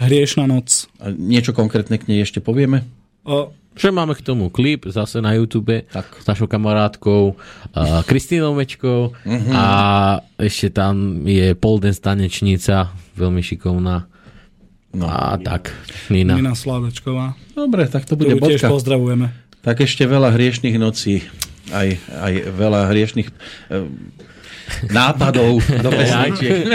Hriešna 0.00 0.48
noc. 0.48 0.88
A 0.96 1.12
niečo 1.12 1.52
konkrétne 1.52 2.00
k 2.00 2.08
nej 2.08 2.24
ešte 2.24 2.40
povieme? 2.40 2.88
O, 3.20 3.52
Že 3.76 3.92
máme 3.92 4.16
k 4.16 4.24
tomu 4.24 4.48
klip 4.48 4.88
zase 4.88 5.20
na 5.20 5.36
YouTube 5.36 5.84
Tak. 5.86 6.08
s 6.18 6.26
našou 6.26 6.48
kamarátkou 6.48 7.36
uh, 7.36 8.00
Kristínou 8.08 8.56
Mečkou 8.56 9.12
Mhm. 9.28 9.52
a 9.52 9.64
ešte 10.40 10.72
tam 10.72 11.20
je 11.22 11.52
Poldens 11.52 12.00
tanečnica, 12.00 12.90
veľmi 13.12 13.40
šikovná. 13.40 14.08
No. 14.90 15.06
A 15.06 15.38
tak, 15.38 15.70
Nina. 16.10 16.34
Nina 16.34 16.58
Slavečková. 16.58 17.38
Dobre, 17.54 17.86
tak 17.86 18.10
to 18.10 18.18
bude 18.18 18.34
Ktorú 18.34 18.42
tiež 18.50 18.60
bodka. 18.60 18.74
pozdravujeme. 18.74 19.26
Tak 19.62 19.86
ešte 19.86 20.02
veľa 20.02 20.34
hriešných 20.34 20.76
nocí. 20.76 21.22
Aj, 21.70 21.86
aj 21.94 22.32
veľa 22.50 22.90
hriešných 22.90 23.28
e, 23.30 23.34
nápadov 24.90 25.62
do 25.62 25.90
pesničiek. 25.98 26.66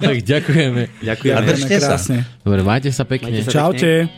tak 0.00 0.16
ďakujeme. 0.24 0.82
ďakujeme. 1.04 1.36
A 1.36 1.40
držte 1.44 1.76
sa. 1.76 1.96
Dobre, 2.40 2.60
majte 2.64 2.88
sa 2.88 3.04
pekne. 3.04 3.28
Majte 3.28 3.44
sa 3.44 3.52
Čaute. 3.52 4.08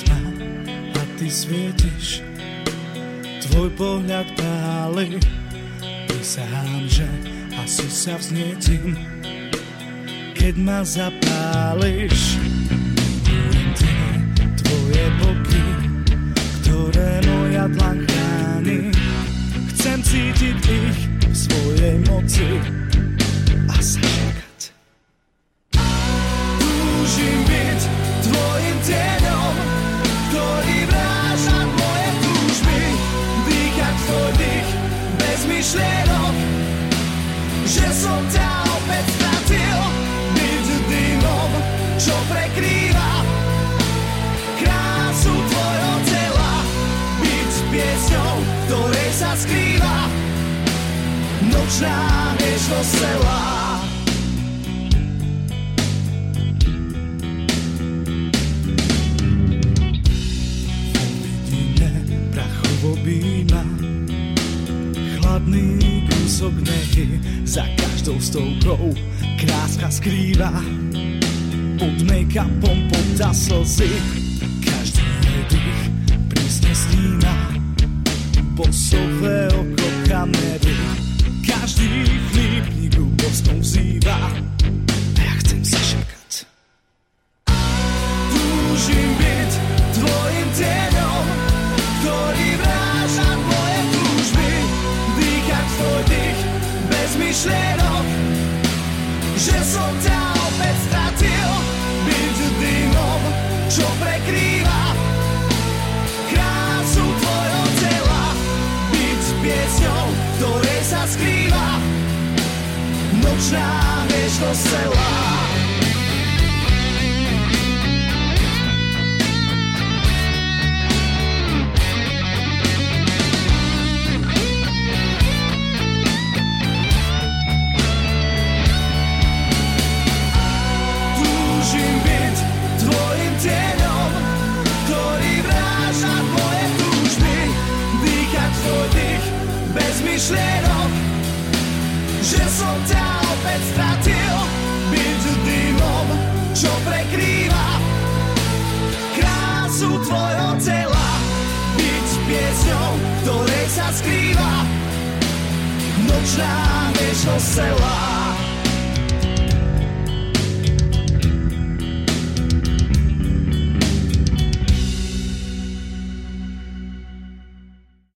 Tma 0.00 0.20
a 0.96 1.02
ty 1.20 1.28
svietiš. 1.28 2.32
Tvoj 3.52 3.68
pohľad 3.76 4.32
páli 4.32 5.20
Prisahám, 6.08 6.88
že 6.88 7.04
asi 7.60 7.84
sa 7.90 8.16
vznietim 8.16 8.96
Keď 10.32 10.54
ma 10.56 10.80
zapáliš 10.80 12.40
tie 13.76 14.00
tvoje 14.56 15.04
boky 15.20 15.66
Ktoré 16.64 17.20
moja 17.28 17.68
dlaň 17.76 17.98
chráni. 18.08 18.80
Chcem 19.76 19.98
cítiť 20.00 20.58
ich 20.64 20.98
v 21.28 21.34
svojej 21.36 21.96
moci 22.08 22.48
A 23.68 23.76
zažekať 23.76 24.21